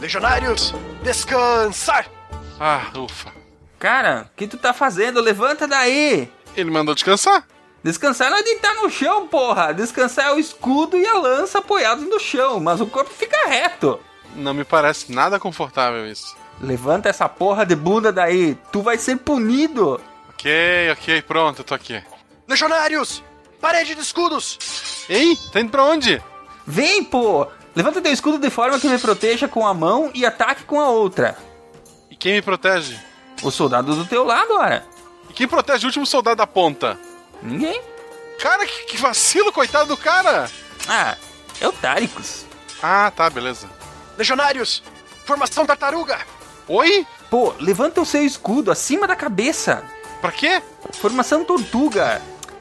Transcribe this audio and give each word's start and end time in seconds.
Legionários, 0.00 0.74
descansar! 1.02 2.06
Ah, 2.58 2.90
ufa. 2.96 3.30
Cara, 3.78 4.30
o 4.32 4.36
que 4.36 4.46
tu 4.46 4.56
tá 4.56 4.72
fazendo? 4.72 5.20
Levanta 5.20 5.68
daí! 5.68 6.32
Ele 6.56 6.70
mandou 6.70 6.94
descansar. 6.94 7.46
Descansar 7.84 8.30
não 8.30 8.38
é 8.38 8.42
deitar 8.42 8.74
no 8.76 8.90
chão, 8.90 9.28
porra! 9.28 9.74
Descansar 9.74 10.28
é 10.28 10.32
o 10.32 10.38
escudo 10.38 10.96
e 10.96 11.06
a 11.06 11.18
lança 11.18 11.58
apoiados 11.58 12.08
no 12.08 12.18
chão, 12.18 12.58
mas 12.60 12.80
o 12.80 12.86
corpo 12.86 13.10
fica 13.10 13.46
reto! 13.46 14.00
Não 14.34 14.54
me 14.54 14.64
parece 14.64 15.12
nada 15.12 15.38
confortável 15.38 16.06
isso. 16.06 16.34
Levanta 16.62 17.10
essa 17.10 17.28
porra 17.28 17.66
de 17.66 17.76
bunda 17.76 18.10
daí, 18.10 18.56
tu 18.72 18.80
vai 18.80 18.96
ser 18.96 19.16
punido! 19.18 20.00
Ok, 20.30 20.50
ok, 20.92 21.22
pronto, 21.22 21.60
eu 21.60 21.64
tô 21.64 21.74
aqui. 21.74 22.02
Legionários, 22.48 23.22
parede 23.60 23.94
de 23.94 24.00
escudos! 24.00 24.58
Ei, 25.10 25.36
tá 25.52 25.60
indo 25.60 25.70
pra 25.70 25.84
onde? 25.84 26.22
Vem, 26.66 27.04
pô! 27.04 27.46
Levanta 27.80 28.02
teu 28.02 28.12
escudo 28.12 28.38
de 28.38 28.50
forma 28.50 28.78
que 28.78 28.86
me 28.86 28.98
proteja 28.98 29.48
com 29.48 29.66
a 29.66 29.72
mão 29.72 30.10
e 30.12 30.26
ataque 30.26 30.64
com 30.64 30.78
a 30.78 30.90
outra. 30.90 31.34
E 32.10 32.14
quem 32.14 32.34
me 32.34 32.42
protege? 32.42 33.00
O 33.42 33.50
soldado 33.50 33.96
do 33.96 34.04
teu 34.04 34.22
lado, 34.22 34.52
ora. 34.52 34.84
E 35.30 35.32
quem 35.32 35.48
protege 35.48 35.86
o 35.86 35.88
último 35.88 36.04
soldado 36.04 36.36
da 36.36 36.46
ponta? 36.46 36.98
Ninguém. 37.42 37.80
Cara, 38.38 38.66
que, 38.66 38.84
que 38.84 38.98
vacilo, 38.98 39.50
coitado 39.50 39.88
do 39.88 39.96
cara! 39.96 40.50
Ah, 40.86 41.16
é 41.58 41.66
o 41.66 41.72
Táricos. 41.72 42.44
Ah, 42.82 43.10
tá, 43.16 43.30
beleza. 43.30 43.66
Legionários, 44.18 44.82
formação 45.24 45.64
tartaruga! 45.64 46.20
Oi? 46.68 47.06
Pô, 47.30 47.54
levanta 47.58 48.02
o 48.02 48.04
seu 48.04 48.22
escudo 48.22 48.70
acima 48.70 49.06
da 49.06 49.16
cabeça. 49.16 49.82
Pra 50.20 50.30
quê? 50.30 50.62
Formação 50.92 51.46
tortuga. 51.46 52.20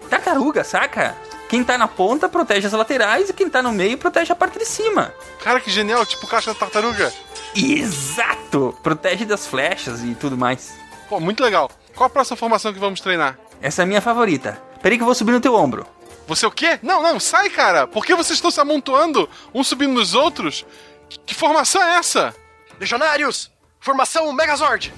Tartaruga, 0.09 0.63
saca? 0.63 1.13
Quem 1.49 1.63
tá 1.63 1.79
na 1.79 1.87
ponta 1.87 2.29
protege 2.29 2.67
as 2.67 2.73
laterais 2.73 3.27
e 3.27 3.33
quem 3.33 3.49
tá 3.49 3.61
no 3.61 3.71
meio 3.71 3.97
protege 3.97 4.31
a 4.31 4.35
parte 4.35 4.59
de 4.59 4.65
cima. 4.65 5.11
Cara, 5.43 5.59
que 5.59 5.71
genial, 5.71 6.05
tipo 6.05 6.27
caixa 6.27 6.53
da 6.53 6.59
tartaruga. 6.59 7.11
Exato! 7.55 8.77
Protege 8.83 9.25
das 9.25 9.47
flechas 9.47 10.03
e 10.03 10.13
tudo 10.13 10.37
mais. 10.37 10.77
Pô, 11.09 11.19
muito 11.19 11.41
legal. 11.43 11.71
Qual 11.95 12.05
a 12.05 12.09
próxima 12.09 12.37
formação 12.37 12.71
que 12.71 12.79
vamos 12.79 13.01
treinar? 13.01 13.35
Essa 13.59 13.81
é 13.81 13.83
a 13.83 13.87
minha 13.87 13.99
favorita. 13.99 14.61
Peraí 14.79 14.95
que 14.95 15.01
eu 15.01 15.07
vou 15.07 15.15
subir 15.15 15.31
no 15.31 15.41
teu 15.41 15.55
ombro. 15.55 15.87
Você 16.27 16.45
o 16.45 16.51
quê? 16.51 16.77
Não, 16.83 17.01
não, 17.01 17.19
sai, 17.19 17.49
cara! 17.49 17.87
Por 17.87 18.05
que 18.05 18.13
vocês 18.13 18.37
estão 18.37 18.51
se 18.51 18.61
amontoando, 18.61 19.27
um 19.51 19.63
subindo 19.63 19.93
nos 19.93 20.13
outros? 20.13 20.63
Que, 21.09 21.19
que 21.19 21.33
formação 21.33 21.81
é 21.81 21.95
essa? 21.95 22.35
Legionários, 22.79 23.51
formação 23.79 24.31
Megazord! 24.31 24.93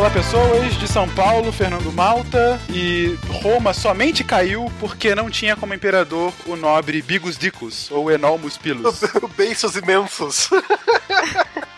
Olá 0.00 0.08
pessoas, 0.08 0.78
de 0.78 0.88
São 0.88 1.06
Paulo, 1.10 1.52
Fernando 1.52 1.92
Malta, 1.92 2.58
e 2.70 3.18
Roma 3.42 3.74
somente 3.74 4.24
caiu 4.24 4.72
porque 4.80 5.14
não 5.14 5.28
tinha 5.28 5.54
como 5.54 5.74
imperador 5.74 6.32
o 6.46 6.56
nobre 6.56 7.02
Bigus 7.02 7.36
Dicus, 7.36 7.90
ou 7.90 8.10
Enolmus 8.10 8.56
Pilus. 8.56 9.02
Beiços 9.36 9.76
imensos! 9.76 10.48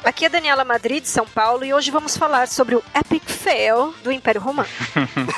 Aqui 0.05 0.25
é 0.25 0.29
Daniela 0.29 0.65
Madrid, 0.65 1.03
de 1.03 1.09
São 1.09 1.25
Paulo, 1.25 1.65
e 1.65 1.73
hoje 1.73 1.91
vamos 1.91 2.17
falar 2.17 2.49
sobre 2.49 2.75
o 2.75 2.83
Epic 2.95 3.23
Fail 3.25 3.95
do 4.03 4.11
Império 4.11 4.41
Romano. 4.41 4.69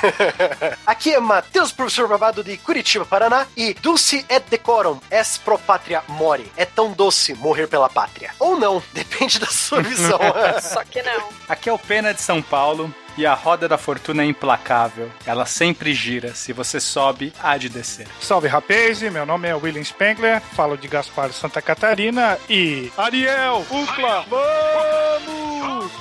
Aqui 0.85 1.13
é 1.13 1.19
Matheus, 1.19 1.71
professor 1.71 2.07
babado 2.07 2.43
de 2.43 2.57
Curitiba, 2.57 3.05
Paraná, 3.05 3.45
e 3.55 3.75
Dulce 3.75 4.25
et 4.27 4.43
decorum 4.49 4.99
es 5.11 5.37
pro 5.37 5.59
patria 5.59 6.03
mori. 6.07 6.51
É 6.57 6.65
tão 6.65 6.91
doce 6.91 7.35
morrer 7.35 7.67
pela 7.67 7.89
pátria. 7.89 8.31
Ou 8.39 8.59
não, 8.59 8.81
depende 8.91 9.39
da 9.39 9.47
sua 9.47 9.81
visão. 9.81 10.19
Só 10.61 10.83
que 10.83 11.01
não. 11.03 11.29
Aqui 11.47 11.69
é 11.69 11.73
o 11.73 11.79
Pena 11.79 12.13
de 12.13 12.21
São 12.21 12.41
Paulo 12.41 12.74
e 13.17 13.25
a 13.25 13.33
roda 13.33 13.67
da 13.67 13.77
fortuna 13.77 14.23
é 14.23 14.25
implacável. 14.25 15.09
Ela 15.25 15.45
sempre 15.45 15.93
gira. 15.93 16.33
Se 16.35 16.51
você 16.53 16.79
sobe, 16.79 17.33
há 17.41 17.57
de 17.57 17.69
descer. 17.69 18.07
Salve 18.19 18.47
rapaz, 18.47 19.01
meu 19.01 19.25
nome 19.25 19.47
é 19.47 19.55
William 19.55 19.83
Spengler, 19.83 20.41
falo 20.41 20.77
de 20.77 20.87
Gaspar 20.87 21.31
Santa 21.31 21.61
Catarina 21.61 22.37
e. 22.49 22.91
Ariel, 22.97 23.65
Ucla, 23.69 24.25
vamos! 24.29 25.91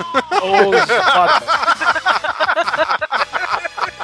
Os 0.45 0.85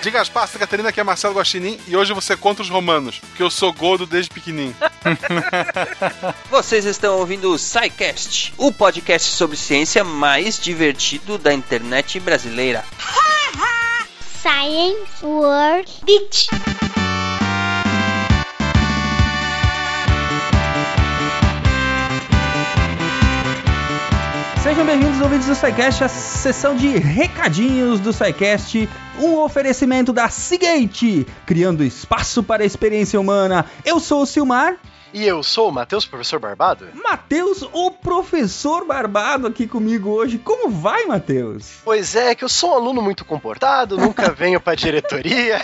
De 0.03 0.11
Gaspar, 0.11 0.47
Santa 0.47 0.61
Catarina, 0.61 0.91
que 0.91 0.99
é 0.99 1.05
Marcelo 1.05 1.35
Guaxinim, 1.35 1.79
e 1.87 1.95
hoje 1.95 2.15
você 2.15 2.33
é 2.33 2.37
contra 2.37 2.63
os 2.63 2.71
romanos, 2.71 3.19
porque 3.19 3.43
eu 3.43 3.51
sou 3.51 3.71
gordo 3.73 4.07
desde 4.07 4.31
pequenininho. 4.31 4.75
Vocês 6.51 6.87
estão 6.87 7.19
ouvindo 7.19 7.53
o 7.53 7.59
SciCast, 7.59 8.55
o 8.57 8.73
podcast 8.73 9.29
sobre 9.31 9.57
ciência 9.59 10.03
mais 10.03 10.59
divertido 10.59 11.37
da 11.37 11.53
internet 11.53 12.19
brasileira. 12.19 12.83
Science 14.41 15.23
World 15.23 15.93
Beach. 16.05 16.49
Sejam 24.71 24.87
bem-vindos, 24.87 25.21
ouvintes 25.21 25.49
do 25.49 25.55
SciCast, 25.57 26.05
a 26.05 26.09
sessão 26.09 26.77
de 26.77 26.97
recadinhos 26.97 27.99
do 27.99 28.13
SciCast, 28.13 28.89
um 29.19 29.37
oferecimento 29.39 30.13
da 30.13 30.29
Seagate, 30.29 31.27
criando 31.45 31.83
espaço 31.83 32.41
para 32.41 32.63
a 32.63 32.67
experiência 32.67 33.21
humana. 33.21 33.67
Eu 33.85 33.99
sou 33.99 34.23
o 34.23 34.27
Silmar. 34.27 34.77
E 35.13 35.27
eu 35.27 35.43
sou 35.43 35.69
o 35.69 35.73
Matheus, 35.73 36.07
professor 36.07 36.39
Barbado. 36.39 36.87
Matheus, 36.95 37.63
o 37.73 37.91
professor 37.91 38.87
Barbado 38.87 39.49
aqui 39.49 39.67
comigo 39.67 40.11
hoje. 40.11 40.39
Como 40.39 40.71
vai, 40.71 41.05
Matheus? 41.07 41.79
Pois 41.85 42.15
é, 42.15 42.35
que 42.35 42.45
eu 42.45 42.49
sou 42.49 42.71
um 42.71 42.75
aluno 42.75 43.03
muito 43.03 43.25
comportado, 43.25 43.99
nunca 43.99 44.31
venho 44.33 44.61
pra 44.61 44.75
diretoria. 44.75 45.59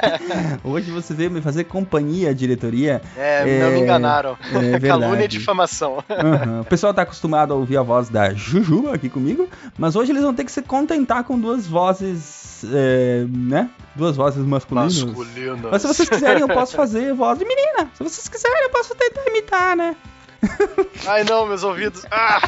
Hoje 0.62 0.90
você 0.90 1.14
veio 1.14 1.30
me 1.30 1.40
fazer 1.40 1.64
companhia 1.64 2.30
à 2.30 2.32
diretoria. 2.34 3.00
É, 3.16 3.60
não 3.60 3.70
me 3.70 3.80
enganaram. 3.80 4.36
É. 4.52 4.78
Calúnia 4.86 5.24
e 5.24 5.28
difamação. 5.28 6.04
Uhum. 6.08 6.60
O 6.60 6.64
pessoal 6.64 6.92
tá 6.92 7.02
acostumado 7.02 7.54
a 7.54 7.56
ouvir 7.56 7.78
a 7.78 7.82
voz 7.82 8.08
da 8.08 8.34
Juju 8.34 8.90
aqui 8.90 9.08
comigo, 9.08 9.48
mas 9.78 9.96
hoje 9.96 10.12
eles 10.12 10.22
vão 10.22 10.34
ter 10.34 10.44
que 10.44 10.52
se 10.52 10.62
contentar 10.62 11.24
com 11.24 11.38
duas 11.38 11.66
vozes, 11.66 12.41
é, 12.64 13.24
né? 13.28 13.70
Duas 13.94 14.16
vozes 14.16 14.44
masculinas. 14.44 15.02
Masculinas. 15.02 15.70
Mas 15.70 15.82
se 15.82 15.88
vocês 15.88 16.08
quiserem, 16.08 16.42
eu 16.42 16.48
posso 16.48 16.74
fazer 16.76 17.12
voz 17.14 17.38
de 17.38 17.44
menina. 17.44 17.90
Se 17.94 18.02
vocês 18.02 18.28
quiserem, 18.28 18.62
eu 18.64 18.70
posso 18.70 18.94
tentar 18.94 19.26
imitar, 19.26 19.76
né? 19.76 19.96
Ai 21.06 21.24
não, 21.24 21.46
meus 21.46 21.62
ouvidos. 21.62 22.04
Ah! 22.10 22.40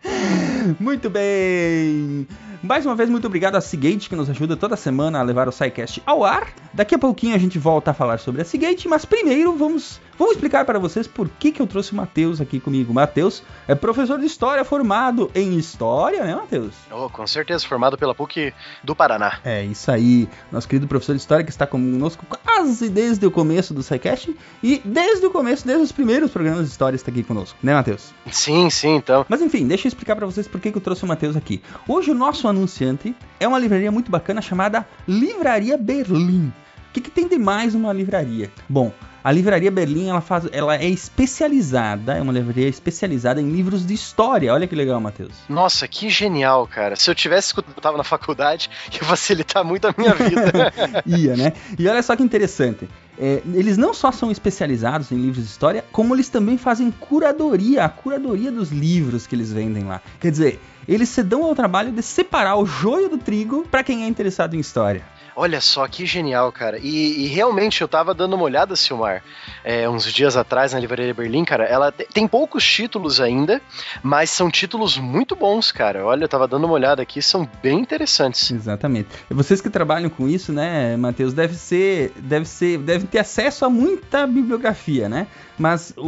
Muito 0.78 1.10
bem. 1.10 2.26
Mais 2.62 2.84
uma 2.84 2.94
vez, 2.94 3.08
muito 3.08 3.26
obrigado 3.26 3.56
a 3.56 3.60
Seagate, 3.60 4.08
que 4.08 4.14
nos 4.14 4.28
ajuda 4.28 4.54
toda 4.54 4.76
semana 4.76 5.18
a 5.18 5.22
levar 5.22 5.48
o 5.48 5.52
SciCast 5.52 6.02
ao 6.04 6.22
ar. 6.22 6.52
Daqui 6.74 6.94
a 6.94 6.98
pouquinho 6.98 7.34
a 7.34 7.38
gente 7.38 7.58
volta 7.58 7.92
a 7.92 7.94
falar 7.94 8.18
sobre 8.18 8.42
a 8.42 8.44
Seagate, 8.44 8.86
mas 8.86 9.06
primeiro 9.06 9.56
vamos, 9.56 9.98
vamos 10.20 10.34
explicar 10.34 10.66
para 10.66 10.78
vocês 10.78 11.06
por 11.06 11.30
que, 11.30 11.50
que 11.50 11.62
eu 11.62 11.66
trouxe 11.66 11.92
o 11.92 11.96
Matheus 11.96 12.42
aqui 12.42 12.60
comigo. 12.60 12.92
Matheus 12.92 13.42
é 13.66 13.74
professor 13.74 14.18
de 14.18 14.26
História, 14.26 14.62
formado 14.66 15.30
em 15.34 15.56
História, 15.56 16.22
né, 16.22 16.34
Matheus? 16.34 16.74
Oh, 16.90 17.08
com 17.08 17.26
certeza, 17.26 17.66
formado 17.66 17.96
pela 17.96 18.14
PUC 18.14 18.52
do 18.84 18.94
Paraná. 18.94 19.38
É 19.42 19.64
isso 19.64 19.90
aí, 19.90 20.28
nosso 20.52 20.68
querido 20.68 20.86
professor 20.86 21.14
de 21.14 21.22
História 21.22 21.42
que 21.42 21.50
está 21.50 21.66
conosco 21.66 22.26
quase 22.26 22.90
desde 22.90 23.24
o 23.24 23.30
começo 23.30 23.72
do 23.72 23.82
SciCast 23.82 24.36
e 24.62 24.82
desde 24.84 25.24
o 25.24 25.30
começo, 25.30 25.66
desde 25.66 25.84
os 25.84 25.92
primeiros 25.92 26.30
programas 26.30 26.66
de 26.66 26.70
História 26.70 26.96
está 26.96 27.10
aqui 27.10 27.22
conosco, 27.22 27.58
né, 27.62 27.72
Matheus? 27.72 28.12
Sim, 28.30 28.68
sim, 28.68 28.96
então. 28.96 29.24
Mas 29.26 29.40
enfim, 29.40 29.66
deixa 29.66 29.86
eu 29.86 29.88
explicar 29.88 30.16
para 30.16 30.26
vocês 30.26 30.46
por 30.46 30.60
que, 30.60 30.70
que 30.70 30.76
eu 30.76 30.82
trouxe 30.82 31.02
o 31.02 31.08
Matheus 31.08 31.34
aqui. 31.34 31.62
Hoje 31.88 32.10
o 32.10 32.14
nosso 32.14 32.46
anunciante 32.46 33.16
é 33.38 33.48
uma 33.48 33.58
livraria 33.58 33.90
muito 33.90 34.10
bacana 34.10 34.42
chamada 34.42 34.86
Livraria 35.08 35.78
Berlim. 35.78 36.52
O 36.90 36.92
que, 36.92 37.00
que 37.00 37.10
tem 37.10 37.26
de 37.26 37.38
mais 37.38 37.74
uma 37.74 37.90
livraria? 37.90 38.50
Bom, 38.68 38.92
a 39.22 39.30
livraria 39.30 39.70
Berlim 39.70 40.08
ela 40.08 40.20
faz, 40.20 40.48
ela 40.52 40.76
é 40.76 40.88
especializada, 40.88 42.14
é 42.14 42.22
uma 42.22 42.32
livraria 42.32 42.68
especializada 42.68 43.40
em 43.40 43.50
livros 43.50 43.86
de 43.86 43.94
história. 43.94 44.52
Olha 44.52 44.66
que 44.66 44.74
legal, 44.74 45.00
Matheus. 45.00 45.32
Nossa, 45.48 45.86
que 45.86 46.08
genial, 46.08 46.66
cara. 46.66 46.96
Se 46.96 47.10
eu 47.10 47.14
tivesse 47.14 47.48
escutado 47.48 47.96
na 47.96 48.04
faculdade, 48.04 48.70
ia 48.92 49.04
facilitar 49.04 49.64
muito 49.64 49.86
a 49.86 49.94
minha 49.96 50.14
vida. 50.14 50.72
Ia, 51.06 51.36
né? 51.36 51.52
E 51.78 51.86
olha 51.86 52.02
só 52.02 52.16
que 52.16 52.22
interessante. 52.22 52.88
É, 53.18 53.42
eles 53.52 53.76
não 53.76 53.92
só 53.92 54.10
são 54.10 54.30
especializados 54.30 55.12
em 55.12 55.16
livros 55.16 55.44
de 55.44 55.50
história, 55.50 55.84
como 55.92 56.14
eles 56.14 56.30
também 56.30 56.56
fazem 56.56 56.90
curadoria, 56.90 57.84
a 57.84 57.88
curadoria 57.88 58.50
dos 58.50 58.70
livros 58.70 59.26
que 59.26 59.34
eles 59.34 59.52
vendem 59.52 59.84
lá. 59.84 60.00
Quer 60.18 60.30
dizer, 60.30 60.60
eles 60.88 61.10
se 61.10 61.22
dão 61.22 61.44
ao 61.44 61.54
trabalho 61.54 61.92
de 61.92 62.02
separar 62.02 62.56
o 62.56 62.64
joio 62.64 63.10
do 63.10 63.18
trigo 63.18 63.66
para 63.70 63.84
quem 63.84 64.04
é 64.04 64.08
interessado 64.08 64.56
em 64.56 64.60
história. 64.60 65.04
Olha 65.42 65.58
só 65.58 65.88
que 65.88 66.04
genial, 66.04 66.52
cara. 66.52 66.78
E, 66.82 67.24
e 67.24 67.26
realmente 67.28 67.80
eu 67.80 67.88
tava 67.88 68.12
dando 68.12 68.34
uma 68.34 68.42
olhada, 68.44 68.76
Silmar, 68.76 69.22
é, 69.64 69.88
uns 69.88 70.04
dias 70.12 70.36
atrás 70.36 70.74
na 70.74 70.78
Livraria 70.78 71.14
Berlim, 71.14 71.46
cara. 71.46 71.64
Ela 71.64 71.90
te- 71.90 72.04
tem 72.12 72.28
poucos 72.28 72.62
títulos 72.62 73.22
ainda, 73.22 73.58
mas 74.02 74.28
são 74.28 74.50
títulos 74.50 74.98
muito 74.98 75.34
bons, 75.34 75.72
cara. 75.72 76.04
Olha, 76.04 76.24
eu 76.24 76.28
tava 76.28 76.46
dando 76.46 76.64
uma 76.64 76.74
olhada 76.74 77.00
aqui, 77.00 77.22
são 77.22 77.48
bem 77.62 77.78
interessantes. 77.80 78.50
Exatamente. 78.50 79.08
E 79.30 79.34
vocês 79.34 79.62
que 79.62 79.70
trabalham 79.70 80.10
com 80.10 80.28
isso, 80.28 80.52
né, 80.52 80.94
Matheus, 80.98 81.32
deve 81.32 81.54
ser, 81.54 82.12
deve 82.18 82.44
ser, 82.46 82.76
devem 82.78 83.06
ter 83.06 83.20
acesso 83.20 83.64
a 83.64 83.70
muita 83.70 84.26
bibliografia, 84.26 85.08
né? 85.08 85.26
Mas 85.58 85.94
o, 85.96 86.02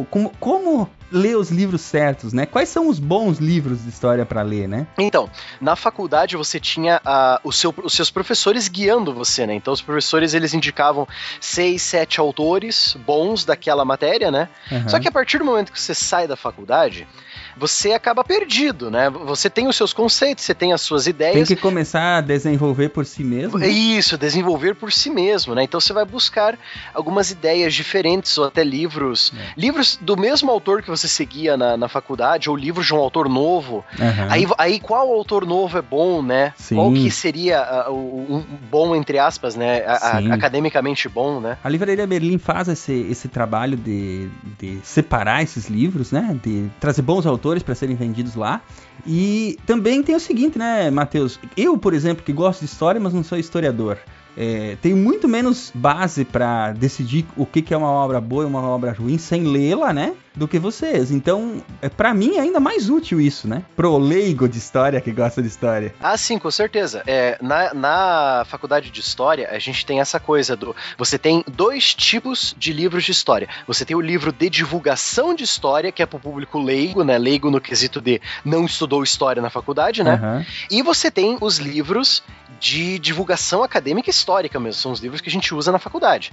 o 0.00 0.06
como, 0.10 0.32
como 0.40 0.88
ler 1.12 1.36
os 1.36 1.50
livros 1.50 1.80
certos, 1.80 2.32
né? 2.32 2.46
Quais 2.46 2.68
são 2.68 2.88
os 2.88 2.98
bons 2.98 3.38
livros 3.38 3.82
de 3.82 3.88
história 3.88 4.24
para 4.24 4.42
ler, 4.42 4.68
né? 4.68 4.86
Então, 4.98 5.28
na 5.60 5.74
faculdade 5.76 6.36
você 6.36 6.60
tinha 6.60 7.00
ah, 7.04 7.40
o 7.44 7.52
seu- 7.52 7.74
os 7.82 7.92
seus 7.92 8.10
professores 8.10 8.68
guiando 8.68 9.12
você, 9.12 9.46
né? 9.46 9.54
Então 9.54 9.72
os 9.72 9.80
professores 9.82 10.34
eles 10.34 10.54
indicavam 10.54 11.06
seis, 11.40 11.82
sete 11.82 12.20
autores 12.20 12.96
bons 13.06 13.44
daquela 13.44 13.84
matéria, 13.84 14.30
né? 14.30 14.48
Aham. 14.70 14.88
Só 14.88 14.98
que 15.00 15.08
a 15.08 15.12
partir 15.12 15.38
do 15.38 15.44
momento 15.44 15.72
que 15.72 15.80
você 15.80 15.94
sai 15.94 16.28
da 16.28 16.36
faculdade, 16.36 17.06
você 17.56 17.92
acaba 17.92 18.22
perdido, 18.24 18.90
né? 18.90 19.08
Você 19.10 19.48
tem 19.50 19.66
os 19.68 19.76
seus 19.76 19.92
conceitos, 19.92 20.44
você 20.44 20.54
tem 20.54 20.72
as 20.72 20.80
suas 20.80 21.04
tem 21.04 21.10
ideias. 21.10 21.48
que 21.48 21.56
começar 21.56 22.18
a 22.18 22.20
desenvolver 22.20 22.88
por 22.90 23.04
si 23.06 23.22
mesmo. 23.24 23.58
né? 23.58 23.68
Isso, 23.68 24.16
desenvolver 24.18 24.74
por 24.74 24.92
si 24.92 25.10
mesmo, 25.10 25.54
né? 25.54 25.62
Então 25.64 25.80
você 25.80 25.92
vai 25.92 26.04
buscar 26.04 26.58
algumas 26.94 27.30
ideias 27.30 27.74
diferentes 27.74 28.36
ou 28.38 28.44
até 28.44 28.62
livros. 28.64 29.32
É. 29.36 29.52
Livros 29.60 29.98
do 30.00 30.16
mesmo 30.16 30.50
autor 30.50 30.82
que 30.82 30.88
você 30.90 31.08
seguia 31.08 31.56
na, 31.56 31.76
na 31.76 31.88
faculdade, 31.88 32.48
ou 32.50 32.56
livros 32.56 32.86
de 32.86 32.94
um 32.94 32.98
autor 32.98 33.28
novo. 33.28 33.84
Aham. 33.98 34.26
Aí, 34.30 34.46
aí 34.58 34.80
qual 34.80 35.08
autor 35.12 35.46
novo 35.46 35.78
é 35.78 35.82
bom, 35.82 36.22
né? 36.22 36.52
Sim. 36.56 36.76
Qual 36.76 36.92
que 36.92 37.10
seria 37.10 37.86
o 37.88 38.20
um 38.30 38.44
bom, 38.70 38.94
entre 38.94 39.18
aspas, 39.18 39.56
né? 39.56 39.82
A- 39.86 40.18
a- 40.18 40.34
academicamente 40.34 41.08
bom, 41.08 41.40
né? 41.40 41.56
A 41.62 41.68
Livraria 41.68 42.06
Berlim 42.06 42.38
faz 42.38 42.68
esse, 42.68 42.92
esse 43.10 43.28
trabalho 43.28 43.76
de, 43.76 44.28
de 44.58 44.78
separar 44.82 45.42
esses 45.42 45.68
livros, 45.68 46.12
né? 46.12 46.36
De 46.42 46.68
trazer 46.78 47.02
bons 47.02 47.26
autores 47.26 47.39
para 47.62 47.74
serem 47.74 47.96
vendidos 47.96 48.34
lá. 48.34 48.60
E 49.06 49.58
também 49.66 50.02
tem 50.02 50.14
o 50.14 50.20
seguinte, 50.20 50.58
né, 50.58 50.90
Matheus? 50.90 51.38
Eu, 51.56 51.76
por 51.78 51.94
exemplo, 51.94 52.24
que 52.24 52.32
gosto 52.32 52.60
de 52.60 52.66
história, 52.66 53.00
mas 53.00 53.12
não 53.12 53.24
sou 53.24 53.38
historiador. 53.38 53.98
é, 54.36 54.76
tenho 54.80 54.96
muito 54.96 55.28
menos 55.28 55.72
base 55.74 56.24
para 56.24 56.72
decidir 56.72 57.26
o 57.36 57.44
que, 57.44 57.60
que 57.62 57.74
é 57.74 57.76
uma 57.76 57.90
obra 57.90 58.20
boa 58.20 58.44
e 58.44 58.46
uma 58.46 58.62
obra 58.62 58.92
ruim 58.92 59.18
sem 59.18 59.44
lê-la, 59.44 59.92
né? 59.92 60.14
Do 60.34 60.46
que 60.46 60.58
vocês. 60.58 61.10
Então, 61.10 61.62
é, 61.82 61.88
para 61.88 62.14
mim 62.14 62.36
é 62.36 62.40
ainda 62.40 62.60
mais 62.60 62.88
útil 62.88 63.20
isso, 63.20 63.48
né? 63.48 63.64
Pro 63.74 63.98
leigo 63.98 64.48
de 64.48 64.58
história 64.58 65.00
que 65.00 65.10
gosta 65.10 65.42
de 65.42 65.48
história. 65.48 65.92
Ah, 66.00 66.16
sim, 66.16 66.38
com 66.38 66.50
certeza. 66.50 67.02
É, 67.06 67.36
na, 67.42 67.74
na 67.74 68.44
faculdade 68.46 68.90
de 68.90 69.00
história, 69.00 69.48
a 69.50 69.58
gente 69.58 69.84
tem 69.84 70.00
essa 70.00 70.20
coisa 70.20 70.56
do. 70.56 70.74
Você 70.96 71.18
tem 71.18 71.44
dois 71.48 71.94
tipos 71.94 72.54
de 72.56 72.72
livros 72.72 73.04
de 73.04 73.10
história. 73.10 73.48
Você 73.66 73.84
tem 73.84 73.96
o 73.96 74.00
livro 74.00 74.32
de 74.32 74.48
divulgação 74.48 75.34
de 75.34 75.42
história, 75.42 75.90
que 75.90 76.02
é 76.02 76.06
para 76.06 76.16
o 76.16 76.20
público 76.20 76.58
leigo, 76.58 77.02
né? 77.02 77.18
Leigo 77.18 77.50
no 77.50 77.60
quesito 77.60 78.00
de 78.00 78.20
não 78.44 78.64
estudou 78.64 79.02
história 79.02 79.42
na 79.42 79.50
faculdade, 79.50 80.04
né? 80.04 80.14
Aham. 80.14 80.46
E 80.70 80.80
você 80.80 81.10
tem 81.10 81.36
os 81.40 81.58
livros 81.58 82.22
de 82.60 82.98
divulgação 82.98 83.62
acadêmica 83.62 84.10
e 84.10 84.12
histórica 84.12 84.60
mesmo, 84.60 84.80
são 84.80 84.92
os 84.92 85.00
livros 85.00 85.22
que 85.22 85.30
a 85.30 85.32
gente 85.32 85.54
usa 85.54 85.72
na 85.72 85.78
faculdade. 85.78 86.30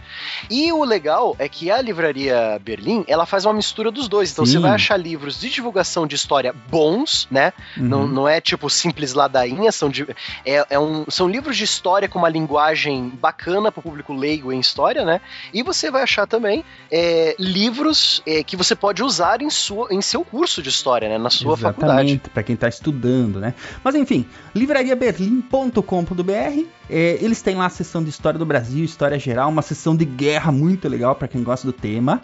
E 0.50 0.72
o 0.74 0.84
legal 0.84 1.36
é 1.40 1.48
que 1.48 1.72
a 1.72 1.82
livraria 1.82 2.60
Berlim, 2.62 3.06
ela 3.08 3.26
faz 3.26 3.46
uma 3.46 3.54
mistura 3.54 3.87
dos 3.92 4.07
dois. 4.07 4.31
Então 4.31 4.45
Sim. 4.45 4.54
você 4.54 4.60
vai 4.60 4.72
achar 4.72 4.98
livros 4.98 5.39
de 5.39 5.50
divulgação 5.50 6.07
de 6.07 6.16
história 6.16 6.54
bons, 6.69 7.28
né? 7.31 7.54
Não, 7.75 8.01
Uhum. 8.01 8.07
não 8.07 8.28
é 8.28 8.39
tipo 8.42 8.69
simples 8.69 9.13
ladainha, 9.13 9.72
são, 9.72 9.89
de, 9.89 10.04
é, 10.45 10.66
é 10.69 10.80
um, 10.80 11.06
são 11.10 11.28
livros 11.28 11.57
de 11.57 11.63
história 11.63 12.07
com 12.07 12.19
uma 12.19 12.30
linguagem 12.30 13.10
bacana 13.10 13.72
para 13.72 13.80
o 13.80 13.84
público 13.84 14.13
leigo 14.13 14.51
em 14.51 14.60
história, 14.60 15.06
né? 15.06 15.22
E 15.54 15.63
você 15.63 15.89
vai 15.89 16.04
achar 16.04 16.28
também 16.28 16.63
é, 16.92 17.36
livros 17.39 18.22
é, 18.25 18.44
que 18.44 18.56
você 18.56 18.75
pode 18.75 19.04
usar 19.04 19.42
em, 19.42 19.50
sua, 19.50 19.94
em 19.94 20.01
seu 20.01 20.24
curso 20.24 20.62
de 20.62 20.69
história, 20.69 21.10
né? 21.10 21.18
Na 21.18 21.30
sua 21.30 21.57
faculdade. 21.57 21.94
Exatamente, 21.94 22.30
para 22.30 22.44
quem 22.44 22.56
está 22.56 22.68
estudando, 22.68 23.40
né? 23.40 23.54
Mas 23.83 23.95
enfim, 23.95 24.25
livrariaberlim.com.br, 24.56 26.66
é, 26.90 27.18
eles 27.22 27.42
têm 27.42 27.56
lá 27.56 27.66
a 27.66 27.69
seção 27.69 28.04
de 28.04 28.10
história 28.10 28.40
do 28.40 28.45
Brasil, 28.45 28.83
história 28.83 29.18
geral, 29.19 29.50
uma 29.50 29.62
seção 29.62 29.95
de 29.95 30.06
guerra 30.06 30.51
muito 30.51 30.88
legal 30.88 31.16
para 31.16 31.28
quem 31.28 31.44
gosta 31.44 31.66
do 31.66 31.74
tema. 31.74 32.22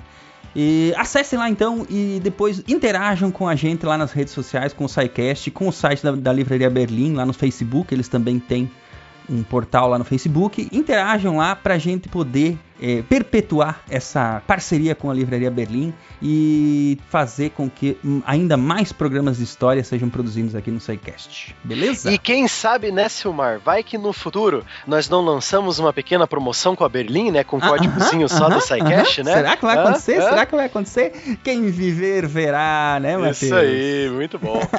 E 0.55 0.93
acessem 0.97 1.37
lá 1.39 1.49
então 1.49 1.85
e 1.89 2.19
depois 2.23 2.63
interajam 2.67 3.31
com 3.31 3.47
a 3.47 3.55
gente 3.55 3.85
lá 3.85 3.97
nas 3.97 4.11
redes 4.11 4.33
sociais, 4.33 4.71
com 4.71 4.85
o 4.85 4.89
SciCast, 4.89 5.49
com 5.51 5.67
o 5.67 5.71
site 5.71 6.03
da, 6.03 6.11
da 6.11 6.31
Livraria 6.31 6.69
Berlim, 6.69 7.13
lá 7.13 7.25
no 7.25 7.33
Facebook, 7.33 7.93
eles 7.93 8.07
também 8.07 8.39
têm 8.39 8.69
um 9.29 9.41
portal 9.41 9.89
lá 9.89 9.97
no 9.97 10.05
Facebook. 10.05 10.69
Interajam 10.71 11.37
lá 11.37 11.55
pra 11.55 11.77
gente 11.77 12.07
poder 12.07 12.57
é, 12.83 13.01
perpetuar 13.01 13.81
essa 13.89 14.43
parceria 14.45 14.93
com 14.93 15.09
a 15.09 15.13
Livraria 15.13 15.49
Berlim 15.49 15.93
e 16.21 16.97
fazer 17.09 17.51
com 17.51 17.69
que 17.69 17.97
hum, 18.03 18.21
ainda 18.25 18.57
mais 18.57 18.91
programas 18.91 19.37
de 19.37 19.43
história 19.45 19.81
sejam 19.85 20.09
produzidos 20.09 20.53
aqui 20.53 20.69
no 20.69 20.81
SciCast. 20.81 21.55
Beleza? 21.63 22.11
E 22.11 22.17
quem 22.17 22.45
sabe, 22.45 22.91
né, 22.91 23.07
Silmar? 23.07 23.61
Vai 23.63 23.83
que 23.83 23.97
no 23.97 24.11
futuro 24.11 24.65
nós 24.85 25.07
não 25.07 25.21
lançamos 25.21 25.79
uma 25.79 25.93
pequena 25.93 26.27
promoção 26.27 26.75
com 26.75 26.83
a 26.83 26.89
Berlim, 26.89 27.31
né? 27.31 27.41
Com 27.45 27.55
um 27.55 27.63
Ah, 27.63 27.69
códigozinho 27.69 28.27
aham, 28.27 28.37
só 28.37 28.49
do 28.49 28.55
aham, 28.55 28.61
SciCast, 28.61 29.23
né? 29.23 29.33
Será 29.33 29.55
que 29.55 29.65
vai 29.65 29.77
acontecer? 29.77 30.21
Será 30.21 30.45
que 30.45 30.55
vai 30.55 30.65
acontecer? 30.65 31.37
Quem 31.41 31.71
viver 31.71 32.27
verá, 32.27 32.99
né, 33.01 33.15
Matheus? 33.15 33.43
Isso 33.43 33.55
aí, 33.55 34.09
muito 34.09 34.37
bom. 34.37 34.59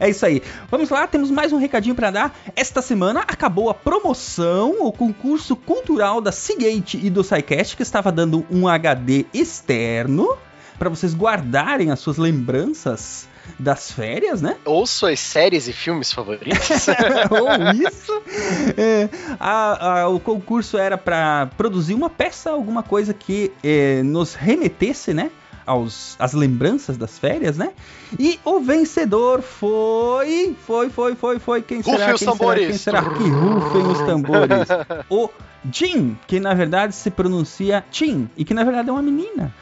É 0.00 0.10
isso 0.10 0.26
aí. 0.26 0.42
Vamos 0.68 0.90
lá, 0.90 1.06
temos 1.06 1.30
mais 1.30 1.52
um 1.52 1.58
recadinho 1.58 1.94
pra 1.94 2.10
dar. 2.10 2.36
Esta 2.56 2.82
semana 2.82 3.20
acabou 3.20 3.70
a 3.70 3.74
promoção, 3.74 4.84
o 4.84 4.92
concurso 4.92 5.54
cultural 5.54 6.20
da 6.20 6.32
Seagate 6.32 6.93
e 7.02 7.10
do 7.10 7.22
SciCast, 7.24 7.76
que 7.76 7.82
estava 7.82 8.10
dando 8.12 8.44
um 8.50 8.66
HD 8.68 9.26
externo 9.32 10.36
para 10.78 10.88
vocês 10.90 11.14
guardarem 11.14 11.90
as 11.90 12.00
suas 12.00 12.16
lembranças 12.18 13.28
das 13.58 13.90
férias, 13.92 14.40
né? 14.40 14.56
Ou 14.64 14.86
suas 14.86 15.20
séries 15.20 15.68
e 15.68 15.72
filmes 15.72 16.12
favoritos. 16.12 16.86
Ou 17.30 17.86
isso. 17.86 18.22
É, 18.76 19.08
a- 19.38 20.00
a- 20.00 20.08
o 20.08 20.18
concurso 20.18 20.76
era 20.78 20.96
para 20.98 21.50
produzir 21.56 21.94
uma 21.94 22.08
peça, 22.10 22.50
alguma 22.50 22.82
coisa 22.82 23.12
que 23.12 23.52
é, 23.62 24.02
nos 24.02 24.34
remetesse, 24.34 25.12
né? 25.14 25.30
Aos, 25.66 26.16
as 26.18 26.32
lembranças 26.32 26.96
das 26.96 27.18
férias, 27.18 27.56
né? 27.56 27.72
E 28.18 28.38
o 28.44 28.60
vencedor 28.60 29.42
foi. 29.42 30.54
Foi, 30.66 30.90
foi, 30.90 31.14
foi, 31.14 31.38
foi. 31.38 31.62
Quem 31.62 31.82
será? 31.82 32.12
Rufem 32.12 32.14
os 32.14 32.18
Quem 32.20 32.26
será? 32.26 32.32
tambores. 32.32 32.66
Quem 32.66 32.78
será? 32.78 33.02
Que 33.02 33.28
rufem 33.28 33.86
os 33.86 33.98
tambores. 34.00 34.68
O 35.10 35.30
Jim, 35.70 36.16
que 36.26 36.38
na 36.38 36.52
verdade 36.54 36.94
se 36.94 37.10
pronuncia 37.10 37.84
Tim, 37.90 38.28
e 38.36 38.44
que 38.44 38.52
na 38.52 38.64
verdade 38.64 38.90
é 38.90 38.92
uma 38.92 39.02
menina. 39.02 39.52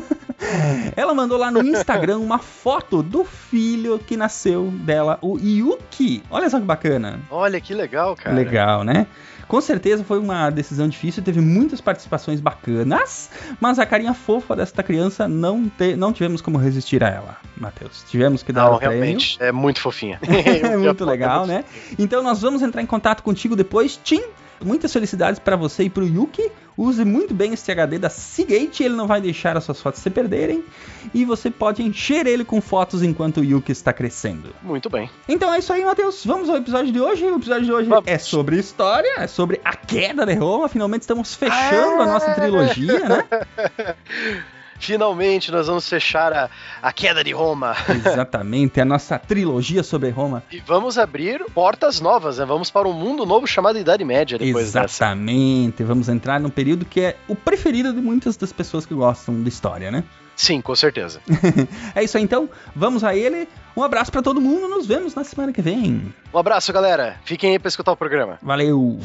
Ela 0.96 1.14
mandou 1.14 1.38
lá 1.38 1.50
no 1.50 1.62
Instagram 1.62 2.18
uma 2.18 2.38
foto 2.38 3.02
do 3.02 3.24
filho 3.24 3.98
que 3.98 4.16
nasceu 4.16 4.70
dela, 4.72 5.18
o 5.20 5.38
Yuki. 5.38 6.22
Olha 6.30 6.48
só 6.50 6.58
que 6.58 6.64
bacana. 6.64 7.20
Olha 7.30 7.60
que 7.60 7.74
legal, 7.74 8.16
cara. 8.16 8.34
Legal, 8.34 8.82
né? 8.84 9.06
Com 9.50 9.60
certeza 9.60 10.04
foi 10.04 10.20
uma 10.20 10.48
decisão 10.48 10.88
difícil, 10.88 11.24
teve 11.24 11.40
muitas 11.40 11.80
participações 11.80 12.38
bacanas, 12.38 13.28
mas 13.60 13.80
a 13.80 13.84
carinha 13.84 14.14
fofa 14.14 14.54
desta 14.54 14.80
criança 14.80 15.26
não, 15.26 15.68
te, 15.68 15.96
não 15.96 16.12
tivemos 16.12 16.40
como 16.40 16.56
resistir 16.56 17.02
a 17.02 17.08
ela, 17.08 17.36
Matheus. 17.56 18.04
Tivemos 18.08 18.44
que 18.44 18.52
dar 18.52 18.66
Não, 18.66 18.76
o 18.76 18.78
prêmio. 18.78 18.96
realmente, 18.98 19.36
é 19.40 19.50
muito 19.50 19.80
fofinha. 19.80 20.20
É 20.62 20.76
muito 20.76 21.04
legal, 21.04 21.48
né? 21.48 21.64
Então 21.98 22.22
nós 22.22 22.40
vamos 22.40 22.62
entrar 22.62 22.80
em 22.80 22.86
contato 22.86 23.24
contigo 23.24 23.56
depois, 23.56 23.98
Tim. 24.04 24.22
Muitas 24.64 24.92
felicidades 24.92 25.38
para 25.38 25.56
você 25.56 25.84
e 25.84 25.90
para 25.90 26.02
o 26.02 26.06
Yuki. 26.06 26.50
Use 26.76 27.04
muito 27.04 27.34
bem 27.34 27.52
este 27.52 27.70
HD 27.70 27.98
da 27.98 28.08
Seagate, 28.08 28.82
ele 28.82 28.94
não 28.94 29.06
vai 29.06 29.20
deixar 29.20 29.56
as 29.56 29.64
suas 29.64 29.80
fotos 29.80 30.00
se 30.00 30.08
perderem. 30.08 30.64
E 31.12 31.24
você 31.24 31.50
pode 31.50 31.82
encher 31.82 32.26
ele 32.26 32.44
com 32.44 32.60
fotos 32.60 33.02
enquanto 33.02 33.38
o 33.40 33.44
Yuki 33.44 33.72
está 33.72 33.92
crescendo. 33.92 34.54
Muito 34.62 34.88
bem. 34.88 35.10
Então 35.28 35.52
é 35.52 35.58
isso 35.58 35.72
aí, 35.72 35.84
Matheus. 35.84 36.24
Vamos 36.24 36.48
ao 36.48 36.56
episódio 36.56 36.92
de 36.92 37.00
hoje. 37.00 37.24
O 37.24 37.36
episódio 37.36 37.64
de 37.64 37.72
hoje 37.72 37.88
Vamos. 37.88 38.04
é 38.06 38.18
sobre 38.18 38.58
história, 38.58 39.14
é 39.18 39.26
sobre 39.26 39.60
a 39.64 39.74
queda 39.76 40.24
de 40.24 40.34
Roma. 40.34 40.68
Finalmente 40.68 41.02
estamos 41.02 41.34
fechando 41.34 42.02
a 42.02 42.06
nossa 42.06 42.32
trilogia, 42.34 43.00
né? 43.00 43.24
Finalmente 44.80 45.52
nós 45.52 45.66
vamos 45.66 45.88
fechar 45.88 46.32
a, 46.32 46.50
a 46.82 46.92
queda 46.92 47.22
de 47.22 47.32
Roma. 47.32 47.76
Exatamente, 47.88 48.80
a 48.80 48.84
nossa 48.84 49.18
trilogia 49.18 49.82
sobre 49.82 50.10
Roma. 50.10 50.42
E 50.50 50.58
vamos 50.58 50.98
abrir 50.98 51.44
portas 51.54 52.00
novas, 52.00 52.38
né? 52.38 52.44
Vamos 52.44 52.70
para 52.70 52.88
um 52.88 52.92
mundo 52.92 53.24
novo 53.24 53.46
chamado 53.46 53.78
Idade 53.78 54.04
Média 54.04 54.38
depois 54.38 54.72
dessa. 54.72 54.86
Exatamente. 54.86 55.84
Vamos 55.84 56.08
entrar 56.08 56.40
num 56.40 56.50
período 56.50 56.84
que 56.84 57.00
é 57.00 57.16
o 57.28 57.36
preferido 57.36 57.92
de 57.92 58.00
muitas 58.00 58.36
das 58.36 58.52
pessoas 58.52 58.86
que 58.86 58.94
gostam 58.94 59.42
de 59.42 59.48
história, 59.48 59.90
né? 59.90 60.02
Sim, 60.34 60.62
com 60.62 60.74
certeza. 60.74 61.20
É 61.94 62.02
isso 62.02 62.16
aí 62.16 62.24
então, 62.24 62.48
vamos 62.74 63.04
a 63.04 63.14
ele. 63.14 63.46
Um 63.76 63.82
abraço 63.82 64.10
pra 64.10 64.22
todo 64.22 64.40
mundo, 64.40 64.68
nos 64.68 64.86
vemos 64.86 65.14
na 65.14 65.22
semana 65.24 65.52
que 65.52 65.60
vem. 65.60 66.14
Um 66.32 66.38
abraço, 66.38 66.72
galera. 66.72 67.16
Fiquem 67.24 67.52
aí 67.52 67.58
para 67.58 67.68
escutar 67.68 67.92
o 67.92 67.96
programa. 67.96 68.38
Valeu! 68.42 68.98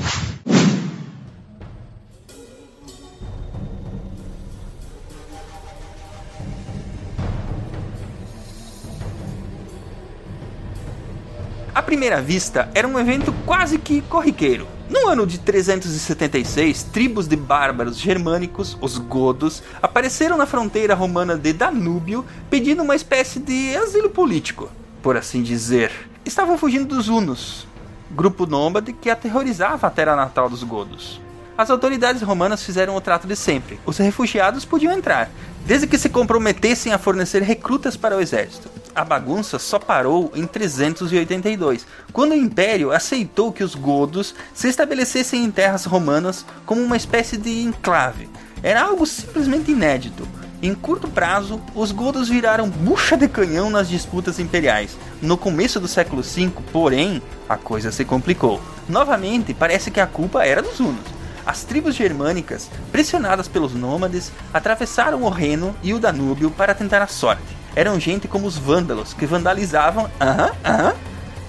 À 11.75 11.83
primeira 11.83 12.21
vista, 12.21 12.69
era 12.73 12.87
um 12.87 12.97
evento 12.97 13.35
quase 13.45 13.77
que 13.77 14.01
corriqueiro. 14.03 14.65
No 14.89 15.09
ano 15.09 15.27
de 15.27 15.37
376, 15.37 16.83
tribos 16.83 17.27
de 17.27 17.35
bárbaros 17.35 17.97
germânicos, 17.97 18.77
os 18.79 18.97
godos, 18.97 19.61
apareceram 19.81 20.37
na 20.37 20.45
fronteira 20.45 20.95
romana 20.95 21.35
de 21.35 21.51
Danúbio 21.51 22.23
pedindo 22.49 22.81
uma 22.81 22.95
espécie 22.95 23.41
de 23.41 23.75
asilo 23.75 24.09
político, 24.09 24.71
por 25.03 25.17
assim 25.17 25.43
dizer. 25.43 25.91
Estavam 26.23 26.57
fugindo 26.57 26.95
dos 26.95 27.09
hunos, 27.09 27.67
grupo 28.09 28.45
nômade 28.45 28.93
que 28.93 29.09
aterrorizava 29.09 29.87
a 29.87 29.91
terra 29.91 30.15
natal 30.15 30.49
dos 30.49 30.63
godos. 30.63 31.19
As 31.57 31.69
autoridades 31.69 32.21
romanas 32.21 32.63
fizeram 32.63 32.97
o 32.97 33.01
trato 33.01 33.27
de 33.27 33.35
sempre. 33.35 33.79
Os 33.85 33.97
refugiados 33.97 34.65
podiam 34.65 34.91
entrar, 34.91 35.29
desde 35.65 35.87
que 35.87 35.97
se 35.97 36.09
comprometessem 36.09 36.91
a 36.91 36.97
fornecer 36.97 37.41
recrutas 37.41 37.95
para 37.95 38.17
o 38.17 38.19
exército. 38.19 38.69
A 38.93 39.05
bagunça 39.05 39.57
só 39.57 39.79
parou 39.79 40.31
em 40.35 40.45
382, 40.45 41.87
quando 42.11 42.31
o 42.31 42.35
Império 42.35 42.91
aceitou 42.91 43.53
que 43.53 43.63
os 43.63 43.73
godos 43.73 44.35
se 44.53 44.67
estabelecessem 44.67 45.45
em 45.45 45.51
terras 45.51 45.85
romanas 45.85 46.45
como 46.65 46.81
uma 46.81 46.97
espécie 46.97 47.37
de 47.37 47.61
enclave. 47.61 48.29
Era 48.61 48.83
algo 48.83 49.05
simplesmente 49.05 49.71
inédito. 49.71 50.27
Em 50.61 50.73
curto 50.73 51.07
prazo, 51.07 51.61
os 51.73 51.91
godos 51.91 52.27
viraram 52.27 52.69
bucha 52.69 53.15
de 53.15 53.29
canhão 53.29 53.69
nas 53.69 53.87
disputas 53.87 54.39
imperiais. 54.39 54.97
No 55.21 55.37
começo 55.37 55.79
do 55.79 55.87
século 55.87 56.21
V, 56.21 56.51
porém, 56.73 57.21
a 57.47 57.55
coisa 57.55 57.91
se 57.91 58.03
complicou. 58.03 58.61
Novamente, 58.89 59.53
parece 59.53 59.89
que 59.89 59.99
a 59.99 60.07
culpa 60.07 60.45
era 60.45 60.61
dos 60.61 60.79
hunos. 60.79 61.14
As 61.45 61.63
tribos 61.63 61.95
germânicas, 61.95 62.69
pressionadas 62.91 63.47
pelos 63.47 63.73
nômades, 63.73 64.31
atravessaram 64.53 65.23
o 65.23 65.29
Reno 65.29 65.75
e 65.83 65.93
o 65.93 65.99
Danúbio 65.99 66.49
para 66.49 66.73
tentar 66.73 67.01
a 67.01 67.07
sorte. 67.07 67.55
Eram 67.75 67.99
gente 67.99 68.27
como 68.27 68.47
os 68.47 68.57
vândalos, 68.57 69.13
que 69.13 69.25
vandalizavam 69.25 70.09
aham, 70.19 70.51
aham, 70.63 70.95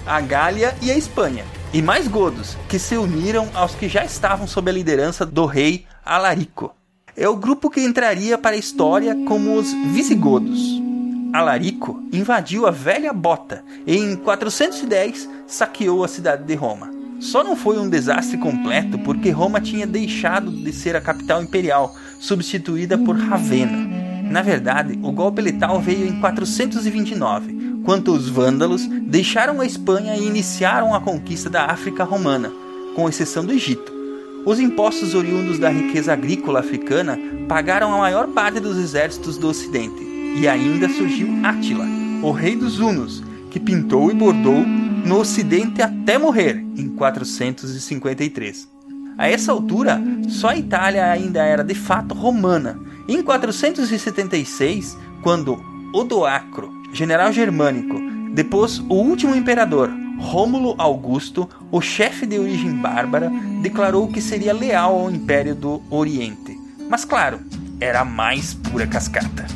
a 0.05 0.21
Gália 0.21 0.75
e 0.81 0.91
a 0.91 0.97
Espanha. 0.97 1.45
E 1.73 1.81
mais 1.81 2.07
godos, 2.07 2.55
que 2.69 2.77
se 2.77 2.95
uniram 2.95 3.49
aos 3.53 3.75
que 3.75 3.89
já 3.89 4.05
estavam 4.05 4.47
sob 4.47 4.69
a 4.69 4.73
liderança 4.73 5.25
do 5.25 5.45
rei 5.45 5.85
Alarico. 6.05 6.73
É 7.15 7.27
o 7.27 7.35
grupo 7.35 7.69
que 7.69 7.81
entraria 7.81 8.37
para 8.37 8.55
a 8.55 8.59
história 8.59 9.15
como 9.27 9.55
os 9.55 9.73
visigodos. 9.91 10.59
Alarico 11.33 12.01
invadiu 12.13 12.67
a 12.67 12.71
velha 12.71 13.11
Bota 13.11 13.63
e 13.85 13.97
em 13.97 14.15
410 14.15 15.29
saqueou 15.47 16.03
a 16.03 16.07
cidade 16.07 16.43
de 16.43 16.55
Roma. 16.55 16.96
Só 17.19 17.43
não 17.43 17.55
foi 17.55 17.79
um 17.79 17.89
desastre 17.89 18.37
completo 18.37 18.99
porque 18.99 19.29
Roma 19.29 19.59
tinha 19.59 19.87
deixado 19.87 20.51
de 20.51 20.71
ser 20.71 20.95
a 20.95 21.01
capital 21.01 21.41
imperial, 21.41 21.95
substituída 22.19 22.97
por 22.97 23.17
Ravenna. 23.17 23.87
Na 24.29 24.41
verdade, 24.41 24.99
o 25.01 25.11
golpe 25.11 25.41
letal 25.41 25.81
veio 25.81 26.07
em 26.07 26.19
429, 26.19 27.81
quando 27.83 28.13
os 28.13 28.29
vândalos 28.29 28.85
deixaram 28.85 29.61
a 29.61 29.65
Espanha 29.65 30.15
e 30.15 30.27
iniciaram 30.27 30.93
a 30.93 30.99
conquista 30.99 31.49
da 31.49 31.65
África 31.65 32.03
romana, 32.03 32.51
com 32.95 33.07
exceção 33.07 33.45
do 33.45 33.53
Egito. 33.53 33.91
Os 34.45 34.59
impostos 34.59 35.15
oriundos 35.15 35.57
da 35.59 35.69
riqueza 35.69 36.13
agrícola 36.13 36.59
africana 36.59 37.17
pagaram 37.47 37.93
a 37.93 37.97
maior 37.97 38.27
parte 38.27 38.59
dos 38.59 38.77
exércitos 38.77 39.37
do 39.37 39.47
Ocidente, 39.47 40.05
e 40.35 40.47
ainda 40.47 40.87
surgiu 40.89 41.27
Átila, 41.43 41.85
o 42.21 42.31
rei 42.31 42.55
dos 42.55 42.79
Hunos, 42.79 43.23
que 43.49 43.59
pintou 43.59 44.11
e 44.11 44.13
bordou 44.13 44.65
no 45.07 45.19
Ocidente 45.19 45.81
até 45.81 46.17
morrer, 46.17 46.57
em 46.75 46.89
453. 46.89 48.67
A 49.17 49.29
essa 49.29 49.53
altura, 49.53 50.01
só 50.27 50.49
a 50.49 50.57
Itália 50.57 51.09
ainda 51.09 51.41
era 51.41 51.63
de 51.63 51.73
fato 51.73 52.13
romana. 52.13 52.77
Em 53.07 53.23
476, 53.23 54.97
quando 55.23 55.63
Odoacro, 55.93 56.69
general 56.91 57.31
germânico, 57.31 57.97
depôs 58.33 58.79
o 58.79 58.95
último 58.95 59.33
imperador, 59.33 59.89
Rômulo 60.19 60.75
Augusto, 60.77 61.49
o 61.71 61.79
chefe 61.79 62.25
de 62.25 62.37
origem 62.37 62.73
bárbara, 62.73 63.31
declarou 63.61 64.09
que 64.09 64.19
seria 64.19 64.53
leal 64.53 64.99
ao 64.99 65.09
Império 65.09 65.55
do 65.55 65.81
Oriente. 65.89 66.59
Mas 66.89 67.05
claro, 67.05 67.39
era 67.79 68.01
a 68.01 68.05
mais 68.05 68.53
pura 68.53 68.85
cascata. 68.85 69.47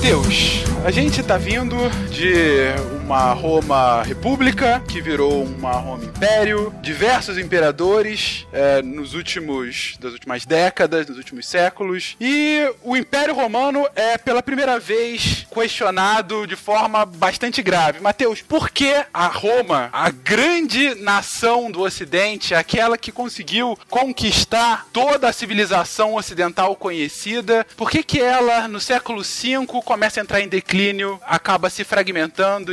Matheus, 0.00 0.64
a 0.82 0.90
gente 0.90 1.22
tá 1.22 1.36
vindo 1.36 1.76
de 2.20 2.74
uma 3.02 3.32
Roma 3.32 4.02
República 4.02 4.82
que 4.86 5.00
virou 5.00 5.42
uma 5.42 5.72
Roma 5.72 6.04
Império, 6.04 6.70
diversos 6.82 7.38
imperadores 7.38 8.46
é, 8.52 8.82
nos 8.82 9.14
últimos 9.14 9.96
das 9.98 10.12
últimas 10.12 10.44
décadas, 10.44 11.06
nos 11.06 11.16
últimos 11.16 11.46
séculos, 11.46 12.18
e 12.20 12.70
o 12.82 12.94
Império 12.94 13.34
Romano 13.34 13.86
é 13.96 14.18
pela 14.18 14.42
primeira 14.42 14.78
vez 14.78 15.46
questionado 15.50 16.46
de 16.46 16.56
forma 16.56 17.06
bastante 17.06 17.62
grave. 17.62 18.00
Mateus, 18.00 18.42
por 18.42 18.68
que 18.68 19.02
a 19.14 19.26
Roma, 19.26 19.88
a 19.90 20.10
grande 20.10 20.94
nação 20.96 21.70
do 21.70 21.80
Ocidente, 21.80 22.54
aquela 22.54 22.98
que 22.98 23.10
conseguiu 23.10 23.78
conquistar 23.88 24.86
toda 24.92 25.26
a 25.26 25.32
civilização 25.32 26.16
ocidental 26.16 26.76
conhecida, 26.76 27.66
por 27.78 27.90
que 27.90 28.02
que 28.02 28.20
ela 28.20 28.68
no 28.68 28.78
século 28.78 29.22
V 29.22 29.66
começa 29.82 30.20
a 30.20 30.22
entrar 30.22 30.42
em 30.42 30.48
declínio, 30.48 31.18
acaba 31.24 31.70
se 31.70 31.82
fragmentando 31.82 32.09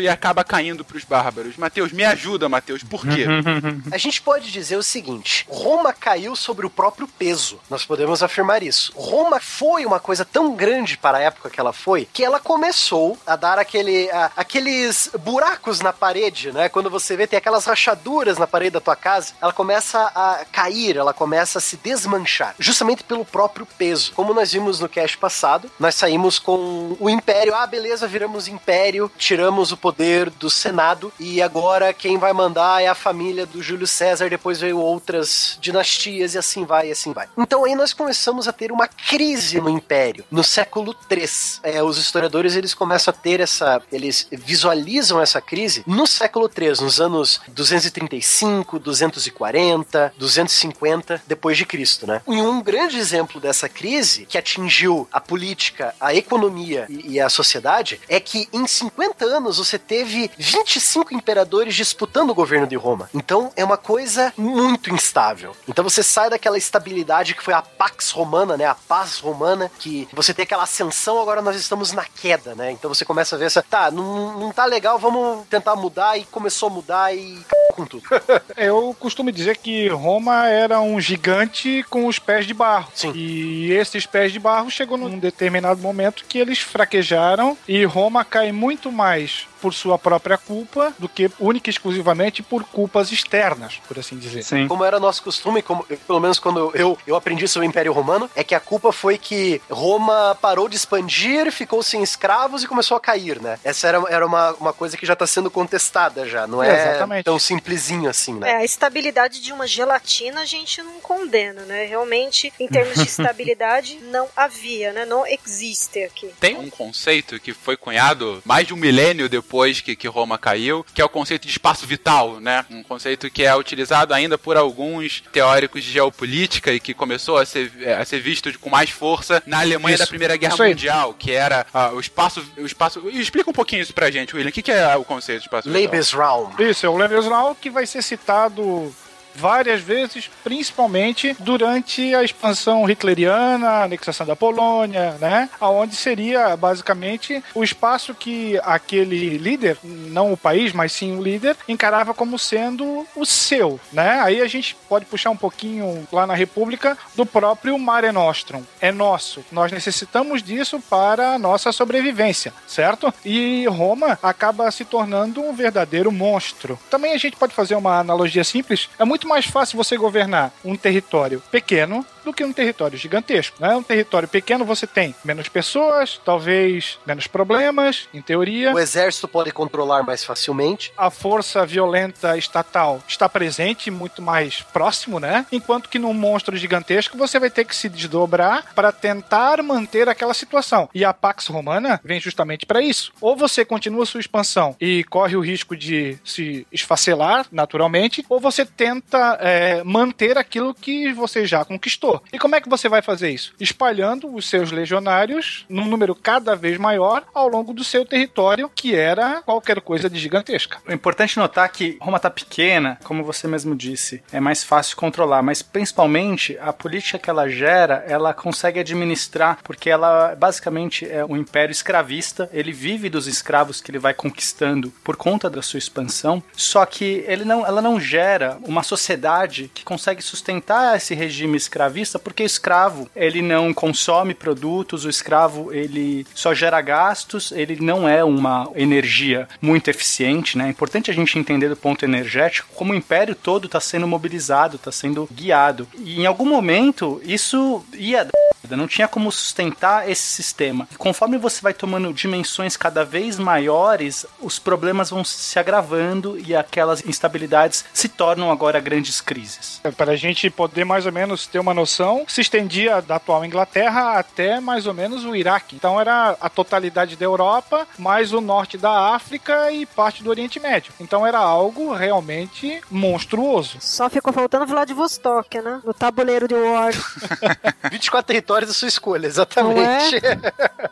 e 0.02 0.08
acaba 0.10 0.44
caindo 0.44 0.84
para 0.84 0.98
os 0.98 1.04
bárbaros? 1.04 1.58
Mateus, 1.58 1.92
me 1.92 2.04
ajuda, 2.04 2.50
Mateus, 2.50 2.84
por 2.84 3.02
quê? 3.02 3.26
A 3.92 3.98
gente 3.98 4.22
pode 4.22 4.52
dizer 4.52 4.76
o 4.78 4.84
seguinte: 4.84 5.46
Roma 5.50 5.94
caiu 5.94 6.36
sobre 6.36 6.66
o 6.66 6.70
próprio 6.70 7.08
peso. 7.08 7.60
Nós 7.70 7.86
podemos 7.86 8.22
afirmar 8.24 8.64
isso. 8.64 8.92
Roma 8.96 9.40
foi 9.40 9.86
uma 9.86 10.00
coisa 10.00 10.24
tão 10.26 10.56
grande 10.56 10.98
para 10.98 11.18
a 11.18 11.22
época 11.22 11.50
que 11.50 11.60
ela 11.60 11.74
foi 11.74 12.08
que 12.14 12.24
ela 12.24 12.40
começou 12.40 13.18
a 13.26 13.36
dar 13.36 13.60
aquele, 13.60 14.10
a- 14.12 14.32
aqueles 14.36 15.10
buracos 15.20 15.80
na 15.82 15.94
parede, 15.94 16.52
né? 16.52 16.70
Quando 16.70 16.90
você 16.90 17.16
vê 17.16 17.28
tem 17.28 17.38
aquelas 17.38 17.66
rachaduras 17.66 18.38
na 18.38 18.48
parede 18.48 18.72
da 18.72 18.82
tua 18.82 18.96
casa, 18.96 19.34
ela 19.42 19.54
começa 19.54 20.00
a 20.16 20.46
cair, 20.52 20.98
ela 20.98 21.14
começa 21.14 21.60
a 21.60 21.62
se 21.62 21.78
desmanchar, 21.78 22.56
justamente 22.60 23.04
pelo 23.04 23.24
próprio 23.26 23.66
peso. 23.78 24.12
Como 24.14 24.34
nós 24.34 24.52
vimos 24.52 24.80
no 24.80 24.90
cast 24.90 25.18
passado, 25.18 25.70
nós 25.80 25.96
saímos 25.96 26.40
com 26.40 26.96
o 27.00 27.10
império. 27.10 27.54
Ah, 27.56 27.68
beleza, 27.68 28.08
viramos 28.08 28.48
império, 28.48 29.12
tiramos 29.28 29.74
o 29.74 29.78
poder 29.78 30.30
do 30.30 30.50
Senado 30.50 31.12
e 31.20 31.42
agora 31.42 31.94
quem 31.94 32.18
vai 32.18 32.32
mandar 32.32 32.82
é 32.82 32.88
a 32.88 32.96
família 32.96 33.46
do 33.46 33.62
Júlio 33.62 33.86
César, 33.86 34.30
depois 34.30 34.62
veio 34.62 34.80
outras 34.80 35.58
dinastias 35.60 36.34
e 36.34 36.38
assim 36.38 36.64
vai, 36.64 36.88
e 36.88 36.92
assim 36.94 37.12
vai. 37.12 37.28
Então 37.38 37.66
aí 37.66 37.76
nós 37.76 37.92
começamos 37.92 38.48
a 38.48 38.54
ter 38.54 38.72
uma 38.72 38.88
crise 38.88 39.60
no 39.60 39.70
império, 39.70 40.24
no 40.32 40.46
século 40.46 40.96
III. 41.12 41.28
É, 41.62 41.84
os 41.84 41.98
historiadores 41.98 42.56
eles 42.56 42.74
começam 42.74 43.14
a 43.14 43.18
ter 43.18 43.42
essa, 43.42 43.82
eles 43.92 44.30
visualizam 44.32 45.20
essa 45.20 45.42
crise 45.42 45.84
no 45.86 46.08
século 46.08 46.50
III, 46.50 46.82
nos 46.82 47.02
anos 47.02 47.42
235, 47.50 48.80
240, 48.80 50.14
250 50.18 51.22
depois 51.28 51.58
de 51.58 51.66
Cristo, 51.66 52.08
né? 52.08 52.22
E 52.26 52.42
um 52.42 52.62
grande 52.62 52.98
exemplo 52.98 53.42
dessa 53.42 53.68
crise 53.68 54.26
que 54.26 54.38
atingiu 54.38 55.06
a 55.12 55.20
política, 55.20 55.94
a 56.00 56.16
economia 56.16 56.86
e, 56.88 57.16
e 57.16 57.20
a 57.20 57.28
sociedade 57.28 58.00
é 58.08 58.22
que 58.22 58.48
em 58.54 58.66
50 58.66 59.17
anos 59.26 59.58
você 59.58 59.78
teve 59.78 60.30
25 60.38 61.14
imperadores 61.14 61.76
disputando 61.76 62.32
o 62.32 62.36
governo 62.36 62.68
de 62.68 62.76
Roma. 62.76 63.10
Então 63.14 63.52
é 63.56 63.64
uma 63.64 63.78
coisa 63.78 64.34
muito 64.38 64.94
instável. 64.94 65.56
Então 65.68 65.84
você 65.84 66.04
sai 66.04 66.30
daquela 66.30 66.58
estabilidade 66.58 67.34
que 67.34 67.44
foi 67.44 67.54
a 67.54 67.62
Pax 67.62 68.12
Romana, 68.12 68.58
né? 68.58 68.66
A 68.66 68.76
paz 68.76 69.20
romana, 69.20 69.72
que 69.80 70.08
você 70.14 70.34
tem 70.34 70.44
aquela 70.44 70.64
ascensão, 70.64 71.22
agora 71.22 71.42
nós 71.42 71.56
estamos 71.56 71.92
na 71.92 72.06
queda, 72.06 72.56
né? 72.56 72.72
Então 72.72 72.94
você 72.94 73.06
começa 73.06 73.36
a 73.36 73.40
ver 73.40 73.46
essa, 73.46 73.62
tá, 73.62 73.92
não, 73.92 74.40
não 74.40 74.52
tá 74.52 74.66
legal, 74.66 74.98
vamos 74.98 75.46
tentar 75.48 75.76
mudar 75.76 76.18
e 76.18 76.26
começou 76.26 76.70
a 76.70 76.72
mudar 76.72 77.16
e 77.16 77.40
com 77.78 77.86
tudo. 77.86 78.04
Eu 78.58 78.96
costumo 79.00 79.32
dizer 79.32 79.58
que 79.58 79.88
Roma 79.88 80.48
era 80.48 80.82
um 80.82 81.00
gigante 81.00 81.86
com 81.90 82.08
os 82.08 82.18
pés 82.18 82.48
de 82.48 82.54
barro. 82.54 82.92
Sim. 82.96 83.12
E 83.14 83.72
esses 83.72 84.08
pés 84.08 84.34
de 84.34 84.40
barro 84.40 84.72
chegou 84.72 84.98
num 84.98 85.20
determinado 85.20 85.80
momento 85.80 86.26
que 86.28 86.40
eles 86.40 86.60
fraquejaram 86.60 87.56
e 87.68 87.86
Roma 87.86 88.26
cai 88.26 88.52
muito 88.52 88.92
mais 88.92 89.48
por 89.62 89.74
sua 89.74 89.98
própria 89.98 90.38
culpa 90.38 90.94
do 90.98 91.10
que 91.10 91.30
única 91.40 91.70
e 91.70 91.72
exclusivamente 91.72 92.42
por 92.44 92.64
culpas 92.64 93.12
externas, 93.12 93.82
por 93.88 94.00
assim 94.00 94.18
dizer. 94.18 94.44
Sim. 94.44 94.68
Como 94.68 94.84
era 94.84 95.00
nosso 95.00 95.24
costume, 95.24 95.62
como, 95.62 95.84
pelo 95.84 96.20
menos 96.20 96.40
quando 96.40 96.72
eu, 96.76 96.98
eu 97.06 97.16
aprendi 97.16 97.48
sobre 97.48 97.68
o 97.68 97.70
Império 97.70 97.94
Romano, 97.94 98.30
é 98.36 98.44
que 98.44 98.56
a 98.56 98.60
culpa 98.60 98.92
foi 98.92 99.18
que 99.18 99.62
Roma 99.70 100.38
parou 100.42 100.70
de 100.70 100.76
expandir, 100.76 101.52
ficou 101.52 101.82
sem 101.84 102.02
escravos 102.02 102.64
e 102.64 102.68
começou 102.68 102.96
a 102.96 103.00
cair, 103.00 103.42
né? 103.42 103.60
Essa 103.64 103.88
era, 103.88 104.04
era 104.10 104.26
uma, 104.26 104.52
uma 104.54 104.74
coisa 104.74 104.96
que 104.98 105.06
já 105.06 105.16
tá 105.16 105.28
sendo 105.28 105.50
contestada 105.50 106.28
já, 106.28 106.48
não 106.48 106.64
é 106.64 106.74
Exatamente. 106.74 107.24
tão 107.24 107.40
simplesinho 107.40 108.10
assim, 108.10 108.34
né? 108.36 108.52
É, 108.52 108.56
a 108.58 108.66
estabilidade 108.66 109.42
de 109.42 109.52
uma 109.52 109.68
gelatina 109.68 110.42
a 110.42 110.46
gente 110.46 110.82
não 110.82 111.00
condena, 111.00 111.64
né? 111.64 111.86
Realmente, 111.86 112.54
em 112.60 112.68
termos 112.68 112.96
de 112.96 113.04
estabilidade, 113.08 114.00
não 114.04 114.28
havia, 114.36 114.94
né? 114.94 115.06
Não 115.06 115.26
existe 115.26 116.04
aqui. 116.04 116.32
Tem 116.40 116.58
um 116.58 116.70
conceito 116.70 117.40
que 117.40 117.54
foi 117.54 117.76
cunhado 117.76 118.42
mais 118.46 118.68
de 118.68 118.74
um 118.74 118.78
milênio 118.78 119.30
depois 119.30 119.47
depois 119.48 119.80
que, 119.80 119.96
que 119.96 120.08
Roma 120.10 120.38
caiu, 120.38 120.86
que 120.94 121.02
é 121.02 121.06
o 121.06 121.10
conceito 121.10 121.44
de 121.44 121.52
espaço 121.52 121.88
vital, 121.88 122.42
né? 122.42 122.66
Um 122.70 122.84
conceito 122.84 123.32
que 123.32 123.44
é 123.44 123.56
utilizado 123.56 124.14
ainda 124.14 124.38
por 124.38 124.58
alguns 124.58 125.24
teóricos 125.32 125.86
de 125.86 125.92
geopolítica 125.92 126.74
e 126.74 126.82
que 126.82 126.94
começou 126.94 127.38
a 127.38 127.46
ser, 127.46 127.72
a 127.98 128.04
ser 128.04 128.20
visto 128.20 128.52
com 128.60 128.70
mais 128.70 128.90
força 128.90 129.42
na 129.46 129.62
Alemanha 129.62 129.96
Isso. 129.96 130.04
da 130.04 130.08
Primeira 130.08 130.36
Guerra. 130.36 130.58
Mundial, 130.58 131.14
que 131.14 131.32
era 131.32 131.66
ah, 131.74 131.92
o 131.94 132.00
espaço. 132.00 132.46
O 132.58 132.66
espaço. 132.66 133.08
Explica 133.10 133.50
um 133.50 133.54
pouquinho 133.54 133.82
isso 133.82 133.94
pra 133.94 134.12
gente, 134.12 134.36
William. 134.36 134.50
O 134.50 134.52
que, 134.52 134.62
que 134.62 134.72
é 134.72 134.96
o 134.98 135.06
conceito 135.06 135.40
de 135.40 135.46
espaço 135.46 135.70
vital? 135.70 135.82
Lebensraum. 135.82 136.50
Isso, 136.60 136.86
é 136.86 136.90
o 136.90 136.98
Lebensraum 136.98 137.56
que 137.56 137.70
vai 137.70 137.86
ser 137.86 138.02
citado 138.02 138.94
várias 139.38 139.82
vezes, 139.82 140.30
principalmente 140.44 141.36
durante 141.40 142.14
a 142.14 142.24
expansão 142.24 142.90
hitleriana, 142.90 143.70
a 143.70 143.84
anexação 143.84 144.26
da 144.26 144.36
Polônia, 144.36 145.18
né? 145.20 145.50
Aonde 145.60 145.96
seria 145.96 146.58
basicamente 146.58 147.44
o 147.54 147.64
espaço 147.64 148.14
que 148.14 148.60
aquele 148.64 149.38
líder, 149.38 149.78
não 149.84 150.34
o 150.34 150.38
país, 150.38 150.74
mas 150.74 150.92
sim 150.92 151.16
o 151.18 151.22
líder, 151.22 151.56
encarava 151.68 152.14
como 152.14 152.40
sendo 152.40 153.06
o 153.16 153.26
seu, 153.26 153.80
né? 153.92 154.20
Aí 154.22 154.42
a 154.42 154.48
gente 154.48 154.76
pode 154.90 155.06
puxar 155.06 155.30
um 155.30 155.38
pouquinho 155.38 156.08
lá 156.12 156.26
na 156.26 156.34
República 156.34 156.98
do 157.16 157.26
próprio 157.26 157.78
Mare 157.78 158.12
Nostrum. 158.12 158.64
É 158.82 158.92
nosso. 158.92 159.44
Nós 159.52 159.72
necessitamos 159.72 160.42
disso 160.42 160.82
para 160.90 161.34
a 161.34 161.40
nossa 161.40 161.72
sobrevivência, 161.72 162.54
certo? 162.66 163.14
E 163.24 163.66
Roma 163.68 164.18
acaba 164.22 164.70
se 164.72 164.84
tornando 164.86 165.42
um 165.42 165.54
verdadeiro 165.54 166.12
monstro. 166.12 166.80
Também 166.90 167.14
a 167.14 167.18
gente 167.18 167.36
pode 167.36 167.54
fazer 167.54 167.76
uma 167.76 168.00
analogia 168.00 168.44
simples. 168.44 168.90
É 168.98 169.06
muito 169.06 169.27
mais 169.28 169.46
fácil 169.46 169.78
você 169.78 169.98
governar 169.98 170.52
um 170.64 170.76
território 170.76 171.42
pequeno 171.52 172.06
do 172.28 172.34
que 172.34 172.44
um 172.44 172.52
território 172.52 172.98
gigantesco. 172.98 173.58
Né? 173.60 173.74
Um 173.76 173.84
território 173.84 174.28
pequeno 174.28 174.66
você 174.66 174.86
tem 174.86 175.16
menos 175.24 175.48
pessoas, 175.48 176.20
talvez 176.24 177.00
menos 177.06 177.26
problemas, 177.26 178.10
em 178.14 178.22
teoria. 178.22 178.74
O 178.74 178.80
exército 178.80 179.28
pode 179.28 179.52
controlar 179.52 180.04
mais 180.04 180.26
facilmente. 180.26 180.92
A 180.98 181.10
força 181.10 181.66
violenta 181.66 182.38
estatal 182.38 183.02
está 183.08 183.30
presente, 183.30 183.90
muito 183.90 184.22
mais 184.22 184.62
próximo, 184.62 185.20
né? 185.20 185.46
Enquanto 185.52 185.88
que 185.88 185.98
num 185.98 186.14
monstro 186.14 186.58
gigantesco 186.58 187.18
você 187.18 187.40
vai 187.40 187.50
ter 187.50 187.64
que 187.64 187.76
se 187.76 187.88
desdobrar 187.88 188.74
para 188.76 188.92
tentar 188.92 189.64
manter 189.64 190.10
aquela 190.10 190.34
situação. 190.34 190.90
E 190.94 191.06
a 191.06 191.14
Pax 191.14 191.48
Romana 191.48 192.02
vem 192.04 192.20
justamente 192.20 192.66
para 192.66 192.82
isso. 192.82 193.14
Ou 193.22 193.38
você 193.38 193.64
continua 193.64 194.06
sua 194.06 194.20
expansão 194.20 194.76
e 194.82 195.04
corre 195.06 195.38
o 195.38 195.42
risco 195.42 195.78
de 195.78 196.18
se 196.26 196.68
esfacelar 196.72 197.46
naturalmente, 197.52 198.26
ou 198.28 198.40
você 198.40 198.66
tenta 198.66 199.38
é, 199.40 199.82
manter 199.84 200.38
aquilo 200.38 200.74
que 200.74 201.14
você 201.14 201.46
já 201.46 201.64
conquistou. 201.64 202.17
E 202.32 202.40
como 202.40 202.56
é 202.56 202.62
que 202.62 202.70
você 202.70 202.88
vai 202.90 203.02
fazer 203.02 203.30
isso? 203.30 203.54
Espalhando 203.60 204.34
os 204.34 204.50
seus 204.50 204.72
legionários 204.72 205.66
num 205.70 205.86
número 205.86 206.16
cada 206.16 206.56
vez 206.56 206.78
maior 206.78 207.24
ao 207.34 207.48
longo 207.48 207.74
do 207.74 207.84
seu 207.84 208.06
território, 208.06 208.70
que 208.74 208.96
era 208.96 209.42
qualquer 209.44 209.82
coisa 209.82 210.10
de 210.10 210.20
gigantesca. 210.20 210.80
É 210.88 210.94
importante 210.94 211.38
notar 211.38 211.70
que 211.70 211.98
Roma 212.02 212.20
tá 212.20 212.30
pequena, 212.30 212.98
como 213.04 213.24
você 213.24 213.48
mesmo 213.48 213.76
disse, 213.76 214.22
é 214.32 214.40
mais 214.40 214.64
fácil 214.64 214.98
controlar, 214.98 215.42
mas 215.42 215.62
principalmente 215.62 216.58
a 216.60 216.72
política 216.72 217.20
que 217.20 217.30
ela 217.30 217.50
gera, 217.50 218.04
ela 218.08 218.34
consegue 218.34 218.80
administrar, 218.80 219.60
porque 219.64 219.90
ela 219.90 220.36
basicamente 220.36 221.10
é 221.10 221.24
um 221.26 221.38
império 221.38 221.72
escravista, 221.72 222.50
ele 222.54 222.72
vive 222.72 223.10
dos 223.10 223.28
escravos 223.28 223.82
que 223.82 223.92
ele 223.92 224.00
vai 224.00 224.14
conquistando 224.14 224.92
por 225.04 225.16
conta 225.16 225.50
da 225.50 225.62
sua 225.62 225.78
expansão, 225.78 226.44
só 226.56 226.86
que 226.86 227.24
ele 227.28 227.46
não, 227.46 227.66
ela 227.66 227.82
não 227.82 228.00
gera 228.00 228.58
uma 228.64 228.84
sociedade 228.84 229.70
que 229.74 229.84
consegue 229.84 230.22
sustentar 230.22 230.96
esse 230.96 231.14
regime 231.14 231.58
escravista, 231.58 232.07
porque 232.18 232.44
o 232.44 232.46
escravo, 232.46 233.10
ele 233.16 233.42
não 233.42 233.74
consome 233.74 234.34
produtos, 234.34 235.06
o 235.06 235.10
escravo, 235.10 235.74
ele 235.74 236.26
só 236.34 236.54
gera 236.54 236.80
gastos, 236.82 237.52
ele 237.52 237.78
não 237.82 238.08
é 238.08 238.24
uma 238.24 238.70
energia 238.76 239.48
muito 239.62 239.90
eficiente, 239.90 240.58
né? 240.58 240.68
É 240.68 240.70
importante 240.70 241.12
a 241.12 241.14
gente 241.14 241.38
entender 241.38 241.70
do 241.70 241.76
ponto 241.76 242.06
energético 242.06 242.70
como 242.76 242.94
o 242.94 242.96
império 242.96 243.36
todo 243.36 243.66
está 243.66 243.80
sendo 243.80 244.08
mobilizado, 244.08 244.76
está 244.76 244.92
sendo 244.92 245.28
guiado. 245.32 245.88
E 245.98 246.22
em 246.22 246.26
algum 246.26 246.46
momento, 246.46 247.22
isso 247.24 247.84
ia 247.94 248.28
não 248.76 248.88
tinha 248.88 249.08
como 249.08 249.32
sustentar 249.32 250.10
esse 250.10 250.24
sistema. 250.24 250.88
E 250.92 250.96
conforme 250.96 251.38
você 251.38 251.62
vai 251.62 251.74
tomando 251.74 252.14
dimensões 252.14 252.76
cada 252.78 253.04
vez 253.04 253.38
maiores, 253.38 254.26
os 254.42 254.60
problemas 254.60 255.10
vão 255.10 255.24
se 255.24 255.58
agravando 255.60 256.38
e 256.40 256.56
aquelas 256.56 257.06
instabilidades 257.06 257.86
se 257.94 258.10
tornam 258.10 258.52
agora 258.52 258.80
grandes 258.80 259.22
crises. 259.22 259.82
Para 259.96 260.14
a 260.14 260.16
gente 260.16 260.50
poder 260.50 260.86
mais 260.86 261.06
ou 261.06 261.12
menos 261.12 261.48
ter 261.48 261.60
uma 261.60 261.74
noção, 261.74 262.26
se 262.28 262.42
estendia 262.42 263.02
da 263.02 263.16
atual 263.16 263.46
Inglaterra 263.46 264.18
até 264.18 264.60
mais 264.60 264.86
ou 264.88 264.94
menos 264.94 265.24
o 265.26 265.36
Iraque. 265.36 265.76
Então 265.76 266.00
era 266.00 266.36
a 266.40 266.50
totalidade 266.50 267.16
da 267.16 267.26
Europa, 267.26 267.88
mais 267.98 268.34
o 268.34 268.42
norte 268.42 268.78
da 268.78 269.16
África 269.16 269.72
e 269.72 269.86
parte 269.86 270.24
do 270.24 270.30
Oriente 270.30 270.60
Médio. 270.60 270.94
Então 271.00 271.26
era 271.26 271.40
algo 271.40 271.94
realmente 271.94 272.82
monstruoso. 272.90 273.78
Só 273.80 274.10
ficou 274.10 274.34
faltando 274.34 274.66
Vladivostok, 274.66 275.62
né? 275.62 275.82
No 275.84 275.94
tabuleiro 275.94 276.48
de 276.48 276.56
War. 276.56 276.94
24 277.92 278.28
territórios 278.28 278.57
da 278.66 278.74
sua 278.74 278.88
escolha, 278.88 279.28
exatamente. 279.28 280.22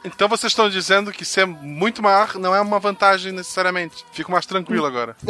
Então 0.04 0.30
vocês 0.30 0.52
estão 0.52 0.70
dizendo 0.70 1.12
que 1.12 1.26
ser 1.26 1.46
muito 1.48 2.02
maior 2.02 2.36
não 2.36 2.56
é 2.56 2.62
uma 2.62 2.80
vantagem 2.80 3.32
necessariamente. 3.32 4.06
Fico 4.12 4.32
mais 4.32 4.46
tranquilo 4.46 4.86
agora. 4.86 5.16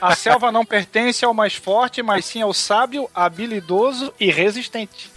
A 0.00 0.14
selva 0.14 0.50
não 0.50 0.64
pertence 0.64 1.24
ao 1.24 1.34
mais 1.34 1.54
forte, 1.54 2.02
mas 2.02 2.24
sim 2.24 2.40
ao 2.40 2.54
sábio, 2.54 3.10
habilidoso 3.14 4.14
e 4.18 4.30
resistente. 4.30 5.10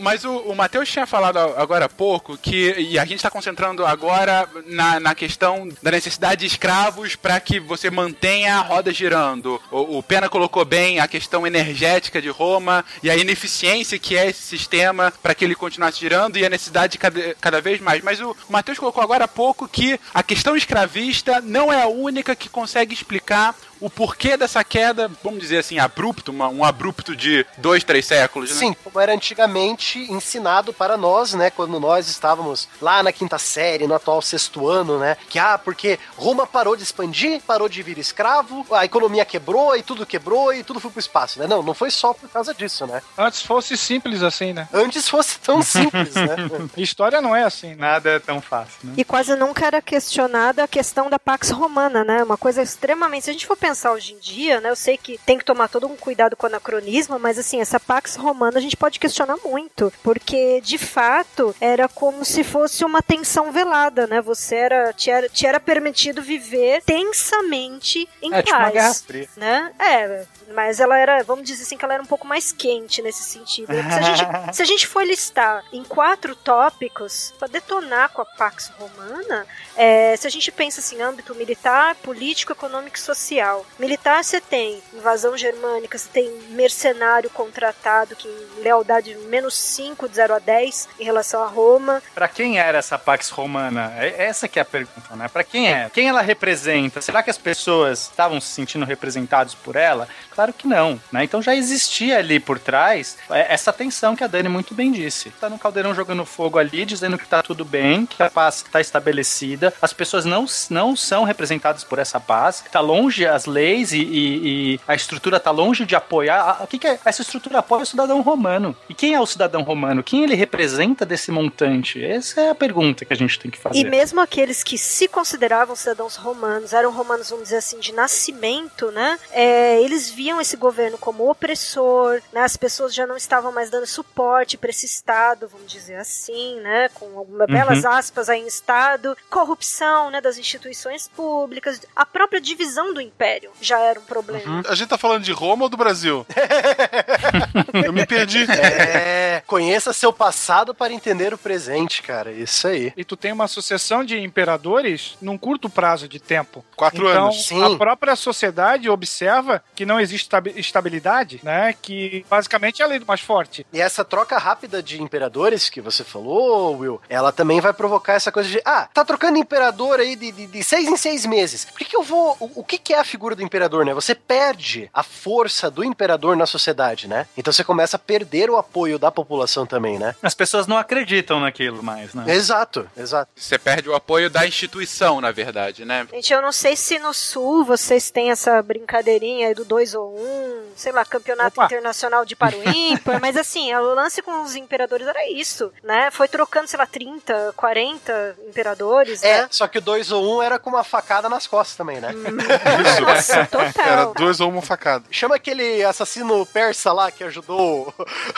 Mas 0.00 0.24
o, 0.24 0.34
o 0.38 0.56
Matheus 0.56 0.90
tinha 0.90 1.06
falado 1.06 1.38
agora 1.38 1.84
há 1.84 1.88
pouco 1.88 2.36
que, 2.38 2.74
e 2.78 2.98
a 2.98 3.04
gente 3.04 3.16
está 3.16 3.30
concentrando 3.30 3.84
agora 3.84 4.48
na, 4.66 4.98
na 4.98 5.14
questão 5.14 5.68
da 5.82 5.90
necessidade 5.90 6.40
de 6.40 6.46
escravos 6.46 7.16
para 7.16 7.38
que 7.38 7.60
você 7.60 7.90
mantenha 7.90 8.56
a 8.56 8.60
roda 8.60 8.92
girando. 8.92 9.60
O, 9.70 9.98
o 9.98 10.02
Pena 10.02 10.28
colocou 10.28 10.64
bem 10.64 11.00
a 11.00 11.06
questão 11.06 11.46
energética 11.46 12.20
de 12.20 12.30
Roma 12.30 12.84
e 13.02 13.10
a 13.10 13.16
ineficiência 13.16 13.98
que 13.98 14.16
é 14.16 14.30
esse 14.30 14.42
sistema 14.42 15.12
para 15.22 15.34
que 15.34 15.44
ele 15.44 15.54
continuasse 15.54 16.00
girando 16.00 16.38
e 16.38 16.46
a 16.46 16.48
necessidade 16.48 16.92
de 16.92 16.98
cada, 16.98 17.34
cada 17.34 17.60
vez 17.60 17.78
mais. 17.80 18.02
Mas 18.02 18.20
o, 18.20 18.30
o 18.30 18.52
Matheus 18.52 18.78
colocou 18.78 19.02
agora 19.02 19.24
há 19.24 19.28
pouco 19.28 19.68
que 19.68 20.00
a 20.14 20.22
questão 20.22 20.56
escravista 20.56 21.40
não 21.42 21.70
é 21.70 21.82
a 21.82 21.88
única 21.88 22.34
que 22.34 22.48
consegue 22.48 22.94
explicar 22.94 23.54
o 23.80 23.88
porquê 23.88 24.36
dessa 24.36 24.62
queda, 24.62 25.10
vamos 25.22 25.40
dizer 25.40 25.58
assim, 25.58 25.78
abrupto, 25.78 26.30
uma- 26.30 26.48
um 26.48 26.64
abrupto 26.64 27.16
de 27.16 27.46
dois, 27.58 27.82
três 27.82 28.06
séculos, 28.06 28.50
né? 28.50 28.56
Sim, 28.56 28.76
como 28.84 29.00
era 29.00 29.12
antigamente 29.14 29.98
ensinado 30.12 30.72
para 30.72 30.96
nós, 30.96 31.34
né? 31.34 31.50
Quando 31.50 31.80
nós 31.80 32.08
estávamos 32.08 32.68
lá 32.80 33.02
na 33.02 33.12
quinta 33.12 33.38
série, 33.38 33.86
no 33.86 33.94
atual 33.94 34.20
sexto 34.20 34.68
ano, 34.68 34.98
né? 34.98 35.16
Que, 35.28 35.38
ah, 35.38 35.56
porque 35.58 35.98
Roma 36.16 36.46
parou 36.46 36.76
de 36.76 36.82
expandir, 36.82 37.40
parou 37.46 37.68
de 37.68 37.82
vir 37.82 37.98
escravo, 37.98 38.66
a 38.70 38.84
economia 38.84 39.24
quebrou 39.24 39.74
e 39.76 39.82
tudo 39.82 40.04
quebrou 40.04 40.52
e 40.52 40.62
tudo 40.62 40.78
foi 40.80 40.90
pro 40.90 41.00
espaço, 41.00 41.38
né? 41.38 41.46
Não, 41.46 41.62
não 41.62 41.72
foi 41.74 41.90
só 41.90 42.12
por 42.12 42.28
causa 42.28 42.52
disso, 42.52 42.86
né? 42.86 43.02
Antes 43.16 43.42
fosse 43.42 43.76
simples 43.76 44.22
assim, 44.22 44.52
né? 44.52 44.68
Antes 44.72 45.08
fosse 45.08 45.38
tão 45.38 45.62
simples, 45.62 46.14
né? 46.14 46.36
História 46.76 47.20
não 47.20 47.34
é 47.34 47.44
assim, 47.44 47.68
né? 47.70 47.76
Nada 47.78 48.10
é 48.10 48.18
tão 48.18 48.40
fácil, 48.40 48.74
né? 48.84 48.94
E 48.96 49.04
quase 49.04 49.34
nunca 49.36 49.64
era 49.66 49.80
questionada 49.80 50.64
a 50.64 50.68
questão 50.68 51.08
da 51.08 51.18
Pax 51.18 51.50
Romana, 51.50 52.04
né? 52.04 52.22
Uma 52.22 52.36
coisa 52.36 52.62
extremamente. 52.62 53.24
Se 53.24 53.30
a 53.30 53.32
gente 53.32 53.46
for 53.46 53.56
pensar 53.56 53.69
hoje 53.92 54.14
em 54.14 54.18
dia, 54.18 54.60
né? 54.60 54.70
Eu 54.70 54.76
sei 54.76 54.96
que 54.96 55.18
tem 55.18 55.38
que 55.38 55.44
tomar 55.44 55.68
todo 55.68 55.86
um 55.86 55.96
cuidado 55.96 56.36
com 56.36 56.46
o 56.46 56.48
anacronismo, 56.48 57.18
mas 57.18 57.38
assim, 57.38 57.60
essa 57.60 57.78
Pax 57.78 58.16
Romana 58.16 58.58
a 58.58 58.60
gente 58.60 58.76
pode 58.76 58.98
questionar 58.98 59.36
muito, 59.44 59.92
porque 60.02 60.60
de 60.60 60.78
fato 60.78 61.54
era 61.60 61.88
como 61.88 62.24
se 62.24 62.42
fosse 62.44 62.84
uma 62.84 63.02
tensão 63.02 63.52
velada, 63.52 64.06
né? 64.06 64.20
Você 64.20 64.56
era. 64.56 64.92
Te 64.92 65.10
era, 65.10 65.28
te 65.28 65.46
era 65.46 65.60
permitido 65.60 66.22
viver 66.22 66.82
tensamente 66.84 68.08
em 68.22 68.32
É 68.34 68.42
tipo 68.42 68.56
uma 68.56 68.62
paz. 68.62 68.72
Guerra 68.72 68.94
Fria. 68.94 69.28
né? 69.36 69.72
É, 69.78 70.24
mas 70.54 70.80
ela 70.80 70.98
era, 70.98 71.22
vamos 71.22 71.44
dizer 71.44 71.62
assim, 71.62 71.76
que 71.76 71.84
ela 71.84 71.94
era 71.94 72.02
um 72.02 72.06
pouco 72.06 72.26
mais 72.26 72.52
quente 72.52 73.02
nesse 73.02 73.22
sentido. 73.24 73.72
Se 73.72 73.98
a 73.98 74.02
gente, 74.02 74.24
se 74.56 74.62
a 74.62 74.64
gente 74.64 74.86
for 74.86 75.04
listar 75.04 75.64
em 75.72 75.84
quatro 75.84 76.34
tópicos 76.34 77.32
para 77.38 77.48
detonar 77.48 78.10
com 78.10 78.22
a 78.22 78.24
Pax 78.24 78.72
Romana, 78.78 79.46
é, 79.76 80.16
se 80.16 80.26
a 80.26 80.30
gente 80.30 80.50
pensa 80.50 80.80
assim, 80.80 81.00
âmbito 81.00 81.34
militar, 81.34 81.94
político, 81.96 82.52
econômico 82.52 82.96
e 82.96 83.00
social. 83.00 83.64
Militar 83.78 84.22
você 84.22 84.40
tem 84.40 84.82
invasão 84.92 85.36
germânica, 85.36 85.96
você 85.96 86.08
tem 86.08 86.30
mercenário 86.50 87.30
contratado 87.30 88.16
que 88.16 88.28
em 88.28 88.62
lealdade 88.62 89.14
menos 89.28 89.54
5 89.54 90.08
de 90.08 90.16
0 90.16 90.34
a 90.34 90.38
10 90.38 90.88
em 90.98 91.04
relação 91.04 91.42
a 91.42 91.46
Roma. 91.46 92.02
Pra 92.14 92.28
quem 92.28 92.58
era 92.58 92.78
essa 92.78 92.98
Pax 92.98 93.30
Romana? 93.30 93.92
É 93.96 94.24
essa 94.24 94.48
que 94.48 94.58
é 94.58 94.62
a 94.62 94.64
pergunta, 94.64 95.14
né? 95.16 95.28
Pra 95.28 95.44
quem 95.44 95.72
é? 95.72 95.88
Quem 95.90 96.08
ela 96.08 96.20
representa? 96.20 97.00
Será 97.00 97.22
que 97.22 97.30
as 97.30 97.38
pessoas 97.38 98.02
estavam 98.02 98.40
se 98.40 98.48
sentindo 98.48 98.84
representados 98.84 99.54
por 99.54 99.76
ela? 99.76 100.08
Claro 100.40 100.54
que 100.54 100.66
não, 100.66 100.98
né? 101.12 101.22
Então 101.22 101.42
já 101.42 101.54
existia 101.54 102.16
ali 102.16 102.40
por 102.40 102.58
trás 102.58 103.18
é, 103.28 103.52
essa 103.52 103.74
tensão 103.74 104.16
que 104.16 104.24
a 104.24 104.26
Dani 104.26 104.48
muito 104.48 104.72
bem 104.72 104.90
disse. 104.90 105.28
Tá 105.38 105.50
no 105.50 105.58
caldeirão 105.58 105.94
jogando 105.94 106.24
fogo 106.24 106.58
ali, 106.58 106.86
dizendo 106.86 107.18
que 107.18 107.28
tá 107.28 107.42
tudo 107.42 107.62
bem, 107.62 108.06
que 108.06 108.22
a 108.22 108.30
paz 108.30 108.64
está 108.66 108.80
estabelecida, 108.80 109.70
as 109.82 109.92
pessoas 109.92 110.24
não, 110.24 110.46
não 110.70 110.96
são 110.96 111.24
representadas 111.24 111.84
por 111.84 111.98
essa 111.98 112.18
paz, 112.18 112.64
tá 112.72 112.80
longe 112.80 113.26
as 113.26 113.44
leis 113.44 113.92
e, 113.92 113.98
e, 113.98 114.72
e 114.76 114.80
a 114.88 114.94
estrutura 114.94 115.38
tá 115.38 115.50
longe 115.50 115.84
de 115.84 115.94
apoiar. 115.94 116.62
O 116.62 116.66
que, 116.66 116.78
que 116.78 116.86
é? 116.86 116.98
Essa 117.04 117.20
estrutura 117.20 117.58
apoia 117.58 117.82
o 117.82 117.86
cidadão 117.86 118.22
romano. 118.22 118.74
E 118.88 118.94
quem 118.94 119.12
é 119.12 119.20
o 119.20 119.26
cidadão 119.26 119.60
romano? 119.60 120.02
Quem 120.02 120.24
ele 120.24 120.34
representa 120.34 121.04
desse 121.04 121.30
montante? 121.30 122.02
Essa 122.02 122.40
é 122.40 122.48
a 122.48 122.54
pergunta 122.54 123.04
que 123.04 123.12
a 123.12 123.16
gente 123.16 123.38
tem 123.38 123.50
que 123.50 123.58
fazer. 123.58 123.78
E 123.78 123.84
mesmo 123.84 124.22
aqueles 124.22 124.62
que 124.62 124.78
se 124.78 125.06
consideravam 125.06 125.76
cidadãos 125.76 126.16
romanos, 126.16 126.72
eram 126.72 126.90
romanos, 126.90 127.28
vamos 127.28 127.44
dizer 127.44 127.58
assim, 127.58 127.78
de 127.78 127.92
nascimento, 127.92 128.90
né? 128.90 129.18
É, 129.32 129.82
eles 129.82 130.08
viam 130.08 130.29
esse 130.38 130.54
governo 130.58 130.98
como 130.98 131.30
opressor, 131.30 132.20
né? 132.30 132.42
As 132.42 132.58
pessoas 132.58 132.94
já 132.94 133.06
não 133.06 133.16
estavam 133.16 133.50
mais 133.50 133.70
dando 133.70 133.86
suporte 133.86 134.58
para 134.58 134.68
esse 134.68 134.84
Estado, 134.84 135.48
vamos 135.48 135.72
dizer 135.72 135.94
assim, 135.94 136.60
né? 136.60 136.90
Com 136.92 137.06
algumas 137.18 137.48
Uhum. 137.48 137.54
belas 137.54 137.86
aspas 137.86 138.28
aí 138.28 138.40
em 138.42 138.46
Estado, 138.46 139.16
corrupção, 139.30 140.10
né? 140.10 140.20
Das 140.20 140.36
instituições 140.36 141.08
públicas, 141.08 141.80
a 141.96 142.04
própria 142.04 142.40
divisão 142.40 142.92
do 142.92 143.00
império 143.00 143.50
já 143.62 143.78
era 143.78 143.98
um 143.98 144.04
problema. 144.04 144.62
A 144.68 144.74
gente 144.74 144.88
tá 144.90 144.98
falando 144.98 145.22
de 145.22 145.32
Roma 145.32 145.62
ou 145.64 145.68
do 145.70 145.76
Brasil? 145.78 146.26
Eu 147.84 147.92
me 147.92 148.04
perdi. 148.04 148.44
É, 148.50 149.42
conheça 149.46 149.92
seu 149.92 150.12
passado 150.12 150.74
para 150.74 150.92
entender 150.92 151.32
o 151.32 151.38
presente, 151.38 152.02
cara. 152.02 152.30
Isso 152.32 152.66
aí. 152.68 152.92
E 152.96 153.04
tu 153.04 153.16
tem 153.16 153.32
uma 153.32 153.48
sucessão 153.48 154.04
de 154.04 154.18
imperadores 154.18 155.16
num 155.20 155.38
curto 155.38 155.68
prazo 155.70 156.08
de 156.08 156.18
tempo. 156.20 156.64
Quatro 156.76 157.08
então, 157.08 157.24
anos. 157.24 157.46
Sim. 157.46 157.62
a 157.62 157.76
própria 157.76 158.16
sociedade 158.16 158.88
observa 158.90 159.62
que 159.74 159.86
não 159.86 159.98
existe 160.00 160.19
estabilidade, 160.56 161.40
né? 161.42 161.74
Que 161.80 162.24
basicamente 162.28 162.82
é 162.82 162.84
a 162.84 162.88
lei 162.88 162.98
do 162.98 163.06
mais 163.06 163.20
forte. 163.20 163.66
E 163.72 163.80
essa 163.80 164.04
troca 164.04 164.38
rápida 164.38 164.82
de 164.82 165.02
imperadores 165.02 165.68
que 165.68 165.80
você 165.80 166.04
falou, 166.04 166.78
Will, 166.78 167.00
ela 167.08 167.32
também 167.32 167.60
vai 167.60 167.72
provocar 167.72 168.14
essa 168.14 168.32
coisa 168.32 168.48
de, 168.48 168.60
ah, 168.64 168.88
tá 168.92 169.04
trocando 169.04 169.38
imperador 169.38 170.00
aí 170.00 170.16
de, 170.16 170.32
de, 170.32 170.46
de 170.46 170.62
seis 170.64 170.88
em 170.88 170.96
seis 170.96 171.26
meses. 171.26 171.64
Por 171.64 171.78
que, 171.78 171.84
que 171.84 171.96
eu 171.96 172.02
vou. 172.02 172.36
O, 172.40 172.60
o 172.60 172.64
que, 172.64 172.78
que 172.78 172.94
é 172.94 172.98
a 172.98 173.04
figura 173.04 173.34
do 173.34 173.42
imperador, 173.42 173.84
né? 173.84 173.94
Você 173.94 174.14
perde 174.14 174.90
a 174.92 175.02
força 175.02 175.70
do 175.70 175.84
imperador 175.84 176.36
na 176.36 176.46
sociedade, 176.46 177.08
né? 177.08 177.26
Então 177.36 177.52
você 177.52 177.64
começa 177.64 177.96
a 177.96 177.98
perder 177.98 178.50
o 178.50 178.56
apoio 178.56 178.98
da 178.98 179.10
população 179.10 179.66
também, 179.66 179.98
né? 179.98 180.14
As 180.22 180.34
pessoas 180.34 180.66
não 180.66 180.76
acreditam 180.76 181.40
naquilo 181.40 181.82
mais, 181.82 182.14
né? 182.14 182.24
Exato, 182.28 182.88
exato. 182.96 183.30
Você 183.34 183.58
perde 183.58 183.88
o 183.88 183.94
apoio 183.94 184.30
da 184.30 184.46
instituição, 184.46 185.20
na 185.20 185.30
verdade, 185.30 185.84
né? 185.84 186.06
Gente, 186.12 186.32
eu 186.32 186.42
não 186.42 186.52
sei 186.52 186.76
se 186.76 186.98
no 186.98 187.12
sul 187.12 187.64
vocês 187.64 188.10
têm 188.10 188.30
essa 188.30 188.60
brincadeirinha 188.62 189.48
aí 189.48 189.54
do 189.54 189.64
2 189.64 189.94
ou 189.94 190.09
1, 190.10 190.20
um, 190.22 190.62
sei 190.76 190.92
lá, 190.92 191.04
campeonato 191.04 191.60
Opa. 191.60 191.66
internacional 191.66 192.24
de 192.24 192.34
paro 192.36 192.56
ímpar, 192.68 193.20
mas 193.20 193.36
assim, 193.36 193.72
o 193.74 193.94
lance 193.94 194.22
com 194.22 194.42
os 194.42 194.54
imperadores 194.56 195.06
era 195.06 195.28
isso, 195.30 195.72
né? 195.82 196.10
Foi 196.10 196.28
trocando, 196.28 196.66
sei 196.68 196.78
lá, 196.78 196.86
30, 196.86 197.52
40 197.56 198.36
imperadores, 198.48 199.22
É, 199.22 199.42
né? 199.42 199.48
só 199.50 199.66
que 199.68 199.78
o 199.78 199.80
2 199.80 200.12
ou 200.12 200.24
1 200.24 200.36
um 200.36 200.42
era 200.42 200.58
com 200.58 200.70
uma 200.70 200.84
facada 200.84 201.28
nas 201.28 201.46
costas 201.46 201.76
também, 201.76 202.00
né? 202.00 202.10
Nossa, 203.00 203.34
Era 203.34 203.46
total. 203.46 204.14
duas 204.14 204.40
ou 204.40 204.48
uma 204.50 204.62
facada. 204.62 205.04
Chama 205.10 205.36
aquele 205.36 205.82
assassino 205.84 206.44
persa 206.46 206.92
lá 206.92 207.10
que 207.10 207.24
ajudou 207.24 207.92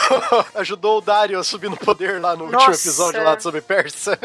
ajudou 0.54 0.98
o 0.98 1.00
Dario 1.00 1.38
a 1.38 1.44
subir 1.44 1.68
no 1.70 1.76
poder 1.76 2.20
lá 2.20 2.36
no 2.36 2.44
último 2.44 2.60
Nossa. 2.60 2.80
episódio 2.88 3.22
lá 3.22 3.38
sobre 3.38 3.60
Persa. 3.60 4.18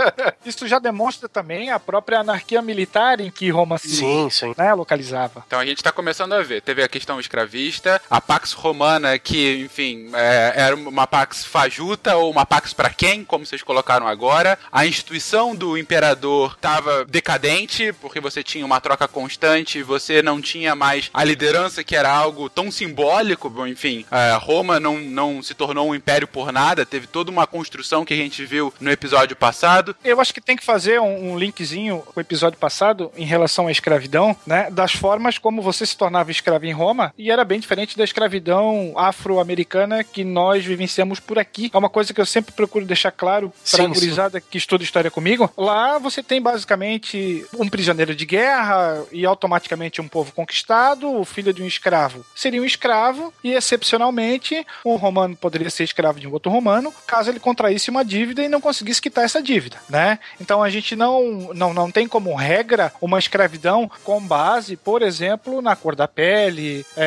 Isso 0.45 0.67
já 0.67 0.79
demonstra 0.79 1.27
também 1.29 1.71
a 1.71 1.79
própria 1.79 2.19
anarquia 2.19 2.61
militar 2.61 3.19
em 3.19 3.29
que 3.31 3.49
Roma 3.49 3.77
se 3.77 3.89
sim, 3.89 4.29
sim. 4.29 4.53
né, 4.57 4.73
localizava. 4.73 5.43
Então 5.47 5.59
a 5.59 5.65
gente 5.65 5.83
tá 5.83 5.91
começando 5.91 6.33
a 6.33 6.41
ver. 6.41 6.61
Teve 6.61 6.83
a 6.83 6.87
questão 6.87 7.19
escravista, 7.27 8.01
a 8.09 8.19
Pax 8.19 8.53
Romana, 8.53 9.19
que, 9.19 9.61
enfim, 9.65 10.09
é, 10.13 10.53
era 10.55 10.75
uma 10.75 11.05
Pax 11.05 11.45
fajuta 11.45 12.15
ou 12.15 12.31
uma 12.31 12.45
Pax 12.45 12.73
pra 12.73 12.89
quem, 12.89 13.23
como 13.23 13.45
vocês 13.45 13.61
colocaram 13.61 14.07
agora. 14.07 14.57
A 14.71 14.85
instituição 14.85 15.55
do 15.55 15.77
imperador 15.77 16.53
estava 16.55 17.05
decadente, 17.05 17.93
porque 18.01 18.19
você 18.19 18.41
tinha 18.41 18.65
uma 18.65 18.79
troca 18.79 19.07
constante, 19.07 19.83
você 19.83 20.21
não 20.21 20.41
tinha 20.41 20.73
mais 20.73 21.09
a 21.13 21.23
liderança, 21.23 21.83
que 21.83 21.95
era 21.95 22.09
algo 22.09 22.49
tão 22.49 22.71
simbólico. 22.71 23.53
Enfim, 23.67 24.05
é, 24.09 24.37
Roma 24.39 24.79
não, 24.79 24.97
não 24.97 25.43
se 25.43 25.53
tornou 25.53 25.89
um 25.89 25.95
império 25.95 26.27
por 26.27 26.51
nada, 26.51 26.85
teve 26.85 27.07
toda 27.07 27.29
uma 27.29 27.45
construção 27.45 28.05
que 28.05 28.13
a 28.13 28.17
gente 28.17 28.45
viu 28.45 28.73
no 28.79 28.91
episódio 28.91 29.35
passado. 29.35 29.95
Eu 30.03 30.21
acho 30.21 30.33
que 30.33 30.41
tem 30.41 30.55
que 30.55 30.63
fazer 30.63 30.99
um, 31.01 31.33
um 31.33 31.37
linkzinho 31.37 32.03
com 32.05 32.19
o 32.19 32.21
episódio 32.21 32.57
passado 32.57 33.11
em 33.15 33.25
relação 33.25 33.67
à 33.67 33.71
escravidão, 33.71 34.35
né? 34.45 34.69
Das 34.71 34.93
formas 34.93 35.37
como 35.37 35.61
você 35.61 35.85
se 35.85 35.97
tornava 35.97 36.31
escravo 36.31 36.65
em 36.65 36.71
Roma 36.71 37.13
e 37.17 37.31
era 37.31 37.43
bem 37.43 37.59
diferente 37.59 37.97
da 37.97 38.03
escravidão 38.03 38.93
afro-americana 38.95 40.03
que 40.03 40.23
nós 40.23 40.63
vivenciamos 40.63 41.19
por 41.19 41.39
aqui. 41.39 41.69
É 41.73 41.77
uma 41.77 41.89
coisa 41.89 42.13
que 42.13 42.21
eu 42.21 42.25
sempre 42.25 42.53
procuro 42.53 42.85
deixar 42.85 43.11
claro 43.11 43.51
para 43.71 43.83
a 43.83 43.87
gurizada 43.87 44.41
que 44.41 44.57
estuda 44.57 44.83
história 44.83 45.11
comigo. 45.11 45.51
Lá 45.57 45.97
você 45.97 46.21
tem 46.21 46.41
basicamente 46.41 47.45
um 47.57 47.67
prisioneiro 47.67 48.15
de 48.15 48.25
guerra 48.25 49.03
e 49.11 49.25
automaticamente 49.25 50.01
um 50.01 50.07
povo 50.07 50.31
conquistado, 50.31 51.11
o 51.11 51.25
filho 51.25 51.53
de 51.53 51.63
um 51.63 51.67
escravo 51.67 52.25
seria 52.35 52.61
um 52.61 52.65
escravo 52.65 53.33
e 53.43 53.53
excepcionalmente 53.53 54.65
um 54.85 54.95
romano 54.95 55.35
poderia 55.35 55.69
ser 55.69 55.83
escravo 55.83 56.19
de 56.19 56.27
um 56.27 56.31
outro 56.31 56.51
romano 56.51 56.93
caso 57.05 57.29
ele 57.29 57.39
contraísse 57.39 57.89
uma 57.89 58.05
dívida 58.05 58.43
e 58.43 58.49
não 58.49 58.61
conseguisse 58.61 59.01
quitar 59.01 59.25
essa 59.25 59.41
dívida, 59.41 59.77
né? 59.89 60.19
Então 60.39 60.61
a 60.61 60.69
gente 60.69 60.95
não, 60.95 61.51
não, 61.53 61.73
não 61.73 61.91
tem 61.91 62.07
como 62.07 62.35
regra 62.35 62.93
uma 63.01 63.19
escravidão 63.19 63.89
com 64.03 64.21
base, 64.21 64.77
por 64.77 65.01
exemplo, 65.01 65.61
na 65.61 65.75
cor 65.75 65.95
da 65.95 66.07
pele, 66.07 66.85
é, 66.95 67.06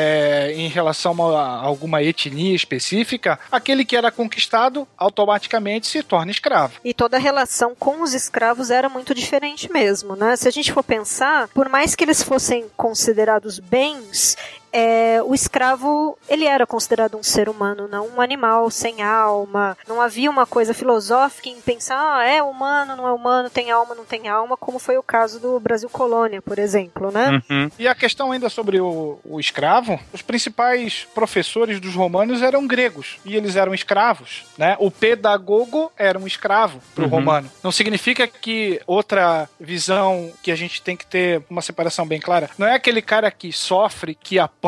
em 0.54 0.68
relação 0.68 1.36
a 1.36 1.60
alguma 1.60 2.02
etnia 2.02 2.54
específica. 2.54 3.38
Aquele 3.50 3.84
que 3.84 3.96
era 3.96 4.10
conquistado 4.10 4.86
automaticamente 4.96 5.86
se 5.86 6.02
torna 6.02 6.30
escravo. 6.30 6.74
E 6.84 6.94
toda 6.94 7.16
a 7.16 7.20
relação 7.20 7.74
com 7.74 8.02
os 8.02 8.14
escravos 8.14 8.70
era 8.70 8.88
muito 8.88 9.14
diferente 9.14 9.70
mesmo, 9.72 10.16
né? 10.16 10.36
Se 10.36 10.48
a 10.48 10.50
gente 10.50 10.72
for 10.72 10.82
pensar, 10.82 11.48
por 11.48 11.68
mais 11.68 11.94
que 11.94 12.04
eles 12.04 12.22
fossem 12.22 12.66
considerados 12.76 13.58
bens, 13.58 14.36
é, 14.72 15.20
o 15.24 15.34
escravo 15.34 16.16
ele 16.28 16.44
era 16.46 16.66
considerado 16.66 17.16
um 17.16 17.22
ser 17.22 17.48
humano, 17.48 17.88
não 17.88 18.08
um 18.08 18.20
animal 18.20 18.70
sem 18.70 19.02
alma. 19.02 19.76
Não 19.88 20.00
havia 20.00 20.30
uma 20.30 20.46
coisa 20.46 20.72
filosófica 20.74 21.48
em 21.48 21.60
pensar, 21.60 21.96
ah, 22.18 22.24
é 22.24 22.42
humano, 22.42 22.96
não 22.96 23.06
é 23.06 23.12
humano, 23.12 23.50
tem 23.50 23.70
alma, 23.70 23.94
não 23.94 24.04
tem 24.04 24.28
alma, 24.28 24.56
como 24.56 24.78
foi 24.78 24.96
o 24.96 25.02
caso 25.02 25.40
do 25.40 25.58
Brasil 25.60 25.88
colônia, 25.88 26.40
por 26.40 26.58
exemplo, 26.58 27.10
né? 27.10 27.42
Uhum. 27.50 27.70
E 27.78 27.86
a 27.88 27.94
questão 27.94 28.32
ainda 28.32 28.48
sobre 28.48 28.80
o, 28.80 29.18
o 29.24 29.40
escravo, 29.40 29.98
os 30.12 30.22
principais 30.22 31.06
professores 31.14 31.80
dos 31.80 31.94
romanos 31.94 32.42
eram 32.42 32.66
gregos 32.66 33.18
e 33.24 33.36
eles 33.36 33.56
eram 33.56 33.74
escravos, 33.74 34.44
né? 34.56 34.76
O 34.78 34.90
pedagogo 34.90 35.90
era 35.96 36.18
um 36.18 36.26
escravo 36.26 36.80
para 36.94 37.02
o 37.02 37.06
Uhum. 37.06 37.10
romano. 37.10 37.50
Não 37.62 37.72
significa 37.72 38.26
que 38.26 38.80
outra 38.86 39.48
visão 39.58 40.32
que 40.42 40.50
a 40.52 40.56
gente 40.56 40.80
tem 40.82 40.96
que 40.96 41.04
ter 41.06 41.42
uma 41.50 41.60
separação 41.62 42.06
bem 42.06 42.20
clara, 42.20 42.48
não 42.56 42.66
é 42.66 42.74
aquele 42.74 43.02
cara 43.02 43.30
que 43.30 43.52
sofre, 43.52 44.14
que 44.14 44.38
apanha, 44.38 44.59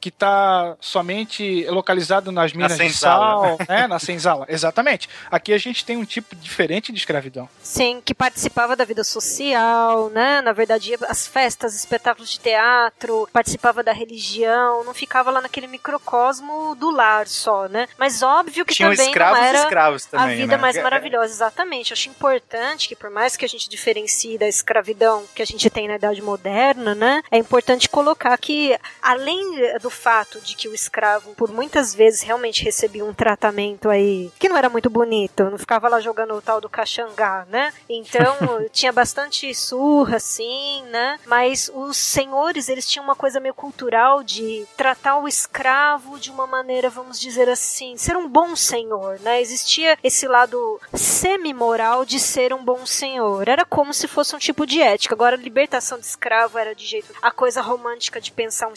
que 0.00 0.10
tá 0.10 0.76
somente 0.80 1.66
localizado 1.68 2.30
nas 2.30 2.52
minas 2.52 2.72
de 2.72 2.78
senzala. 2.78 3.48
sal, 3.48 3.58
né? 3.68 3.86
Na 3.86 3.98
senzala. 3.98 4.46
Exatamente. 4.48 5.08
Aqui 5.30 5.52
a 5.52 5.58
gente 5.58 5.84
tem 5.84 5.96
um 5.96 6.04
tipo 6.04 6.36
diferente 6.36 6.92
de 6.92 6.98
escravidão. 6.98 7.48
Sim, 7.62 8.02
que 8.04 8.14
participava 8.14 8.76
da 8.76 8.84
vida 8.84 9.02
social, 9.04 10.10
né? 10.10 10.40
Na 10.42 10.52
verdade, 10.52 10.90
ia 10.90 10.98
às 11.08 11.26
festas, 11.26 11.74
espetáculos 11.74 12.30
de 12.30 12.40
teatro, 12.40 13.28
participava 13.32 13.82
da 13.82 13.92
religião, 13.92 14.84
não 14.84 14.94
ficava 14.94 15.30
lá 15.30 15.40
naquele 15.40 15.66
microcosmo 15.66 16.74
do 16.74 16.90
lar 16.90 17.26
só, 17.26 17.68
né? 17.68 17.88
Mas 17.98 18.22
óbvio 18.22 18.64
que 18.64 18.74
Tinham 18.74 18.90
também 18.90 19.08
escravos 19.08 19.38
não 19.38 19.44
e 19.44 19.48
era 19.48 19.58
escravos 19.58 20.06
a 20.06 20.18
também, 20.18 20.36
vida 20.36 20.56
né? 20.56 20.62
mais 20.62 20.82
maravilhosa, 20.82 21.32
exatamente. 21.32 21.92
Acho 21.92 22.08
importante 22.08 22.88
que, 22.88 22.96
por 22.96 23.10
mais 23.10 23.36
que 23.36 23.44
a 23.44 23.48
gente 23.48 23.68
diferencie 23.68 24.38
da 24.38 24.48
escravidão 24.48 25.24
que 25.34 25.42
a 25.42 25.46
gente 25.46 25.68
tem 25.70 25.88
na 25.88 25.96
Idade 25.96 26.20
Moderna, 26.22 26.94
né? 26.94 27.22
É 27.30 27.38
importante 27.38 27.88
colocar 27.88 28.36
que, 28.38 28.76
além 29.02 29.37
do 29.80 29.90
fato 29.90 30.40
de 30.40 30.54
que 30.54 30.68
o 30.68 30.74
escravo, 30.74 31.34
por 31.34 31.50
muitas 31.50 31.94
vezes, 31.94 32.22
realmente 32.22 32.64
recebia 32.64 33.04
um 33.04 33.14
tratamento 33.14 33.88
aí 33.88 34.30
que 34.38 34.48
não 34.48 34.56
era 34.56 34.68
muito 34.68 34.90
bonito, 34.90 35.44
não 35.44 35.58
ficava 35.58 35.88
lá 35.88 36.00
jogando 36.00 36.34
o 36.34 36.42
tal 36.42 36.60
do 36.60 36.68
caxangá, 36.68 37.46
né? 37.48 37.72
Então, 37.88 38.36
tinha 38.72 38.92
bastante 38.92 39.52
surra, 39.54 40.16
assim, 40.16 40.82
né? 40.84 41.18
Mas 41.26 41.70
os 41.72 41.96
senhores, 41.96 42.68
eles 42.68 42.88
tinham 42.88 43.04
uma 43.04 43.14
coisa 43.14 43.40
meio 43.40 43.54
cultural 43.54 44.22
de 44.22 44.66
tratar 44.76 45.18
o 45.18 45.28
escravo 45.28 46.18
de 46.18 46.30
uma 46.30 46.46
maneira, 46.46 46.90
vamos 46.90 47.20
dizer 47.20 47.48
assim, 47.48 47.96
ser 47.96 48.16
um 48.16 48.28
bom 48.28 48.54
senhor, 48.54 49.18
né? 49.20 49.40
Existia 49.40 49.98
esse 50.02 50.26
lado 50.26 50.80
semi-moral 50.94 52.04
de 52.04 52.18
ser 52.18 52.52
um 52.52 52.64
bom 52.64 52.84
senhor. 52.86 53.48
Era 53.48 53.64
como 53.64 53.92
se 53.92 54.06
fosse 54.08 54.34
um 54.34 54.38
tipo 54.38 54.66
de 54.66 54.80
ética. 54.80 55.14
Agora, 55.14 55.36
a 55.36 55.38
libertação 55.38 55.98
de 55.98 56.06
escravo 56.06 56.58
era 56.58 56.74
de 56.74 56.86
jeito. 56.86 57.12
A 57.20 57.30
coisa 57.30 57.60
romântica 57.60 58.20
de 58.20 58.32
pensar 58.32 58.68
um 58.68 58.72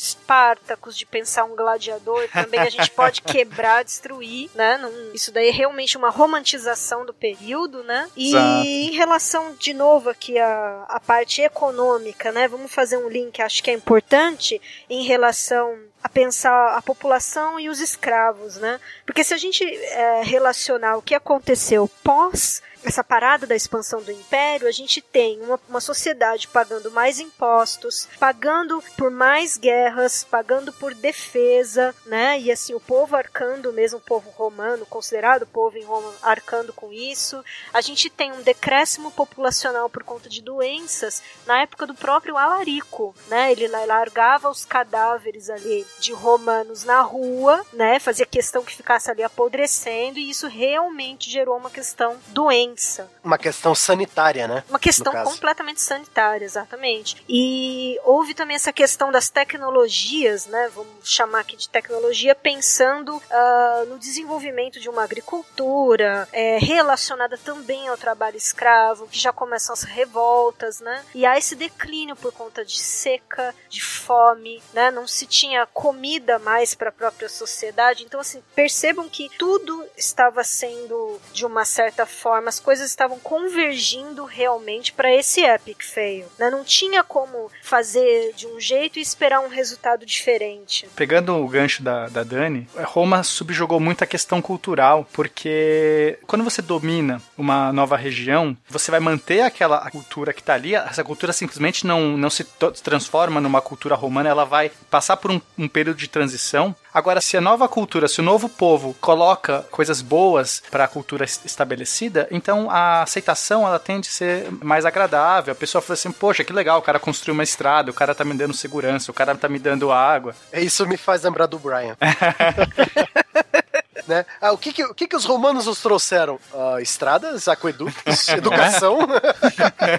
Espartacus, 0.54 0.98
de 0.98 1.06
pensar 1.06 1.46
um 1.46 1.56
gladiador, 1.56 2.28
também 2.30 2.60
a 2.60 2.70
gente 2.70 2.92
pode 2.92 3.22
quebrar, 3.24 3.84
destruir, 3.84 4.50
né? 4.56 4.78
Não- 4.78 5.14
isso 5.14 5.32
daí 5.32 5.50
é 5.50 5.52
realmente 5.52 5.98
uma 5.98 6.10
romantização 6.10 7.06
do 7.06 7.14
período, 7.14 7.84
né? 7.84 8.10
E 8.16 8.30
Exato. 8.30 8.66
em 8.68 8.92
relação, 8.92 9.56
de 9.58 9.74
novo, 9.74 10.10
aqui 10.10 10.38
a, 10.38 10.86
a 10.88 11.00
parte 11.00 11.42
econômica, 11.42 12.32
né? 12.32 12.48
Vamos 12.48 12.74
fazer 12.74 12.98
um 12.98 13.10
link, 13.10 13.42
acho 13.42 13.64
que 13.64 13.72
é 13.72 13.74
importante, 13.74 14.62
em 14.90 15.04
relação 15.04 15.78
a 16.04 16.10
pensar 16.10 16.76
a 16.76 16.82
população 16.82 17.60
e 17.60 17.70
os 17.70 17.80
escravos, 17.80 18.58
né? 18.58 18.80
Porque 19.06 19.24
se 19.24 19.34
a 19.34 19.38
gente 19.38 19.64
é, 19.64 20.22
relacionar 20.24 20.98
o 20.98 21.02
que 21.02 21.16
aconteceu 21.16 21.90
pós 22.04 22.62
essa 22.84 23.04
parada 23.04 23.46
da 23.46 23.56
expansão 23.56 24.02
do 24.02 24.12
império, 24.12 24.68
a 24.68 24.72
gente 24.72 25.02
tem 25.02 25.40
uma, 25.42 25.60
uma, 25.70 25.82
sociedade 25.82 26.48
pagando 26.48 26.92
mais 26.92 27.20
impostos, 27.20 28.08
pagando 28.20 28.84
por 28.98 29.12
mais 29.12 29.58
guerras, 29.58 30.24
pagando 30.24 30.74
por 30.74 30.94
defesa, 30.94 31.94
né? 32.06 32.40
E 32.40 32.52
assim, 32.52 32.74
o 32.74 32.80
povo 32.80 33.16
arcando, 33.16 33.72
mesmo 33.74 34.00
o 34.00 34.02
povo 34.02 34.30
romano, 34.32 34.86
considerado 34.86 35.46
povo 35.46 35.78
em 35.78 35.84
Roma, 35.84 36.12
arcando 36.22 36.74
com 36.74 36.92
isso. 36.92 37.44
A 37.74 37.82
gente 37.82 38.10
tem 38.10 38.32
um 38.32 38.42
decréscimo 38.42 39.12
populacional 39.12 39.90
por 39.90 40.04
conta 40.04 40.28
de 40.28 40.42
doenças 40.42 41.22
na 41.46 41.62
época 41.62 41.86
do 41.86 41.94
próprio 41.94 42.38
Alarico, 42.38 43.16
né? 43.28 43.52
Ele 43.52 43.68
largava 43.68 44.50
os 44.50 44.66
cadáveres 44.66 45.50
ali 45.50 45.86
de 46.00 46.14
romanos 46.14 46.84
na 46.84 47.02
rua, 47.02 47.64
né? 47.74 48.00
Fazia 48.00 48.26
questão 48.26 48.64
que 48.64 48.76
ficasse 48.76 49.10
ali 49.10 49.24
apodrecendo, 49.24 50.20
e 50.20 50.30
isso 50.30 50.48
realmente 50.48 51.30
gerou 51.30 51.58
uma 51.58 51.70
questão 51.70 52.18
doente 52.28 52.52
doença. 52.52 53.10
Uma 53.24 53.38
questão 53.38 53.74
sanitária, 53.74 54.48
né? 54.48 54.64
Uma 54.70 54.80
questão 54.80 55.14
completamente 55.24 55.82
sanitária, 55.82 56.44
exatamente. 56.44 57.24
E 57.30 58.00
houve 58.04 58.34
também 58.34 58.56
essa 58.56 58.74
questão 58.74 59.12
das 59.12 59.30
tecnologias, 59.30 60.48
né? 60.48 60.70
Vamos 60.74 60.92
chamar 61.04 61.40
aqui 61.40 61.56
de 61.56 61.70
tecnologia, 61.70 62.36
pensando 62.36 63.16
uh, 63.16 63.86
no 63.88 63.98
desenvolvimento 63.98 64.80
de 64.80 64.90
uma 64.90 65.04
agricultura 65.04 66.28
é, 66.34 66.58
relacionada 66.58 67.38
também 67.38 67.88
ao 67.88 67.98
trabalho 67.98 68.38
escravo, 68.38 69.08
que 69.08 69.20
já 69.20 69.32
começam 69.32 69.74
as 69.74 69.84
revoltas, 69.84 70.80
né? 70.80 71.04
E 71.14 71.26
há 71.26 71.38
esse 71.38 71.56
declínio 71.56 72.16
por 72.16 72.32
conta 72.34 72.66
de 72.66 72.80
seca, 72.80 73.56
de 73.70 73.82
fome, 73.84 74.62
né? 74.74 74.92
Não 74.92 75.08
se 75.08 75.26
tinha 75.26 75.66
comida 75.82 76.38
mais 76.38 76.76
para 76.76 76.90
a 76.90 76.92
própria 76.92 77.28
sociedade. 77.28 78.04
Então, 78.04 78.20
assim, 78.20 78.40
percebam 78.54 79.10
que 79.10 79.28
tudo 79.40 79.84
estava 79.98 80.44
sendo, 80.44 81.20
de 81.34 81.44
uma 81.44 81.66
certa 81.66 82.06
forma, 82.06 82.50
as 82.50 82.60
coisas 82.60 82.88
estavam 82.88 83.18
convergindo 83.18 84.24
realmente 84.26 84.94
para 84.94 85.12
esse 85.12 85.42
epic 85.42 85.82
fail. 85.82 86.28
Né? 86.38 86.52
Não 86.52 86.64
tinha 86.64 87.04
como 87.04 87.50
fazer 87.64 88.32
de 88.36 88.46
um 88.46 88.60
jeito 88.60 89.00
e 89.00 89.02
esperar 89.02 89.40
um 89.40 89.48
resultado 89.48 90.06
diferente. 90.06 90.88
Pegando 90.96 91.36
o 91.36 91.48
gancho 91.48 91.82
da, 91.82 92.08
da 92.10 92.24
Dani, 92.24 92.68
Roma 92.84 93.24
subjugou 93.24 93.80
muito 93.80 94.04
a 94.04 94.08
questão 94.08 94.40
cultural, 94.40 95.08
porque 95.12 96.20
quando 96.28 96.44
você 96.44 96.62
domina 96.62 97.20
uma 97.36 97.74
nova 97.74 97.98
região, 97.98 98.56
você 98.70 98.92
vai 98.92 99.00
manter 99.00 99.42
aquela 99.42 99.90
cultura 99.90 100.32
que 100.32 100.42
está 100.42 100.54
ali, 100.54 100.76
essa 100.76 101.04
cultura 101.04 101.34
simplesmente 101.34 101.88
não, 101.88 102.16
não 102.16 102.30
se 102.30 102.44
transforma 102.84 103.42
numa 103.42 103.62
cultura 103.62 103.96
romana, 103.96 104.30
ela 104.30 104.46
vai 104.46 104.72
passar 104.92 105.18
por 105.18 105.32
um, 105.32 105.42
um 105.58 105.71
período 105.72 105.98
de 105.98 106.08
transição. 106.08 106.76
Agora, 106.94 107.22
se 107.22 107.38
a 107.38 107.42
nova 107.42 107.68
cultura, 107.68 108.08
se 108.08 108.20
o 108.20 108.24
novo 108.24 108.50
povo 108.50 108.96
coloca 109.00 109.66
coisas 109.72 110.02
boas 110.02 110.62
para 110.70 110.84
a 110.84 110.88
cultura 110.88 111.24
estabelecida, 111.24 112.28
então 112.30 112.70
a 112.70 113.04
aceitação 113.04 113.66
ela 113.66 113.80
tende 113.80 114.10
a 114.10 114.12
ser 114.12 114.52
mais 114.62 114.86
agradável. 114.86 115.54
A 115.54 115.56
pessoa 115.56 115.82
fala 115.82 115.94
assim: 115.94 116.12
Poxa, 116.12 116.44
que 116.44 116.54
legal, 116.54 116.80
o 116.80 116.82
cara 116.82 117.00
construiu 117.00 117.34
uma 117.34 117.44
estrada, 117.44 117.92
o 117.92 117.94
cara 117.94 118.14
tá 118.14 118.26
me 118.26 118.34
dando 118.34 118.54
segurança, 118.54 119.12
o 119.12 119.14
cara 119.14 119.36
tá 119.36 119.48
me 119.48 119.60
dando 119.60 119.92
água. 119.92 120.36
Isso 120.54 120.86
me 120.86 120.98
faz 120.98 121.24
lembrar 121.24 121.46
do 121.46 121.58
Brian. 121.58 121.96
né? 124.08 124.26
Ah, 124.40 124.52
o 124.52 124.58
que 124.58 124.74
que, 124.74 124.84
o 124.84 124.94
que 124.94 125.08
que 125.08 125.16
os 125.16 125.26
romanos 125.26 125.66
nos 125.66 125.82
trouxeram? 125.82 126.40
Uh, 126.54 126.80
estradas, 126.80 127.48
aquedutos, 127.48 128.28
educação. 128.30 129.00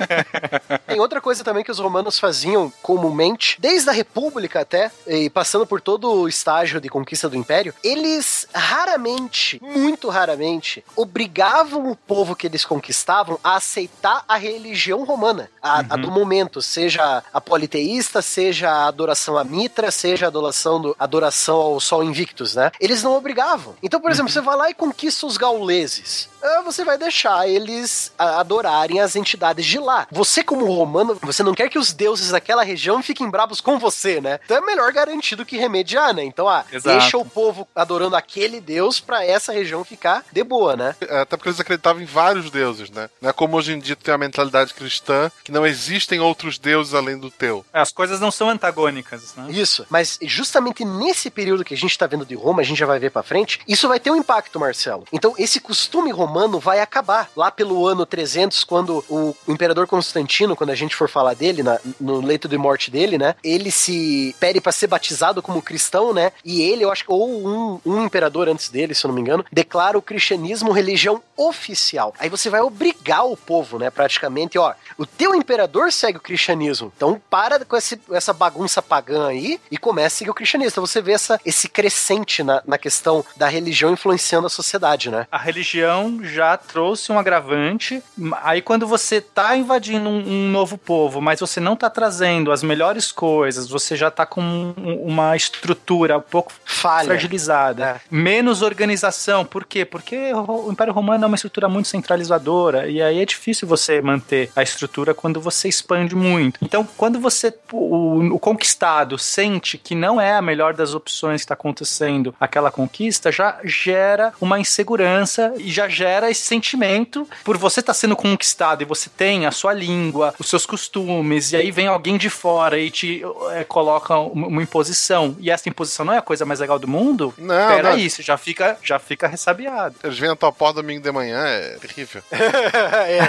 Tem 0.87 1.01
outra 1.01 1.21
coisa 1.21 1.45
também 1.45 1.65
que 1.65 1.71
os 1.71 1.79
romanos 1.79 2.19
faziam 2.19 2.73
comumente, 2.83 3.57
desde 3.61 3.88
a 3.88 3.93
República 3.93 4.61
até, 4.61 4.91
e 5.07 5.31
passando 5.31 5.67
por 5.67 5.81
todo 5.81 6.12
o 6.12 6.29
estágio 6.29 6.81
de 6.81 6.88
conquista 6.88 7.29
do 7.29 7.37
Império, 7.37 7.75
eles 7.83 8.47
raramente, 8.55 9.61
muito 9.62 10.09
raramente, 10.09 10.85
obrigavam 10.97 11.91
o 11.91 11.97
povo 11.97 12.37
que 12.37 12.47
eles 12.47 12.65
conquistavam 12.65 13.38
a 13.43 13.57
aceitar 13.57 14.25
a 14.29 14.37
religião 14.37 15.05
romana, 15.05 15.51
a, 15.62 15.81
uhum. 15.81 15.87
a 15.91 15.97
do 15.97 16.11
momento, 16.11 16.61
seja 16.61 17.23
a 17.33 17.41
politeísta, 17.41 18.23
seja 18.23 18.71
a 18.71 18.87
adoração 18.87 19.37
a 19.37 19.45
Mitra, 19.45 19.91
seja 19.91 20.27
a 20.27 20.29
adoração, 20.29 20.81
do, 20.81 20.97
adoração 20.99 21.57
ao 21.57 21.81
Sol 21.81 22.05
Invictus, 22.05 22.55
né? 22.55 22.71
Eles 22.81 23.03
não 23.03 23.17
obrigavam. 23.17 23.75
Então, 23.92 24.00
por 24.00 24.11
exemplo, 24.11 24.33
você 24.33 24.40
vai 24.40 24.57
lá 24.57 24.70
e 24.70 24.74
conquista 24.74 25.26
os 25.26 25.37
gauleses. 25.37 26.26
Ah, 26.42 26.62
você 26.64 26.85
vai 26.85 26.98
deixar 26.98 27.48
eles 27.48 28.12
adorarem 28.18 29.00
as 29.00 29.14
entidades 29.14 29.64
de 29.64 29.78
lá. 29.78 30.07
Você, 30.11 30.42
como 30.42 30.66
romano, 30.66 31.18
você 31.22 31.42
não 31.42 31.55
quer 31.55 31.68
que 31.68 31.78
os 31.78 31.92
deuses 31.92 32.31
daquela 32.31 32.64
região 32.64 33.02
fiquem 33.02 33.31
bravos 33.31 33.61
com 33.61 33.78
você, 33.78 34.20
né? 34.20 34.40
Então 34.44 34.57
é 34.57 34.61
melhor 34.61 34.92
garantir 34.92 35.37
do 35.37 35.46
que 35.46 35.57
remediar, 35.57 36.12
né? 36.12 36.24
Então, 36.24 36.48
ah, 36.48 36.64
Exato. 36.72 36.98
deixa 36.98 37.16
o 37.16 37.24
povo 37.24 37.66
adorando 37.74 38.16
aquele 38.16 38.61
deus 38.61 38.98
para 38.98 39.24
essa 39.24 39.52
região 39.52 39.85
ficar 39.85 40.24
de 40.33 40.42
boa, 40.42 40.76
né? 40.76 40.96
É, 41.00 41.20
até 41.20 41.37
porque 41.37 41.48
eles 41.48 41.61
acreditavam 41.61 42.02
em 42.02 42.07
vários 42.07 42.50
deuses, 42.50 42.90
né? 42.90 43.09
Não 43.20 43.31
é 43.31 43.33
como 43.33 43.57
hoje 43.57 43.72
em 43.72 43.78
dia 43.78 43.94
tem 43.94 44.12
a 44.12 44.18
mentalidade 44.18 44.74
cristã 44.74 45.31
que 45.44 45.52
não 45.52 45.66
existem 45.66 46.18
outros 46.18 46.59
deuses 46.59 46.94
além 46.94 47.18
do 47.18 47.31
teu. 47.31 47.64
É, 47.72 47.81
as 47.81 47.92
coisas 47.92 48.20
não 48.20 48.31
são 48.31 48.48
antagônicas, 48.50 49.35
né? 49.37 49.46
Isso, 49.50 49.87
mas 49.88 50.18
justamente 50.22 50.85
nesse 50.85 51.31
período 51.31 51.64
que 51.64 51.74
a 51.74 51.76
gente 51.76 51.96
tá 51.96 52.07
vendo 52.07 52.26
de 52.26 52.35
Roma, 52.35 52.62
a 52.62 52.64
gente 52.64 52.78
já 52.78 52.87
vai 52.87 52.98
ver 52.98 53.11
para 53.11 53.22
frente, 53.22 53.61
isso 53.68 53.88
vai 53.88 54.00
ter 54.00 54.11
um 54.11 54.16
impacto, 54.16 54.59
Marcelo. 54.59 55.05
Então, 55.12 55.35
esse 55.38 55.61
costume 55.61 56.11
romano 56.11 56.32
vai 56.59 56.81
acabar. 56.81 57.31
Lá 57.37 57.51
pelo 57.51 57.87
ano 57.87 58.07
300, 58.07 58.64
quando 58.64 59.05
o, 59.09 59.35
imperador 59.49 59.87
Constantino, 59.87 60.57
quando 60.57 60.71
a 60.71 60.75
gente 60.75 60.95
for 60.95 61.09
falar 61.09 61.35
dele, 61.35 61.62
na, 61.62 61.79
no 62.01 62.21
leito 62.21 62.49
de 62.49 62.59
morte 62.59 62.90
dele, 62.90 63.18
né? 63.18 63.35
Ele 63.42 63.71
se 63.71 64.35
pede 64.38 64.61
para 64.61 64.73
ser 64.73 64.87
batizado 64.87 65.42
como 65.42 65.62
cristão, 65.62 66.12
né? 66.12 66.33
E 66.45 66.62
ele, 66.62 66.85
eu 66.85 66.90
acho 66.90 67.05
que, 67.05 67.12
ou 67.12 67.47
um, 67.47 67.81
um 67.85 68.05
imperador 68.05 68.49
antes 68.49 68.68
dele, 68.68 68.95
se 68.95 69.05
eu 69.05 69.09
não 69.09 69.14
me 69.14 69.21
engano, 69.21 69.45
declara 69.53 69.99
o 69.99 70.03
cristianismo 70.03 70.73
religião 70.73 71.23
oficial. 71.37 72.14
Aí 72.18 72.29
você 72.29 72.49
vai 72.49 72.61
obrigar 72.61 73.27
o 73.27 73.37
povo, 73.37 73.79
né? 73.79 73.90
Praticamente, 73.90 74.59
ó, 74.59 74.75
o 74.97 75.07
teu 75.07 75.35
imperador 75.35 75.92
segue 75.92 76.18
o 76.18 76.23
cristianismo. 76.23 76.92
Então 76.97 77.21
para 77.31 77.64
com 77.64 77.77
esse, 77.77 78.01
essa 78.11 78.33
bagunça 78.33 78.83
pagã 78.83 79.29
aí 79.29 79.61
e 79.71 79.77
comece 79.77 80.07
a 80.07 80.18
seguir 80.18 80.31
o 80.31 80.35
cristianismo. 80.35 80.73
Então 80.73 80.87
você 80.87 81.01
vê 81.01 81.12
essa, 81.12 81.40
esse 81.45 81.68
crescente 81.68 82.42
na, 82.42 82.62
na 82.66 82.79
questão 82.79 83.25
da 83.37 83.49
religião 83.49 83.92
influenciando 83.92 84.47
a 84.47 84.51
sociedade, 84.51 85.11
né? 85.11 85.27
A 85.31 85.38
religião 85.38 86.22
já 86.23 86.57
trouxe 86.57 87.11
um 87.13 87.19
agravante. 87.19 88.03
Aí 88.43 88.63
quando 88.63 88.87
você 88.87 89.21
tá 89.21 89.57
invadindo 89.57 90.09
um, 90.09 90.19
um 90.19 90.51
novo 90.51 90.79
povo, 90.79 91.21
mas 91.21 91.41
você 91.41 91.61
não 91.61 91.77
tá 91.77 91.91
trazendo 91.91 92.53
as 92.53 92.63
melhores 92.63 93.13
coisas, 93.13 93.69
você 93.69 93.97
já 93.97 94.11
tá 94.11 94.25
com 94.27 94.41
um, 94.41 95.03
uma 95.05 95.37
estrutura 95.37 96.19
um 96.19 96.23
pouco 96.23 96.53
Falha. 96.65 97.07
fragilizada, 97.07 97.85
é. 97.85 98.01
menos 98.11 98.63
organização. 98.63 99.45
Por 99.45 99.65
quê? 99.65 99.85
Porque 99.85 100.33
o 100.33 100.71
Império 100.71 100.93
Romano 100.93 101.25
é 101.25 101.27
uma 101.27 101.37
estrutura 101.37 101.69
muito 101.69 101.89
centralizadora 101.89 102.89
e 102.89 103.03
aí 103.03 103.21
é 103.21 103.25
difícil 103.25 103.67
você 103.67 104.01
manter 104.01 104.51
a 104.55 104.63
estrutura 104.63 105.15
quando 105.15 105.41
você 105.41 105.69
expande 105.69 106.15
muito. 106.15 106.59
Então, 106.63 106.87
quando 106.97 107.19
você 107.19 107.53
o, 107.73 108.35
o 108.35 108.39
conquistado 108.39 109.19
sente 109.19 109.79
que 109.79 109.95
não 109.95 110.21
é 110.21 110.35
a 110.35 110.43
melhor 110.43 110.75
das 110.75 110.95
opções 110.95 111.41
que 111.41 111.45
está 111.45 111.55
acontecendo 111.55 112.35
aquela 112.41 112.71
conquista, 112.71 113.33
já 113.33 113.59
gera 113.65 114.33
uma 114.41 114.59
insegurança 114.59 115.53
e 115.57 115.71
já 115.71 115.89
gera 115.89 116.12
esse 116.31 116.42
sentimento 116.42 117.29
por 117.44 117.57
você 117.57 117.81
estar 117.81 117.92
tá 117.92 117.98
sendo 117.98 118.16
conquistado 118.16 118.83
e 118.83 118.85
você 118.85 119.09
tem 119.09 119.46
a 119.46 119.51
sua 119.51 119.72
língua, 119.72 120.35
os 120.38 120.48
seus 120.48 120.66
costumes, 120.66 121.53
e 121.53 121.57
aí 121.57 121.70
vem 121.70 121.87
alguém 121.87 122.16
de 122.16 122.31
fora 122.31 122.79
e 122.79 122.90
te 122.90 123.22
é, 123.53 123.64
coloca 123.64 124.16
uma, 124.18 124.62
imposição. 124.62 125.37
E 125.40 125.51
essa 125.51 125.68
imposição 125.68 126.05
não 126.05 126.12
é 126.12 126.18
a 126.18 126.22
coisa 126.22 126.44
mais 126.44 126.61
legal 126.61 126.79
do 126.79 126.88
mundo? 126.88 127.35
Não. 127.38 127.68
Peraí, 127.68 128.09
você 128.09 128.22
já 128.22 128.37
fica, 128.37 128.79
já 128.83 128.98
fica 128.98 129.27
ressabiado. 129.27 129.96
Eles 130.03 130.18
vêm 130.18 130.31
a 130.31 130.37
tua 130.37 130.53
porta 130.53 130.83
domingo 130.83 131.03
de 131.03 131.12
manhã, 131.12 131.38
é 131.44 131.79
terrível. 131.81 132.22
é. 132.33 133.20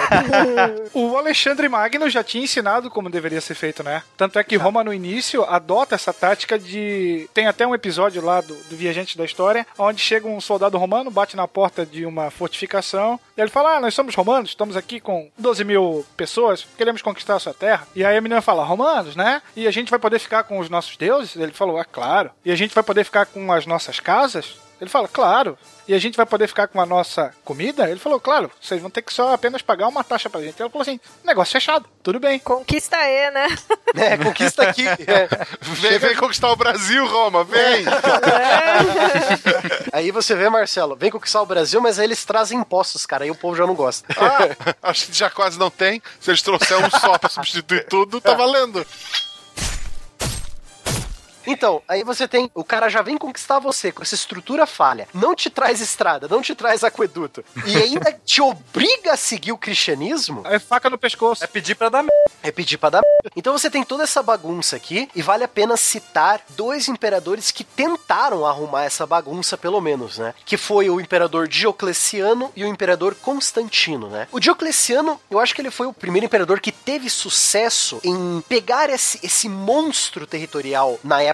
o 0.94 1.18
Alexandre 1.18 1.68
Magno 1.70 2.10
já 2.10 2.24
tinha 2.24 2.44
ensinado 2.44 2.90
como 2.90 3.10
deveria 3.10 3.42
ser 3.42 3.56
feito, 3.56 3.84
né? 3.84 4.04
Tanto 4.18 4.40
é 4.40 4.44
que 4.44 4.56
Roma 4.56 4.84
no 4.84 4.94
início 4.94 5.44
adota 5.44 5.96
essa 5.96 6.14
tática 6.14 6.58
de. 6.58 7.30
Tem 7.34 7.48
até 7.48 7.66
um 7.66 7.76
episódio 7.76 8.24
lá 8.24 8.42
do, 8.42 8.56
do 8.56 8.76
Viajante 8.76 9.18
da 9.18 9.26
História, 9.26 9.66
onde 9.78 10.02
chega 10.02 10.28
um 10.28 10.42
soldado 10.42 10.78
romano, 10.78 11.12
bate 11.12 11.36
na 11.36 11.48
porta 11.48 11.86
de 11.86 12.06
uma 12.06 12.30
fortificação, 12.30 12.73
e 13.38 13.42
ele 13.42 13.50
fala: 13.50 13.78
Ah, 13.78 13.80
nós 13.80 13.94
somos 13.94 14.16
romanos, 14.16 14.50
estamos 14.50 14.76
aqui 14.76 15.00
com 15.00 15.30
12 15.38 15.64
mil 15.64 16.06
pessoas, 16.16 16.66
queremos 16.78 17.02
conquistar 17.02 17.36
a 17.36 17.40
sua 17.40 17.54
terra. 17.54 17.88
E 17.96 18.04
aí 18.04 18.18
a 18.18 18.22
menina 18.22 18.42
fala: 18.42 18.64
Romanos, 18.64 19.16
né? 19.16 19.42
E 19.56 19.68
a 19.68 19.72
gente 19.72 19.90
vai 19.90 20.00
poder 20.00 20.20
ficar 20.20 20.44
com 20.44 20.60
os 20.60 20.70
nossos 20.70 20.98
deuses? 20.98 21.36
Ele 21.36 21.52
falou: 21.52 21.80
É 21.80 21.84
claro. 21.84 22.32
E 22.44 22.52
a 22.52 22.56
gente 22.56 22.74
vai 22.74 22.84
poder 22.84 23.04
ficar 23.04 23.26
com 23.26 23.52
as 23.52 23.66
nossas 23.66 24.00
casas? 24.00 24.63
Ele 24.84 24.90
fala, 24.90 25.08
claro. 25.08 25.58
E 25.88 25.94
a 25.94 26.00
gente 26.00 26.16
vai 26.16 26.26
poder 26.26 26.48
ficar 26.48 26.68
com 26.68 26.80
a 26.80 26.86
nossa 26.86 27.34
comida? 27.44 27.90
Ele 27.90 28.00
falou, 28.00 28.20
claro, 28.20 28.52
vocês 28.62 28.82
vão 28.82 28.90
ter 28.90 29.02
que 29.02 29.14
só 29.14 29.34
apenas 29.34 29.62
pagar 29.62 29.88
uma 29.88 30.04
taxa 30.04 30.30
pra 30.30 30.42
gente. 30.42 30.62
Ele 30.62 30.70
falou 30.70 30.82
assim, 30.82 31.00
negócio 31.24 31.54
fechado, 31.54 31.86
tudo 32.02 32.20
bem. 32.20 32.40
Conquista 32.40 32.98
aí, 32.98 33.32
né? 33.32 33.48
É, 33.96 34.18
conquista 34.18 34.64
aqui. 34.64 34.84
É. 35.06 35.28
Vem, 35.62 36.00
vem 36.00 36.16
conquistar 36.16 36.52
o 36.52 36.56
Brasil, 36.56 37.06
Roma, 37.08 37.44
vem! 37.44 37.86
É. 37.86 39.90
Aí 39.92 40.12
você 40.12 40.36
vê, 40.36 40.50
Marcelo, 40.50 40.96
vem 40.96 41.12
conquistar 41.12 41.42
o 41.42 41.46
Brasil, 41.46 41.82
mas 41.82 42.00
aí 42.00 42.06
eles 42.06 42.24
trazem 42.26 42.60
impostos, 42.60 43.06
cara, 43.06 43.24
aí 43.24 43.32
o 43.32 43.36
povo 43.36 43.56
já 43.56 43.68
não 43.68 43.76
gosta. 43.76 44.08
Ah, 44.18 44.76
acho 44.90 45.08
que 45.08 45.14
já 45.14 45.30
quase 45.30 45.60
não 45.60 45.70
tem. 45.70 46.02
Se 46.20 46.32
eles 46.32 46.42
trouxerem 46.42 46.86
um 46.86 46.90
só 46.90 47.18
pra 47.18 47.30
substituir 47.30 47.86
tudo, 47.88 48.20
tá 48.20 48.34
valendo. 48.34 48.86
Então, 51.46 51.82
aí 51.88 52.04
você 52.04 52.28
tem. 52.28 52.50
O 52.54 52.64
cara 52.64 52.90
já 52.90 53.02
vem 53.02 53.18
conquistar 53.18 53.60
você 53.60 53.92
com 53.92 54.02
essa 54.02 54.16
estrutura 54.16 54.66
falha. 54.66 55.08
Não 55.14 55.36
te 55.36 55.50
traz 55.50 55.82
estrada, 55.82 56.28
não 56.28 56.42
te 56.42 56.56
traz 56.56 56.84
aqueduto. 56.84 57.44
E 57.66 57.76
ainda 57.78 58.12
te 58.26 58.42
obriga 58.42 59.14
a 59.14 59.18
seguir 59.18 59.52
o 59.52 59.58
cristianismo. 59.58 60.42
É 60.46 60.60
faca 60.60 60.90
no 60.90 60.98
pescoço. 60.98 61.44
É 61.44 61.48
pedir 61.48 61.76
pra 61.76 61.90
dar 61.90 62.04
É 62.42 62.52
pedir 62.52 62.78
pra 62.78 62.90
dar. 62.90 63.02
merda. 63.02 63.32
Então 63.36 63.54
você 63.58 63.70
tem 63.70 63.84
toda 63.84 64.04
essa 64.04 64.22
bagunça 64.24 64.76
aqui. 64.76 65.10
E 65.16 65.22
vale 65.22 65.44
a 65.44 65.48
pena 65.48 65.76
citar 65.78 66.42
dois 66.50 66.88
imperadores 66.88 67.52
que 67.52 67.64
tentaram 67.64 68.46
arrumar 68.46 68.84
essa 68.84 69.06
bagunça, 69.06 69.58
pelo 69.58 69.82
menos, 69.82 70.18
né? 70.18 70.34
Que 70.46 70.58
foi 70.58 70.90
o 70.90 71.00
imperador 71.00 71.48
Diocleciano 71.48 72.52
e 72.56 72.64
o 72.64 72.68
imperador 72.68 73.16
Constantino, 73.16 74.10
né? 74.10 74.28
O 74.32 74.40
Diocleciano, 74.40 75.20
eu 75.30 75.40
acho 75.40 75.54
que 75.54 75.62
ele 75.62 75.72
foi 75.72 75.88
o 75.88 75.94
primeiro 75.94 76.26
imperador 76.26 76.60
que 76.60 76.72
teve 76.72 77.10
sucesso 77.10 78.00
em 78.04 78.42
pegar 78.48 78.90
esse, 78.90 79.20
esse 79.24 79.50
monstro 79.50 80.26
territorial 80.26 81.00
na 81.04 81.22
época, 81.22 81.33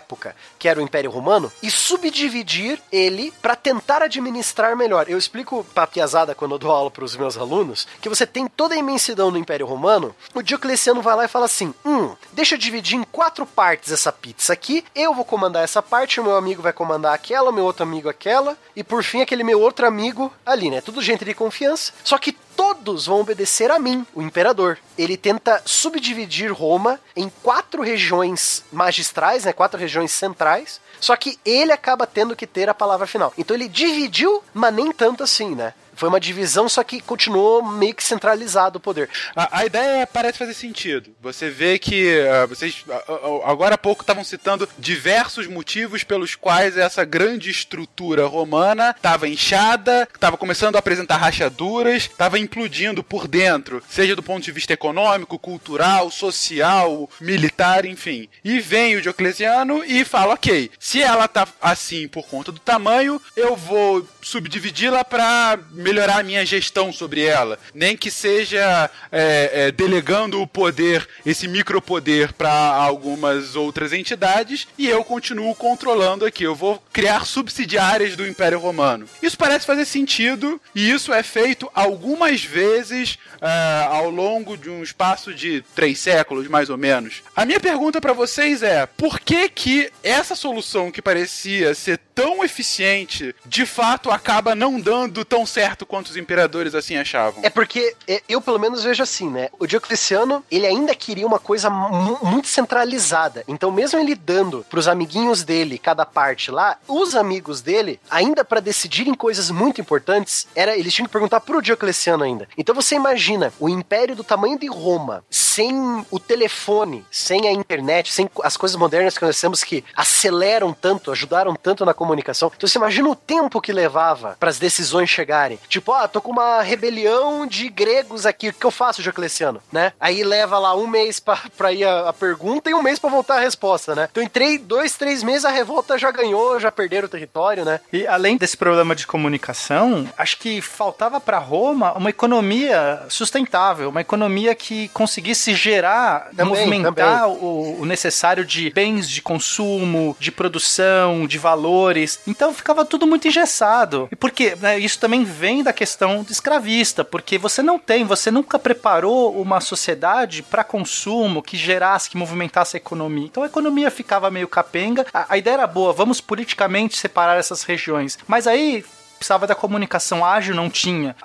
que 0.58 0.68
era 0.68 0.80
o 0.80 0.84
Império 0.84 1.12
Romano, 1.12 1.52
e 1.62 1.70
subdividir 1.70 2.80
ele 2.92 3.32
para 3.42 3.56
tentar 3.56 4.02
administrar 4.02 4.76
melhor. 4.76 5.10
Eu 5.10 5.18
explico 5.18 5.66
pra 5.74 5.88
piazada 5.88 6.36
quando 6.36 6.56
eu 6.56 6.60
dou 6.60 6.72
aula 6.72 6.92
pros 6.92 7.16
meus 7.16 7.38
alunos 7.38 7.88
que 8.02 8.10
você 8.10 8.26
tem 8.26 8.48
toda 8.48 8.76
a 8.76 8.78
imensidão 8.78 9.32
do 9.32 9.38
Império 9.38 9.66
Romano, 9.66 10.16
o 10.34 10.42
Diocleciano 10.42 11.02
vai 11.02 11.16
lá 11.16 11.26
e 11.26 11.30
fala 11.30 11.46
assim: 11.46 11.74
hum, 11.86 12.16
deixa 12.34 12.56
eu 12.56 12.60
dividir 12.60 12.98
em 12.98 13.04
quatro 13.04 13.46
partes 13.46 13.92
essa 13.92 14.12
pizza 14.12 14.54
aqui, 14.54 14.84
eu 14.96 15.14
vou 15.14 15.26
comandar 15.26 15.64
essa 15.64 15.82
parte, 15.82 16.20
o 16.20 16.24
meu 16.24 16.36
amigo 16.36 16.62
vai 16.62 16.74
comandar 16.74 17.14
aquela, 17.14 17.50
o 17.50 17.54
meu 17.54 17.66
outro 17.66 17.84
amigo 17.84 18.10
aquela, 18.10 18.58
e 18.76 18.84
por 18.84 19.04
fim 19.04 19.22
aquele 19.22 19.44
meu 19.44 19.60
outro 19.60 19.86
amigo 19.86 20.32
ali, 20.46 20.70
né? 20.70 20.82
Tudo 20.82 21.02
gente 21.02 21.26
de 21.26 21.34
confiança. 21.34 21.94
Só 22.04 22.18
que 22.18 22.36
todos 22.60 23.06
vão 23.06 23.22
obedecer 23.22 23.72
a 23.72 23.80
mim, 23.80 24.06
o 24.14 24.22
imperador. 24.22 24.78
Ele 24.98 25.16
tenta 25.16 25.62
subdividir 25.64 26.52
Roma 26.52 27.00
em 27.16 27.32
quatro 27.42 27.82
regiões 27.82 28.66
magistrais, 28.70 29.46
né, 29.46 29.54
quatro 29.54 29.80
regiões 29.80 30.12
centrais. 30.12 30.82
Só 31.00 31.16
que 31.16 31.40
ele 31.46 31.72
acaba 31.72 32.06
tendo 32.06 32.36
que 32.36 32.46
ter 32.46 32.68
a 32.68 32.74
palavra 32.74 33.08
final. 33.08 33.32
Então 33.38 33.56
ele 33.56 33.70
dividiu, 33.70 34.44
mas 34.54 34.74
nem 34.74 34.92
tanto 34.92 35.24
assim, 35.24 35.56
né? 35.56 35.74
Foi 36.00 36.08
uma 36.08 36.20
divisão, 36.20 36.70
só 36.70 36.82
que 36.82 37.02
continuou 37.02 37.62
meio 37.62 37.94
que 37.94 38.02
centralizado 38.02 38.78
o 38.78 38.80
poder. 38.80 39.10
A, 39.36 39.60
a 39.60 39.66
ideia 39.66 40.08
parece 40.08 40.38
fazer 40.38 40.54
sentido. 40.54 41.14
Você 41.22 41.50
vê 41.50 41.78
que 41.78 42.22
ah, 42.22 42.46
vocês 42.46 42.86
ah, 42.90 43.04
agora 43.44 43.76
há 43.76 43.78
pouco 43.78 44.02
estavam 44.02 44.24
citando 44.24 44.68
diversos 44.78 45.46
motivos 45.46 46.06
pelos 46.06 46.36
quais 46.36 46.78
essa 46.78 47.04
grande 47.04 47.50
estrutura 47.50 48.26
romana 48.28 48.96
estava 48.96 49.28
inchada, 49.28 50.08
estava 50.16 50.38
começando 50.38 50.78
a 50.78 50.80
apresentar 50.80 51.18
rachaduras, 51.18 52.04
estava 52.04 52.40
implodindo 52.40 53.04
por 53.04 53.28
dentro, 53.28 53.84
seja 53.90 54.16
do 54.16 54.24
ponto 54.24 54.46
de 54.46 54.54
vista 54.54 54.72
econômico, 54.72 55.38
cultural, 55.38 56.10
social, 56.10 57.10
militar, 57.20 57.84
enfim. 57.84 58.30
E 58.42 58.62
vem 58.62 58.96
o 58.96 59.02
Diocleciano 59.02 59.84
e 59.84 60.06
fala: 60.06 60.36
ok, 60.36 60.72
se 60.80 61.02
ela 61.02 61.28
tá 61.28 61.46
assim 61.62 62.08
por 62.08 62.26
conta 62.26 62.54
do 62.54 62.60
tamanho, 62.60 63.22
eu 63.36 63.54
vou 63.58 64.08
subdividi-la 64.22 65.04
para 65.04 65.60
melhorar 65.90 66.20
a 66.20 66.24
minha 66.24 66.46
gestão 66.46 66.94
sobre 66.94 67.24
ela. 67.24 67.58
Nem 67.74 67.98
que 67.98 68.12
seja 68.12 68.90
é, 69.12 69.52
é, 69.54 69.72
delegando 69.72 70.40
o 70.40 70.48
poder, 70.48 71.08
esse 71.26 71.48
micropoder, 71.48 72.34
para 72.34 72.52
algumas 72.52 73.56
outras 73.56 73.92
entidades 73.92 74.68
e 74.78 74.88
eu 74.88 75.04
continuo 75.04 75.56
controlando 75.56 76.26
aqui. 76.26 76.44
Eu 76.44 76.56
vou 76.56 76.82
criar 76.94 77.26
subsidiárias 77.26 78.16
do 78.16 78.28
Império 78.28 78.60
Romano. 78.60 79.08
Isso 79.22 79.38
parece 79.38 79.66
fazer 79.66 79.86
sentido 79.86 80.62
e 80.76 80.92
isso 80.92 81.12
é 81.12 81.24
feito 81.24 81.70
algumas 81.74 82.44
vezes 82.44 83.18
é, 83.42 83.88
ao 83.88 84.10
longo 84.10 84.56
de 84.56 84.70
um 84.70 84.84
espaço 84.84 85.34
de 85.34 85.64
três 85.74 86.00
séculos, 86.00 86.48
mais 86.48 86.70
ou 86.70 86.78
menos. 86.78 87.24
A 87.36 87.46
minha 87.46 87.60
pergunta 87.60 88.00
para 88.00 88.14
vocês 88.14 88.62
é: 88.62 88.86
por 88.86 89.20
que 89.20 89.50
que 89.50 89.92
essa 90.04 90.36
solução 90.36 90.92
que 90.92 91.02
parecia 91.02 91.74
ser 91.74 92.00
tão 92.14 92.44
eficiente, 92.44 93.34
de 93.46 93.66
fato 93.66 94.12
acaba 94.12 94.54
não 94.54 94.78
dando 94.78 95.24
tão 95.24 95.46
certo 95.46 95.79
quanto 95.86 96.08
os 96.08 96.18
imperadores 96.18 96.76
assim 96.76 96.98
achavam? 96.98 97.42
É 97.44 97.50
porque 97.50 97.96
é, 98.08 98.22
eu 98.28 98.42
pelo 98.42 98.60
menos 98.60 98.84
vejo 98.84 99.02
assim, 99.04 99.30
né? 99.30 99.50
O 99.60 99.66
Diocleciano, 99.68 100.44
ele 100.52 100.66
ainda 100.66 100.94
queria 100.96 101.26
uma 101.28 101.40
coisa 101.40 101.70
mu- 101.70 102.20
muito 102.22 102.48
centralizada. 102.48 103.44
Então, 103.48 103.72
mesmo 103.72 104.00
ele 104.00 104.16
dando 104.16 104.66
pros 104.70 104.88
amiguinhos 104.88 105.44
dele 105.44 105.78
cada 105.78 106.06
parte 106.06 106.52
lá, 106.52 106.78
os 106.88 107.16
amigos 107.16 107.62
dele, 107.62 108.00
ainda 108.10 108.44
pra 108.46 108.60
decidirem 108.60 109.14
coisas 109.14 109.50
muito 109.52 109.82
importantes, 109.82 110.48
era 110.56 110.78
eles 110.78 110.94
tinham 110.94 111.08
que 111.08 111.12
perguntar 111.14 111.40
pro 111.42 111.62
Diocleciano 111.62 112.24
ainda. 112.24 112.48
Então 112.58 112.74
você 112.76 112.96
imagina 112.96 113.52
o 113.60 113.68
império 113.70 114.16
do 114.16 114.24
tamanho 114.24 114.58
de 114.60 114.68
Roma, 114.68 115.24
sem 115.30 116.06
o 116.10 116.20
telefone, 116.20 117.06
sem 117.12 117.48
a 117.48 117.52
internet, 117.52 118.12
sem 118.12 118.30
as 118.44 118.56
coisas 118.56 118.78
modernas 118.78 119.18
que 119.18 119.26
nós 119.26 119.40
temos 119.40 119.64
que 119.64 119.84
aceleram 119.96 120.74
tanto, 120.74 121.12
ajudaram 121.12 121.56
tanto 121.56 121.86
na 121.86 121.94
comunicação. 121.94 122.52
Então 122.56 122.68
você 122.68 122.78
imagina 122.78 123.10
o 123.10 123.16
tempo 123.16 123.60
que 123.62 123.72
levava 123.74 124.38
para 124.40 124.50
as 124.50 124.58
decisões 124.60 125.10
chegarem. 125.10 125.60
Tipo, 125.70 125.94
ah, 125.94 126.08
tô 126.08 126.20
com 126.20 126.32
uma 126.32 126.62
rebelião 126.62 127.46
de 127.46 127.70
gregos 127.70 128.26
aqui, 128.26 128.50
o 128.50 128.54
que 128.54 128.66
eu 128.66 128.72
faço, 128.72 129.04
Diocleciano? 129.04 129.62
Né? 129.72 129.94
Aí 130.00 130.24
leva 130.24 130.58
lá 130.58 130.76
um 130.76 130.88
mês 130.88 131.20
pra, 131.20 131.38
pra 131.56 131.72
ir 131.72 131.86
a, 131.86 132.10
a 132.10 132.14
pergunta 132.14 132.70
e 132.70 132.74
um 132.74 132.82
mês 132.82 132.98
pra 132.98 133.10
voltar 133.10 133.36
a 133.36 133.40
resposta, 133.40 133.94
né? 133.96 134.08
Então 134.12 134.24
em 134.24 134.28
três, 134.28 134.60
dois, 134.62 134.96
três 134.96 135.22
meses 135.24 135.46
a 135.46 135.52
revolta 135.52 135.98
já 135.98 136.10
ganhou, 136.12 136.60
já 136.60 136.72
perderam 136.72 137.06
o 137.06 137.10
território, 137.10 137.64
né? 137.64 137.80
E 137.94 138.08
além 138.08 138.38
desse 138.38 138.58
problema 138.58 138.96
de 138.96 139.06
comunicação, 139.06 140.10
acho 140.18 140.38
que 140.38 140.60
faltava 140.62 141.22
para 141.22 141.38
Roma 141.38 141.94
uma 141.94 142.10
economia 142.10 143.04
sustentável, 143.08 143.90
uma 143.90 144.02
economia 144.02 144.56
que 144.56 144.88
conseguisse 144.90 145.54
gerar, 145.54 146.30
Também, 146.36 146.46
movimentar 146.46 147.28
o, 147.30 147.82
o 147.82 147.86
necessário 147.86 148.44
de 148.44 148.72
bens 148.72 149.08
de 149.08 149.22
consumo, 149.22 150.16
de 150.20 150.32
produção, 150.32 151.28
de 151.28 151.38
valores. 151.38 152.20
Então 152.26 152.54
ficava 152.54 152.84
tudo 152.84 153.06
muito 153.06 153.28
engessado. 153.28 154.08
E 154.12 154.16
por 154.16 154.32
quê? 154.32 154.58
Né, 154.60 154.80
Isso 154.80 155.00
também 155.00 155.24
vem 155.24 155.49
da 155.64 155.74
questão 155.74 156.26
escravista, 156.30 157.04
porque 157.04 157.38
você 157.38 157.62
não 157.62 157.78
tem, 157.78 158.06
você 158.06 158.30
nunca 158.32 158.60
preparou 158.60 159.40
uma 159.42 159.60
sociedade 159.60 160.44
para 160.44 160.64
consumo 160.64 161.42
que 161.42 161.58
gerasse, 161.58 162.10
que 162.10 162.18
movimentasse 162.18 162.78
a 162.78 162.80
economia. 162.80 163.26
Então 163.26 163.44
a 163.44 163.48
economia 163.48 163.90
ficava 163.92 164.30
meio 164.30 164.48
capenga. 164.48 165.06
A, 165.14 165.34
a 165.34 165.38
ideia 165.38 165.56
era 165.56 165.68
boa, 165.68 165.92
vamos 165.92 166.22
politicamente 166.22 166.98
separar 166.98 167.38
essas 167.38 167.64
regiões. 167.64 168.18
Mas 168.28 168.48
aí 168.48 168.86
precisava 169.20 169.46
da 169.46 169.54
comunicação 169.54 170.26
ágil, 170.26 170.56
não 170.56 170.70
tinha. 170.70 171.16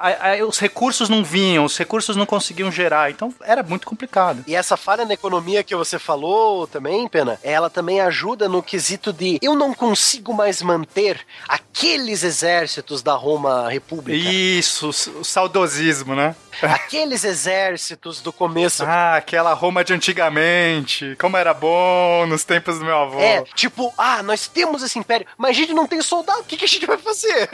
Os 0.47 0.59
recursos 0.59 1.09
não 1.09 1.25
vinham, 1.25 1.65
os 1.65 1.79
recursos 1.79 2.17
não 2.17 2.27
conseguiam 2.27 2.71
gerar. 2.71 3.11
Então 3.11 3.33
era 3.43 3.63
muito 3.63 3.87
complicado. 3.87 4.45
E 4.47 4.55
essa 4.55 4.77
falha 4.77 5.05
na 5.05 5.15
economia 5.15 5.65
que 5.65 5.75
você 5.75 5.99
falou 5.99 6.67
também, 6.67 7.09
Pena, 7.09 7.39
ela 7.43 7.71
também 7.71 8.01
ajuda 8.01 8.49
no 8.49 8.63
quesito 8.63 9.13
de 9.13 9.39
eu 9.41 9.55
não 9.55 9.73
consigo 9.73 10.35
mais 10.35 10.61
manter 10.61 11.21
aqueles 11.49 12.23
exércitos 12.23 13.03
da 13.03 13.15
Roma 13.15 13.71
República. 13.71 14.29
Isso, 14.29 14.91
o 14.91 15.15
o 15.15 15.25
saudosismo, 15.25 16.15
né? 16.15 16.35
Aqueles 16.63 17.25
exércitos 17.25 18.21
do 18.21 18.33
começo. 18.33 18.85
Ah, 18.97 19.17
aquela 19.17 19.53
Roma 19.55 19.83
de 19.83 19.93
antigamente. 19.93 21.17
Como 21.19 21.37
era 21.37 21.53
bom 21.53 22.27
nos 22.27 22.45
tempos 22.45 22.79
do 22.79 22.85
meu 22.85 22.97
avô. 22.97 23.19
É, 23.19 23.43
tipo, 23.55 23.93
ah, 23.99 24.23
nós 24.23 24.47
temos 24.47 24.83
esse 24.83 24.99
império, 24.99 25.27
mas 25.37 25.51
a 25.51 25.53
gente 25.55 25.73
não 25.73 25.87
tem 25.87 26.01
soldado, 26.01 26.41
o 26.41 26.45
que, 26.45 26.57
que 26.57 26.65
a 26.65 26.69
gente 26.69 26.87
vai 26.87 26.99
fazer? 26.99 27.49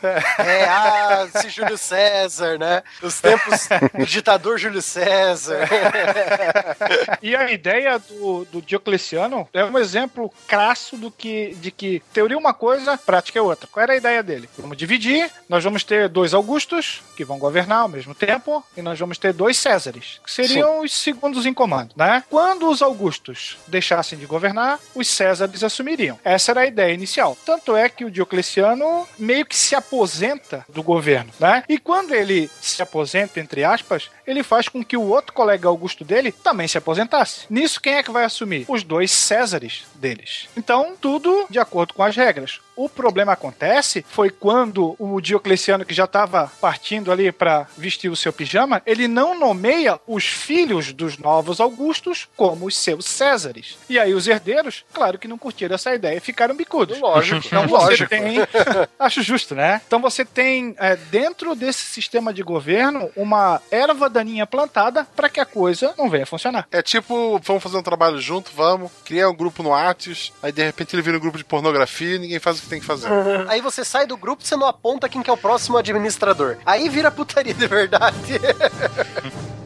é, 0.38 0.64
ah, 0.64 1.28
esse 1.34 1.50
Júlio 1.50 1.76
César, 1.76 2.58
né? 2.58 2.82
Os 3.02 3.20
tempos 3.20 3.68
do 3.92 4.06
ditador 4.06 4.58
Júlio 4.58 4.80
César. 4.80 5.68
E 7.22 7.36
a 7.36 7.50
ideia 7.50 7.98
do, 7.98 8.44
do 8.46 8.62
Diocleciano 8.62 9.48
é 9.52 9.64
um 9.64 9.78
exemplo 9.78 10.32
crasso 10.46 10.96
do 10.96 11.10
que, 11.10 11.54
de 11.56 11.70
que 11.70 12.02
teoria 12.12 12.36
é 12.36 12.38
uma 12.38 12.54
coisa, 12.54 12.96
prática 12.96 13.38
é 13.38 13.42
outra. 13.42 13.68
Qual 13.70 13.82
era 13.82 13.92
a 13.92 13.96
ideia 13.96 14.22
dele? 14.22 14.48
Vamos 14.58 14.76
dividir, 14.76 15.30
nós 15.48 15.62
vamos 15.64 15.84
ter 15.84 16.08
dois 16.08 16.32
Augustos, 16.32 17.02
que 17.16 17.24
vão 17.24 17.38
governar 17.38 17.82
ao 17.82 17.88
mesmo 17.88 18.14
tempo, 18.14 18.29
e 18.76 18.82
nós 18.82 18.98
vamos 18.98 19.18
ter 19.18 19.32
dois 19.32 19.56
Césares, 19.56 20.20
que 20.24 20.30
seriam 20.30 20.80
os 20.80 20.92
segundos 20.92 21.46
em 21.46 21.54
comando, 21.54 21.92
né? 21.96 22.22
Quando 22.28 22.68
os 22.68 22.82
Augustos 22.82 23.56
deixassem 23.66 24.18
de 24.18 24.26
governar, 24.26 24.78
os 24.94 25.08
Césares 25.08 25.64
assumiriam. 25.64 26.18
Essa 26.24 26.52
era 26.52 26.60
a 26.60 26.66
ideia 26.66 26.92
inicial. 26.92 27.36
Tanto 27.44 27.76
é 27.76 27.88
que 27.88 28.04
o 28.04 28.10
Diocleciano 28.10 29.06
meio 29.18 29.46
que 29.46 29.56
se 29.56 29.74
aposenta 29.74 30.64
do 30.68 30.82
governo, 30.82 31.32
né? 31.38 31.64
E 31.68 31.78
quando 31.78 32.14
ele 32.14 32.50
se 32.60 32.82
aposenta, 32.82 33.40
entre 33.40 33.64
aspas, 33.64 34.10
ele 34.26 34.42
faz 34.42 34.68
com 34.68 34.84
que 34.84 34.96
o 34.96 35.08
outro 35.08 35.32
colega 35.32 35.68
Augusto 35.68 36.04
dele 36.04 36.32
também 36.32 36.68
se 36.68 36.78
aposentasse. 36.78 37.46
Nisso, 37.50 37.80
quem 37.80 37.94
é 37.94 38.02
que 38.02 38.10
vai 38.10 38.24
assumir? 38.24 38.64
Os 38.68 38.82
dois 38.82 39.10
Césares 39.10 39.84
deles. 39.94 40.48
Então, 40.56 40.94
tudo 41.00 41.46
de 41.48 41.58
acordo 41.58 41.94
com 41.94 42.02
as 42.02 42.16
regras. 42.16 42.60
O 42.80 42.88
problema 42.88 43.32
acontece 43.32 44.02
foi 44.08 44.30
quando 44.30 44.96
o 44.98 45.20
Diocleciano, 45.20 45.84
que 45.84 45.92
já 45.92 46.04
estava 46.04 46.50
partindo 46.62 47.12
ali 47.12 47.30
para 47.30 47.66
vestir 47.76 48.10
o 48.10 48.16
seu 48.16 48.32
pijama, 48.32 48.80
ele 48.86 49.06
não 49.06 49.38
nomeia 49.38 50.00
os 50.06 50.24
filhos 50.24 50.90
dos 50.90 51.18
novos 51.18 51.60
Augustos 51.60 52.26
como 52.34 52.64
os 52.64 52.74
seus 52.74 53.04
Césares. 53.04 53.76
E 53.86 53.98
aí 53.98 54.14
os 54.14 54.26
herdeiros, 54.26 54.82
claro 54.94 55.18
que 55.18 55.28
não 55.28 55.36
curtiram 55.36 55.74
essa 55.74 55.94
ideia 55.94 56.16
e 56.16 56.20
ficaram 56.20 56.56
bicudos. 56.56 56.98
Lógico. 56.98 57.46
Então 57.46 57.68
você 57.68 57.84
lógico. 57.84 58.08
tem. 58.08 58.38
Acho 58.98 59.20
justo, 59.22 59.54
né? 59.54 59.82
Então 59.86 60.00
você 60.00 60.24
tem, 60.24 60.74
é, 60.78 60.96
dentro 60.96 61.54
desse 61.54 61.84
sistema 61.84 62.32
de 62.32 62.42
governo, 62.42 63.10
uma 63.14 63.60
erva 63.70 64.08
daninha 64.08 64.46
plantada 64.46 65.06
para 65.14 65.28
que 65.28 65.38
a 65.38 65.44
coisa 65.44 65.92
não 65.98 66.08
venha 66.08 66.24
funcionar. 66.24 66.66
É 66.72 66.80
tipo, 66.80 67.38
vamos 67.44 67.62
fazer 67.62 67.76
um 67.76 67.82
trabalho 67.82 68.18
junto, 68.18 68.50
vamos. 68.56 68.90
Cria 69.04 69.28
um 69.28 69.36
grupo 69.36 69.62
no 69.62 69.68
Whats, 69.68 70.32
aí 70.42 70.50
de 70.50 70.64
repente 70.64 70.94
ele 70.94 71.02
vira 71.02 71.18
um 71.18 71.20
grupo 71.20 71.36
de 71.36 71.44
pornografia 71.44 72.16
e 72.16 72.18
ninguém 72.18 72.38
faz 72.38 72.58
o 72.58 72.62
que 72.62 72.69
tem 72.70 72.80
que 72.80 72.86
fazer. 72.86 73.08
Aí 73.48 73.60
você 73.60 73.84
sai 73.84 74.06
do 74.06 74.16
grupo 74.16 74.42
e 74.42 74.46
você 74.46 74.56
não 74.56 74.66
aponta 74.66 75.08
quem 75.08 75.22
que 75.22 75.28
é 75.28 75.32
o 75.32 75.36
próximo 75.36 75.76
administrador. 75.76 76.56
Aí 76.64 76.88
vira 76.88 77.10
putaria 77.10 77.52
de 77.52 77.66
verdade. 77.66 78.40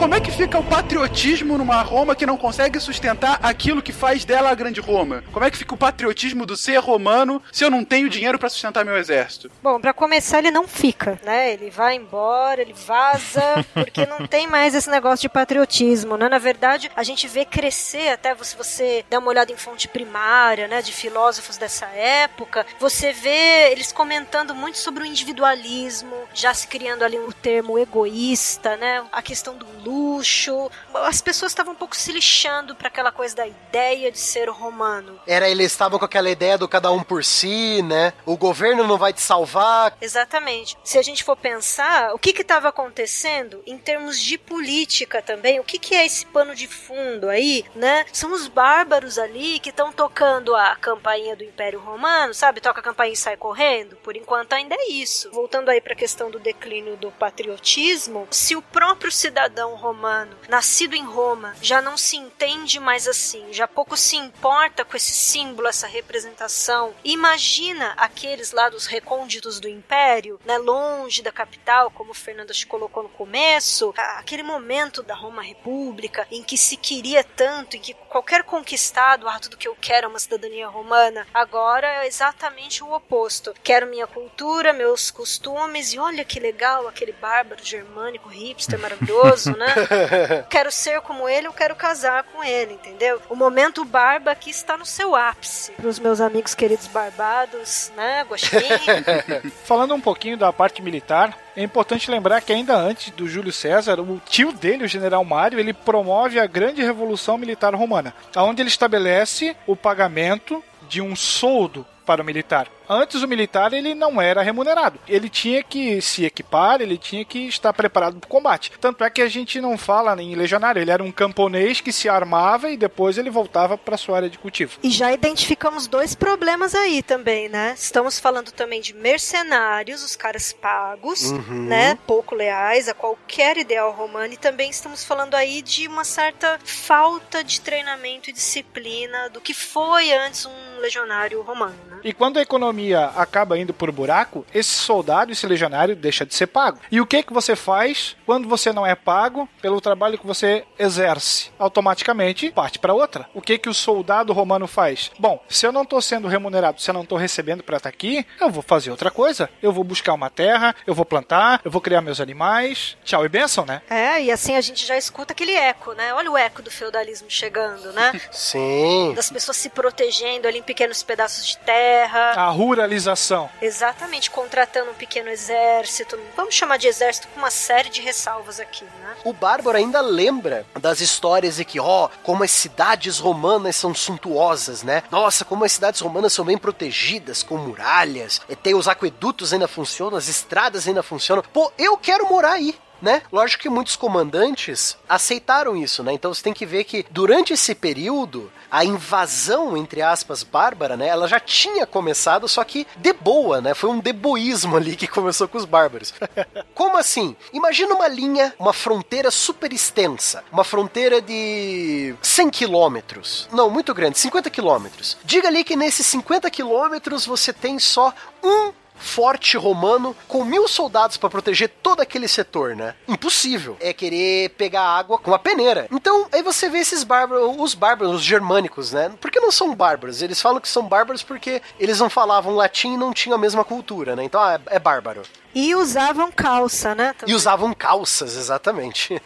como 0.00 0.14
é 0.14 0.20
que 0.20 0.30
fica 0.30 0.58
o 0.58 0.64
patriotismo 0.64 1.58
numa 1.58 1.82
Roma 1.82 2.16
que 2.16 2.24
não 2.24 2.38
consegue 2.38 2.80
sustentar 2.80 3.38
aquilo 3.42 3.82
que 3.82 3.92
faz 3.92 4.24
dela 4.24 4.48
a 4.48 4.54
grande 4.54 4.80
Roma? 4.80 5.22
Como 5.30 5.44
é 5.44 5.50
que 5.50 5.58
fica 5.58 5.74
o 5.74 5.78
patriotismo 5.78 6.46
do 6.46 6.56
ser 6.56 6.78
romano 6.78 7.42
se 7.52 7.66
eu 7.66 7.70
não 7.70 7.84
tenho 7.84 8.08
dinheiro 8.08 8.38
pra 8.38 8.48
sustentar 8.48 8.82
meu 8.82 8.96
exército? 8.96 9.50
Bom, 9.62 9.78
pra 9.78 9.92
começar, 9.92 10.38
ele 10.38 10.50
não 10.50 10.66
fica, 10.66 11.20
né? 11.22 11.52
Ele 11.52 11.68
vai 11.68 11.96
embora, 11.96 12.62
ele 12.62 12.72
vaza, 12.72 13.42
porque 13.74 14.06
não 14.06 14.26
tem 14.26 14.46
mais 14.46 14.74
esse 14.74 14.88
negócio 14.88 15.20
de 15.20 15.28
patriotismo, 15.28 16.16
né? 16.16 16.30
Na 16.30 16.38
verdade, 16.38 16.90
a 16.96 17.02
gente 17.02 17.28
vê 17.28 17.44
crescer, 17.44 18.08
até 18.08 18.34
se 18.42 18.56
você 18.56 19.04
der 19.10 19.18
uma 19.18 19.28
olhada 19.28 19.52
em 19.52 19.56
fonte 19.58 19.86
primária, 19.86 20.66
né, 20.66 20.80
de 20.80 20.92
filósofos 20.92 21.58
dessa 21.58 21.84
época, 21.88 22.64
você 22.78 23.12
vê 23.12 23.70
eles 23.70 23.92
comentando 23.92 24.54
muito 24.54 24.78
sobre 24.78 25.02
o 25.02 25.06
individualismo, 25.06 26.16
já 26.32 26.54
se 26.54 26.66
criando 26.66 27.02
ali 27.02 27.18
um 27.18 27.30
termo 27.30 27.78
egoísta, 27.78 28.78
né? 28.78 29.04
A 29.12 29.20
questão 29.20 29.54
do 29.58 29.66
luxo. 29.90 30.70
As 30.94 31.20
pessoas 31.20 31.52
estavam 31.52 31.72
um 31.72 31.76
pouco 31.76 31.96
se 31.96 32.12
lixando 32.12 32.74
para 32.74 32.88
aquela 32.88 33.10
coisa 33.10 33.34
da 33.36 33.46
ideia 33.46 34.12
de 34.12 34.18
ser 34.18 34.48
romano. 34.48 35.20
Era, 35.26 35.48
eles 35.48 35.72
estavam 35.72 35.98
com 35.98 36.04
aquela 36.04 36.30
ideia 36.30 36.56
do 36.56 36.68
cada 36.68 36.92
um 36.92 37.02
por 37.02 37.24
si, 37.24 37.82
né? 37.82 38.12
O 38.24 38.36
governo 38.36 38.86
não 38.86 38.96
vai 38.96 39.12
te 39.12 39.20
salvar. 39.20 39.96
Exatamente. 40.00 40.76
Se 40.84 40.98
a 40.98 41.02
gente 41.02 41.24
for 41.24 41.36
pensar, 41.36 42.14
o 42.14 42.18
que 42.18 42.30
estava 42.30 42.68
acontecendo 42.68 43.62
em 43.66 43.76
termos 43.76 44.20
de 44.20 44.38
política 44.38 45.20
também, 45.20 45.58
o 45.58 45.64
que, 45.64 45.78
que 45.78 45.94
é 45.94 46.06
esse 46.06 46.24
pano 46.26 46.54
de 46.54 46.68
fundo 46.68 47.28
aí, 47.28 47.64
né? 47.74 48.04
São 48.12 48.32
os 48.32 48.46
bárbaros 48.48 49.18
ali 49.18 49.58
que 49.58 49.70
estão 49.70 49.92
tocando 49.92 50.54
a 50.54 50.76
campainha 50.76 51.34
do 51.34 51.44
Império 51.44 51.80
Romano, 51.80 52.32
sabe? 52.34 52.60
Toca 52.60 52.80
a 52.80 52.84
campainha 52.84 53.14
e 53.14 53.16
sai 53.16 53.36
correndo. 53.36 53.96
Por 53.96 54.16
enquanto 54.16 54.52
ainda 54.52 54.74
é 54.74 54.90
isso. 54.90 55.30
Voltando 55.32 55.68
aí 55.68 55.80
para 55.80 55.92
a 55.92 55.96
questão 55.96 56.30
do 56.30 56.38
declínio 56.38 56.96
do 56.96 57.10
patriotismo, 57.10 58.28
se 58.30 58.54
o 58.56 58.62
próprio 58.62 59.10
cidadão 59.10 59.74
romano, 59.80 60.36
nascido 60.48 60.94
em 60.94 61.04
Roma, 61.04 61.56
já 61.60 61.80
não 61.80 61.96
se 61.96 62.16
entende 62.16 62.78
mais 62.78 63.08
assim, 63.08 63.52
já 63.52 63.66
pouco 63.66 63.96
se 63.96 64.16
importa 64.16 64.84
com 64.84 64.96
esse 64.96 65.12
símbolo, 65.12 65.68
essa 65.68 65.86
representação. 65.86 66.94
Imagina 67.02 67.94
aqueles 67.96 68.52
lá 68.52 68.68
dos 68.68 68.86
recônditos 68.86 69.58
do 69.58 69.68
império, 69.68 70.38
né, 70.44 70.58
longe 70.58 71.22
da 71.22 71.32
capital, 71.32 71.90
como 71.90 72.10
o 72.10 72.14
Fernando 72.14 72.52
te 72.52 72.66
colocou 72.66 73.02
no 73.02 73.08
começo, 73.08 73.92
aquele 73.96 74.42
momento 74.42 75.02
da 75.02 75.14
Roma 75.14 75.42
República 75.42 76.26
em 76.30 76.42
que 76.42 76.56
se 76.56 76.76
queria 76.76 77.24
tanto, 77.24 77.76
em 77.76 77.80
que 77.80 77.94
qualquer 77.94 78.44
conquistado, 78.44 79.28
ah, 79.28 79.38
tudo 79.38 79.56
que 79.56 79.68
eu 79.68 79.76
quero 79.80 80.06
é 80.06 80.08
uma 80.08 80.18
cidadania 80.18 80.68
romana. 80.68 81.26
Agora 81.32 82.04
é 82.04 82.06
exatamente 82.06 82.82
o 82.82 82.92
oposto. 82.92 83.54
Quero 83.62 83.86
minha 83.86 84.06
cultura, 84.06 84.72
meus 84.72 85.10
costumes 85.10 85.92
e 85.92 85.98
olha 85.98 86.24
que 86.24 86.40
legal 86.40 86.86
aquele 86.86 87.12
bárbaro 87.12 87.64
germânico 87.64 88.28
hipster 88.28 88.78
maravilhoso, 88.78 89.52
né? 89.56 89.69
quero 90.48 90.70
ser 90.70 91.00
como 91.00 91.28
ele, 91.28 91.46
eu 91.46 91.52
quero 91.52 91.74
casar 91.74 92.24
com 92.24 92.42
ele, 92.42 92.74
entendeu? 92.74 93.20
O 93.28 93.36
momento 93.36 93.84
barba 93.84 94.30
aqui 94.30 94.50
está 94.50 94.76
no 94.76 94.86
seu 94.86 95.14
ápice. 95.14 95.72
Para 95.72 95.88
os 95.88 95.98
meus 95.98 96.20
amigos 96.20 96.54
queridos 96.54 96.86
barbados, 96.86 97.92
né? 97.96 98.24
Gostinho. 98.24 98.60
Falando 99.64 99.94
um 99.94 100.00
pouquinho 100.00 100.36
da 100.36 100.52
parte 100.52 100.82
militar, 100.82 101.36
é 101.56 101.62
importante 101.62 102.10
lembrar 102.10 102.40
que 102.40 102.52
ainda 102.52 102.76
antes 102.76 103.10
do 103.10 103.28
Júlio 103.28 103.52
César, 103.52 104.00
o 104.00 104.20
tio 104.28 104.52
dele, 104.52 104.84
o 104.84 104.88
general 104.88 105.24
Mário, 105.24 105.58
ele 105.58 105.72
promove 105.72 106.38
a 106.38 106.46
grande 106.46 106.82
revolução 106.82 107.36
militar 107.36 107.74
romana, 107.74 108.14
onde 108.36 108.62
ele 108.62 108.68
estabelece 108.68 109.56
o 109.66 109.76
pagamento 109.76 110.62
de 110.88 111.00
um 111.00 111.14
soldo 111.14 111.86
para 112.04 112.22
o 112.22 112.24
militar. 112.24 112.66
Antes 112.92 113.22
o 113.22 113.28
militar 113.28 113.72
ele 113.72 113.94
não 113.94 114.20
era 114.20 114.42
remunerado. 114.42 114.98
Ele 115.06 115.28
tinha 115.28 115.62
que 115.62 116.02
se 116.02 116.24
equipar, 116.24 116.80
ele 116.80 116.98
tinha 116.98 117.24
que 117.24 117.46
estar 117.46 117.72
preparado 117.72 118.18
para 118.18 118.26
o 118.26 118.30
combate. 118.30 118.72
Tanto 118.80 119.04
é 119.04 119.08
que 119.10 119.22
a 119.22 119.28
gente 119.28 119.60
não 119.60 119.78
fala 119.78 120.20
em 120.20 120.34
legionário, 120.34 120.82
ele 120.82 120.90
era 120.90 121.02
um 121.02 121.12
camponês 121.12 121.80
que 121.80 121.92
se 121.92 122.08
armava 122.08 122.68
e 122.68 122.76
depois 122.76 123.16
ele 123.16 123.30
voltava 123.30 123.78
para 123.78 123.96
sua 123.96 124.16
área 124.16 124.28
de 124.28 124.38
cultivo. 124.38 124.72
E 124.82 124.90
já 124.90 125.12
identificamos 125.12 125.86
dois 125.86 126.16
problemas 126.16 126.74
aí 126.74 127.00
também, 127.00 127.48
né? 127.48 127.74
Estamos 127.78 128.18
falando 128.18 128.50
também 128.50 128.80
de 128.80 128.92
mercenários, 128.92 130.02
os 130.02 130.16
caras 130.16 130.52
pagos, 130.52 131.30
Uhum. 131.30 131.66
né? 131.68 131.96
Pouco 132.08 132.34
leais 132.34 132.88
a 132.88 132.94
qualquer 132.94 133.56
ideal 133.56 133.92
romano. 133.92 134.32
E 134.34 134.36
também 134.36 134.68
estamos 134.68 135.04
falando 135.04 135.34
aí 135.36 135.62
de 135.62 135.86
uma 135.86 136.02
certa 136.02 136.58
falta 136.64 137.44
de 137.44 137.60
treinamento 137.60 138.30
e 138.30 138.32
disciplina 138.32 139.28
do 139.30 139.40
que 139.40 139.54
foi 139.54 140.12
antes 140.12 140.44
um 140.46 140.80
legionário 140.80 141.40
romano, 141.42 141.76
né? 141.88 142.00
E 142.02 142.12
quando 142.12 142.38
a 142.38 142.42
economia 142.42 142.79
acaba 143.16 143.58
indo 143.58 143.72
por 143.72 143.90
buraco, 143.92 144.46
esse 144.54 144.70
soldado, 144.70 145.32
esse 145.32 145.46
legionário, 145.46 145.96
deixa 145.96 146.24
de 146.24 146.34
ser 146.34 146.46
pago. 146.46 146.80
E 146.90 147.00
o 147.00 147.06
que 147.06 147.22
que 147.22 147.32
você 147.32 147.54
faz 147.54 148.16
quando 148.26 148.48
você 148.48 148.72
não 148.72 148.86
é 148.86 148.94
pago 148.94 149.48
pelo 149.60 149.80
trabalho 149.80 150.18
que 150.18 150.26
você 150.26 150.64
exerce? 150.78 151.50
Automaticamente 151.58 152.50
parte 152.50 152.78
para 152.78 152.94
outra. 152.94 153.28
O 153.34 153.40
que 153.40 153.58
que 153.58 153.68
o 153.68 153.74
soldado 153.74 154.32
romano 154.32 154.66
faz? 154.66 155.10
Bom, 155.18 155.42
se 155.48 155.66
eu 155.66 155.72
não 155.72 155.82
estou 155.82 156.00
sendo 156.00 156.28
remunerado, 156.28 156.80
se 156.80 156.90
eu 156.90 156.94
não 156.94 157.02
estou 157.02 157.18
recebendo 157.18 157.62
para 157.62 157.76
estar 157.76 157.88
aqui, 157.88 158.26
eu 158.40 158.50
vou 158.50 158.62
fazer 158.62 158.90
outra 158.90 159.10
coisa. 159.10 159.50
Eu 159.62 159.72
vou 159.72 159.84
buscar 159.84 160.14
uma 160.14 160.30
terra, 160.30 160.74
eu 160.86 160.94
vou 160.94 161.04
plantar, 161.04 161.60
eu 161.64 161.70
vou 161.70 161.80
criar 161.80 162.00
meus 162.00 162.20
animais. 162.20 162.96
Tchau 163.04 163.24
e 163.24 163.28
benção, 163.28 163.64
né? 163.64 163.82
É, 163.88 164.22
e 164.22 164.30
assim 164.30 164.56
a 164.56 164.60
gente 164.60 164.86
já 164.86 164.96
escuta 164.96 165.32
aquele 165.32 165.52
eco, 165.52 165.92
né? 165.92 166.14
Olha 166.14 166.30
o 166.30 166.36
eco 166.36 166.62
do 166.62 166.70
feudalismo 166.70 167.30
chegando, 167.30 167.92
né? 167.92 168.20
Sim. 168.30 169.12
Das 169.14 169.30
pessoas 169.30 169.56
se 169.56 169.70
protegendo 169.70 170.46
ali 170.46 170.58
em 170.58 170.62
pequenos 170.62 171.02
pedaços 171.02 171.46
de 171.46 171.58
terra. 171.58 172.32
A 172.36 172.48
ruralização. 172.70 173.50
Exatamente, 173.60 174.30
contratando 174.30 174.92
um 174.92 174.94
pequeno 174.94 175.28
exército. 175.28 176.18
Vamos 176.36 176.54
chamar 176.54 176.76
de 176.76 176.86
exército 176.86 177.26
com 177.28 177.38
uma 177.40 177.50
série 177.50 177.90
de 177.90 178.00
ressalvas 178.00 178.60
aqui, 178.60 178.84
né? 178.84 179.16
O 179.24 179.32
Bárbaro 179.32 179.76
ainda 179.76 180.00
lembra 180.00 180.64
das 180.80 181.00
histórias 181.00 181.56
de 181.56 181.64
que, 181.64 181.80
ó, 181.80 182.08
como 182.22 182.44
as 182.44 182.50
cidades 182.50 183.18
romanas 183.18 183.74
são 183.74 183.92
suntuosas, 183.94 184.82
né? 184.82 185.02
Nossa, 185.10 185.44
como 185.44 185.64
as 185.64 185.72
cidades 185.72 186.00
romanas 186.00 186.32
são 186.32 186.44
bem 186.44 186.56
protegidas, 186.56 187.42
com 187.42 187.56
muralhas, 187.56 188.40
e 188.48 188.54
tem 188.54 188.74
os 188.74 188.86
aquedutos 188.86 189.52
ainda 189.52 189.66
funcionam, 189.66 190.16
as 190.16 190.28
estradas 190.28 190.86
ainda 190.86 191.02
funcionam. 191.02 191.42
Pô, 191.52 191.72
eu 191.76 191.96
quero 191.96 192.28
morar 192.28 192.52
aí. 192.52 192.78
Né? 193.00 193.22
Lógico 193.32 193.62
que 193.62 193.68
muitos 193.68 193.96
comandantes 193.96 194.96
aceitaram 195.08 195.76
isso, 195.76 196.02
né? 196.02 196.12
Então 196.12 196.32
você 196.32 196.42
tem 196.42 196.52
que 196.52 196.66
ver 196.66 196.84
que 196.84 197.04
durante 197.10 197.52
esse 197.52 197.74
período 197.74 198.50
a 198.70 198.84
invasão 198.84 199.76
entre 199.76 200.00
aspas 200.00 200.42
bárbara, 200.42 200.96
né? 200.96 201.08
Ela 201.08 201.26
já 201.26 201.40
tinha 201.40 201.86
começado, 201.86 202.46
só 202.46 202.62
que 202.62 202.86
de 202.96 203.12
boa, 203.12 203.60
né? 203.60 203.74
Foi 203.74 203.90
um 203.90 203.98
deboísmo 203.98 204.76
ali 204.76 204.94
que 204.96 205.08
começou 205.08 205.48
com 205.48 205.58
os 205.58 205.64
bárbaros. 205.64 206.14
Como 206.74 206.96
assim? 206.96 207.36
Imagina 207.52 207.94
uma 207.94 208.08
linha, 208.08 208.54
uma 208.58 208.72
fronteira 208.72 209.30
super 209.30 209.72
extensa, 209.72 210.44
uma 210.52 210.64
fronteira 210.64 211.20
de 211.20 212.14
100 212.22 212.50
quilômetros. 212.50 213.48
Não, 213.52 213.70
muito 213.70 213.92
grande, 213.92 214.18
50 214.18 214.50
quilômetros. 214.50 215.16
Diga 215.24 215.48
ali 215.48 215.64
que 215.64 215.76
nesses 215.76 216.06
50 216.06 216.50
quilômetros 216.50 217.26
você 217.26 217.52
tem 217.52 217.78
só 217.78 218.12
um 218.42 218.72
forte 219.00 219.56
romano 219.56 220.14
com 220.28 220.44
mil 220.44 220.68
soldados 220.68 221.16
para 221.16 221.30
proteger 221.30 221.70
todo 221.82 222.00
aquele 222.00 222.28
setor, 222.28 222.76
né? 222.76 222.94
Impossível. 223.08 223.76
É 223.80 223.92
querer 223.92 224.50
pegar 224.50 224.82
água 224.82 225.18
com 225.18 225.30
uma 225.30 225.38
peneira. 225.38 225.88
Então, 225.90 226.26
aí 226.30 226.42
você 226.42 226.68
vê 226.68 226.78
esses 226.78 227.02
bárbaros, 227.02 227.56
os 227.58 227.74
bárbaros, 227.74 228.16
os 228.16 228.22
germânicos, 228.22 228.92
né? 228.92 229.10
Por 229.20 229.30
que 229.30 229.40
não 229.40 229.50
são 229.50 229.74
bárbaros? 229.74 230.22
Eles 230.22 230.40
falam 230.40 230.60
que 230.60 230.68
são 230.68 230.82
bárbaros 230.82 231.22
porque 231.22 231.62
eles 231.78 231.98
não 231.98 232.10
falavam 232.10 232.54
latim 232.54 232.94
e 232.94 232.96
não 232.96 233.12
tinham 233.12 233.36
a 233.36 233.40
mesma 233.40 233.64
cultura, 233.64 234.14
né? 234.14 234.22
Então, 234.22 234.40
ah, 234.40 234.60
é, 234.70 234.76
é 234.76 234.78
bárbaro. 234.78 235.22
E 235.54 235.74
usavam 235.74 236.30
calça, 236.30 236.94
né? 236.94 237.14
E 237.26 237.34
usavam 237.34 237.74
calças, 237.74 238.36
exatamente. 238.36 239.20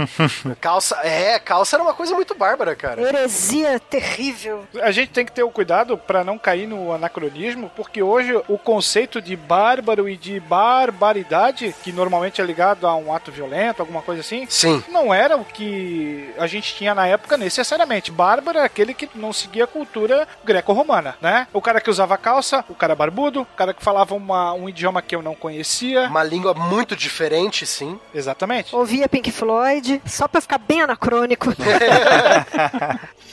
calça, 0.60 0.98
é, 1.02 1.38
calça 1.38 1.76
era 1.76 1.82
uma 1.82 1.94
coisa 1.94 2.14
muito 2.14 2.34
bárbara, 2.34 2.76
cara. 2.76 3.02
Heresia 3.02 3.80
terrível. 3.80 4.64
A 4.82 4.90
gente 4.90 5.10
tem 5.10 5.24
que 5.24 5.32
ter 5.32 5.42
o 5.42 5.50
cuidado 5.50 5.98
para 5.98 6.22
não 6.22 6.38
cair 6.38 6.66
no 6.66 6.92
anacronismo, 6.92 7.70
porque 7.74 8.02
hoje 8.02 8.40
o 8.48 8.56
conceito 8.56 9.20
de 9.20 9.36
bárbaro 9.36 10.08
e 10.08 10.16
de 10.16 10.38
barbaridade, 10.40 11.74
que 11.82 11.92
normalmente 11.92 12.40
é 12.40 12.44
ligado 12.44 12.86
a 12.86 12.94
um 12.94 13.12
ato 13.12 13.32
violento, 13.32 13.80
alguma 13.80 14.02
coisa 14.02 14.20
assim, 14.20 14.46
Sim. 14.48 14.82
não 14.88 15.12
era 15.12 15.36
o 15.36 15.44
que 15.44 16.32
a 16.38 16.46
gente 16.46 16.74
tinha 16.74 16.94
na 16.94 17.06
época 17.06 17.36
necessariamente. 17.36 18.12
Bárbaro 18.12 18.58
é 18.58 18.64
aquele 18.64 18.94
que 18.94 19.08
não 19.14 19.32
seguia 19.32 19.64
a 19.64 19.68
cultura 19.68 20.28
greco-romana, 20.44 21.16
né? 21.20 21.46
O 21.52 21.60
cara 21.60 21.80
que 21.80 21.90
usava 21.90 22.16
calça, 22.16 22.64
o 22.68 22.74
cara 22.74 22.94
barbudo, 22.94 23.42
o 23.42 23.46
cara 23.46 23.74
que 23.74 23.82
falava 23.82 24.14
uma, 24.14 24.52
um 24.52 24.68
idioma 24.68 25.02
que 25.02 25.14
eu 25.14 25.22
não 25.22 25.34
conhecia. 25.34 25.63
Uma 26.06 26.22
língua 26.22 26.54
muito 26.54 26.94
diferente, 26.94 27.66
sim. 27.66 27.98
Exatamente. 28.14 28.74
Ouvia 28.74 29.08
Pink 29.08 29.32
Floyd, 29.32 30.00
só 30.06 30.28
pra 30.28 30.40
ficar 30.40 30.58
bem 30.58 30.82
anacrônico. 30.82 31.50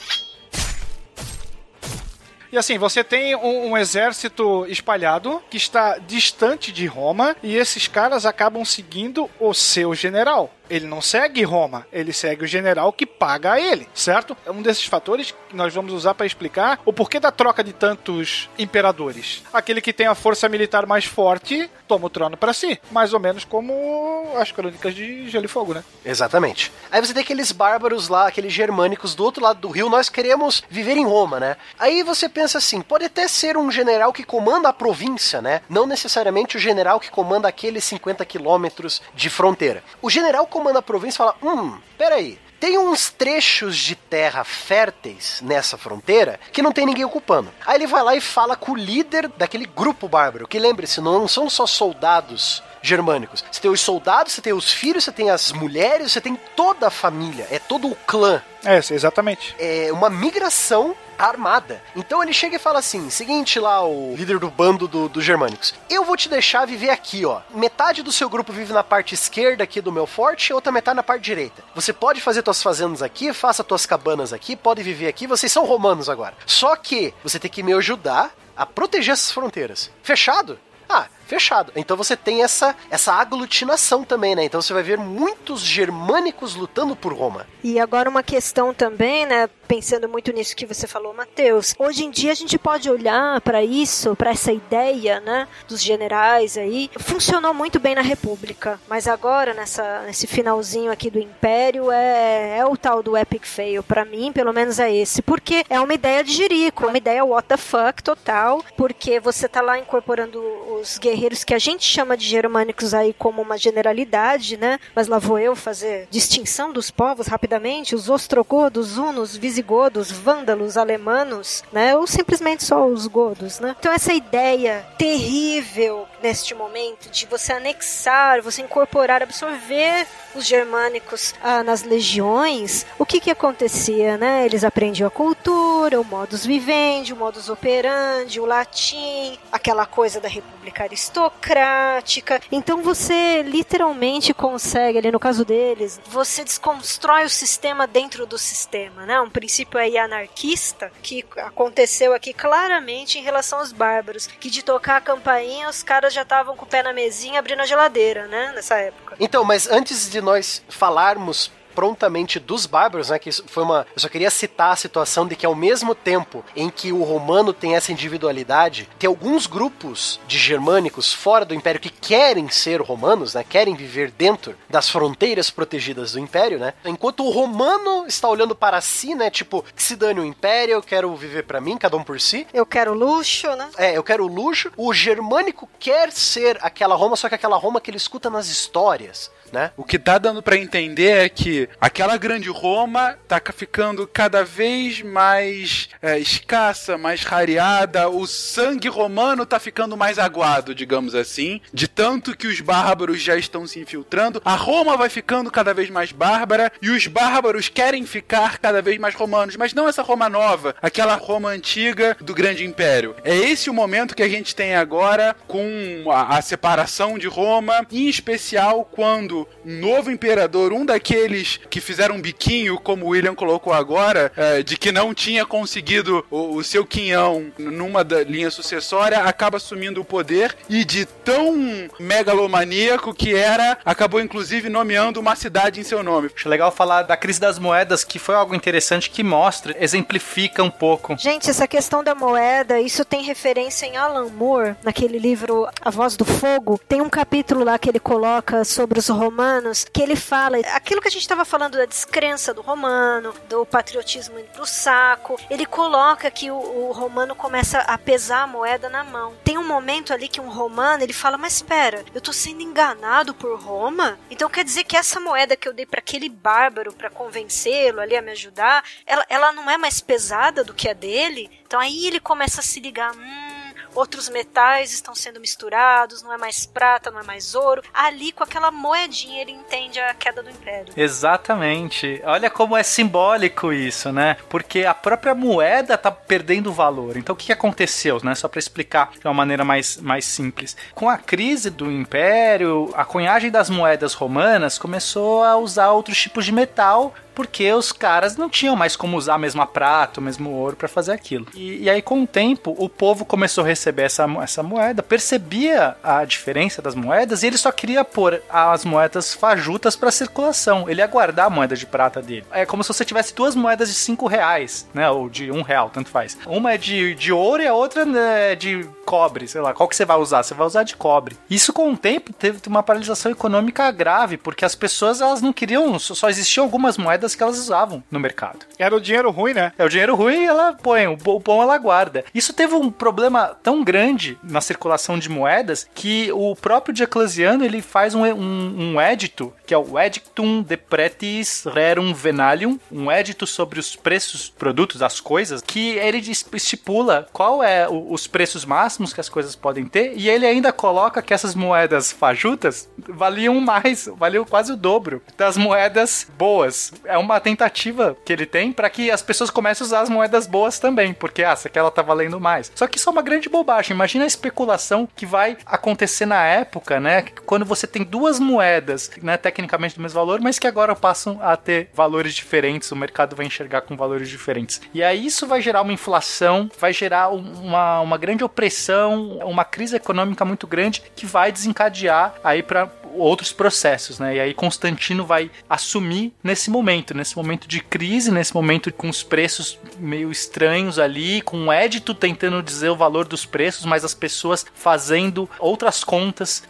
E 2.52 2.58
assim, 2.58 2.76
você 2.76 3.02
tem 3.02 3.34
um, 3.34 3.70
um, 3.70 3.78
exército 3.78 4.66
espalhado 4.66 5.42
que 5.48 5.56
está 5.56 5.96
distante 5.96 6.70
de 6.70 6.84
Roma 6.84 7.34
e 7.42 7.56
esses 7.56 7.88
caras 7.88 8.26
acabam 8.26 8.62
seguindo 8.62 9.30
o 9.40 9.54
seu 9.54 9.94
general. 9.94 10.50
Ele 10.72 10.86
não 10.86 11.02
segue 11.02 11.42
Roma, 11.42 11.86
ele 11.92 12.14
segue 12.14 12.44
o 12.44 12.48
general 12.48 12.90
que 12.94 13.04
paga 13.04 13.52
a 13.52 13.60
ele, 13.60 13.86
certo? 13.94 14.34
É 14.46 14.50
um 14.50 14.62
desses 14.62 14.86
fatores 14.86 15.30
que 15.30 15.54
nós 15.54 15.74
vamos 15.74 15.92
usar 15.92 16.14
para 16.14 16.24
explicar 16.24 16.80
o 16.86 16.94
porquê 16.94 17.20
da 17.20 17.30
troca 17.30 17.62
de 17.62 17.74
tantos 17.74 18.48
imperadores. 18.58 19.42
Aquele 19.52 19.82
que 19.82 19.92
tem 19.92 20.06
a 20.06 20.14
força 20.14 20.48
militar 20.48 20.86
mais 20.86 21.04
forte 21.04 21.68
toma 21.86 22.06
o 22.06 22.10
trono 22.10 22.38
para 22.38 22.54
si, 22.54 22.80
mais 22.90 23.12
ou 23.12 23.20
menos 23.20 23.44
como 23.44 24.32
as 24.38 24.50
crônicas 24.50 24.94
de 24.94 25.28
Gelo 25.28 25.44
e 25.44 25.48
Fogo, 25.48 25.74
né? 25.74 25.84
Exatamente. 26.02 26.72
Aí 26.90 27.02
você 27.02 27.12
tem 27.12 27.22
aqueles 27.22 27.52
bárbaros 27.52 28.08
lá, 28.08 28.28
aqueles 28.28 28.50
germânicos 28.50 29.14
do 29.14 29.22
outro 29.22 29.44
lado 29.44 29.60
do 29.60 29.68
rio, 29.68 29.90
nós 29.90 30.08
queremos 30.08 30.62
viver 30.70 30.96
em 30.96 31.04
Roma, 31.04 31.38
né? 31.38 31.58
Aí 31.78 32.02
você 32.02 32.30
pensa 32.30 32.56
assim, 32.56 32.80
pode 32.80 33.04
até 33.04 33.28
ser 33.28 33.58
um 33.58 33.70
general 33.70 34.10
que 34.10 34.24
comanda 34.24 34.70
a 34.70 34.72
província, 34.72 35.42
né? 35.42 35.60
Não 35.68 35.86
necessariamente 35.86 36.56
o 36.56 36.60
general 36.60 36.98
que 36.98 37.10
comanda 37.10 37.46
aqueles 37.46 37.84
50 37.84 38.24
quilômetros 38.24 39.02
de 39.14 39.28
fronteira. 39.28 39.84
O 40.00 40.08
general 40.08 40.46
comanda 40.46 40.61
a 40.68 40.82
província 40.82 41.16
e 41.16 41.18
fala: 41.18 41.36
hum, 41.42 41.78
peraí. 41.96 42.38
Tem 42.60 42.78
uns 42.78 43.10
trechos 43.10 43.76
de 43.76 43.96
terra 43.96 44.44
férteis 44.44 45.40
nessa 45.42 45.76
fronteira 45.76 46.38
que 46.52 46.62
não 46.62 46.70
tem 46.70 46.86
ninguém 46.86 47.04
ocupando. 47.04 47.52
Aí 47.66 47.74
ele 47.74 47.88
vai 47.88 48.04
lá 48.04 48.14
e 48.14 48.20
fala 48.20 48.54
com 48.54 48.70
o 48.70 48.76
líder 48.76 49.26
daquele 49.36 49.66
grupo 49.66 50.06
bárbaro, 50.06 50.46
que 50.46 50.60
lembre-se, 50.60 51.00
não 51.00 51.26
são 51.26 51.50
só 51.50 51.66
soldados 51.66 52.62
germânicos. 52.80 53.44
Você 53.50 53.60
tem 53.60 53.68
os 53.68 53.80
soldados, 53.80 54.32
você 54.32 54.40
tem 54.40 54.52
os 54.52 54.72
filhos, 54.72 55.02
você 55.02 55.10
tem 55.10 55.28
as 55.28 55.50
mulheres, 55.50 56.12
você 56.12 56.20
tem 56.20 56.38
toda 56.54 56.86
a 56.86 56.90
família, 56.90 57.48
é 57.50 57.58
todo 57.58 57.88
o 57.88 57.96
clã. 57.96 58.40
É, 58.64 58.76
exatamente. 58.76 59.56
É 59.58 59.90
uma 59.92 60.08
migração 60.08 60.94
armada. 61.18 61.82
Então 61.94 62.22
ele 62.22 62.32
chega 62.32 62.56
e 62.56 62.58
fala 62.58 62.78
assim: 62.78 63.10
seguinte 63.10 63.58
lá, 63.58 63.84
o 63.86 64.14
líder 64.16 64.38
do 64.38 64.50
bando 64.50 64.88
dos 64.88 65.10
do 65.10 65.20
germânicos. 65.20 65.74
Eu 65.88 66.04
vou 66.04 66.16
te 66.16 66.28
deixar 66.28 66.66
viver 66.66 66.90
aqui, 66.90 67.24
ó. 67.24 67.40
Metade 67.54 68.02
do 68.02 68.12
seu 68.12 68.28
grupo 68.28 68.52
vive 68.52 68.72
na 68.72 68.82
parte 68.82 69.14
esquerda 69.14 69.64
aqui 69.64 69.80
do 69.80 69.92
meu 69.92 70.06
forte 70.06 70.52
outra 70.52 70.72
metade 70.72 70.96
na 70.96 71.02
parte 71.02 71.22
direita. 71.22 71.62
Você 71.74 71.92
pode 71.92 72.20
fazer 72.20 72.42
tuas 72.42 72.62
fazendas 72.62 73.02
aqui, 73.02 73.32
faça 73.32 73.64
tuas 73.64 73.86
cabanas 73.86 74.32
aqui, 74.32 74.56
pode 74.56 74.82
viver 74.82 75.08
aqui, 75.08 75.26
vocês 75.26 75.50
são 75.50 75.64
romanos 75.64 76.08
agora. 76.08 76.34
Só 76.46 76.76
que 76.76 77.14
você 77.22 77.38
tem 77.38 77.50
que 77.50 77.62
me 77.62 77.72
ajudar 77.72 78.30
a 78.56 78.66
proteger 78.66 79.12
essas 79.12 79.32
fronteiras. 79.32 79.90
Fechado? 80.02 80.58
Ah, 80.88 81.06
fechado. 81.26 81.72
Então 81.74 81.96
você 81.96 82.14
tem 82.14 82.42
essa, 82.42 82.76
essa 82.90 83.14
aglutinação 83.14 84.04
também, 84.04 84.34
né? 84.36 84.44
Então 84.44 84.60
você 84.60 84.74
vai 84.74 84.82
ver 84.82 84.98
muitos 84.98 85.62
germânicos 85.62 86.54
lutando 86.54 86.94
por 86.94 87.14
Roma. 87.14 87.46
E 87.64 87.80
agora 87.80 88.10
uma 88.10 88.22
questão 88.22 88.74
também, 88.74 89.24
né? 89.24 89.48
Pensando 89.72 90.06
muito 90.06 90.30
nisso 90.32 90.54
que 90.54 90.66
você 90.66 90.86
falou, 90.86 91.14
Mateus. 91.14 91.74
Hoje 91.78 92.04
em 92.04 92.10
dia 92.10 92.32
a 92.32 92.34
gente 92.34 92.58
pode 92.58 92.90
olhar 92.90 93.40
para 93.40 93.64
isso, 93.64 94.14
para 94.14 94.30
essa 94.30 94.52
ideia, 94.52 95.18
né? 95.20 95.48
Dos 95.66 95.82
generais 95.82 96.58
aí. 96.58 96.90
Funcionou 96.98 97.54
muito 97.54 97.80
bem 97.80 97.94
na 97.94 98.02
República, 98.02 98.78
mas 98.86 99.08
agora 99.08 99.54
nessa, 99.54 100.02
nesse 100.02 100.26
finalzinho 100.26 100.92
aqui 100.92 101.08
do 101.08 101.18
Império 101.18 101.90
é, 101.90 102.58
é 102.58 102.66
o 102.66 102.76
tal 102.76 103.02
do 103.02 103.16
epic 103.16 103.46
fail. 103.46 103.82
Para 103.82 104.04
mim, 104.04 104.30
pelo 104.30 104.52
menos 104.52 104.78
é 104.78 104.94
esse, 104.94 105.22
porque 105.22 105.64
é 105.70 105.80
uma 105.80 105.94
ideia 105.94 106.22
de 106.22 106.34
Jerico, 106.34 106.86
uma 106.86 106.98
ideia 106.98 107.24
what 107.24 107.48
the 107.48 107.56
fuck 107.56 108.02
total, 108.02 108.62
porque 108.76 109.18
você 109.20 109.48
tá 109.48 109.62
lá 109.62 109.78
incorporando 109.78 110.38
os 110.82 110.98
guerreiros 110.98 111.22
guerreiros 111.22 111.44
que 111.44 111.54
a 111.54 111.58
gente 111.58 111.84
chama 111.84 112.16
de 112.16 112.26
germânicos 112.26 112.92
aí 112.92 113.14
como 113.14 113.40
uma 113.40 113.56
generalidade, 113.56 114.58
né? 114.58 114.78
Mas 114.94 115.08
lá 115.08 115.18
vou 115.18 115.38
eu 115.38 115.56
fazer 115.56 116.08
distinção 116.10 116.72
dos 116.72 116.90
povos 116.90 117.26
rapidamente, 117.26 117.94
os 117.94 118.10
ostrogodos, 118.10 118.98
hunos, 118.98 119.34
visigodos, 119.34 119.61
vândalos, 120.10 120.76
alemanos, 120.76 121.62
né? 121.72 121.96
Ou 121.96 122.06
simplesmente 122.06 122.64
só 122.64 122.86
os 122.86 123.06
godos, 123.06 123.60
né? 123.60 123.76
Então 123.78 123.92
essa 123.92 124.12
ideia 124.12 124.84
terrível 124.98 126.06
neste 126.22 126.54
momento 126.54 127.10
de 127.10 127.26
você 127.26 127.52
anexar, 127.52 128.42
você 128.42 128.62
incorporar, 128.62 129.22
absorver 129.22 130.06
os 130.34 130.46
germânicos 130.46 131.34
ah, 131.42 131.62
nas 131.62 131.82
legiões, 131.82 132.86
o 132.98 133.06
que 133.06 133.20
que 133.20 133.30
acontecia, 133.30 134.16
né? 134.16 134.44
Eles 134.44 134.64
aprendiam 134.64 135.06
a 135.06 135.10
cultura, 135.10 136.00
o 136.00 136.04
modus 136.04 136.44
vivendi, 136.46 137.12
o 137.12 137.16
modus 137.16 137.48
operandi, 137.48 138.40
o 138.40 138.46
latim, 138.46 139.38
aquela 139.50 139.86
coisa 139.86 140.20
da 140.20 140.28
república 140.28 140.84
aristocrática. 140.84 142.40
Então 142.50 142.82
você 142.82 143.42
literalmente 143.42 144.32
consegue, 144.32 144.98
ali 144.98 145.10
no 145.10 145.20
caso 145.20 145.44
deles, 145.44 146.00
você 146.06 146.44
desconstrói 146.44 147.24
o 147.24 147.30
sistema 147.30 147.86
dentro 147.86 148.26
do 148.26 148.38
sistema, 148.38 149.04
né? 149.04 149.20
Um 149.20 149.30
princípio 149.30 149.78
aí 149.78 149.98
anarquista 149.98 150.90
que 151.02 151.24
aconteceu 151.36 152.14
aqui 152.14 152.32
claramente 152.32 153.18
em 153.18 153.22
relação 153.22 153.58
aos 153.58 153.72
bárbaros, 153.72 154.26
que 154.26 154.50
de 154.50 154.62
tocar 154.62 154.96
a 154.96 155.00
campainha 155.00 155.68
os 155.68 155.82
caras 155.82 156.14
já 156.14 156.22
estavam 156.22 156.56
com 156.56 156.64
o 156.64 156.68
pé 156.68 156.82
na 156.82 156.92
mesinha 156.92 157.38
abrindo 157.38 157.60
a 157.60 157.66
geladeira, 157.66 158.26
né? 158.26 158.52
Nessa 158.54 158.76
época. 158.76 159.16
Então, 159.20 159.44
mas 159.44 159.68
antes 159.68 160.10
de 160.10 160.21
nós 160.22 160.62
falarmos 160.68 161.50
prontamente 161.74 162.38
dos 162.38 162.66
bárbaros, 162.66 163.10
né? 163.10 163.18
Que 163.18 163.30
foi 163.32 163.62
uma. 163.62 163.86
Eu 163.94 164.00
só 164.00 164.08
queria 164.08 164.30
citar 164.30 164.72
a 164.72 164.76
situação 164.76 165.26
de 165.26 165.36
que 165.36 165.46
ao 165.46 165.54
mesmo 165.54 165.94
tempo 165.94 166.44
em 166.54 166.70
que 166.70 166.92
o 166.92 167.02
romano 167.02 167.52
tem 167.52 167.74
essa 167.74 167.92
individualidade, 167.92 168.88
tem 168.98 169.08
alguns 169.08 169.46
grupos 169.46 170.20
de 170.26 170.38
germânicos 170.38 171.12
fora 171.12 171.44
do 171.44 171.54
império 171.54 171.80
que 171.80 171.90
querem 171.90 172.48
ser 172.48 172.80
romanos, 172.80 173.34
né? 173.34 173.44
Querem 173.48 173.74
viver 173.74 174.10
dentro 174.10 174.54
das 174.68 174.88
fronteiras 174.88 175.50
protegidas 175.50 176.12
do 176.12 176.20
império, 176.20 176.58
né? 176.58 176.74
Enquanto 176.84 177.24
o 177.24 177.30
romano 177.30 178.06
está 178.06 178.28
olhando 178.28 178.54
para 178.54 178.80
si, 178.80 179.14
né? 179.14 179.30
Tipo, 179.30 179.64
que 179.74 179.82
se 179.82 179.96
dane 179.96 180.20
o 180.20 180.24
império, 180.24 180.74
eu 180.74 180.82
quero 180.82 181.14
viver 181.16 181.44
para 181.44 181.60
mim, 181.60 181.76
cada 181.76 181.96
um 181.96 182.04
por 182.04 182.20
si. 182.20 182.46
Eu 182.52 182.66
quero 182.66 182.94
luxo, 182.94 183.54
né? 183.56 183.70
É, 183.76 183.96
eu 183.96 184.02
quero 184.02 184.26
luxo. 184.26 184.70
O 184.76 184.92
germânico 184.92 185.68
quer 185.78 186.12
ser 186.12 186.58
aquela 186.62 186.94
Roma, 186.94 187.16
só 187.16 187.28
que 187.28 187.34
aquela 187.34 187.56
Roma 187.56 187.80
que 187.80 187.90
ele 187.90 187.96
escuta 187.96 188.28
nas 188.28 188.48
histórias. 188.48 189.30
Né? 189.52 189.70
O 189.76 189.84
que 189.84 189.98
tá 189.98 190.16
dando 190.16 190.42
para 190.42 190.56
entender 190.56 191.10
é 191.10 191.28
que 191.28 191.68
aquela 191.78 192.16
grande 192.16 192.48
Roma 192.48 193.18
tá 193.28 193.40
ficando 193.52 194.06
cada 194.06 194.42
vez 194.42 195.02
mais 195.02 195.90
é, 196.00 196.18
escassa, 196.18 196.96
mais 196.96 197.22
rareada, 197.22 198.08
o 198.08 198.26
sangue 198.26 198.88
romano 198.88 199.44
tá 199.44 199.60
ficando 199.60 199.94
mais 199.94 200.18
aguado, 200.18 200.74
digamos 200.74 201.14
assim, 201.14 201.60
de 201.72 201.86
tanto 201.86 202.34
que 202.34 202.46
os 202.46 202.62
bárbaros 202.62 203.20
já 203.20 203.36
estão 203.36 203.66
se 203.66 203.78
infiltrando, 203.78 204.40
a 204.42 204.54
Roma 204.54 204.96
vai 204.96 205.10
ficando 205.10 205.50
cada 205.50 205.74
vez 205.74 205.90
mais 205.90 206.12
bárbara 206.12 206.72
e 206.80 206.88
os 206.88 207.06
bárbaros 207.06 207.68
querem 207.68 208.06
ficar 208.06 208.58
cada 208.58 208.80
vez 208.80 208.98
mais 208.98 209.14
romanos, 209.14 209.56
mas 209.56 209.74
não 209.74 209.86
essa 209.86 210.02
Roma 210.02 210.30
nova, 210.30 210.74
aquela 210.80 211.14
Roma 211.14 211.50
antiga 211.50 212.16
do 212.20 212.34
grande 212.34 212.64
império. 212.64 213.14
É 213.22 213.36
esse 213.36 213.68
o 213.68 213.74
momento 213.74 214.14
que 214.16 214.22
a 214.22 214.28
gente 214.28 214.56
tem 214.56 214.74
agora 214.74 215.36
com 215.46 216.10
a, 216.10 216.38
a 216.38 216.42
separação 216.42 217.18
de 217.18 217.26
Roma, 217.26 217.86
em 217.90 218.08
especial 218.08 218.88
quando 218.90 219.41
um 219.64 219.78
novo 219.80 220.10
imperador, 220.10 220.72
um 220.72 220.84
daqueles 220.84 221.60
que 221.70 221.80
fizeram 221.80 222.16
um 222.16 222.20
biquinho, 222.20 222.78
como 222.78 223.06
o 223.06 223.08
William 223.10 223.34
colocou 223.34 223.72
agora, 223.72 224.32
é, 224.36 224.62
de 224.62 224.76
que 224.76 224.92
não 224.92 225.14
tinha 225.14 225.44
conseguido 225.44 226.24
o, 226.30 226.56
o 226.56 226.64
seu 226.64 226.86
quinhão 226.86 227.52
numa 227.58 228.04
da 228.04 228.22
linha 228.22 228.50
sucessória, 228.50 229.20
acaba 229.20 229.56
assumindo 229.56 230.00
o 230.00 230.04
poder 230.04 230.56
e 230.68 230.84
de 230.84 231.04
tão 231.04 231.88
megalomaníaco 231.98 233.14
que 233.14 233.34
era, 233.34 233.78
acabou 233.84 234.20
inclusive 234.20 234.68
nomeando 234.68 235.20
uma 235.20 235.36
cidade 235.36 235.80
em 235.80 235.84
seu 235.84 236.02
nome. 236.02 236.30
Acho 236.34 236.48
legal 236.48 236.70
falar 236.70 237.02
da 237.02 237.16
crise 237.16 237.40
das 237.40 237.58
moedas, 237.58 238.04
que 238.04 238.18
foi 238.18 238.34
algo 238.34 238.54
interessante 238.54 239.10
que 239.10 239.22
mostra, 239.22 239.76
exemplifica 239.78 240.62
um 240.62 240.70
pouco. 240.70 241.16
Gente, 241.18 241.50
essa 241.50 241.66
questão 241.66 242.02
da 242.02 242.14
moeda, 242.14 242.80
isso 242.80 243.04
tem 243.04 243.22
referência 243.22 243.86
em 243.86 243.96
Alan 243.96 244.28
Moore, 244.28 244.76
naquele 244.82 245.18
livro 245.18 245.66
A 245.80 245.90
Voz 245.90 246.16
do 246.16 246.24
Fogo. 246.24 246.80
Tem 246.88 247.00
um 247.00 247.10
capítulo 247.10 247.64
lá 247.64 247.78
que 247.78 247.88
ele 247.88 248.00
coloca 248.00 248.64
sobre 248.64 248.98
os 248.98 249.08
romanos 249.08 249.31
romanos, 249.32 249.86
que 249.90 250.02
ele 250.02 250.14
fala 250.14 250.58
aquilo 250.74 251.00
que 251.00 251.08
a 251.08 251.10
gente 251.10 251.22
estava 251.22 251.44
falando 251.44 251.78
da 251.78 251.86
descrença 251.86 252.52
do 252.52 252.60
romano, 252.60 253.34
do 253.48 253.64
patriotismo 253.64 254.38
do 254.54 254.66
saco. 254.66 255.40
Ele 255.48 255.64
coloca 255.64 256.30
que 256.30 256.50
o, 256.50 256.54
o, 256.54 256.92
romano 256.92 257.34
começa 257.34 257.78
a 257.80 257.96
pesar 257.96 258.42
a 258.42 258.46
moeda 258.46 258.90
na 258.90 259.02
mão. 259.02 259.34
Tem 259.42 259.56
um 259.56 259.66
momento 259.66 260.12
ali 260.12 260.28
que 260.28 260.40
um 260.40 260.50
romano 260.50 261.02
ele 261.02 261.14
fala: 261.14 261.38
Mas 261.38 261.54
espera, 261.54 262.04
eu 262.14 262.20
tô 262.20 262.32
sendo 262.32 262.60
enganado 262.60 263.32
por 263.32 263.58
Roma? 263.58 264.18
Então 264.30 264.50
quer 264.50 264.64
dizer 264.64 264.84
que 264.84 264.96
essa 264.96 265.18
moeda 265.18 265.56
que 265.56 265.66
eu 265.66 265.72
dei 265.72 265.86
para 265.86 266.00
aquele 266.00 266.28
bárbaro 266.28 266.92
para 266.92 267.08
convencê-lo 267.08 268.00
ali 268.00 268.14
a 268.14 268.22
me 268.22 268.32
ajudar, 268.32 268.84
ela, 269.06 269.24
ela 269.30 269.52
não 269.52 269.70
é 269.70 269.78
mais 269.78 270.00
pesada 270.00 270.62
do 270.62 270.74
que 270.74 270.90
a 270.90 270.92
dele? 270.92 271.50
Então 271.66 271.80
aí 271.80 272.06
ele 272.06 272.20
começa 272.20 272.60
a 272.60 272.64
se 272.64 272.80
ligar: 272.80 273.12
Hum 273.12 273.51
outros 273.94 274.28
metais 274.28 274.92
estão 274.92 275.14
sendo 275.14 275.40
misturados, 275.40 276.22
não 276.22 276.32
é 276.32 276.38
mais 276.38 276.66
prata, 276.66 277.10
não 277.10 277.20
é 277.20 277.22
mais 277.22 277.54
ouro. 277.54 277.82
Ali, 277.92 278.32
com 278.32 278.44
aquela 278.44 278.70
moedinha, 278.70 279.40
ele 279.40 279.52
entende 279.52 279.98
a 280.00 280.14
queda 280.14 280.42
do 280.42 280.50
império. 280.50 280.92
Exatamente. 280.96 282.20
Olha 282.24 282.50
como 282.50 282.76
é 282.76 282.82
simbólico 282.82 283.72
isso, 283.72 284.12
né? 284.12 284.36
Porque 284.48 284.84
a 284.84 284.94
própria 284.94 285.34
moeda 285.34 285.96
tá 285.98 286.10
perdendo 286.10 286.72
valor. 286.72 287.16
Então, 287.16 287.34
o 287.34 287.36
que 287.36 287.52
aconteceu, 287.52 288.20
né? 288.22 288.34
Só 288.34 288.48
para 288.48 288.58
explicar 288.58 289.12
de 289.18 289.26
uma 289.26 289.34
maneira 289.34 289.64
mais, 289.64 289.96
mais 289.98 290.24
simples. 290.24 290.76
Com 290.94 291.08
a 291.08 291.18
crise 291.18 291.70
do 291.70 291.90
império, 291.90 292.90
a 292.94 293.04
cunhagem 293.04 293.50
das 293.50 293.70
moedas 293.70 294.14
romanas 294.14 294.78
começou 294.78 295.42
a 295.42 295.56
usar 295.56 295.90
outros 295.90 296.20
tipos 296.20 296.44
de 296.44 296.52
metal 296.52 297.14
porque 297.34 297.72
os 297.72 297.92
caras 297.92 298.36
não 298.36 298.48
tinham 298.48 298.76
mais 298.76 298.96
como 298.96 299.16
usar 299.16 299.34
a 299.34 299.38
mesma 299.38 299.66
prata, 299.66 300.20
o 300.20 300.22
mesmo 300.22 300.50
ouro 300.50 300.76
para 300.76 300.88
fazer 300.88 301.12
aquilo. 301.12 301.46
E, 301.54 301.84
e, 301.84 301.90
aí, 301.90 302.02
com 302.02 302.22
o 302.22 302.26
tempo, 302.26 302.74
o 302.78 302.88
povo 302.88 303.24
começou 303.24 303.64
a 303.64 303.66
receber 303.66 304.02
essa, 304.02 304.26
essa 304.42 304.62
moeda, 304.62 305.02
percebia 305.02 305.96
a 306.02 306.24
diferença 306.24 306.80
das 306.82 306.94
moedas 306.94 307.42
e 307.42 307.46
ele 307.46 307.58
só 307.58 307.72
queria 307.72 308.04
pôr 308.04 308.42
as 308.48 308.84
moedas 308.84 309.34
fajutas 309.34 309.96
para 309.96 310.10
circulação. 310.10 310.88
Ele 310.88 311.00
ia 311.00 311.06
guardar 311.06 311.46
a 311.46 311.50
moeda 311.50 311.76
de 311.76 311.86
prata 311.86 312.20
dele. 312.20 312.44
É 312.50 312.66
como 312.66 312.82
se 312.82 312.92
você 312.92 313.04
tivesse 313.04 313.34
duas 313.34 313.54
moedas 313.54 313.88
de 313.88 313.94
cinco 313.94 314.26
reais, 314.26 314.86
né? 314.92 315.08
Ou 315.10 315.28
de 315.28 315.50
um 315.50 315.62
real, 315.62 315.90
tanto 315.90 316.10
faz. 316.10 316.36
Uma 316.46 316.74
é 316.74 316.78
de, 316.78 317.14
de 317.14 317.32
ouro 317.32 317.62
e 317.62 317.66
a 317.66 317.74
outra 317.74 318.02
é 318.18 318.54
de 318.54 318.88
cobre, 319.04 319.46
sei 319.48 319.60
lá. 319.60 319.72
Qual 319.72 319.88
que 319.88 319.96
você 319.96 320.04
vai 320.04 320.16
usar? 320.16 320.42
Você 320.42 320.54
vai 320.54 320.66
usar 320.66 320.82
de 320.82 320.96
cobre. 320.96 321.36
Isso, 321.48 321.72
com 321.72 321.92
o 321.92 321.96
tempo, 321.96 322.32
teve 322.32 322.58
uma 322.66 322.82
paralisação 322.82 323.30
econômica 323.30 323.90
grave, 323.90 324.36
porque 324.36 324.64
as 324.64 324.74
pessoas 324.74 325.20
elas 325.20 325.42
não 325.42 325.52
queriam, 325.52 325.98
só 325.98 326.28
existiam 326.28 326.64
algumas 326.64 326.96
moedas 326.96 327.21
moedas 327.22 327.34
que 327.34 327.42
elas 327.42 327.58
usavam 327.58 328.02
no 328.10 328.18
mercado. 328.18 328.66
Era 328.78 328.96
o 328.96 329.00
dinheiro 329.00 329.30
ruim, 329.30 329.54
né? 329.54 329.72
É 329.78 329.84
o 329.84 329.88
dinheiro 329.88 330.14
ruim 330.14 330.42
e 330.42 330.46
ela 330.46 330.72
põe, 330.74 331.06
o 331.06 331.16
bom 331.16 331.62
ela 331.62 331.78
guarda. 331.78 332.24
Isso 332.34 332.52
teve 332.52 332.74
um 332.74 332.90
problema 332.90 333.56
tão 333.62 333.84
grande 333.84 334.36
na 334.42 334.60
circulação 334.60 335.18
de 335.18 335.28
moedas 335.28 335.88
que 335.94 336.30
o 336.32 336.56
próprio 336.56 336.94
Diocleciano 336.94 337.64
ele 337.64 337.80
faz 337.80 338.14
um, 338.14 338.24
um, 338.24 338.94
um 338.94 339.00
edito, 339.00 339.52
que 339.66 339.72
é 339.72 339.78
o 339.78 339.98
Edictum 339.98 340.62
de 340.62 340.76
Pretis 340.76 341.64
Rerum 341.64 342.12
Venalium, 342.12 342.78
um 342.90 343.10
edito 343.10 343.46
sobre 343.46 343.78
os 343.78 343.94
preços 343.94 344.32
dos 344.32 344.50
produtos, 344.50 344.98
das 344.98 345.20
coisas, 345.20 345.62
que 345.62 345.90
ele 345.90 346.18
estipula 346.18 347.26
qual 347.32 347.62
é 347.62 347.88
o, 347.88 348.12
os 348.12 348.26
preços 348.26 348.64
máximos 348.64 349.12
que 349.12 349.20
as 349.20 349.28
coisas 349.28 349.54
podem 349.54 349.86
ter 349.86 350.14
e 350.16 350.28
ele 350.28 350.46
ainda 350.46 350.72
coloca 350.72 351.22
que 351.22 351.34
essas 351.34 351.54
moedas 351.54 352.10
fajutas 352.10 352.88
valiam 352.98 353.60
mais, 353.60 354.08
valiam 354.16 354.44
quase 354.44 354.72
o 354.72 354.76
dobro 354.76 355.22
das 355.36 355.56
moedas 355.56 356.26
boas 356.36 356.92
é 357.12 357.18
uma 357.18 357.38
tentativa 357.40 358.16
que 358.24 358.32
ele 358.32 358.46
tem 358.46 358.72
para 358.72 358.88
que 358.88 359.10
as 359.10 359.22
pessoas 359.22 359.50
comecem 359.50 359.84
a 359.84 359.86
usar 359.86 360.00
as 360.00 360.08
moedas 360.08 360.46
boas 360.46 360.78
também, 360.78 361.12
porque 361.12 361.44
ah, 361.44 361.50
essa 361.50 361.68
aqui 361.68 361.78
ela 361.78 361.90
tá 361.90 362.02
valendo 362.02 362.40
mais. 362.40 362.72
Só 362.74 362.86
que 362.86 362.98
isso 362.98 363.08
é 363.08 363.12
uma 363.12 363.22
grande 363.22 363.48
bobagem. 363.48 363.94
Imagina 363.94 364.24
a 364.24 364.26
especulação 364.26 365.08
que 365.14 365.26
vai 365.26 365.56
acontecer 365.66 366.26
na 366.26 366.42
época, 366.44 366.98
né? 366.98 367.22
Quando 367.46 367.64
você 367.64 367.86
tem 367.86 368.02
duas 368.02 368.40
moedas, 368.40 369.10
né, 369.22 369.36
tecnicamente 369.36 369.96
do 369.96 370.02
mesmo 370.02 370.18
valor, 370.18 370.40
mas 370.40 370.58
que 370.58 370.66
agora 370.66 370.94
passam 370.94 371.38
a 371.42 371.56
ter 371.56 371.90
valores 371.94 372.34
diferentes, 372.34 372.90
o 372.90 372.96
mercado 372.96 373.36
vai 373.36 373.46
enxergar 373.46 373.82
com 373.82 373.96
valores 373.96 374.28
diferentes. 374.28 374.80
E 374.94 375.02
aí 375.02 375.26
isso 375.26 375.46
vai 375.46 375.60
gerar 375.60 375.82
uma 375.82 375.92
inflação, 375.92 376.70
vai 376.78 376.92
gerar 376.92 377.28
uma, 377.28 378.00
uma 378.00 378.16
grande 378.16 378.42
opressão, 378.42 379.38
uma 379.44 379.64
crise 379.64 379.96
econômica 379.96 380.44
muito 380.44 380.66
grande 380.66 381.02
que 381.14 381.26
vai 381.26 381.52
desencadear 381.52 382.34
aí 382.42 382.62
para 382.62 382.88
outros 383.14 383.52
processos, 383.52 384.18
né? 384.18 384.36
E 384.36 384.40
aí 384.40 384.54
Constantino 384.54 385.24
vai 385.24 385.50
assumir 385.68 386.32
nesse 386.42 386.70
momento, 386.70 387.14
nesse 387.14 387.36
momento 387.36 387.68
de 387.68 387.80
crise, 387.80 388.30
nesse 388.30 388.54
momento 388.54 388.92
com 388.92 389.08
os 389.08 389.22
preços 389.22 389.78
meio 389.98 390.30
estranhos 390.30 390.98
ali, 390.98 391.40
com 391.42 391.66
o 391.66 391.72
édito 391.72 392.14
tentando 392.14 392.62
dizer 392.62 392.90
o 392.90 392.96
valor 392.96 393.26
dos 393.26 393.44
preços, 393.44 393.84
mas 393.84 394.04
as 394.04 394.14
pessoas 394.14 394.64
fazendo 394.74 395.48
outras 395.58 396.04
contas 396.04 396.62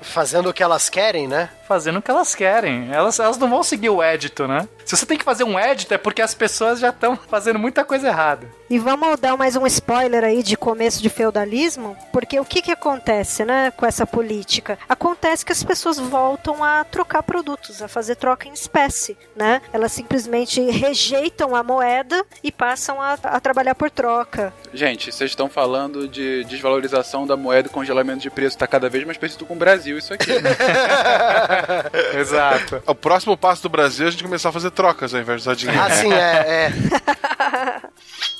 Fazendo 0.00 0.48
o 0.48 0.54
que 0.54 0.62
elas 0.62 0.88
querem, 0.88 1.26
né? 1.26 1.50
Fazendo 1.66 1.98
o 1.98 2.02
que 2.02 2.10
elas 2.10 2.34
querem. 2.34 2.88
Elas, 2.92 3.18
elas 3.18 3.36
não 3.36 3.50
vão 3.50 3.62
seguir 3.62 3.90
o 3.90 4.02
édito, 4.02 4.46
né? 4.46 4.68
Se 4.88 4.96
você 4.96 5.04
tem 5.04 5.18
que 5.18 5.24
fazer 5.24 5.44
um 5.44 5.58
édito, 5.58 5.92
é 5.92 5.98
porque 5.98 6.22
as 6.22 6.32
pessoas 6.32 6.80
já 6.80 6.88
estão 6.88 7.14
fazendo 7.28 7.58
muita 7.58 7.84
coisa 7.84 8.08
errada. 8.08 8.50
E 8.70 8.78
vamos 8.78 9.20
dar 9.20 9.36
mais 9.36 9.54
um 9.54 9.66
spoiler 9.66 10.24
aí 10.24 10.42
de 10.42 10.56
começo 10.56 11.02
de 11.02 11.10
feudalismo, 11.10 11.94
porque 12.10 12.40
o 12.40 12.44
que 12.44 12.62
que 12.62 12.72
acontece, 12.72 13.44
né, 13.44 13.70
com 13.70 13.84
essa 13.84 14.06
política? 14.06 14.78
Acontece 14.88 15.44
que 15.44 15.52
as 15.52 15.62
pessoas 15.62 15.98
voltam 15.98 16.64
a 16.64 16.84
trocar 16.84 17.22
produtos, 17.22 17.82
a 17.82 17.88
fazer 17.88 18.16
troca 18.16 18.48
em 18.48 18.52
espécie, 18.54 19.14
né? 19.36 19.60
Elas 19.74 19.92
simplesmente 19.92 20.58
rejeitam 20.70 21.54
a 21.54 21.62
moeda 21.62 22.24
e 22.42 22.50
passam 22.50 23.00
a, 23.00 23.12
a 23.12 23.40
trabalhar 23.40 23.74
por 23.74 23.90
troca. 23.90 24.54
Gente, 24.72 25.12
vocês 25.12 25.30
estão 25.30 25.50
falando 25.50 26.08
de 26.08 26.44
desvalorização 26.44 27.26
da 27.26 27.36
moeda 27.36 27.68
e 27.68 27.70
congelamento 27.70 28.20
de 28.20 28.30
preço, 28.30 28.56
tá 28.56 28.66
cada 28.66 28.88
vez 28.88 29.04
mais 29.04 29.18
parecido 29.18 29.44
com 29.44 29.54
o 29.54 29.58
Brasil 29.58 29.98
isso 29.98 30.14
aqui. 30.14 30.30
Exato. 32.18 32.82
O 32.86 32.94
próximo 32.94 33.36
passo 33.36 33.62
do 33.62 33.68
Brasil 33.68 34.06
é 34.06 34.08
a 34.08 34.10
gente 34.10 34.24
começar 34.24 34.48
a 34.48 34.52
fazer 34.52 34.77
trocas 34.78 35.12
ao 35.12 35.20
invés 35.20 35.42
de 35.42 35.48
usar 35.48 35.56
dinheiro. 35.56 35.82
Ah, 35.82 35.90
sim, 35.90 36.12
é. 36.12 36.70
é. 36.70 36.72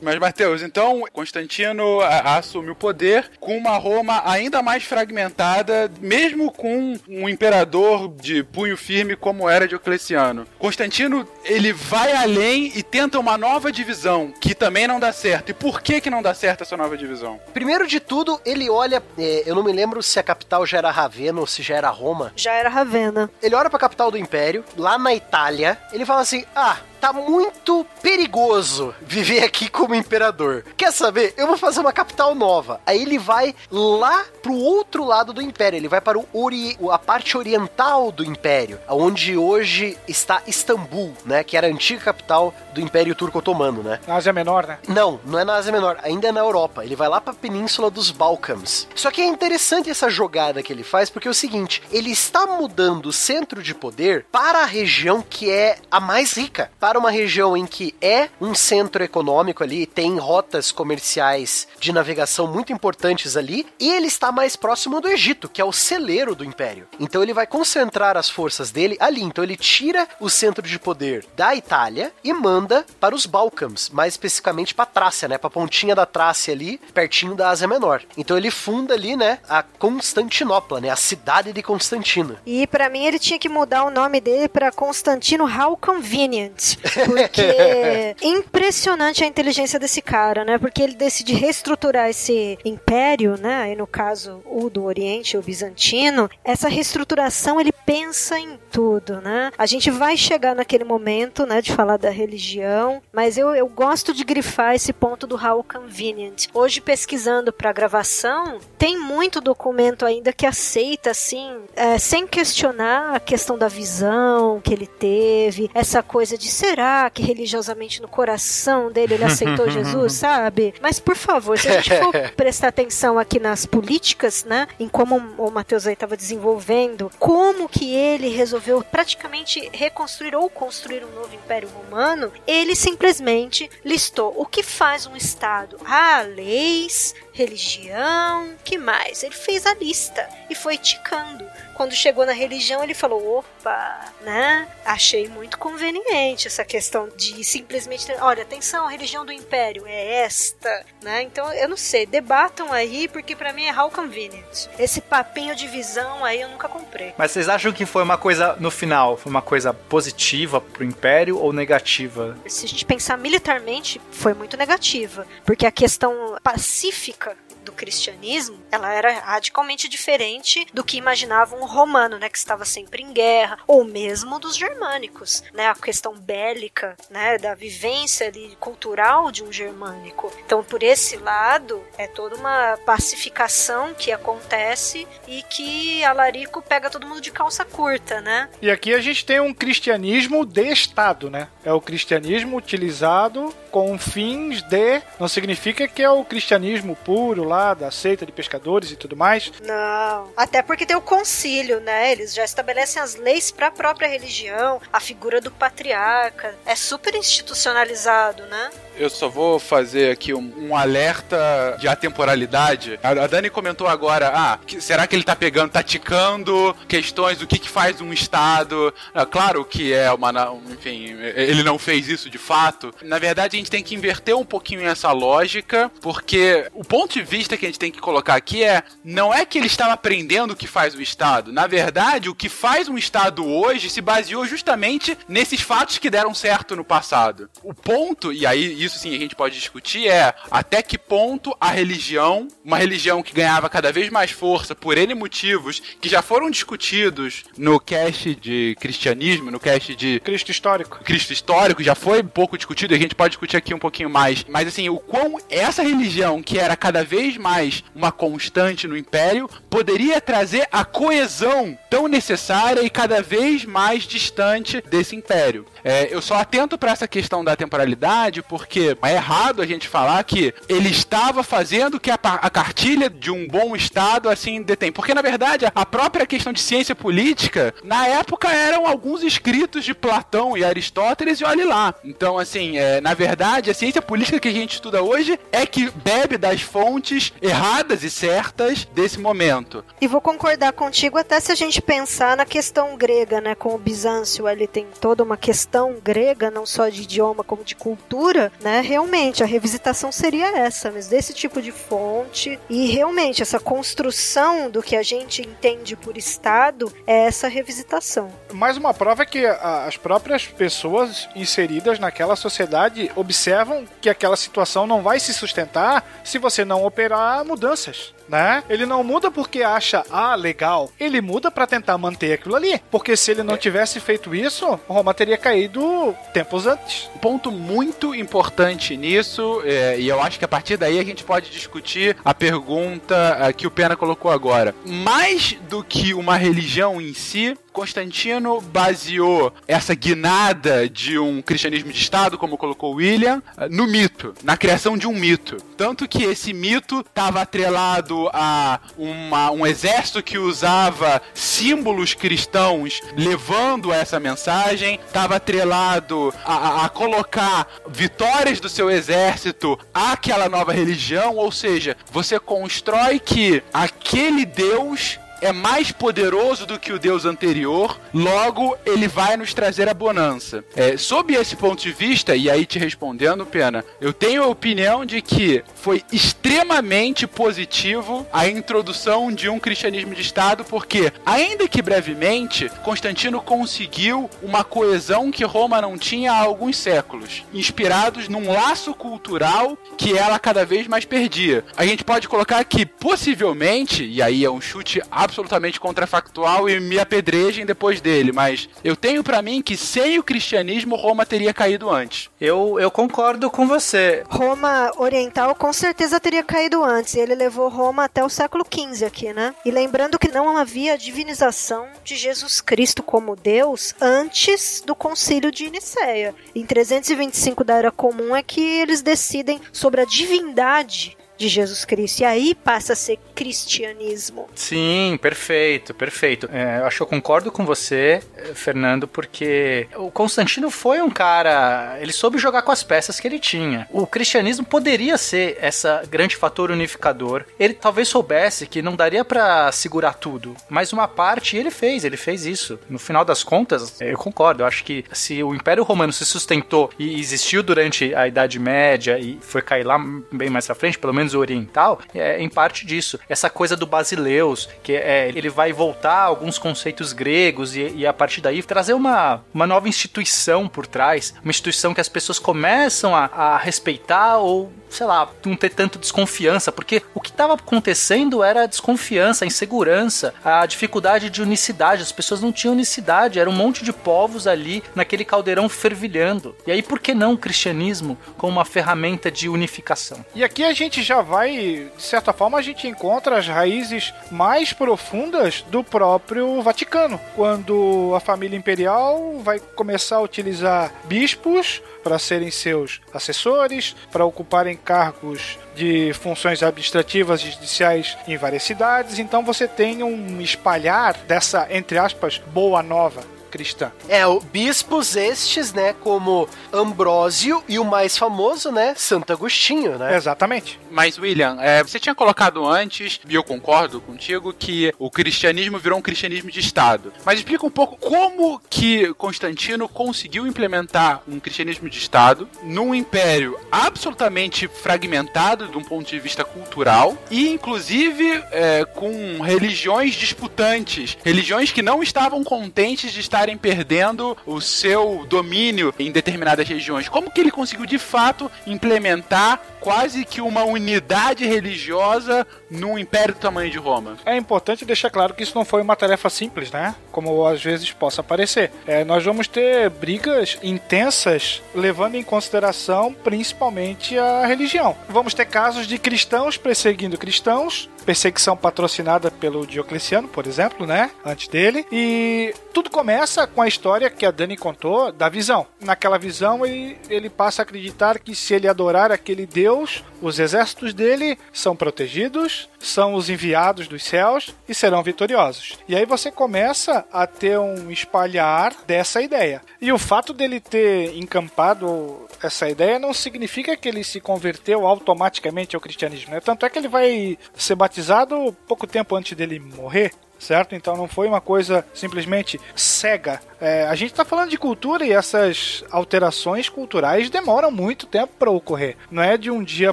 Mas, 0.00 0.18
Mateus, 0.18 0.62
então 0.62 1.04
Constantino 1.12 2.00
assume 2.24 2.70
o 2.70 2.74
poder 2.74 3.30
com 3.40 3.56
uma 3.56 3.76
Roma 3.76 4.22
ainda 4.24 4.62
mais 4.62 4.84
fragmentada, 4.84 5.90
mesmo 6.00 6.50
com 6.52 6.98
um 7.08 7.28
imperador 7.28 8.08
de 8.20 8.42
punho 8.42 8.76
firme 8.76 9.16
como 9.16 9.48
era 9.48 9.66
Diocleciano. 9.66 10.46
Constantino, 10.58 11.26
ele 11.44 11.72
vai 11.72 12.12
além 12.12 12.72
e 12.74 12.82
tenta 12.82 13.18
uma 13.18 13.36
nova 13.36 13.70
divisão, 13.72 14.32
que 14.40 14.54
também 14.54 14.86
não 14.86 15.00
dá 15.00 15.12
certo. 15.12 15.50
E 15.50 15.54
por 15.54 15.80
que 15.82 16.00
que 16.00 16.10
não 16.10 16.22
dá 16.22 16.34
certo 16.34 16.62
essa 16.62 16.76
nova 16.76 16.96
divisão? 16.96 17.40
Primeiro 17.52 17.86
de 17.86 18.00
tudo, 18.00 18.40
ele 18.44 18.70
olha, 18.70 19.02
é, 19.18 19.42
eu 19.46 19.54
não 19.54 19.64
me 19.64 19.72
lembro 19.72 20.02
se 20.02 20.18
a 20.18 20.22
capital 20.22 20.64
já 20.66 20.78
era 20.78 20.90
Ravenna 20.90 21.40
ou 21.40 21.46
se 21.46 21.62
já 21.62 21.76
era 21.76 21.90
Roma. 21.90 22.32
Já 22.36 22.52
era 22.52 22.68
Ravenna. 22.68 23.30
Ele 23.42 23.54
olha 23.54 23.70
pra 23.70 23.78
capital 23.78 24.10
do 24.10 24.18
Império, 24.18 24.64
lá 24.76 24.98
na 24.98 25.14
Itália, 25.14 25.78
ele 25.92 26.04
fala 26.04 26.20
assim: 26.20 26.44
"Ah, 26.54 26.78
tá 27.00 27.12
muito 27.12 27.86
perigoso 28.02 28.94
viver 29.00 29.44
aqui 29.44 29.68
como 29.68 29.94
imperador. 29.94 30.64
Quer 30.76 30.92
saber? 30.92 31.34
Eu 31.36 31.46
vou 31.46 31.56
fazer 31.56 31.80
uma 31.80 31.92
capital 31.92 32.34
nova. 32.34 32.80
Aí 32.86 33.02
ele 33.02 33.18
vai 33.18 33.54
lá 33.70 34.24
pro 34.42 34.54
outro 34.54 35.04
lado 35.04 35.32
do 35.32 35.42
império, 35.42 35.76
ele 35.76 35.88
vai 35.88 36.00
para 36.00 36.18
o 36.18 36.26
ori 36.32 36.76
a 36.90 36.98
parte 36.98 37.36
oriental 37.36 38.10
do 38.10 38.24
império, 38.24 38.80
onde 38.88 39.36
hoje 39.36 39.96
está 40.06 40.42
Istambul, 40.46 41.12
né, 41.24 41.44
que 41.44 41.56
era 41.56 41.66
a 41.66 41.70
antiga 41.70 42.00
capital 42.00 42.54
do 42.72 42.80
Império 42.80 43.14
Turco 43.14 43.38
Otomano, 43.38 43.82
né? 43.82 44.00
Na 44.06 44.16
Ásia 44.16 44.32
Menor, 44.32 44.66
né? 44.66 44.78
Não, 44.86 45.20
não 45.24 45.38
é 45.38 45.44
na 45.44 45.56
Ásia 45.56 45.72
Menor, 45.72 45.98
ainda 46.02 46.28
é 46.28 46.32
na 46.32 46.40
Europa. 46.40 46.84
Ele 46.84 46.96
vai 46.96 47.08
lá 47.08 47.20
para 47.20 47.32
a 47.32 47.36
península 47.36 47.90
dos 47.90 48.10
Balcãs. 48.10 48.86
Só 48.94 49.10
que 49.10 49.20
é 49.20 49.26
interessante 49.26 49.90
essa 49.90 50.08
jogada 50.08 50.62
que 50.62 50.72
ele 50.72 50.84
faz, 50.84 51.10
porque 51.10 51.28
é 51.28 51.30
o 51.30 51.34
seguinte, 51.34 51.82
ele 51.90 52.10
está 52.10 52.46
mudando 52.46 53.06
o 53.06 53.12
centro 53.12 53.62
de 53.62 53.74
poder 53.74 54.26
para 54.30 54.60
a 54.62 54.66
região 54.66 55.22
que 55.22 55.50
é 55.50 55.78
a 55.90 56.00
mais 56.00 56.32
rica, 56.36 56.70
para 56.78 56.87
uma 56.96 57.10
região 57.10 57.56
em 57.56 57.66
que 57.66 57.94
é 58.00 58.28
um 58.40 58.54
centro 58.54 59.02
econômico 59.02 59.62
ali, 59.62 59.86
tem 59.86 60.18
rotas 60.18 60.70
comerciais 60.70 61.68
de 61.78 61.92
navegação 61.92 62.46
muito 62.46 62.72
importantes 62.72 63.36
ali, 63.36 63.66
e 63.78 63.90
ele 63.90 64.06
está 64.06 64.32
mais 64.32 64.56
próximo 64.56 65.00
do 65.00 65.08
Egito, 65.08 65.48
que 65.48 65.60
é 65.60 65.64
o 65.64 65.72
celeiro 65.72 66.34
do 66.34 66.44
império. 66.44 66.86
Então 66.98 67.22
ele 67.22 67.34
vai 67.34 67.46
concentrar 67.46 68.16
as 68.16 68.28
forças 68.30 68.70
dele 68.70 68.96
ali. 69.00 69.22
Então 69.22 69.44
ele 69.44 69.56
tira 69.56 70.08
o 70.20 70.28
centro 70.28 70.66
de 70.66 70.78
poder 70.78 71.26
da 71.36 71.54
Itália 71.54 72.12
e 72.22 72.32
manda 72.32 72.84
para 73.00 73.14
os 73.14 73.26
Balcãs, 73.26 73.90
mais 73.90 74.14
especificamente 74.14 74.74
para 74.74 74.86
Trácia, 74.86 75.28
né, 75.28 75.38
para 75.38 75.48
a 75.48 75.50
pontinha 75.50 75.94
da 75.94 76.06
Trácia 76.06 76.52
ali, 76.54 76.78
pertinho 76.94 77.34
da 77.34 77.50
Ásia 77.50 77.68
Menor. 77.68 78.02
Então 78.16 78.36
ele 78.36 78.50
funda 78.50 78.94
ali, 78.94 79.16
né, 79.16 79.38
a 79.48 79.62
Constantinopla, 79.62 80.80
né, 80.80 80.90
a 80.90 80.96
cidade 80.96 81.52
de 81.52 81.62
Constantino. 81.62 82.38
E 82.46 82.66
para 82.66 82.88
mim 82.88 83.04
ele 83.04 83.18
tinha 83.18 83.38
que 83.38 83.48
mudar 83.48 83.84
o 83.84 83.90
nome 83.90 84.20
dele 84.20 84.48
para 84.48 84.72
Constantino 84.72 85.44
How 85.44 85.76
Convenient 85.76 86.77
Porque 87.04 88.16
impressionante 88.22 89.24
a 89.24 89.26
inteligência 89.26 89.78
desse 89.78 90.02
cara, 90.02 90.44
né? 90.44 90.58
Porque 90.58 90.82
ele 90.82 90.94
decide 90.94 91.34
reestruturar 91.34 92.08
esse 92.08 92.58
império, 92.64 93.36
né? 93.38 93.62
Aí 93.62 93.76
no 93.76 93.86
caso, 93.86 94.42
o 94.44 94.68
do 94.68 94.84
Oriente, 94.84 95.36
o 95.36 95.42
bizantino. 95.42 96.30
Essa 96.44 96.68
reestruturação, 96.68 97.60
ele 97.60 97.72
pensa 97.72 98.38
em 98.38 98.58
tudo, 98.70 99.20
né? 99.20 99.50
A 99.56 99.66
gente 99.66 99.90
vai 99.90 100.16
chegar 100.16 100.54
naquele 100.54 100.84
momento, 100.84 101.46
né, 101.46 101.60
de 101.60 101.72
falar 101.72 101.96
da 101.96 102.10
religião, 102.10 103.02
mas 103.12 103.36
eu, 103.38 103.54
eu 103.54 103.66
gosto 103.66 104.12
de 104.12 104.24
grifar 104.24 104.74
esse 104.74 104.92
ponto 104.92 105.26
do 105.26 105.36
How 105.36 105.64
Convenient. 105.64 106.46
Hoje, 106.52 106.80
pesquisando 106.80 107.52
para 107.52 107.72
gravação, 107.72 108.58
tem 108.76 108.98
muito 108.98 109.40
documento 109.40 110.04
ainda 110.04 110.32
que 110.32 110.46
aceita, 110.46 111.10
assim, 111.10 111.58
é, 111.74 111.98
sem 111.98 112.26
questionar 112.26 113.14
a 113.14 113.20
questão 113.20 113.56
da 113.58 113.68
visão 113.68 114.60
que 114.60 114.72
ele 114.72 114.86
teve, 114.86 115.70
essa 115.74 116.02
coisa 116.02 116.36
de 116.36 116.48
será 116.68 117.08
que 117.08 117.22
religiosamente 117.22 118.02
no 118.02 118.08
coração 118.08 118.92
dele 118.92 119.14
ele 119.14 119.24
aceitou 119.24 119.68
Jesus, 119.70 120.12
sabe? 120.12 120.74
Mas 120.80 121.00
por 121.00 121.16
favor, 121.16 121.58
se 121.58 121.68
a 121.68 121.80
gente 121.80 121.96
for 121.98 122.12
prestar 122.36 122.68
atenção 122.68 123.18
aqui 123.18 123.40
nas 123.40 123.64
políticas, 123.64 124.44
né, 124.44 124.68
em 124.78 124.88
como 124.88 125.16
o 125.38 125.50
Mateus 125.50 125.86
aí 125.86 125.94
estava 125.94 126.16
desenvolvendo, 126.16 127.10
como 127.18 127.68
que 127.68 127.94
ele 127.94 128.28
resolveu 128.28 128.82
praticamente 128.82 129.70
reconstruir 129.72 130.34
ou 130.34 130.50
construir 130.50 131.04
um 131.04 131.14
novo 131.14 131.34
Império 131.34 131.68
Romano, 131.68 132.30
ele 132.46 132.74
simplesmente 132.74 133.70
listou 133.84 134.34
o 134.36 134.44
que 134.44 134.62
faz 134.62 135.06
um 135.06 135.16
Estado. 135.16 135.78
Ah, 135.84 136.22
leis, 136.22 137.14
religião, 137.32 138.50
que 138.62 138.76
mais? 138.76 139.22
Ele 139.22 139.34
fez 139.34 139.64
a 139.64 139.74
lista 139.74 140.28
e 140.50 140.54
foi 140.54 140.76
ticando. 140.76 141.44
Quando 141.78 141.94
chegou 141.94 142.26
na 142.26 142.32
religião, 142.32 142.82
ele 142.82 142.92
falou: 142.92 143.38
opa, 143.38 144.12
né? 144.22 144.66
Achei 144.84 145.28
muito 145.28 145.56
conveniente 145.56 146.48
essa 146.48 146.64
questão 146.64 147.08
de 147.16 147.44
simplesmente 147.44 148.10
olha, 148.20 148.42
atenção, 148.42 148.84
a 148.84 148.90
religião 148.90 149.24
do 149.24 149.30
império 149.30 149.84
é 149.86 150.24
esta, 150.24 150.84
né? 151.00 151.22
Então, 151.22 151.52
eu 151.52 151.68
não 151.68 151.76
sei, 151.76 152.04
debatam 152.04 152.72
aí, 152.72 153.06
porque 153.06 153.36
para 153.36 153.52
mim 153.52 153.66
é 153.66 153.72
how 153.72 153.88
convenient. 153.92 154.66
Esse 154.76 155.00
papinho 155.00 155.54
de 155.54 155.68
visão 155.68 156.24
aí 156.24 156.40
eu 156.40 156.48
nunca 156.48 156.68
comprei. 156.68 157.14
Mas 157.16 157.30
vocês 157.30 157.48
acham 157.48 157.72
que 157.72 157.86
foi 157.86 158.02
uma 158.02 158.18
coisa, 158.18 158.56
no 158.58 158.72
final, 158.72 159.16
foi 159.16 159.30
uma 159.30 159.42
coisa 159.42 159.72
positiva 159.72 160.60
pro 160.60 160.82
império 160.82 161.38
ou 161.38 161.52
negativa? 161.52 162.36
Se 162.48 162.64
a 162.64 162.68
gente 162.68 162.84
pensar 162.84 163.16
militarmente, 163.16 164.00
foi 164.10 164.34
muito 164.34 164.56
negativa, 164.56 165.24
porque 165.44 165.64
a 165.64 165.70
questão 165.70 166.36
pacífica 166.42 167.36
do 167.68 167.72
cristianismo, 167.72 168.58
ela 168.70 168.92
era 168.92 169.18
radicalmente 169.20 169.88
diferente 169.88 170.66
do 170.72 170.84
que 170.84 170.96
imaginava 170.96 171.56
um 171.56 171.66
romano, 171.66 172.18
né, 172.18 172.28
que 172.28 172.38
estava 172.38 172.64
sempre 172.64 173.02
em 173.02 173.12
guerra, 173.12 173.58
ou 173.66 173.84
mesmo 173.84 174.38
dos 174.38 174.56
germânicos, 174.56 175.42
né, 175.52 175.68
a 175.68 175.74
questão 175.74 176.14
bélica, 176.14 176.96
né, 177.10 177.38
da 177.38 177.54
vivência 177.54 178.28
ali, 178.28 178.56
cultural 178.60 179.30
de 179.30 179.42
um 179.42 179.52
germânico. 179.52 180.32
Então, 180.44 180.62
por 180.62 180.82
esse 180.82 181.16
lado, 181.16 181.82
é 181.96 182.06
toda 182.06 182.36
uma 182.36 182.78
pacificação 182.84 183.94
que 183.94 184.12
acontece 184.12 185.06
e 185.26 185.42
que 185.42 186.04
Alarico 186.04 186.62
pega 186.62 186.90
todo 186.90 187.06
mundo 187.06 187.20
de 187.20 187.30
calça 187.30 187.64
curta, 187.64 188.20
né? 188.20 188.48
E 188.60 188.70
aqui 188.70 188.92
a 188.94 189.00
gente 189.00 189.24
tem 189.24 189.40
um 189.40 189.54
cristianismo 189.54 190.44
de 190.44 190.68
Estado, 190.68 191.30
né? 191.30 191.48
É 191.64 191.72
o 191.72 191.80
cristianismo 191.80 192.56
utilizado 192.56 193.54
com 193.70 193.98
fins 193.98 194.62
de. 194.62 195.02
Não 195.18 195.28
significa 195.28 195.86
que 195.86 196.02
é 196.02 196.10
o 196.10 196.24
cristianismo 196.24 196.96
puro 196.96 197.44
lá, 197.44 197.74
da 197.74 197.90
seita 197.90 198.24
de 198.24 198.32
pescadores 198.32 198.57
e 198.90 198.96
tudo 198.96 199.16
mais. 199.16 199.52
Não. 199.62 200.32
Até 200.36 200.62
porque 200.62 200.86
tem 200.86 200.96
o 200.96 201.00
concílio, 201.00 201.80
né? 201.80 202.12
Eles 202.12 202.34
já 202.34 202.44
estabelecem 202.44 203.02
as 203.02 203.14
leis 203.14 203.50
para 203.50 203.68
a 203.68 203.70
própria 203.70 204.08
religião, 204.08 204.80
a 204.92 205.00
figura 205.00 205.40
do 205.40 205.50
patriarca. 205.50 206.54
É 206.66 206.74
super 206.74 207.14
institucionalizado, 207.14 208.44
né? 208.46 208.70
Eu 208.98 209.08
só 209.08 209.28
vou 209.28 209.60
fazer 209.60 210.10
aqui 210.10 210.34
um, 210.34 210.52
um 210.58 210.76
alerta 210.76 211.76
de 211.78 211.86
atemporalidade. 211.86 212.98
A, 213.00 213.10
a 213.10 213.26
Dani 213.28 213.48
comentou 213.48 213.86
agora, 213.86 214.32
ah, 214.34 214.58
que, 214.66 214.80
será 214.80 215.06
que 215.06 215.14
ele 215.14 215.22
tá 215.22 215.36
pegando, 215.36 215.70
tá 215.70 215.84
ticando 215.84 216.74
questões 216.88 217.38
do 217.38 217.46
que 217.46 217.58
que 217.58 217.68
faz 217.68 218.00
um 218.00 218.12
Estado? 218.12 218.92
Ah, 219.14 219.24
claro 219.24 219.64
que 219.64 219.92
é 219.92 220.10
uma, 220.10 220.32
enfim, 220.70 221.16
ele 221.34 221.62
não 221.62 221.78
fez 221.78 222.08
isso 222.08 222.28
de 222.28 222.38
fato. 222.38 222.92
Na 223.02 223.20
verdade, 223.20 223.56
a 223.56 223.58
gente 223.58 223.70
tem 223.70 223.84
que 223.84 223.94
inverter 223.94 224.36
um 224.36 224.44
pouquinho 224.44 224.84
essa 224.84 225.12
lógica, 225.12 225.90
porque 226.00 226.68
o 226.74 226.82
ponto 226.82 227.14
de 227.14 227.22
vista 227.22 227.56
que 227.56 227.66
a 227.66 227.68
gente 227.68 227.78
tem 227.78 227.92
que 227.92 228.00
colocar 228.00 228.34
aqui 228.34 228.64
é, 228.64 228.82
não 229.04 229.32
é 229.32 229.44
que 229.44 229.58
ele 229.58 229.68
estava 229.68 229.92
aprendendo 229.92 230.52
o 230.52 230.56
que 230.56 230.66
faz 230.66 230.96
o 230.96 231.02
Estado. 231.02 231.52
Na 231.52 231.68
verdade, 231.68 232.28
o 232.28 232.34
que 232.34 232.48
faz 232.48 232.88
um 232.88 232.98
Estado 232.98 233.46
hoje 233.46 233.90
se 233.90 234.00
baseou 234.00 234.44
justamente 234.44 235.16
nesses 235.28 235.60
fatos 235.60 235.98
que 235.98 236.10
deram 236.10 236.34
certo 236.34 236.74
no 236.74 236.84
passado. 236.84 237.48
O 237.62 237.72
ponto, 237.72 238.32
e 238.32 238.44
aí 238.44 238.87
isso 238.88 238.98
sim 238.98 239.14
a 239.14 239.18
gente 239.18 239.36
pode 239.36 239.54
discutir, 239.54 240.08
é 240.08 240.34
até 240.50 240.82
que 240.82 240.98
ponto 240.98 241.56
a 241.60 241.70
religião, 241.70 242.48
uma 242.64 242.78
religião 242.78 243.22
que 243.22 243.32
ganhava 243.32 243.68
cada 243.68 243.92
vez 243.92 244.10
mais 244.10 244.30
força 244.30 244.74
por 244.74 244.98
N 244.98 245.14
motivos 245.14 245.80
que 246.00 246.08
já 246.08 246.22
foram 246.22 246.50
discutidos 246.50 247.44
no 247.56 247.78
cast 247.78 248.34
de 248.34 248.76
cristianismo, 248.80 249.50
no 249.50 249.60
cast 249.60 249.94
de 249.94 250.20
Cristo 250.20 250.50
histórico. 250.50 251.04
Cristo 251.04 251.32
histórico, 251.32 251.82
já 251.82 251.94
foi 251.94 252.22
um 252.22 252.26
pouco 252.28 252.56
discutido, 252.56 252.94
e 252.94 252.96
a 252.96 253.00
gente 253.00 253.14
pode 253.14 253.30
discutir 253.30 253.56
aqui 253.56 253.72
um 253.72 253.78
pouquinho 253.78 254.10
mais. 254.10 254.44
Mas 254.48 254.68
assim, 254.68 254.88
o 254.88 254.98
quão 254.98 255.38
essa 255.50 255.82
religião, 255.82 256.42
que 256.42 256.58
era 256.58 256.76
cada 256.76 257.04
vez 257.04 257.36
mais 257.36 257.84
uma 257.94 258.10
constante 258.10 258.88
no 258.88 258.96
império, 258.96 259.48
poderia 259.70 260.20
trazer 260.20 260.66
a 260.72 260.84
coesão 260.84 261.78
tão 261.90 262.08
necessária 262.08 262.82
e 262.82 262.90
cada 262.90 263.22
vez 263.22 263.64
mais 263.64 264.04
distante 264.04 264.82
desse 264.88 265.14
império. 265.14 265.66
É, 265.88 266.14
eu 266.14 266.20
só 266.20 266.34
atento 266.34 266.76
para 266.76 266.92
essa 266.92 267.08
questão 267.08 267.42
da 267.42 267.56
temporalidade 267.56 268.42
porque 268.42 268.94
é 269.02 269.14
errado 269.14 269.62
a 269.62 269.66
gente 269.66 269.88
falar 269.88 270.22
que 270.22 270.52
ele 270.68 270.90
estava 270.90 271.42
fazendo 271.42 271.98
que 271.98 272.10
a, 272.10 272.18
a 272.22 272.50
cartilha 272.50 273.08
de 273.08 273.30
um 273.30 273.48
bom 273.48 273.74
Estado 273.74 274.28
assim 274.28 274.60
detém. 274.60 274.92
Porque 274.92 275.14
na 275.14 275.22
verdade 275.22 275.64
a 275.74 275.86
própria 275.86 276.26
questão 276.26 276.52
de 276.52 276.60
ciência 276.60 276.94
política 276.94 277.74
na 277.82 278.06
época 278.06 278.52
eram 278.52 278.86
alguns 278.86 279.22
escritos 279.22 279.82
de 279.82 279.94
Platão 279.94 280.58
e 280.58 280.62
Aristóteles 280.62 281.40
e 281.40 281.44
olhe 281.44 281.64
lá. 281.64 281.94
Então 282.04 282.36
assim, 282.36 282.76
é, 282.76 283.00
na 283.00 283.14
verdade 283.14 283.70
a 283.70 283.74
ciência 283.74 284.02
política 284.02 284.38
que 284.38 284.48
a 284.48 284.52
gente 284.52 284.74
estuda 284.74 285.02
hoje 285.02 285.40
é 285.50 285.64
que 285.64 285.90
bebe 285.90 286.36
das 286.36 286.60
fontes 286.60 287.32
erradas 287.40 288.04
e 288.04 288.10
certas 288.10 288.84
desse 288.92 289.18
momento. 289.18 289.82
E 290.02 290.06
vou 290.06 290.20
concordar 290.20 290.74
contigo 290.74 291.16
até 291.16 291.40
se 291.40 291.50
a 291.50 291.54
gente 291.54 291.80
pensar 291.80 292.36
na 292.36 292.44
questão 292.44 292.94
grega, 292.94 293.40
né, 293.40 293.54
com 293.54 293.74
o 293.74 293.78
Bizâncio, 293.78 294.46
ele 294.46 294.66
tem 294.66 294.86
toda 295.00 295.22
uma 295.22 295.38
questão 295.38 295.77
grega, 296.02 296.50
não 296.50 296.66
só 296.66 296.88
de 296.88 297.02
idioma 297.02 297.44
como 297.44 297.64
de 297.64 297.74
cultura, 297.74 298.52
né? 298.60 298.80
Realmente 298.80 299.42
a 299.42 299.46
revisitação 299.46 300.10
seria 300.12 300.58
essa, 300.58 300.90
mas 300.90 301.08
desse 301.08 301.32
tipo 301.32 301.60
de 301.60 301.72
fonte 301.72 302.58
e 302.68 302.86
realmente 302.86 303.42
essa 303.42 303.58
construção 303.60 304.70
do 304.70 304.82
que 304.82 304.96
a 304.96 305.02
gente 305.02 305.42
entende 305.42 305.96
por 305.96 306.16
estado 306.16 306.92
é 307.06 307.26
essa 307.26 307.48
revisitação. 307.48 308.30
Mais 308.52 308.76
uma 308.76 308.92
prova 308.92 309.22
é 309.22 309.26
que 309.26 309.46
as 309.46 309.96
próprias 309.96 310.46
pessoas 310.46 311.28
inseridas 311.34 311.98
naquela 311.98 312.36
sociedade 312.36 313.10
observam 313.14 313.84
que 314.00 314.10
aquela 314.10 314.36
situação 314.36 314.86
não 314.86 315.02
vai 315.02 315.20
se 315.20 315.32
sustentar 315.32 316.04
se 316.24 316.38
você 316.38 316.64
não 316.64 316.84
operar 316.84 317.44
mudanças 317.44 318.14
né? 318.28 318.62
Ele 318.68 318.86
não 318.86 319.02
muda 319.02 319.30
porque 319.30 319.62
acha, 319.62 320.04
ah, 320.10 320.34
legal. 320.34 320.90
Ele 320.98 321.20
muda 321.20 321.50
para 321.50 321.66
tentar 321.66 321.96
manter 321.98 322.32
aquilo 322.32 322.54
ali. 322.54 322.80
Porque 322.90 323.16
se 323.16 323.30
ele 323.30 323.42
não 323.42 323.56
tivesse 323.56 324.00
feito 324.00 324.34
isso, 324.34 324.78
Roma 324.88 325.14
teria 325.14 325.36
caído 325.36 326.14
tempos 326.32 326.66
antes. 326.66 327.10
Um 327.14 327.18
ponto 327.18 327.50
muito 327.50 328.14
importante 328.14 328.96
nisso, 328.96 329.62
é, 329.64 329.98
e 329.98 330.08
eu 330.08 330.20
acho 330.20 330.38
que 330.38 330.44
a 330.44 330.48
partir 330.48 330.76
daí 330.76 330.98
a 330.98 331.04
gente 331.04 331.24
pode 331.24 331.50
discutir 331.50 332.16
a 332.24 332.34
pergunta 332.34 333.48
uh, 333.48 333.54
que 333.54 333.66
o 333.66 333.70
Pena 333.70 333.96
colocou 333.96 334.30
agora. 334.30 334.74
Mais 334.84 335.56
do 335.68 335.82
que 335.82 336.14
uma 336.14 336.36
religião 336.36 337.00
em 337.00 337.14
si, 337.14 337.56
Constantino 337.78 338.60
baseou 338.60 339.52
essa 339.68 339.94
guinada 339.94 340.88
de 340.88 341.16
um 341.16 341.40
cristianismo 341.40 341.92
de 341.92 342.00
Estado, 342.00 342.36
como 342.36 342.58
colocou 342.58 342.96
William, 342.96 343.40
no 343.70 343.86
mito, 343.86 344.34
na 344.42 344.56
criação 344.56 344.98
de 344.98 345.06
um 345.06 345.12
mito. 345.12 345.58
Tanto 345.76 346.08
que 346.08 346.24
esse 346.24 346.52
mito 346.52 347.04
estava 347.06 347.40
atrelado 347.40 348.28
a 348.32 348.80
uma, 348.96 349.52
um 349.52 349.64
exército 349.64 350.24
que 350.24 350.36
usava 350.36 351.22
símbolos 351.32 352.14
cristãos 352.14 353.00
levando 353.16 353.92
essa 353.92 354.18
mensagem, 354.18 354.98
estava 355.06 355.36
atrelado 355.36 356.34
a, 356.44 356.54
a, 356.54 356.84
a 356.86 356.88
colocar 356.88 357.68
vitórias 357.88 358.58
do 358.58 358.68
seu 358.68 358.90
exército 358.90 359.78
àquela 359.94 360.48
nova 360.48 360.72
religião, 360.72 361.36
ou 361.36 361.52
seja, 361.52 361.96
você 362.10 362.40
constrói 362.40 363.20
que 363.20 363.62
aquele 363.72 364.44
Deus 364.44 365.20
é 365.40 365.52
mais 365.52 365.92
poderoso 365.92 366.66
do 366.66 366.78
que 366.78 366.92
o 366.92 366.98
Deus 366.98 367.24
anterior, 367.24 367.98
logo 368.12 368.76
ele 368.84 369.08
vai 369.08 369.36
nos 369.36 369.54
trazer 369.54 369.88
a 369.88 369.94
bonança. 369.94 370.64
É, 370.74 370.96
sob 370.96 371.34
esse 371.34 371.56
ponto 371.56 371.82
de 371.82 371.92
vista, 371.92 372.34
e 372.34 372.50
aí 372.50 372.66
te 372.66 372.78
respondendo, 372.78 373.46
Pena, 373.46 373.84
eu 374.00 374.12
tenho 374.12 374.42
a 374.42 374.48
opinião 374.48 375.04
de 375.04 375.20
que 375.20 375.62
foi 375.74 376.02
extremamente 376.12 377.26
positivo 377.26 378.26
a 378.32 378.48
introdução 378.48 379.32
de 379.32 379.48
um 379.48 379.58
cristianismo 379.58 380.14
de 380.14 380.22
Estado, 380.22 380.64
porque, 380.64 381.12
ainda 381.24 381.68
que 381.68 381.82
brevemente, 381.82 382.70
Constantino 382.82 383.40
conseguiu 383.40 384.28
uma 384.42 384.64
coesão 384.64 385.30
que 385.30 385.44
Roma 385.44 385.80
não 385.80 385.96
tinha 385.96 386.32
há 386.32 386.40
alguns 386.40 386.76
séculos, 386.76 387.44
inspirados 387.52 388.28
num 388.28 388.52
laço 388.52 388.94
cultural 388.94 389.76
que 389.96 390.16
ela 390.16 390.38
cada 390.38 390.64
vez 390.64 390.86
mais 390.86 391.04
perdia. 391.04 391.64
A 391.76 391.84
gente 391.84 392.04
pode 392.04 392.28
colocar 392.28 392.62
que, 392.64 392.84
possivelmente, 392.84 394.04
e 394.04 394.22
aí 394.22 394.44
é 394.44 394.50
um 394.50 394.60
chute 394.60 395.00
absolutamente 395.28 395.78
contrafactual 395.78 396.68
e 396.68 396.80
me 396.80 396.98
apedrejem 396.98 397.66
depois 397.66 398.00
dele, 398.00 398.32
mas 398.32 398.68
eu 398.82 398.96
tenho 398.96 399.22
para 399.22 399.42
mim 399.42 399.60
que 399.60 399.76
sem 399.76 400.18
o 400.18 400.22
cristianismo 400.22 400.96
Roma 400.96 401.26
teria 401.26 401.52
caído 401.52 401.90
antes. 401.90 402.30
Eu, 402.40 402.80
eu 402.80 402.90
concordo 402.90 403.50
com 403.50 403.66
você. 403.66 404.24
Roma 404.28 404.90
Oriental 404.96 405.54
com 405.54 405.72
certeza 405.72 406.18
teria 406.18 406.42
caído 406.42 406.82
antes. 406.82 407.14
Ele 407.14 407.34
levou 407.34 407.68
Roma 407.68 408.04
até 408.04 408.24
o 408.24 408.28
século 408.28 408.64
XV 408.64 409.04
aqui, 409.04 409.32
né? 409.32 409.54
E 409.64 409.70
lembrando 409.70 410.18
que 410.18 410.32
não 410.32 410.56
havia 410.56 410.96
divinização 410.96 411.86
de 412.02 412.16
Jesus 412.16 412.60
Cristo 412.60 413.02
como 413.02 413.36
Deus 413.36 413.94
antes 414.00 414.82
do 414.84 414.94
concílio 414.94 415.52
de 415.52 415.70
Nicéia. 415.70 416.34
Em 416.54 416.64
325 416.64 417.62
da 417.62 417.74
Era 417.74 417.90
Comum 417.90 418.34
é 418.34 418.42
que 418.42 418.60
eles 418.60 419.02
decidem 419.02 419.60
sobre 419.72 420.00
a 420.00 420.06
divindade 420.06 421.17
de 421.38 421.48
Jesus 421.48 421.84
Cristo. 421.84 422.20
E 422.20 422.24
aí 422.24 422.54
passa 422.54 422.92
a 422.92 422.96
ser 422.96 423.18
cristianismo. 423.34 424.48
Sim, 424.54 425.18
perfeito, 425.22 425.94
perfeito. 425.94 426.48
É, 426.52 426.78
acho 426.78 426.96
que 426.98 427.02
eu 427.04 427.06
concordo 427.06 427.52
com 427.52 427.64
você, 427.64 428.20
eh, 428.36 428.52
Fernando, 428.54 429.06
porque 429.06 429.86
o 429.96 430.10
Constantino 430.10 430.70
foi 430.70 431.00
um 431.00 431.08
cara. 431.08 431.96
Ele 432.00 432.12
soube 432.12 432.38
jogar 432.38 432.62
com 432.62 432.72
as 432.72 432.82
peças 432.82 433.20
que 433.20 433.28
ele 433.28 433.38
tinha. 433.38 433.88
O 433.92 434.06
cristianismo 434.06 434.66
poderia 434.66 435.16
ser 435.16 435.56
essa 435.60 436.02
grande 436.10 436.34
fator 436.36 436.70
unificador. 436.70 437.44
Ele 437.58 437.74
talvez 437.74 438.08
soubesse 438.08 438.66
que 438.66 438.82
não 438.82 438.96
daria 438.96 439.24
para 439.24 439.70
segurar 439.70 440.14
tudo, 440.14 440.56
mas 440.68 440.92
uma 440.92 441.06
parte 441.06 441.56
ele 441.56 441.70
fez, 441.70 442.04
ele 442.04 442.16
fez 442.16 442.44
isso. 442.44 442.78
No 442.90 442.98
final 442.98 443.24
das 443.24 443.44
contas, 443.44 444.00
eu 444.00 444.18
concordo. 444.18 444.62
Eu 444.62 444.66
acho 444.66 444.82
que 444.82 445.04
se 445.12 445.42
o 445.42 445.54
Império 445.54 445.84
Romano 445.84 446.12
se 446.12 446.24
sustentou 446.24 446.90
e 446.98 447.20
existiu 447.20 447.62
durante 447.62 448.12
a 448.14 448.26
Idade 448.26 448.58
Média 448.58 449.18
e 449.18 449.38
foi 449.40 449.62
cair 449.62 449.84
lá 449.84 449.98
bem 450.32 450.50
mais 450.50 450.66
pra 450.66 450.74
frente, 450.74 450.98
pelo 450.98 451.14
menos 451.14 451.27
oriental, 451.34 452.00
é 452.14 452.40
em 452.40 452.48
parte 452.48 452.86
disso. 452.86 453.18
Essa 453.28 453.50
coisa 453.50 453.76
do 453.76 453.86
Basileus, 453.86 454.68
que 454.82 454.92
é, 454.92 455.28
ele 455.34 455.48
vai 455.48 455.72
voltar 455.72 456.20
alguns 456.20 456.58
conceitos 456.58 457.12
gregos 457.12 457.76
e, 457.76 457.88
e 457.96 458.06
a 458.06 458.12
partir 458.12 458.40
daí 458.40 458.62
trazer 458.62 458.94
uma, 458.94 459.42
uma 459.52 459.66
nova 459.66 459.88
instituição 459.88 460.68
por 460.68 460.86
trás, 460.86 461.34
uma 461.42 461.50
instituição 461.50 461.94
que 461.94 462.00
as 462.00 462.08
pessoas 462.08 462.38
começam 462.38 463.14
a, 463.14 463.26
a 463.26 463.58
respeitar 463.58 464.38
ou 464.38 464.72
sei 464.90 465.06
lá, 465.06 465.28
não 465.44 465.56
ter 465.56 465.70
tanto 465.70 465.98
desconfiança, 465.98 466.72
porque 466.72 467.02
o 467.14 467.20
que 467.20 467.30
estava 467.30 467.54
acontecendo 467.54 468.42
era 468.42 468.62
a 468.62 468.66
desconfiança, 468.66 469.44
a 469.44 469.46
insegurança, 469.46 470.34
a 470.44 470.64
dificuldade 470.66 471.30
de 471.30 471.42
unicidade. 471.42 472.02
As 472.02 472.12
pessoas 472.12 472.40
não 472.40 472.52
tinham 472.52 472.74
unicidade, 472.74 473.38
era 473.38 473.48
um 473.48 473.52
monte 473.52 473.84
de 473.84 473.92
povos 473.92 474.46
ali 474.46 474.82
naquele 474.94 475.24
caldeirão 475.24 475.68
fervilhando. 475.68 476.54
E 476.66 476.72
aí, 476.72 476.82
por 476.82 476.98
que 476.98 477.14
não 477.14 477.34
o 477.34 477.38
cristianismo 477.38 478.18
como 478.36 478.54
uma 478.54 478.64
ferramenta 478.64 479.30
de 479.30 479.48
unificação? 479.48 480.24
E 480.34 480.44
aqui 480.44 480.64
a 480.64 480.72
gente 480.72 481.02
já 481.02 481.22
vai, 481.22 481.90
de 481.96 482.02
certa 482.02 482.32
forma, 482.32 482.58
a 482.58 482.62
gente 482.62 482.86
encontra 482.86 483.38
as 483.38 483.46
raízes 483.46 484.12
mais 484.30 484.72
profundas 484.72 485.64
do 485.70 485.82
próprio 485.84 486.60
Vaticano, 486.62 487.20
quando 487.34 488.12
a 488.14 488.20
família 488.20 488.56
imperial 488.56 489.38
vai 489.42 489.58
começar 489.58 490.16
a 490.16 490.22
utilizar 490.22 490.92
bispos 491.04 491.82
para 492.08 492.18
serem 492.18 492.50
seus 492.50 493.02
assessores, 493.12 493.94
para 494.10 494.24
ocuparem 494.24 494.74
cargos 494.74 495.58
de 495.76 496.10
funções 496.14 496.62
administrativas 496.62 497.42
e 497.42 497.50
judiciais 497.50 498.16
em 498.26 498.34
várias 498.38 498.62
cidades. 498.62 499.18
Então 499.18 499.44
você 499.44 499.68
tem 499.68 500.02
um 500.02 500.40
espalhar 500.40 501.12
dessa, 501.26 501.68
entre 501.70 501.98
aspas, 501.98 502.38
boa 502.38 502.82
nova 502.82 503.37
cristã. 503.48 503.90
É, 504.08 504.26
o 504.26 504.40
bispos 504.40 505.16
estes, 505.16 505.72
né, 505.72 505.94
como 505.94 506.48
Ambrósio 506.72 507.62
e 507.68 507.78
o 507.78 507.84
mais 507.84 508.16
famoso, 508.16 508.70
né, 508.70 508.94
Santo 508.96 509.32
Agostinho, 509.32 509.98
né? 509.98 510.16
Exatamente. 510.16 510.78
Mas, 510.90 511.18
William, 511.18 511.58
é, 511.60 511.82
você 511.82 511.98
tinha 511.98 512.14
colocado 512.14 512.66
antes, 512.66 513.20
e 513.28 513.34
eu 513.34 513.42
concordo 513.42 514.00
contigo, 514.00 514.52
que 514.52 514.92
o 514.98 515.10
cristianismo 515.10 515.78
virou 515.78 515.98
um 515.98 516.02
cristianismo 516.02 516.50
de 516.50 516.60
Estado. 516.60 517.12
Mas 517.24 517.38
explica 517.38 517.66
um 517.66 517.70
pouco 517.70 517.96
como 517.96 518.60
que 518.68 519.12
Constantino 519.14 519.88
conseguiu 519.88 520.46
implementar 520.46 521.22
um 521.28 521.38
cristianismo 521.38 521.88
de 521.88 521.98
Estado 521.98 522.48
num 522.62 522.94
império 522.94 523.58
absolutamente 523.70 524.68
fragmentado 524.68 525.68
de 525.68 525.76
um 525.76 525.82
ponto 525.82 526.08
de 526.08 526.18
vista 526.18 526.44
cultural 526.44 527.16
e, 527.30 527.48
inclusive, 527.48 528.42
é, 528.50 528.84
com 528.84 529.40
religiões 529.42 530.14
disputantes, 530.14 531.16
religiões 531.24 531.70
que 531.70 531.82
não 531.82 532.02
estavam 532.02 532.42
contentes 532.44 533.12
de 533.12 533.20
estarem 533.38 533.56
perdendo 533.56 534.36
o 534.44 534.60
seu 534.60 535.24
domínio 535.28 535.94
em 535.96 536.10
determinadas 536.10 536.68
regiões. 536.68 537.08
Como 537.08 537.30
que 537.30 537.40
ele 537.40 537.52
conseguiu, 537.52 537.86
de 537.86 537.98
fato, 537.98 538.50
implementar 538.66 539.60
quase 539.80 540.24
que 540.24 540.40
uma 540.40 540.64
unidade 540.64 541.46
religiosa 541.46 542.44
num 542.68 542.98
império 542.98 543.34
do 543.34 543.40
tamanho 543.40 543.70
de 543.70 543.78
Roma. 543.78 544.16
É 544.26 544.36
importante 544.36 544.84
deixar 544.84 545.08
claro 545.08 545.34
que 545.34 545.42
isso 545.42 545.54
não 545.54 545.64
foi 545.64 545.80
uma 545.80 545.94
tarefa 545.94 546.28
simples, 546.28 546.72
né? 546.72 546.96
Como 547.18 547.44
às 547.44 547.60
vezes 547.60 547.90
possa 547.90 548.22
parecer. 548.22 548.70
É, 548.86 549.02
nós 549.02 549.24
vamos 549.24 549.48
ter 549.48 549.90
brigas 549.90 550.56
intensas 550.62 551.60
levando 551.74 552.14
em 552.14 552.22
consideração 552.22 553.12
principalmente 553.12 554.16
a 554.16 554.46
religião. 554.46 554.96
Vamos 555.08 555.34
ter 555.34 555.46
casos 555.46 555.88
de 555.88 555.98
cristãos 555.98 556.56
perseguindo 556.56 557.18
cristãos, 557.18 557.90
perseguição 558.06 558.56
patrocinada 558.56 559.32
pelo 559.32 559.66
Diocleciano, 559.66 560.28
por 560.28 560.46
exemplo, 560.46 560.86
né? 560.86 561.10
Antes 561.26 561.48
dele. 561.48 561.84
E 561.90 562.54
tudo 562.72 562.88
começa 562.88 563.46
com 563.46 563.60
a 563.60 563.66
história 563.66 564.08
que 564.08 564.24
a 564.24 564.30
Dani 564.30 564.56
contou 564.56 565.10
da 565.10 565.28
visão. 565.28 565.66
Naquela 565.80 566.16
visão, 566.16 566.64
ele, 566.64 566.96
ele 567.10 567.28
passa 567.28 567.62
a 567.62 567.64
acreditar 567.64 568.20
que 568.20 568.34
se 568.34 568.54
ele 568.54 568.68
adorar 568.68 569.10
aquele 569.10 569.44
Deus, 569.44 570.04
os 570.22 570.38
exércitos 570.38 570.94
dele 570.94 571.36
são 571.52 571.74
protegidos, 571.74 572.68
são 572.78 573.14
os 573.14 573.28
enviados 573.28 573.88
dos 573.88 574.04
céus 574.04 574.54
e 574.68 574.74
serão 574.74 575.02
vitoriosos. 575.02 575.76
E 575.88 575.96
aí 575.96 576.06
você 576.06 576.30
começa 576.30 577.04
a 577.12 577.26
ter 577.26 577.58
um 577.58 577.90
espalhar 577.90 578.74
dessa 578.86 579.20
ideia. 579.20 579.62
E 579.80 579.92
o 579.92 579.98
fato 579.98 580.32
dele 580.32 580.60
ter 580.60 581.16
encampado 581.16 582.26
essa 582.42 582.68
ideia 582.68 582.98
não 582.98 583.12
significa 583.12 583.76
que 583.76 583.88
ele 583.88 584.04
se 584.04 584.20
converteu 584.20 584.86
automaticamente 584.86 585.74
ao 585.74 585.80
cristianismo. 585.80 586.32
Né? 586.32 586.40
Tanto 586.40 586.64
é 586.64 586.70
que 586.70 586.78
ele 586.78 586.88
vai 586.88 587.38
ser 587.54 587.74
batizado 587.74 588.54
pouco 588.66 588.86
tempo 588.86 589.16
antes 589.16 589.36
dele 589.36 589.58
morrer 589.58 590.12
certo? 590.38 590.74
Então 590.74 590.96
não 590.96 591.08
foi 591.08 591.26
uma 591.26 591.40
coisa 591.40 591.84
simplesmente 591.92 592.60
cega. 592.74 593.40
É, 593.60 593.86
a 593.86 593.94
gente 593.94 594.12
está 594.12 594.24
falando 594.24 594.50
de 594.50 594.56
cultura 594.56 595.04
e 595.04 595.12
essas 595.12 595.84
alterações 595.90 596.68
culturais 596.68 597.28
demoram 597.28 597.70
muito 597.70 598.06
tempo 598.06 598.32
para 598.38 598.50
ocorrer. 598.50 598.96
Não 599.10 599.22
é 599.22 599.36
de 599.36 599.50
um 599.50 599.62
dia 599.62 599.92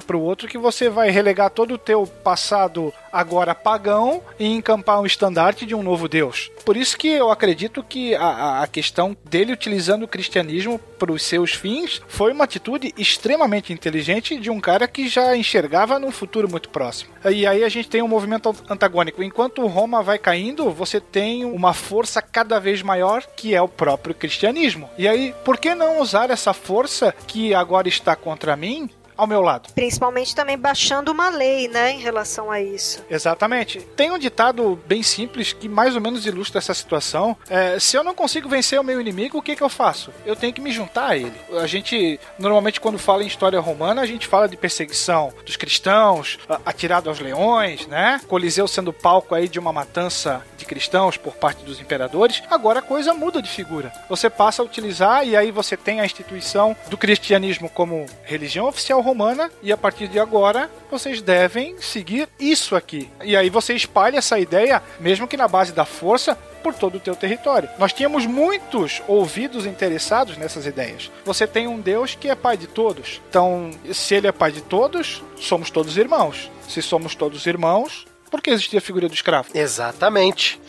para 0.00 0.16
o 0.16 0.22
outro 0.22 0.46
que 0.46 0.56
você 0.56 0.88
vai 0.88 1.10
relegar 1.10 1.50
todo 1.50 1.74
o 1.74 1.78
teu 1.78 2.06
passado 2.06 2.94
agora 3.18 3.54
pagão 3.54 4.22
e 4.38 4.46
encampar 4.46 5.00
um 5.00 5.06
estandarte 5.06 5.64
de 5.64 5.74
um 5.74 5.82
novo 5.82 6.08
Deus. 6.08 6.50
Por 6.64 6.76
isso 6.76 6.96
que 6.96 7.08
eu 7.08 7.30
acredito 7.30 7.82
que 7.82 8.14
a, 8.14 8.62
a 8.62 8.66
questão 8.66 9.16
dele 9.24 9.52
utilizando 9.52 10.02
o 10.02 10.08
cristianismo 10.08 10.78
para 10.98 11.12
os 11.12 11.22
seus 11.22 11.52
fins 11.52 12.02
foi 12.08 12.32
uma 12.32 12.44
atitude 12.44 12.92
extremamente 12.96 13.72
inteligente 13.72 14.38
de 14.38 14.50
um 14.50 14.60
cara 14.60 14.88
que 14.88 15.08
já 15.08 15.36
enxergava 15.36 15.98
num 15.98 16.10
futuro 16.10 16.48
muito 16.48 16.68
próximo. 16.68 17.10
E 17.24 17.46
aí 17.46 17.64
a 17.64 17.68
gente 17.68 17.88
tem 17.88 18.02
um 18.02 18.08
movimento 18.08 18.54
antagônico. 18.68 19.22
Enquanto 19.22 19.66
Roma 19.66 20.02
vai 20.02 20.18
caindo, 20.18 20.70
você 20.70 21.00
tem 21.00 21.44
uma 21.44 21.72
força 21.72 22.20
cada 22.20 22.58
vez 22.58 22.82
maior 22.82 23.22
que 23.36 23.54
é 23.54 23.62
o 23.62 23.68
próprio 23.68 24.14
cristianismo. 24.14 24.88
E 24.98 25.06
aí, 25.06 25.34
por 25.44 25.58
que 25.58 25.74
não 25.74 26.00
usar 26.00 26.30
essa 26.30 26.52
força 26.52 27.14
que 27.26 27.54
agora 27.54 27.88
está 27.88 28.16
contra 28.16 28.56
mim 28.56 28.90
ao 29.16 29.26
meu 29.26 29.40
lado. 29.40 29.72
Principalmente 29.74 30.34
também 30.34 30.58
baixando 30.58 31.10
uma 31.12 31.28
lei, 31.28 31.68
né, 31.68 31.92
em 31.92 32.00
relação 32.00 32.50
a 32.50 32.60
isso. 32.60 33.04
Exatamente. 33.10 33.80
Tem 33.96 34.10
um 34.10 34.18
ditado 34.18 34.78
bem 34.86 35.02
simples 35.02 35.52
que 35.52 35.68
mais 35.68 35.94
ou 35.94 36.00
menos 36.00 36.26
ilustra 36.26 36.58
essa 36.58 36.74
situação. 36.74 37.36
É, 37.48 37.78
se 37.78 37.96
eu 37.96 38.04
não 38.04 38.14
consigo 38.14 38.48
vencer 38.48 38.78
o 38.80 38.84
meu 38.84 39.00
inimigo, 39.00 39.38
o 39.38 39.42
que, 39.42 39.56
que 39.56 39.62
eu 39.62 39.68
faço? 39.68 40.12
Eu 40.24 40.36
tenho 40.36 40.52
que 40.52 40.60
me 40.60 40.70
juntar 40.70 41.10
a 41.10 41.16
ele. 41.16 41.34
A 41.60 41.66
gente, 41.66 42.18
normalmente, 42.38 42.80
quando 42.80 42.98
fala 42.98 43.22
em 43.22 43.26
história 43.26 43.60
romana, 43.60 44.02
a 44.02 44.06
gente 44.06 44.26
fala 44.26 44.48
de 44.48 44.56
perseguição 44.56 45.32
dos 45.44 45.56
cristãos, 45.56 46.38
atirado 46.64 47.08
aos 47.08 47.20
leões, 47.20 47.86
né? 47.86 48.20
Coliseu 48.26 48.68
sendo 48.68 48.92
palco 48.92 49.34
aí 49.34 49.48
de 49.48 49.58
uma 49.58 49.72
matança 49.72 50.42
de 50.56 50.64
cristãos 50.64 51.16
por 51.16 51.34
parte 51.34 51.64
dos 51.64 51.80
imperadores. 51.80 52.42
Agora 52.50 52.80
a 52.80 52.82
coisa 52.82 53.14
muda 53.14 53.40
de 53.40 53.48
figura. 53.48 53.92
Você 54.08 54.28
passa 54.28 54.62
a 54.62 54.64
utilizar 54.64 55.26
e 55.26 55.36
aí 55.36 55.50
você 55.50 55.76
tem 55.76 56.00
a 56.00 56.04
instituição 56.04 56.76
do 56.88 56.96
cristianismo 56.96 57.68
como 57.70 58.06
religião 58.24 58.66
oficial 58.66 59.00
Romana 59.06 59.52
e 59.62 59.72
a 59.72 59.76
partir 59.76 60.08
de 60.08 60.18
agora 60.18 60.68
vocês 60.90 61.22
devem 61.22 61.80
seguir 61.80 62.28
isso 62.40 62.74
aqui. 62.74 63.08
E 63.22 63.36
aí 63.36 63.48
você 63.48 63.72
espalha 63.72 64.18
essa 64.18 64.38
ideia, 64.38 64.82
mesmo 64.98 65.28
que 65.28 65.36
na 65.36 65.46
base 65.46 65.72
da 65.72 65.84
força, 65.84 66.36
por 66.66 66.74
todo 66.74 66.96
o 66.96 67.00
teu 67.00 67.14
território. 67.14 67.68
Nós 67.78 67.92
tínhamos 67.92 68.26
muitos 68.26 69.00
ouvidos 69.06 69.64
interessados 69.64 70.36
nessas 70.36 70.66
ideias. 70.66 71.12
Você 71.24 71.46
tem 71.46 71.68
um 71.68 71.80
Deus 71.80 72.16
que 72.16 72.28
é 72.28 72.34
pai 72.34 72.56
de 72.56 72.66
todos. 72.66 73.22
Então, 73.28 73.70
se 73.92 74.16
ele 74.16 74.26
é 74.26 74.32
pai 74.32 74.50
de 74.50 74.62
todos, 74.62 75.22
somos 75.36 75.70
todos 75.70 75.96
irmãos. 75.96 76.50
Se 76.68 76.82
somos 76.82 77.14
todos 77.14 77.46
irmãos, 77.46 78.04
por 78.28 78.42
que 78.42 78.50
existia 78.50 78.80
a 78.80 78.82
figura 78.82 79.06
do 79.06 79.14
escravo? 79.14 79.50
Exatamente. 79.54 80.60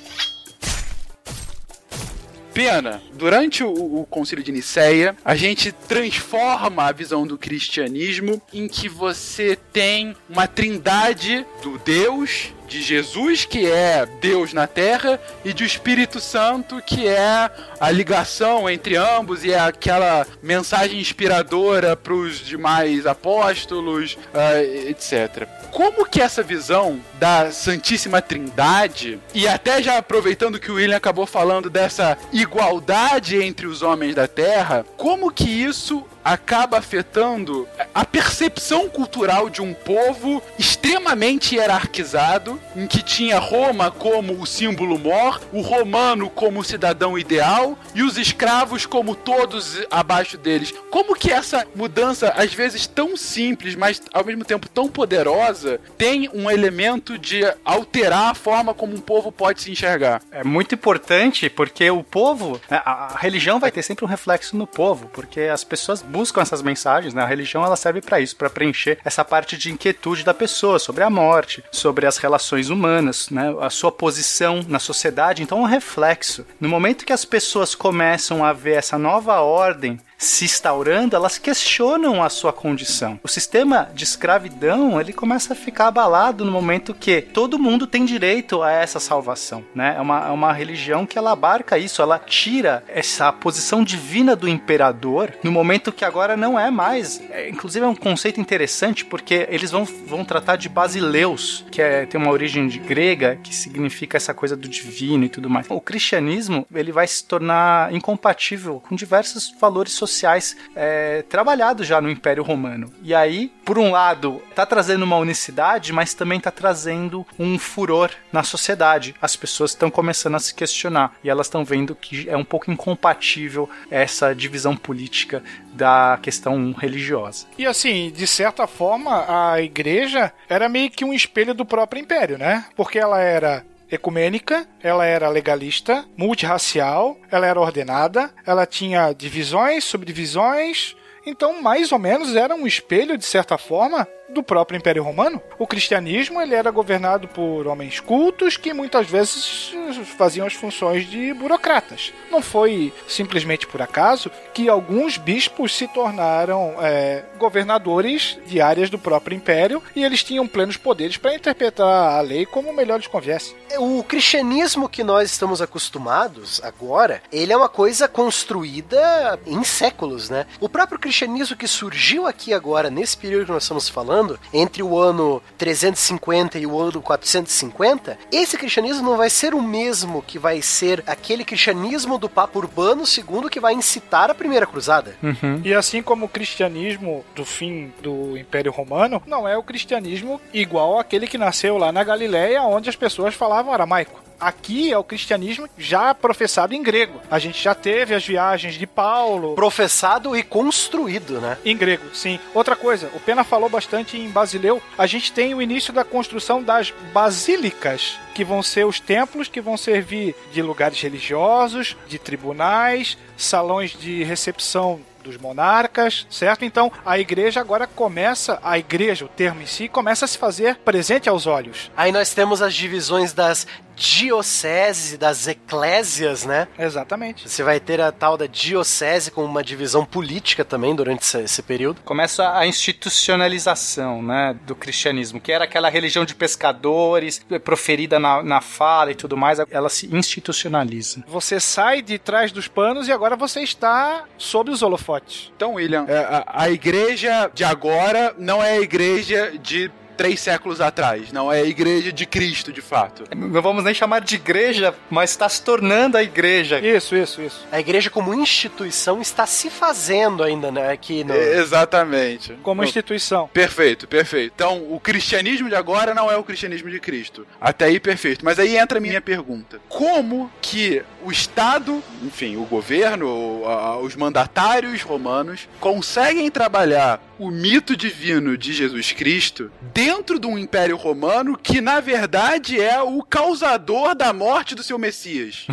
Pena, 2.57 2.99
durante 3.13 3.63
o, 3.63 4.01
o 4.01 4.03
Concílio 4.07 4.43
de 4.43 4.51
Nicéia, 4.51 5.15
a 5.23 5.35
gente 5.35 5.71
transforma 5.71 6.85
a 6.85 6.91
visão 6.91 7.27
do 7.27 7.37
cristianismo 7.37 8.41
em 8.51 8.67
que 8.67 8.89
você 8.89 9.55
tem 9.71 10.15
uma 10.27 10.47
trindade 10.47 11.45
do 11.61 11.77
Deus, 11.77 12.51
de 12.67 12.81
Jesus, 12.81 13.45
que 13.45 13.65
é 13.65 14.05
Deus 14.19 14.53
na 14.53 14.67
Terra, 14.67 15.19
e 15.43 15.53
de 15.53 15.63
Espírito 15.63 16.19
Santo, 16.19 16.81
que 16.85 17.07
é 17.07 17.49
a 17.79 17.91
ligação 17.91 18.69
entre 18.69 18.95
ambos 18.95 19.43
e 19.43 19.53
é 19.53 19.59
aquela 19.59 20.27
mensagem 20.41 20.99
inspiradora 20.99 21.95
para 21.95 22.13
os 22.13 22.39
demais 22.39 23.05
apóstolos, 23.05 24.17
uh, 24.33 24.89
etc. 24.89 25.47
Como 25.71 26.05
que 26.05 26.21
essa 26.21 26.43
visão 26.43 26.99
da 27.19 27.51
Santíssima 27.51 28.21
Trindade, 28.21 29.19
e 29.33 29.47
até 29.47 29.81
já 29.81 29.97
aproveitando 29.97 30.59
que 30.59 30.71
o 30.71 30.75
William 30.75 30.97
acabou 30.97 31.25
falando 31.25 31.69
dessa 31.69 32.17
igualdade 32.33 33.41
entre 33.41 33.67
os 33.67 33.81
homens 33.81 34.15
da 34.15 34.27
Terra, 34.27 34.85
como 34.97 35.31
que 35.31 35.49
isso 35.49 36.05
acaba 36.27 36.77
afetando 36.77 37.65
a 37.95 38.03
percepção 38.03 38.89
cultural 38.89 39.49
de 39.49 39.61
um 39.61 39.73
povo 39.73 40.43
extremamente 40.59 41.55
hierarquizado, 41.55 42.59
em 42.75 42.85
que 42.85 43.01
tinha 43.01 43.39
Roma 43.39 43.89
como 43.89 44.33
o 44.33 44.45
símbolo 44.45 44.99
mor, 44.99 45.41
o 45.53 45.61
romano 45.61 46.29
como 46.29 46.59
o 46.59 46.63
cidadão 46.63 47.17
ideal 47.17 47.77
e 47.95 48.03
os 48.03 48.17
escravos 48.17 48.85
como 48.85 49.15
todos 49.15 49.79
abaixo 49.89 50.37
deles. 50.37 50.73
Como 50.91 51.15
que 51.15 51.31
essa 51.31 51.65
mudança, 51.73 52.33
às 52.35 52.53
vezes 52.53 52.85
tão 52.85 53.15
simples, 53.15 53.75
mas 53.75 54.01
ao 54.13 54.25
mesmo 54.25 54.43
tempo 54.43 54.67
tão 54.67 54.89
poderosa, 54.89 55.79
tem 55.97 56.29
um 56.33 56.51
elemento 56.51 57.17
de 57.17 57.41
alterar 57.63 58.31
a 58.31 58.35
forma 58.35 58.73
como 58.73 58.93
um 58.93 59.01
povo 59.01 59.31
pode 59.31 59.61
se 59.61 59.71
enxergar? 59.71 60.21
É 60.29 60.43
muito 60.43 60.75
importante 60.75 61.49
porque 61.49 61.89
o 61.89 62.03
povo, 62.03 62.59
né, 62.69 62.81
a, 62.83 63.13
a 63.13 63.17
religião 63.17 63.59
vai 63.59 63.71
ter 63.71 63.81
sempre 63.81 64.03
um 64.03 64.07
reflexo 64.07 64.57
no 64.57 64.67
povo, 64.67 65.09
porque 65.13 65.41
as 65.41 65.63
pessoas 65.63 66.01
buscam 66.17 66.41
essas 66.41 66.63
mensagens, 66.63 67.13
né? 67.13 67.21
A 67.21 67.27
religião 67.27 67.63
ela 67.63 67.75
serve 67.75 68.01
para 68.01 68.19
isso, 68.19 68.35
para 68.35 68.49
preencher 68.49 68.97
essa 69.05 69.23
parte 69.23 69.55
de 69.55 69.71
inquietude 69.71 70.23
da 70.23 70.33
pessoa 70.33 70.79
sobre 70.79 71.03
a 71.03 71.11
morte, 71.11 71.63
sobre 71.71 72.07
as 72.07 72.17
relações 72.17 72.71
humanas, 72.71 73.29
né? 73.29 73.55
A 73.61 73.69
sua 73.69 73.91
posição 73.91 74.65
na 74.67 74.79
sociedade. 74.79 75.43
Então, 75.43 75.59
é 75.59 75.61
um 75.61 75.65
reflexo. 75.65 76.43
No 76.59 76.67
momento 76.67 77.05
que 77.05 77.13
as 77.13 77.23
pessoas 77.23 77.75
começam 77.75 78.43
a 78.43 78.51
ver 78.51 78.77
essa 78.77 78.97
nova 78.97 79.41
ordem 79.41 79.99
se 80.17 80.45
instaurando, 80.45 81.15
elas 81.15 81.37
questionam 81.37 82.23
a 82.23 82.29
sua 82.29 82.51
condição. 82.51 83.19
O 83.23 83.27
sistema 83.27 83.89
de 83.93 84.03
escravidão, 84.03 84.99
ele 84.99 85.13
começa 85.13 85.53
a 85.53 85.55
ficar 85.55 85.87
abalado 85.87 86.43
no 86.43 86.51
momento 86.51 86.93
que 86.93 87.21
todo 87.21 87.59
mundo 87.59 87.85
tem 87.85 88.03
direito 88.03 88.63
a 88.63 88.71
essa 88.71 88.99
salvação, 88.99 89.63
né? 89.75 89.95
É 89.97 90.01
uma, 90.01 90.27
é 90.27 90.31
uma 90.31 90.51
religião 90.51 91.05
que 91.05 91.17
ela 91.17 91.31
abarca 91.31 91.77
isso, 91.77 92.01
ela 92.01 92.17
tira 92.17 92.83
essa 92.87 93.31
posição 93.31 93.83
divina 93.83 94.35
do 94.35 94.47
imperador 94.47 95.33
no 95.43 95.51
momento 95.51 95.91
que 95.91 96.03
agora 96.03 96.35
não 96.35 96.59
é 96.59 96.71
mais. 96.71 97.21
É, 97.29 97.49
inclusive 97.49 97.85
é 97.85 97.89
um 97.89 97.95
conceito 97.95 98.41
interessante 98.41 99.05
porque 99.05 99.47
eles 99.51 99.71
vão, 99.71 99.85
vão 99.85 100.25
tratar 100.25 100.55
de 100.55 100.67
basileus, 100.67 101.63
que 101.71 101.81
é, 101.81 102.05
tem 102.05 102.19
uma 102.19 102.31
origem 102.31 102.67
de 102.67 102.79
grega, 102.79 103.37
que 103.43 103.53
significa 103.53 104.17
essa 104.17 104.33
coisa 104.33 104.55
do 104.55 104.67
divino 104.67 105.25
e 105.25 105.29
tudo 105.29 105.49
mais. 105.49 105.67
O 105.69 105.79
cristianismo, 105.79 106.65
ele 106.73 106.91
vai 106.91 107.05
se 107.05 107.23
tornar 107.23 107.93
incompatível 107.93 108.81
com 108.87 108.95
diversos 108.95 109.53
valores 109.59 109.93
sociais 109.93 110.06
sociais 110.11 110.55
é, 110.75 111.23
trabalhados 111.23 111.87
já 111.87 112.01
no 112.01 112.09
Império 112.09 112.43
Romano. 112.43 112.91
E 113.01 113.13
aí, 113.13 113.51
por 113.65 113.77
um 113.77 113.91
lado, 113.91 114.41
está 114.49 114.65
trazendo 114.65 115.03
uma 115.03 115.17
unicidade, 115.17 115.93
mas 115.93 116.13
também 116.13 116.37
está 116.37 116.51
trazendo 116.51 117.25
um 117.37 117.57
furor 117.59 118.11
na 118.31 118.43
sociedade. 118.43 119.15
As 119.21 119.35
pessoas 119.35 119.71
estão 119.71 119.89
começando 119.89 120.35
a 120.35 120.39
se 120.39 120.53
questionar 120.53 121.13
e 121.23 121.29
elas 121.29 121.47
estão 121.47 121.63
vendo 121.63 121.95
que 121.95 122.29
é 122.29 122.37
um 122.37 122.43
pouco 122.45 122.71
incompatível 122.71 123.69
essa 123.89 124.33
divisão 124.33 124.75
política 124.75 125.43
da 125.73 126.17
questão 126.21 126.71
religiosa. 126.71 127.45
E 127.57 127.65
assim, 127.65 128.11
de 128.11 128.25
certa 128.25 128.65
forma, 128.65 129.25
a 129.27 129.61
igreja 129.61 130.33
era 130.49 130.67
meio 130.67 130.89
que 130.89 131.05
um 131.05 131.13
espelho 131.13 131.53
do 131.53 131.65
próprio 131.65 132.01
império, 132.01 132.37
né? 132.37 132.65
Porque 132.75 132.97
ela 132.97 133.19
era 133.19 133.63
ecumênica, 133.91 134.67
ela 134.81 135.05
era 135.05 135.29
legalista, 135.29 136.05
multirracial, 136.15 137.17
ela 137.31 137.45
era 137.45 137.59
ordenada, 137.59 138.33
ela 138.45 138.65
tinha 138.65 139.13
divisões, 139.13 139.83
subdivisões, 139.83 140.95
então 141.25 141.61
mais 141.61 141.91
ou 141.91 141.99
menos 141.99 142.35
era 142.35 142.55
um 142.55 142.67
espelho, 142.67 143.17
de 143.17 143.25
certa 143.25 143.57
forma, 143.57 144.07
do 144.29 144.43
próprio 144.43 144.77
Império 144.77 145.03
Romano. 145.03 145.41
O 145.57 145.67
cristianismo 145.67 146.41
ele 146.41 146.55
era 146.55 146.71
governado 146.71 147.27
por 147.27 147.67
homens 147.67 147.99
cultos 147.99 148.57
que 148.57 148.73
muitas 148.73 149.07
vezes 149.07 149.73
faziam 150.17 150.45
as 150.45 150.53
funções 150.53 151.09
de 151.09 151.33
burocratas. 151.33 152.13
Não 152.29 152.41
foi 152.41 152.93
simplesmente 153.07 153.65
por 153.65 153.81
acaso 153.81 154.31
que 154.53 154.69
alguns 154.69 155.17
bispos 155.17 155.75
se 155.75 155.87
tornaram 155.87 156.75
é, 156.79 157.23
governadores 157.37 158.37
de 158.45 158.61
áreas 158.61 158.89
do 158.89 158.99
próprio 158.99 159.35
império 159.35 159.81
e 159.95 160.03
eles 160.03 160.23
tinham 160.23 160.47
plenos 160.47 160.77
poderes 160.77 161.17
para 161.17 161.35
interpretar 161.35 162.17
a 162.17 162.21
lei 162.21 162.45
como 162.45 162.73
melhor 162.73 162.97
lhes 162.97 163.07
conviesse. 163.07 163.55
O 163.79 164.03
cristianismo 164.03 164.89
que 164.89 165.03
nós 165.03 165.31
estamos 165.31 165.61
acostumados 165.61 166.61
agora, 166.63 167.21
ele 167.31 167.53
é 167.53 167.57
uma 167.57 167.69
coisa 167.69 168.07
construída 168.07 169.39
em 169.45 169.63
séculos, 169.63 170.29
né? 170.29 170.45
O 170.59 170.69
próprio 170.69 170.99
cristianismo 170.99 171.55
que 171.55 171.67
surgiu 171.67 172.25
aqui 172.25 172.53
agora, 172.53 172.89
nesse 172.89 173.17
período 173.17 173.45
que 173.45 173.51
nós 173.51 173.63
estamos 173.63 173.89
falando, 173.89 174.16
falando, 174.17 174.39
entre 174.53 174.81
o 174.81 174.97
ano 174.97 175.41
350 175.57 176.57
e 176.57 176.65
o 176.65 176.79
ano 176.79 177.01
450, 177.01 178.17
esse 178.31 178.57
cristianismo 178.57 179.03
não 179.03 179.17
vai 179.17 179.29
ser 179.29 179.53
o 179.53 179.61
mesmo 179.61 180.21
que 180.21 180.39
vai 180.39 180.61
ser 180.61 181.03
aquele 181.05 181.45
cristianismo 181.45 182.17
do 182.17 182.29
Papa 182.29 182.57
Urbano 182.57 183.03
II 183.03 183.49
que 183.49 183.59
vai 183.59 183.73
incitar 183.73 184.29
a 184.29 184.35
primeira 184.35 184.65
cruzada. 184.65 185.15
Uhum. 185.21 185.61
E 185.63 185.73
assim 185.73 186.01
como 186.01 186.25
o 186.25 186.29
cristianismo 186.29 187.23
do 187.35 187.45
fim 187.45 187.93
do 188.01 188.37
Império 188.37 188.71
Romano, 188.71 189.21
não 189.27 189.47
é 189.47 189.57
o 189.57 189.63
cristianismo 189.63 190.41
igual 190.53 190.99
aquele 190.99 191.27
que 191.27 191.37
nasceu 191.37 191.77
lá 191.77 191.91
na 191.91 192.03
Galileia, 192.03 192.63
onde 192.63 192.89
as 192.89 192.95
pessoas 192.95 193.35
falavam 193.35 193.73
aramaico. 193.73 194.26
Aqui 194.39 194.91
é 194.91 194.97
o 194.97 195.03
cristianismo 195.03 195.67
já 195.77 196.13
professado 196.13 196.73
em 196.73 196.83
grego. 196.83 197.19
A 197.29 197.39
gente 197.39 197.61
já 197.61 197.73
teve 197.73 198.13
as 198.13 198.25
viagens 198.25 198.75
de 198.75 198.85
Paulo. 198.85 199.55
Professado 199.55 200.35
e 200.35 200.43
construído, 200.43 201.41
né? 201.41 201.57
Em 201.65 201.75
grego, 201.75 202.13
sim. 202.13 202.39
Outra 202.53 202.75
coisa, 202.75 203.09
o 203.15 203.19
Pena 203.19 203.43
falou 203.43 203.69
bastante 203.69 204.17
em 204.17 204.29
Basileu. 204.29 204.81
A 204.97 205.07
gente 205.07 205.31
tem 205.31 205.55
o 205.55 205.61
início 205.61 205.91
da 205.91 206.03
construção 206.03 206.61
das 206.61 206.93
basílicas, 207.11 208.19
que 208.35 208.43
vão 208.43 208.61
ser 208.61 208.85
os 208.85 208.99
templos 208.99 209.47
que 209.47 209.59
vão 209.59 209.75
servir 209.75 210.35
de 210.51 210.61
lugares 210.61 211.01
religiosos, 211.01 211.95
de 212.07 212.19
tribunais, 212.19 213.17
salões 213.35 213.91
de 213.91 214.23
recepção 214.23 214.99
dos 215.23 215.37
monarcas, 215.37 216.25
certo? 216.29 216.63
Então 216.63 216.91
a 217.05 217.19
igreja 217.19 217.59
agora 217.59 217.85
começa, 217.85 218.59
a 218.63 218.77
igreja, 218.77 219.25
o 219.25 219.27
termo 219.27 219.61
em 219.61 219.65
si, 219.65 219.87
começa 219.87 220.25
a 220.25 220.27
se 220.27 220.37
fazer 220.37 220.77
presente 220.77 221.27
aos 221.27 221.45
olhos. 221.45 221.91
Aí 221.97 222.11
nós 222.11 222.33
temos 222.33 222.61
as 222.61 222.73
divisões 222.73 223.33
das 223.33 223.67
dioceses 223.97 225.13
e 225.13 225.17
das 225.17 225.47
eclésias, 225.47 226.45
né? 226.45 226.67
Exatamente. 226.77 227.49
Você 227.49 227.63
vai 227.63 227.79
ter 227.79 227.99
a 227.99 228.11
tal 228.11 228.37
da 228.37 228.45
diocese 228.45 229.31
com 229.31 229.43
uma 229.43 229.63
divisão 229.63 230.05
política 230.05 230.63
também 230.63 230.95
durante 230.95 231.23
esse, 231.23 231.39
esse, 231.39 231.63
período. 231.63 232.01
Começa 232.03 232.55
a 232.55 232.67
institucionalização, 232.67 234.21
né, 234.21 234.55
do 234.65 234.75
cristianismo, 234.75 235.41
que 235.41 235.51
era 235.51 235.63
aquela 235.63 235.89
religião 235.89 236.23
de 236.23 236.35
pescadores, 236.35 237.43
proferida 237.63 238.19
na, 238.19 238.43
na 238.43 238.61
fala 238.61 239.11
e 239.11 239.15
tudo 239.15 239.35
mais, 239.35 239.59
ela 239.71 239.89
se 239.89 240.13
institucionaliza. 240.15 241.23
Você 241.27 241.59
sai 241.59 242.01
de 242.01 242.19
trás 242.19 242.51
dos 242.51 242.67
panos 242.67 243.07
e 243.07 243.11
agora 243.11 243.35
você 243.35 243.61
está 243.61 244.25
sob 244.37 244.69
os 244.69 244.83
holofotes. 244.83 245.51
Então, 245.55 245.73
William, 245.73 246.05
é, 246.07 246.17
a, 246.17 246.43
a 246.63 246.69
igreja 246.69 247.49
de 247.53 247.63
agora 247.63 248.35
não 248.37 248.61
é 248.61 248.73
a 248.73 248.81
igreja 248.81 249.53
de 249.57 249.91
três 250.17 250.39
séculos 250.39 250.81
atrás. 250.81 251.31
Não 251.31 251.51
é 251.51 251.61
a 251.61 251.65
igreja 251.65 252.11
de 252.11 252.25
Cristo, 252.25 252.73
de 252.73 252.81
fato. 252.81 253.23
Não 253.35 253.61
vamos 253.61 253.83
nem 253.83 253.93
chamar 253.93 254.21
de 254.21 254.35
igreja, 254.35 254.93
mas 255.09 255.29
está 255.29 255.47
se 255.47 255.61
tornando 255.61 256.17
a 256.17 256.23
igreja. 256.23 256.79
Isso, 256.79 257.15
isso, 257.15 257.41
isso. 257.41 257.65
A 257.71 257.79
igreja 257.79 258.09
como 258.09 258.33
instituição 258.33 259.21
está 259.21 259.45
se 259.45 259.69
fazendo 259.69 260.43
ainda, 260.43 260.71
né? 260.71 260.91
Aqui 260.91 261.23
no... 261.23 261.33
Exatamente. 261.33 262.53
Como 262.63 262.83
instituição. 262.83 263.47
Perfeito, 263.53 264.07
perfeito. 264.07 264.51
Então, 264.55 264.83
o 264.91 264.99
cristianismo 264.99 265.69
de 265.69 265.75
agora 265.75 266.13
não 266.13 266.31
é 266.31 266.35
o 266.35 266.43
cristianismo 266.43 266.89
de 266.89 266.99
Cristo. 266.99 267.45
Até 267.61 267.85
aí, 267.85 267.99
perfeito. 267.99 268.43
Mas 268.43 268.57
aí 268.59 268.75
entra 268.77 268.97
a 268.97 269.01
minha 269.01 269.21
pergunta. 269.21 269.79
Como 269.87 270.51
que 270.61 271.03
o 271.27 271.31
Estado, 271.31 272.01
enfim, 272.23 272.55
o 272.55 272.63
governo, 272.63 273.61
os 274.01 274.15
mandatários 274.15 275.01
romanos, 275.01 275.67
conseguem 275.77 276.49
trabalhar 276.49 277.21
o 277.37 277.51
mito 277.51 277.97
divino 277.97 278.57
de 278.57 278.71
Jesus 278.71 279.11
Cristo 279.11 279.69
dentro 279.93 280.39
de 280.39 280.47
um 280.47 280.57
império 280.57 280.95
romano 280.95 281.57
que, 281.57 281.81
na 281.81 281.99
verdade, 281.99 282.81
é 282.81 283.01
o 283.01 283.21
causador 283.21 284.15
da 284.15 284.31
morte 284.31 284.73
do 284.73 284.81
seu 284.81 284.97
Messias? 284.97 285.67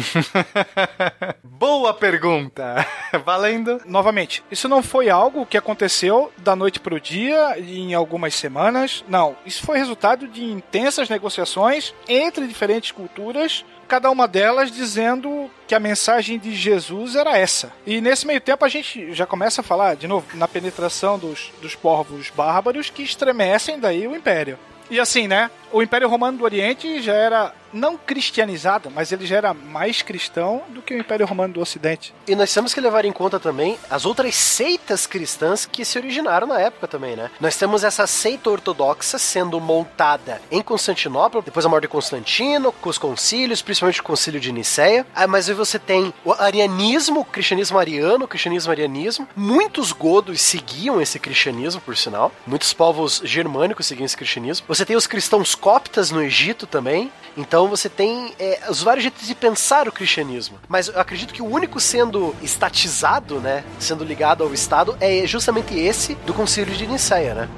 Boa 1.42 1.94
pergunta. 1.94 2.84
Valendo. 3.24 3.80
Novamente, 3.86 4.42
isso 4.50 4.68
não 4.68 4.82
foi 4.82 5.09
algo 5.09 5.46
que 5.46 5.57
aconteceu 5.57 6.32
da 6.38 6.57
noite 6.57 6.80
pro 6.80 7.00
dia 7.00 7.57
e 7.59 7.78
em 7.78 7.94
algumas 7.94 8.34
semanas. 8.34 9.05
Não, 9.09 9.36
isso 9.46 9.62
foi 9.62 9.78
resultado 9.78 10.26
de 10.26 10.44
intensas 10.44 11.09
negociações 11.09 11.94
entre 12.09 12.46
diferentes 12.46 12.90
culturas, 12.90 13.64
cada 13.95 14.11
uma 14.11 14.26
delas 14.26 14.72
dizendo 14.72 15.49
que 15.68 15.74
a 15.74 15.78
mensagem 15.78 16.36
de 16.36 16.53
Jesus 16.53 17.14
era 17.14 17.38
essa. 17.38 17.72
E 17.86 18.01
nesse 18.01 18.26
meio 18.26 18.40
tempo 18.40 18.64
a 18.64 18.68
gente 18.68 19.14
já 19.14 19.24
começa 19.24 19.61
a 19.61 19.64
falar, 19.64 19.95
de 19.95 20.09
novo, 20.09 20.26
na 20.36 20.49
penetração 20.49 21.16
dos, 21.16 21.53
dos 21.62 21.76
povos 21.76 22.28
bárbaros 22.30 22.90
que 22.90 23.05
estremecem 23.05 23.78
daí 23.78 24.09
o 24.09 24.16
império. 24.16 24.59
E 24.90 24.99
assim, 24.99 25.28
né? 25.28 25.49
O 25.70 25.80
Império 25.80 26.09
Romano 26.09 26.38
do 26.38 26.45
Oriente 26.45 27.01
já 27.01 27.14
era 27.14 27.55
não 27.75 27.97
cristianizado, 27.97 28.91
mas 28.91 29.12
ele 29.12 29.27
já 29.27 29.37
era 29.37 29.53
mais 29.53 30.01
cristão 30.01 30.62
do 30.68 30.81
que 30.81 30.95
o 30.95 30.99
Império 30.99 31.27
Romano 31.27 31.55
do 31.55 31.61
Ocidente. 31.61 32.14
E 32.27 32.35
nós 32.35 32.55
temos 32.55 32.72
que 32.72 32.81
levar 32.81 33.05
em 33.05 33.12
conta 33.12 33.41
também 33.41 33.79
as 33.91 34.07
outras 34.07 34.35
seitas 34.35 35.07
cristãs 35.07 35.66
que 35.66 35.85
se 35.85 35.99
originaram 35.99 36.47
na 36.47 36.61
época 36.61 36.87
também, 36.87 37.16
né? 37.16 37.31
Nós 37.41 37.57
temos 37.57 37.85
essa 37.85 38.07
seita 38.07 38.49
ortodoxa 38.49 39.18
sendo 39.18 39.61
montada 39.61 40.41
em 40.51 40.62
Constantinopla, 40.62 41.43
depois 41.43 41.64
da 41.64 41.70
morte 41.70 41.83
de 41.83 41.89
Constantino, 41.89 42.72
com 42.72 42.89
os 42.89 42.99
concílios, 42.99 43.61
principalmente 43.61 44.01
o 44.01 44.05
concílio 44.05 44.41
de 44.41 44.53
Nicéia. 44.53 45.07
Ah, 45.14 45.27
mas 45.27 45.49
aí 45.49 45.55
você 45.55 45.79
tem 45.79 46.14
o 46.25 46.33
arianismo, 46.33 47.20
o 47.20 47.25
cristianismo 47.25 47.79
ariano, 47.79 48.25
o 48.25 48.29
cristianismo 48.29 48.70
arianismo. 48.70 49.29
Muitos 49.35 49.93
godos 49.93 50.41
seguiam 50.41 51.01
esse 51.01 51.18
cristianismo, 51.18 51.81
por 51.81 51.97
sinal. 51.97 52.31
Muitos 52.47 52.72
povos 52.72 53.20
germânicos 53.25 53.87
seguiam 53.87 54.07
esse 54.07 54.16
cristianismo. 54.16 54.66
Você 54.68 54.85
tem 54.85 54.97
os 54.97 55.07
cristãos 55.07 55.55
coptas 55.55 56.11
no 56.11 56.22
Egito 56.22 56.66
também. 56.66 57.11
Então 57.37 57.64
você 57.69 57.89
tem 57.89 58.35
é, 58.39 58.61
os 58.69 58.83
vários 58.83 59.03
jeitos 59.03 59.27
de 59.27 59.35
pensar 59.35 59.89
o 59.89 59.93
cristianismo. 59.93 60.59
Mas 60.69 60.89
eu 60.89 61.01
acredito 61.01 61.33
que 61.33 61.43
o 61.43 61.47
único 61.47 61.81
sendo 61.81 62.35
estatizado, 62.43 63.41
né, 63.41 63.65
sendo 63.79 64.05
ligado 64.05 64.43
ao 64.43 64.53
Estado, 64.53 64.97
é 65.01 65.27
justamente 65.27 65.79
esse 65.79 66.15
do 66.27 66.33
Concílio 66.35 66.75
de 66.75 66.87
Nicéia, 66.87 67.35
né? 67.35 67.49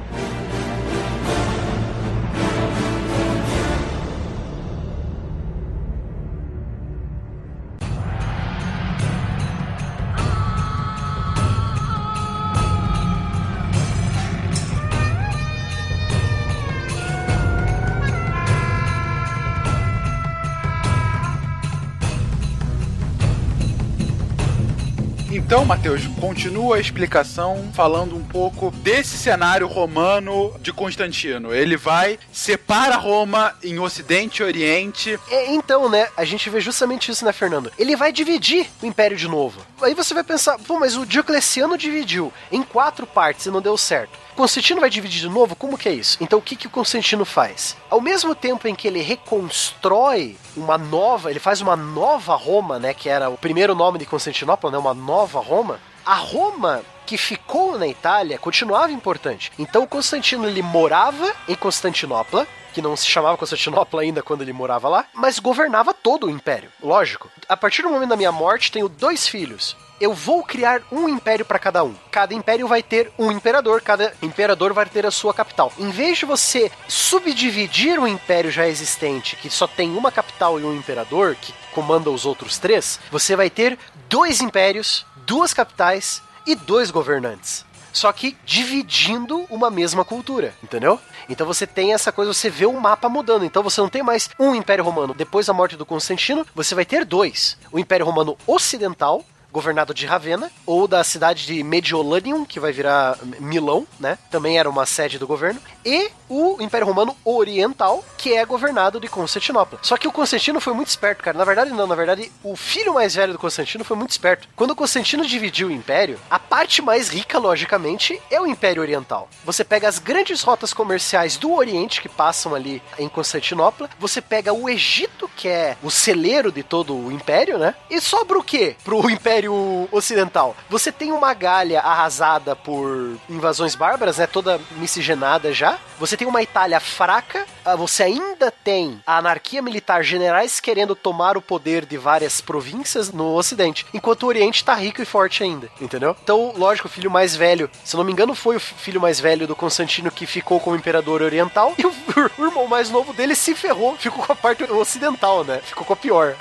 Então, 25.47 25.65
Matheus, 25.65 26.09
continua 26.21 26.75
a 26.75 26.81
explicação 26.81 27.71
falando 27.73 28.17
um 28.17 28.25
pouco 28.25 28.73
desse 28.73 29.17
cenário 29.17 29.69
romano 29.69 30.53
de 30.61 30.73
Constantino. 30.73 31.55
Ele 31.55 31.77
vai, 31.77 32.19
separa 32.33 32.97
Roma 32.97 33.55
em 33.63 33.79
Ocidente 33.79 34.43
e 34.43 34.45
Oriente. 34.45 35.17
É, 35.31 35.55
então, 35.55 35.89
né, 35.89 36.09
a 36.17 36.25
gente 36.25 36.51
vê 36.51 36.61
justamente 36.61 37.13
isso, 37.13 37.25
né, 37.25 37.33
Fernando? 37.33 37.71
Ele 37.79 37.95
vai 37.95 38.11
dividir 38.11 38.67
o 38.83 38.87
Império 38.87 39.17
de 39.17 39.29
novo. 39.29 39.61
Aí 39.81 39.95
você 39.95 40.13
vai 40.13 40.25
pensar, 40.25 40.59
pô, 40.59 40.81
mas 40.81 40.97
o 40.97 41.07
Diocleciano 41.07 41.79
dividiu 41.79 42.33
em 42.51 42.65
quatro 42.65 43.07
partes 43.07 43.47
e 43.47 43.51
não 43.51 43.63
deu 43.63 43.79
certo. 43.79 44.26
Constantino 44.37 44.81
vai 44.81 44.91
dividir 44.91 45.21
de 45.21 45.29
novo? 45.29 45.57
Como 45.57 45.79
que 45.79 45.89
é 45.89 45.93
isso? 45.93 46.19
Então 46.21 46.39
o 46.39 46.43
que, 46.43 46.55
que 46.55 46.67
o 46.67 46.71
Constantino 46.71 47.25
faz? 47.25 47.77
Ao 47.89 48.01
mesmo 48.01 48.35
tempo 48.35 48.69
em 48.69 48.75
que 48.75 48.87
ele 48.87 49.01
reconstrói 49.01 50.37
uma 50.55 50.77
nova, 50.77 51.31
ele 51.31 51.41
faz 51.41 51.63
uma 51.63 51.75
nova 51.75 52.37
Roma, 52.37 52.79
né, 52.79 52.93
que 52.93 53.09
era 53.09 53.31
o 53.31 53.39
primeiro 53.39 53.75
nome 53.75 53.99
de 53.99 54.05
Constantinopla, 54.05 54.71
né, 54.71 54.77
uma 54.77 54.93
nova 54.93 55.41
Roma, 55.41 55.81
a 56.05 56.15
Roma 56.15 56.83
que 57.07 57.17
ficou 57.17 57.79
na 57.79 57.87
Itália 57.87 58.39
continuava 58.39 58.93
importante. 58.93 59.51
Então 59.59 59.85
o 59.85 59.89
Constantino 59.89 60.47
ele 60.47 60.61
morava 60.61 61.33
em 61.49 61.55
Constantinopla, 61.55 62.47
que 62.75 62.83
não 62.83 62.95
se 62.95 63.07
chamava 63.07 63.39
Constantinopla 63.39 64.03
ainda 64.03 64.23
quando 64.23 64.43
ele 64.43 64.53
morava 64.53 64.87
lá, 64.89 65.07
mas 65.15 65.39
governava 65.39 65.95
todo 65.95 66.27
o 66.27 66.31
império. 66.31 66.71
Lógico. 66.83 67.31
A 67.49 67.57
partir 67.57 67.81
do 67.81 67.89
momento 67.89 68.11
da 68.11 68.17
minha 68.17 68.33
morte, 68.33 68.71
tenho 68.71 68.89
dois 68.89 69.27
filhos. 69.27 69.75
Eu 70.01 70.13
vou 70.13 70.43
criar 70.43 70.83
um 70.93 71.09
império 71.09 71.45
para 71.45 71.59
cada 71.59 71.83
um. 71.83 71.95
Cada 72.11 72.35
império 72.35 72.69
vai 72.69 72.83
ter 72.83 73.11
um 73.19 73.31
imperador, 73.31 73.81
cada 73.81 74.13
imperador 74.23 74.73
vai 74.73 74.87
ter 74.87 75.07
a 75.07 75.11
sua 75.11 75.33
capital. 75.33 75.73
Em 75.79 75.91
vez 75.91 76.19
de 76.19 76.27
você 76.27 76.71
subdividir 76.87 77.99
um 77.99 78.07
império 78.07 78.51
já 78.51 78.69
existente, 78.69 79.37
que 79.37 79.49
só 79.49 79.67
tem 79.67 79.97
uma 79.97 80.13
capital 80.13 80.61
e 80.61 80.65
um 80.65 80.77
imperador, 80.77 81.35
que 81.35 81.55
comanda 81.73 82.11
os 82.11 82.27
outros 82.27 82.59
três, 82.59 83.01
você 83.11 83.35
vai 83.35 83.49
ter 83.49 83.79
dois 84.09 84.41
impérios, 84.41 85.07
duas 85.25 85.55
capitais 85.55 86.23
e 86.47 86.55
dois 86.55 86.91
governantes 86.91 87.65
só 87.97 88.13
que 88.13 88.37
dividindo 88.45 89.47
uma 89.49 89.71
mesma 89.71 90.05
cultura, 90.05 90.55
entendeu? 90.63 91.01
Então 91.29 91.47
você 91.47 91.67
tem 91.67 91.95
essa 91.95 92.13
coisa, 92.13 92.33
você 92.33 92.51
vê 92.51 92.67
o 92.67 92.79
mapa 92.79 93.09
mudando. 93.09 93.45
Então 93.45 93.63
você 93.63 93.81
não 93.81 93.89
tem 93.89 94.03
mais 94.03 94.29
um 94.39 94.55
Império 94.55 94.85
Romano. 94.85 95.15
Depois 95.15 95.47
da 95.47 95.55
morte 95.55 95.77
do 95.77 95.87
Constantino, 95.87 96.47
você 96.55 96.75
vai 96.75 96.85
ter 96.85 97.07
dois: 97.07 97.57
o 97.73 97.79
Império 97.79 98.05
Romano 98.05 98.37
Ocidental, 98.47 99.25
governado 99.57 99.95
de 99.95 100.05
Ravenna, 100.05 100.53
ou 100.67 100.87
da 100.87 101.03
cidade 101.03 101.47
de 101.47 101.63
Mediolanium, 101.63 102.45
que 102.45 102.61
vai 102.61 102.73
virar 102.73 103.19
Milão, 103.41 103.87
né? 103.99 104.19
Também 104.31 104.59
era 104.59 104.69
uma 104.69 104.85
sede 104.85 105.19
do 105.19 105.27
governo, 105.27 105.59
e 105.83 106.11
o 106.29 106.61
Império 106.61 106.87
Romano 106.87 107.17
Oriental, 107.25 108.05
que 108.19 108.35
é 108.35 108.45
governado 108.45 109.01
de 109.01 109.09
Constantinopla. 109.09 109.79
Só 109.81 109.97
que 109.97 110.07
o 110.07 110.13
Constantino 110.13 110.61
foi 110.61 110.75
muito 110.75 110.89
esperto, 110.89 111.23
cara. 111.23 111.39
Na 111.39 111.45
verdade, 111.45 111.71
não, 111.71 111.87
na 111.87 111.95
verdade, 111.95 112.31
o 112.45 112.55
filho 112.55 112.93
mais 112.93 113.15
velho 113.15 113.33
do 113.33 113.39
Constantino 113.39 113.83
foi 113.83 113.97
muito 113.97 114.11
esperto. 114.11 114.47
Quando 114.55 114.73
o 114.73 114.77
Constantino 114.77 115.25
dividiu 115.25 115.69
o 115.69 115.73
império, 115.73 116.21
a 116.29 116.39
parte 116.39 116.83
mais 116.83 117.09
rica, 117.09 117.39
logicamente, 117.39 118.21
é 118.31 118.39
o 118.39 118.47
Império 118.47 118.83
Oriental. 118.83 119.27
Você 119.43 119.65
pega 119.65 119.89
as 119.89 119.99
grandes 119.99 120.43
rotas 120.43 120.75
comerciais 120.75 121.39
do 121.39 121.55
Oriente 121.55 122.03
que 122.03 122.11
passam 122.11 122.55
ali 122.55 122.83
em 122.99 123.09
Constantinopla, 123.09 123.89
você 123.99 124.21
pega 124.21 124.53
o 124.53 124.69
Egito, 124.69 125.31
que 125.35 125.49
é 125.49 125.79
o 125.83 125.91
celeiro 125.91 126.53
de 126.53 126.63
todo 126.63 126.95
o 126.95 127.11
império, 127.11 127.57
né? 127.57 127.75
E 127.89 128.03
sobra 128.03 128.37
o 128.37 128.45
quê 128.45 128.77
pro 128.85 129.09
Império 129.09 129.46
Ocidental? 129.91 130.57
Você 130.69 130.91
tem 130.91 131.13
uma 131.13 131.35
Gália 131.35 131.81
arrasada 131.81 132.55
por 132.57 133.17
invasões 133.29 133.75
bárbaras, 133.75 134.19
né? 134.19 134.27
Toda 134.27 134.61
miscigenada 134.77 135.53
já. 135.53 135.79
Você 135.99 136.17
tem 136.17 136.27
uma 136.27 136.43
Itália 136.43 136.81
fraca, 136.81 137.47
ah, 137.65 137.75
você 137.75 138.05
ainda 138.05 138.51
tem 138.51 139.01
a 139.07 139.19
anarquia 139.19 139.63
militar, 139.63 140.03
generais 140.05 140.61
querendo 140.61 140.95
tomar 140.95 141.37
o 141.37 141.43
poder 141.43 141.85
de 141.85 141.97
várias 141.97 142.41
províncias 142.41 143.13
no 143.13 143.35
Ocidente, 143.35 143.87
enquanto 143.93 144.23
o 144.23 144.27
Oriente 144.27 144.65
tá 144.65 144.75
rico 144.75 145.03
e 145.03 145.05
forte 145.05 145.43
ainda, 145.43 145.69
entendeu? 145.81 146.17
Então, 146.23 146.53
lógico, 146.57 146.89
o 146.89 146.91
filho 146.91 147.11
mais 147.11 147.35
velho, 147.35 147.71
se 147.83 147.97
não 147.97 148.05
me 148.05 148.13
engano, 148.13 148.35
foi 148.35 148.57
o 148.57 148.61
filho 148.61 149.01
mais 149.01 149.19
velho 149.19 149.47
do 149.47 149.57
Constantino 149.57 150.11
que 150.11 150.27
ficou 150.27 150.61
como 150.61 150.77
imperador 150.77 151.23
oriental, 151.23 151.75
e 151.79 151.87
o, 151.87 151.91
o 152.39 152.45
irmão 152.45 152.67
mais 152.67 152.91
novo 152.91 153.13
dele 153.13 153.35
se 153.35 153.55
ferrou, 153.55 153.97
ficou 153.97 154.25
com 154.25 154.33
a 154.33 154.37
parte 154.37 154.65
ocidental, 154.65 155.45
né? 155.45 155.61
Ficou 155.65 155.85
com 155.85 155.93
a 155.93 155.97
pior. 155.97 156.37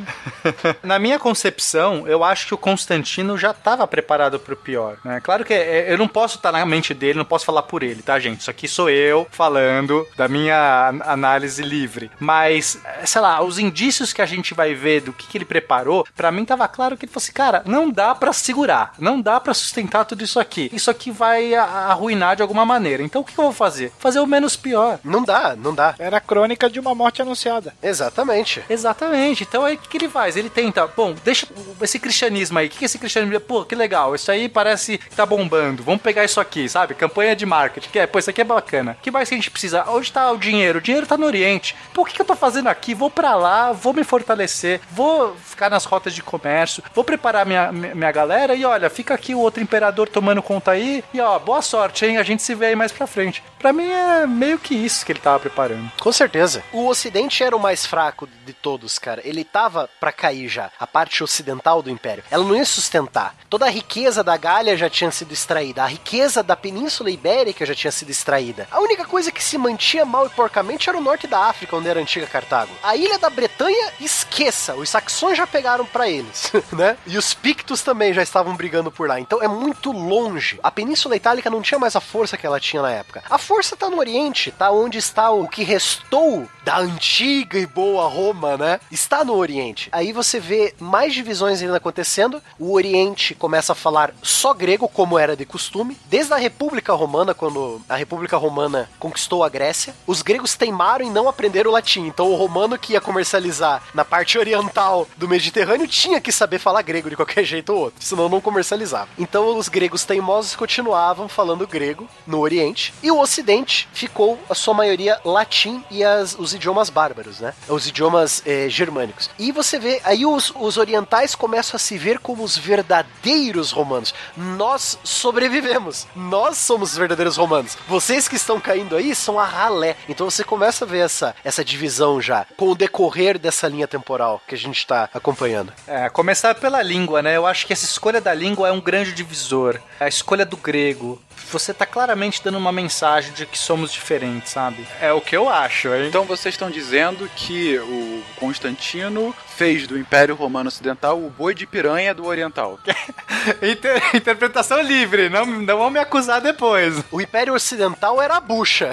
Na 0.82 0.98
minha 0.98 1.18
concepção, 1.18 2.06
eu 2.06 2.19
acho 2.24 2.46
que 2.46 2.54
o 2.54 2.58
Constantino 2.58 3.36
já 3.36 3.50
estava 3.50 3.86
preparado 3.86 4.38
para 4.38 4.54
o 4.54 4.56
pior. 4.56 4.96
Né? 5.04 5.20
Claro 5.20 5.44
que 5.44 5.52
é, 5.52 5.92
eu 5.92 5.98
não 5.98 6.08
posso 6.08 6.36
estar 6.36 6.52
na 6.52 6.64
mente 6.64 6.94
dele, 6.94 7.18
não 7.18 7.24
posso 7.24 7.44
falar 7.44 7.62
por 7.62 7.82
ele, 7.82 8.02
tá, 8.02 8.18
gente? 8.18 8.40
Isso 8.40 8.50
aqui 8.50 8.66
sou 8.68 8.88
eu 8.90 9.26
falando 9.30 10.06
da 10.16 10.28
minha 10.28 10.92
análise 11.04 11.62
livre. 11.62 12.10
Mas, 12.18 12.80
sei 13.04 13.20
lá, 13.20 13.42
os 13.42 13.58
indícios 13.58 14.12
que 14.12 14.22
a 14.22 14.26
gente 14.26 14.54
vai 14.54 14.74
ver 14.74 15.02
do 15.02 15.12
que, 15.12 15.26
que 15.26 15.38
ele 15.38 15.44
preparou, 15.44 16.06
para 16.16 16.32
mim 16.32 16.44
tava 16.44 16.66
claro 16.68 16.96
que 16.96 17.04
ele 17.04 17.12
fosse, 17.12 17.32
cara, 17.32 17.62
não 17.66 17.90
dá 17.90 18.14
para 18.14 18.32
segurar, 18.32 18.94
não 18.98 19.20
dá 19.20 19.40
para 19.40 19.54
sustentar 19.54 20.04
tudo 20.04 20.24
isso 20.24 20.40
aqui. 20.40 20.70
Isso 20.72 20.90
aqui 20.90 21.10
vai 21.10 21.54
arruinar 21.54 22.36
de 22.36 22.42
alguma 22.42 22.64
maneira. 22.64 23.02
Então 23.02 23.22
o 23.22 23.24
que, 23.24 23.32
que 23.32 23.40
eu 23.40 23.44
vou 23.44 23.52
fazer? 23.52 23.92
Fazer 23.98 24.20
o 24.20 24.26
menos 24.26 24.56
pior. 24.56 24.98
Não 25.04 25.22
dá, 25.22 25.54
não 25.56 25.74
dá. 25.74 25.94
Era 25.98 26.16
a 26.16 26.20
crônica 26.20 26.68
de 26.68 26.80
uma 26.80 26.94
morte 26.94 27.22
anunciada. 27.22 27.74
Exatamente. 27.82 28.62
Exatamente. 28.68 29.44
Então 29.44 29.64
aí 29.64 29.76
o 29.76 29.78
que, 29.78 29.88
que 29.88 29.96
ele 29.98 30.08
faz? 30.08 30.36
Ele 30.36 30.50
tenta, 30.50 30.86
bom, 30.86 31.14
deixa 31.24 31.46
esse 31.80 31.98
cristianismo 32.00 32.58
aí. 32.58 32.66
O 32.66 32.70
que, 32.70 32.84
é 32.84 32.86
esse 32.86 32.98
cristianismo? 32.98 33.40
Pô, 33.40 33.64
que 33.64 33.74
legal. 33.74 34.14
Isso 34.14 34.30
aí 34.30 34.48
parece 34.48 34.98
que 34.98 35.14
tá 35.14 35.24
bombando. 35.24 35.82
Vamos 35.82 36.02
pegar 36.02 36.24
isso 36.24 36.40
aqui, 36.40 36.68
sabe? 36.68 36.94
Campanha 36.94 37.36
de 37.36 37.46
marketing. 37.46 37.90
Que 37.90 37.98
é, 38.00 38.06
pô, 38.06 38.18
isso 38.18 38.30
aqui 38.30 38.40
é 38.40 38.44
bacana. 38.44 38.96
O 38.98 39.02
que 39.02 39.10
mais 39.10 39.28
que 39.28 39.34
a 39.34 39.38
gente 39.38 39.50
precisa? 39.50 39.84
Onde 39.88 40.10
tá 40.10 40.30
o 40.30 40.38
dinheiro? 40.38 40.78
O 40.78 40.82
dinheiro 40.82 41.06
tá 41.06 41.16
no 41.16 41.26
Oriente. 41.26 41.76
O 41.96 42.04
que, 42.04 42.14
que 42.14 42.22
eu 42.22 42.26
tô 42.26 42.34
fazendo 42.34 42.68
aqui? 42.68 42.94
Vou 42.94 43.10
para 43.10 43.34
lá, 43.34 43.72
vou 43.72 43.92
me 43.92 44.04
fortalecer, 44.04 44.80
vou 44.90 45.36
ficar 45.36 45.68
nas 45.68 45.84
rotas 45.84 46.14
de 46.14 46.22
comércio, 46.22 46.82
vou 46.94 47.04
preparar 47.04 47.44
minha, 47.44 47.70
minha 47.70 48.12
galera 48.12 48.54
e 48.54 48.64
olha, 48.64 48.88
fica 48.88 49.14
aqui 49.14 49.34
o 49.34 49.38
outro 49.38 49.62
imperador 49.62 50.08
tomando 50.08 50.42
conta 50.42 50.72
aí 50.72 51.04
e 51.12 51.20
ó, 51.20 51.38
boa 51.38 51.62
sorte, 51.62 52.06
hein? 52.06 52.18
A 52.18 52.22
gente 52.22 52.42
se 52.42 52.54
vê 52.54 52.66
aí 52.66 52.76
mais 52.76 52.92
pra 52.92 53.06
frente. 53.06 53.42
Pra 53.58 53.72
mim 53.72 53.90
é 53.90 54.26
meio 54.26 54.58
que 54.58 54.74
isso 54.74 55.04
que 55.04 55.12
ele 55.12 55.20
tava 55.20 55.38
preparando. 55.38 55.92
Com 56.00 56.10
certeza. 56.10 56.62
O 56.72 56.86
Ocidente 56.86 57.44
era 57.44 57.54
o 57.54 57.60
mais 57.60 57.84
fraco 57.84 58.28
de 58.46 58.52
todos, 58.52 58.98
cara. 58.98 59.20
Ele 59.24 59.44
tava 59.44 59.88
para 60.00 60.12
cair 60.12 60.48
já. 60.48 60.70
A 60.78 60.86
parte 60.86 61.22
ocidental 61.22 61.82
do 61.82 61.89
do 61.90 61.94
império. 61.94 62.24
Ela 62.30 62.44
não 62.44 62.56
ia 62.56 62.64
sustentar. 62.64 63.34
Toda 63.48 63.66
a 63.66 63.70
riqueza 63.70 64.22
da 64.22 64.36
Gália 64.36 64.76
já 64.76 64.88
tinha 64.88 65.10
sido 65.10 65.32
extraída, 65.32 65.82
a 65.82 65.86
riqueza 65.86 66.42
da 66.42 66.56
Península 66.56 67.10
Ibérica 67.10 67.66
já 67.66 67.74
tinha 67.74 67.90
sido 67.90 68.10
extraída. 68.10 68.68
A 68.70 68.80
única 68.80 69.04
coisa 69.04 69.32
que 69.32 69.42
se 69.42 69.58
mantinha 69.58 70.04
mal 70.04 70.26
e 70.26 70.30
porcamente 70.30 70.88
era 70.88 70.96
o 70.96 71.00
norte 71.00 71.26
da 71.26 71.46
África, 71.46 71.76
onde 71.76 71.88
era 71.88 71.98
a 71.98 72.02
antiga 72.02 72.26
Cartago. 72.26 72.70
A 72.82 72.94
ilha 72.96 73.18
da 73.18 73.28
Bretanha, 73.28 73.92
esqueça, 74.00 74.74
os 74.74 74.88
saxões 74.88 75.36
já 75.36 75.46
pegaram 75.46 75.84
para 75.84 76.08
eles, 76.08 76.52
né? 76.72 76.96
E 77.06 77.18
os 77.18 77.34
pictos 77.34 77.82
também 77.82 78.12
já 78.12 78.22
estavam 78.22 78.54
brigando 78.54 78.90
por 78.90 79.08
lá. 79.08 79.18
Então 79.18 79.42
é 79.42 79.48
muito 79.48 79.90
longe. 79.90 80.60
A 80.62 80.70
Península 80.70 81.16
Itálica 81.16 81.50
não 81.50 81.62
tinha 81.62 81.78
mais 81.78 81.96
a 81.96 82.00
força 82.00 82.36
que 82.36 82.46
ela 82.46 82.60
tinha 82.60 82.82
na 82.82 82.90
época. 82.90 83.22
A 83.28 83.38
força 83.38 83.76
tá 83.76 83.90
no 83.90 83.98
Oriente, 83.98 84.52
tá 84.52 84.70
onde 84.70 84.98
está 84.98 85.30
o 85.30 85.48
que 85.48 85.64
restou 85.64 86.48
da 86.64 86.78
antiga 86.78 87.58
e 87.58 87.66
boa 87.66 88.08
Roma, 88.08 88.56
né? 88.56 88.80
Está 88.90 89.24
no 89.24 89.34
Oriente. 89.34 89.88
Aí 89.92 90.12
você 90.12 90.38
vê 90.38 90.74
mais 90.78 91.12
divisões 91.14 91.60
ainda 91.62 91.79
acontecendo. 91.80 92.42
O 92.58 92.72
Oriente 92.74 93.34
começa 93.34 93.72
a 93.72 93.74
falar 93.74 94.14
só 94.22 94.54
grego, 94.54 94.88
como 94.88 95.18
era 95.18 95.36
de 95.36 95.44
costume. 95.44 95.96
Desde 96.06 96.32
a 96.32 96.36
República 96.36 96.92
Romana, 96.92 97.34
quando 97.34 97.80
a 97.88 97.96
República 97.96 98.36
Romana 98.36 98.88
conquistou 98.98 99.42
a 99.42 99.48
Grécia, 99.48 99.94
os 100.06 100.22
gregos 100.22 100.54
teimaram 100.54 101.04
em 101.04 101.10
não 101.10 101.28
aprender 101.28 101.66
o 101.66 101.70
latim. 101.70 102.06
Então 102.06 102.30
o 102.30 102.36
romano 102.36 102.78
que 102.78 102.92
ia 102.92 103.00
comercializar 103.00 103.82
na 103.94 104.04
parte 104.04 104.38
oriental 104.38 105.08
do 105.16 105.28
Mediterrâneo 105.28 105.88
tinha 105.88 106.20
que 106.20 106.30
saber 106.32 106.58
falar 106.58 106.82
grego 106.82 107.10
de 107.10 107.16
qualquer 107.16 107.44
jeito 107.44 107.72
ou 107.72 107.80
outro, 107.80 108.04
senão 108.04 108.28
não 108.28 108.40
comercializava. 108.40 109.08
Então 109.18 109.56
os 109.56 109.68
gregos 109.68 110.04
teimosos 110.04 110.54
continuavam 110.54 111.28
falando 111.28 111.66
grego 111.66 112.08
no 112.26 112.40
Oriente 112.40 112.92
e 113.02 113.10
o 113.10 113.18
Ocidente 113.18 113.88
ficou 113.92 114.38
a 114.48 114.54
sua 114.54 114.74
maioria 114.74 115.18
latim 115.24 115.82
e 115.90 116.04
as, 116.04 116.36
os 116.38 116.54
idiomas 116.54 116.90
bárbaros, 116.90 117.40
né? 117.40 117.54
Os 117.68 117.86
idiomas 117.86 118.42
eh, 118.46 118.68
germânicos. 118.68 119.30
E 119.38 119.52
você 119.52 119.78
vê 119.78 120.00
aí 120.04 120.26
os, 120.26 120.52
os 120.54 120.76
orientais 120.76 121.34
começam 121.34 121.69
a 121.76 121.78
se 121.78 121.98
ver 121.98 122.18
como 122.18 122.42
os 122.42 122.56
verdadeiros 122.56 123.70
romanos. 123.70 124.14
Nós 124.36 124.98
sobrevivemos. 125.04 126.06
Nós 126.14 126.58
somos 126.58 126.92
os 126.92 126.98
verdadeiros 126.98 127.36
romanos. 127.36 127.76
Vocês 127.88 128.28
que 128.28 128.36
estão 128.36 128.60
caindo 128.60 128.96
aí 128.96 129.14
são 129.14 129.38
a 129.38 129.44
ralé. 129.44 129.96
Então 130.08 130.28
você 130.28 130.44
começa 130.44 130.84
a 130.84 130.88
ver 130.88 131.00
essa, 131.00 131.34
essa 131.44 131.64
divisão 131.64 132.20
já 132.20 132.46
com 132.56 132.68
o 132.68 132.74
decorrer 132.74 133.38
dessa 133.38 133.68
linha 133.68 133.88
temporal 133.88 134.40
que 134.46 134.54
a 134.54 134.58
gente 134.58 134.78
está 134.78 135.08
acompanhando. 135.12 135.72
É, 135.86 136.08
começar 136.08 136.54
pela 136.54 136.82
língua, 136.82 137.22
né? 137.22 137.36
Eu 137.36 137.46
acho 137.46 137.66
que 137.66 137.72
essa 137.72 137.84
escolha 137.84 138.20
da 138.20 138.34
língua 138.34 138.68
é 138.68 138.72
um 138.72 138.80
grande 138.80 139.12
divisor. 139.12 139.80
A 139.98 140.08
escolha 140.08 140.44
do 140.44 140.56
grego. 140.56 141.20
Você 141.50 141.72
tá 141.74 141.84
claramente 141.86 142.42
dando 142.44 142.58
uma 142.58 142.72
mensagem 142.72 143.32
de 143.32 143.46
que 143.46 143.58
somos 143.58 143.92
diferentes, 143.92 144.52
sabe? 144.52 144.86
É 145.00 145.12
o 145.12 145.20
que 145.20 145.36
eu 145.36 145.48
acho, 145.48 145.92
hein? 145.94 146.06
Então 146.08 146.24
vocês 146.24 146.54
estão 146.54 146.70
dizendo 146.70 147.28
que 147.34 147.78
o 147.78 148.22
Constantino 148.36 149.34
fez 149.56 149.86
do 149.86 149.98
Império 149.98 150.34
Romano 150.34 150.68
Ocidental 150.68 151.18
o 151.18 151.28
boi 151.30 151.54
de 151.54 151.66
piranha 151.66 152.14
do 152.14 152.24
Oriental. 152.26 152.78
Inter- 153.62 154.02
interpretação 154.14 154.80
livre, 154.80 155.28
não, 155.28 155.44
não 155.44 155.78
vão 155.78 155.90
me 155.90 155.98
acusar 155.98 156.40
depois. 156.40 157.02
O 157.10 157.20
Império 157.20 157.54
Ocidental 157.54 158.20
era 158.22 158.36
a 158.36 158.40
bucha. 158.40 158.90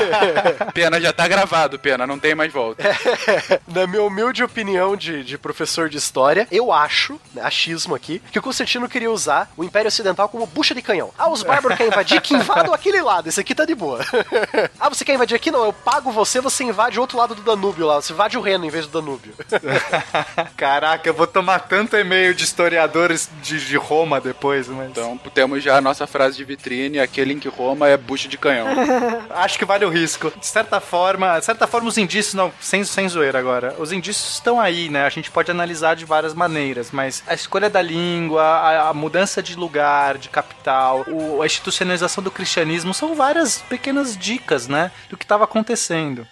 Pena, 0.72 1.00
já 1.00 1.12
tá 1.12 1.26
gravado, 1.28 1.78
Pena, 1.78 2.06
não 2.06 2.18
tem 2.18 2.34
mais 2.34 2.52
volta. 2.52 2.82
Na 3.68 3.86
minha 3.86 4.02
humilde 4.02 4.42
opinião 4.42 4.96
de, 4.96 5.22
de 5.24 5.36
professor 5.38 5.88
de 5.88 5.96
história, 5.98 6.46
eu 6.50 6.72
acho, 6.72 7.20
né, 7.34 7.42
achismo 7.42 7.94
aqui, 7.94 8.20
que 8.32 8.38
o 8.38 8.42
Constantino 8.42 8.88
queria 8.88 9.10
usar 9.10 9.50
o 9.56 9.64
Império 9.64 9.88
Ocidental 9.88 10.28
como 10.28 10.46
bucha 10.46 10.74
de 10.74 10.82
canhão. 10.82 11.10
Ah, 11.18 11.28
os 11.28 11.42
bárbaros 11.42 11.69
querem 11.76 11.92
invadir, 11.92 12.20
que 12.20 12.34
invadam 12.34 12.72
aquele 12.74 13.00
lado, 13.02 13.28
esse 13.28 13.40
aqui 13.40 13.54
tá 13.54 13.64
de 13.64 13.74
boa. 13.74 14.00
ah, 14.78 14.88
você 14.88 15.04
quer 15.04 15.14
invadir 15.14 15.34
aqui? 15.36 15.50
Não, 15.50 15.64
eu 15.64 15.72
pago 15.72 16.10
você, 16.12 16.40
você 16.40 16.64
invade 16.64 16.98
o 16.98 17.02
outro 17.02 17.16
lado 17.18 17.34
do 17.34 17.42
Danúbio 17.42 17.86
lá, 17.86 17.96
você 18.00 18.12
invade 18.12 18.36
o 18.36 18.40
Reno 18.40 18.64
em 18.64 18.70
vez 18.70 18.86
do 18.86 19.00
Danúbio. 19.00 19.32
Caraca, 20.56 21.08
eu 21.08 21.14
vou 21.14 21.26
tomar 21.26 21.60
tanto 21.60 21.96
e-mail 21.96 22.34
de 22.34 22.44
historiadores 22.44 23.28
de, 23.42 23.64
de 23.64 23.76
Roma 23.76 24.20
depois, 24.20 24.68
mas. 24.68 24.90
Então 24.90 25.18
temos 25.34 25.62
já 25.62 25.76
a 25.76 25.80
nossa 25.80 26.06
frase 26.06 26.36
de 26.36 26.44
vitrine, 26.44 26.98
aquele 26.98 27.34
em 27.34 27.38
que 27.38 27.48
Roma 27.48 27.88
é 27.88 27.96
bucha 27.96 28.28
de 28.28 28.36
canhão. 28.38 28.66
Acho 29.30 29.58
que 29.58 29.64
vale 29.64 29.84
o 29.84 29.88
risco. 29.88 30.32
De 30.36 30.46
certa 30.46 30.80
forma, 30.80 31.38
de 31.38 31.44
certa 31.44 31.66
forma, 31.66 31.88
os 31.88 31.98
indícios, 31.98 32.34
não, 32.34 32.52
sem, 32.60 32.84
sem 32.84 33.08
zoeira 33.08 33.38
agora, 33.38 33.74
os 33.78 33.92
indícios 33.92 34.34
estão 34.34 34.60
aí, 34.60 34.88
né? 34.88 35.04
A 35.04 35.08
gente 35.08 35.30
pode 35.30 35.50
analisar 35.50 35.94
de 35.96 36.04
várias 36.04 36.34
maneiras, 36.34 36.90
mas 36.90 37.22
a 37.26 37.34
escolha 37.34 37.70
da 37.70 37.80
língua, 37.82 38.42
a, 38.42 38.88
a 38.88 38.94
mudança 38.94 39.42
de 39.42 39.54
lugar, 39.54 40.18
de 40.18 40.28
capital, 40.28 41.04
o- 41.08 41.42
a 41.42 41.46
institucionalização 41.60 42.24
do 42.24 42.30
cristianismo 42.30 42.94
são 42.94 43.14
várias 43.14 43.58
pequenas 43.58 44.16
dicas, 44.16 44.66
né? 44.66 44.90
Do 45.08 45.16
que 45.16 45.24
estava 45.24 45.44
acontecendo. 45.44 46.26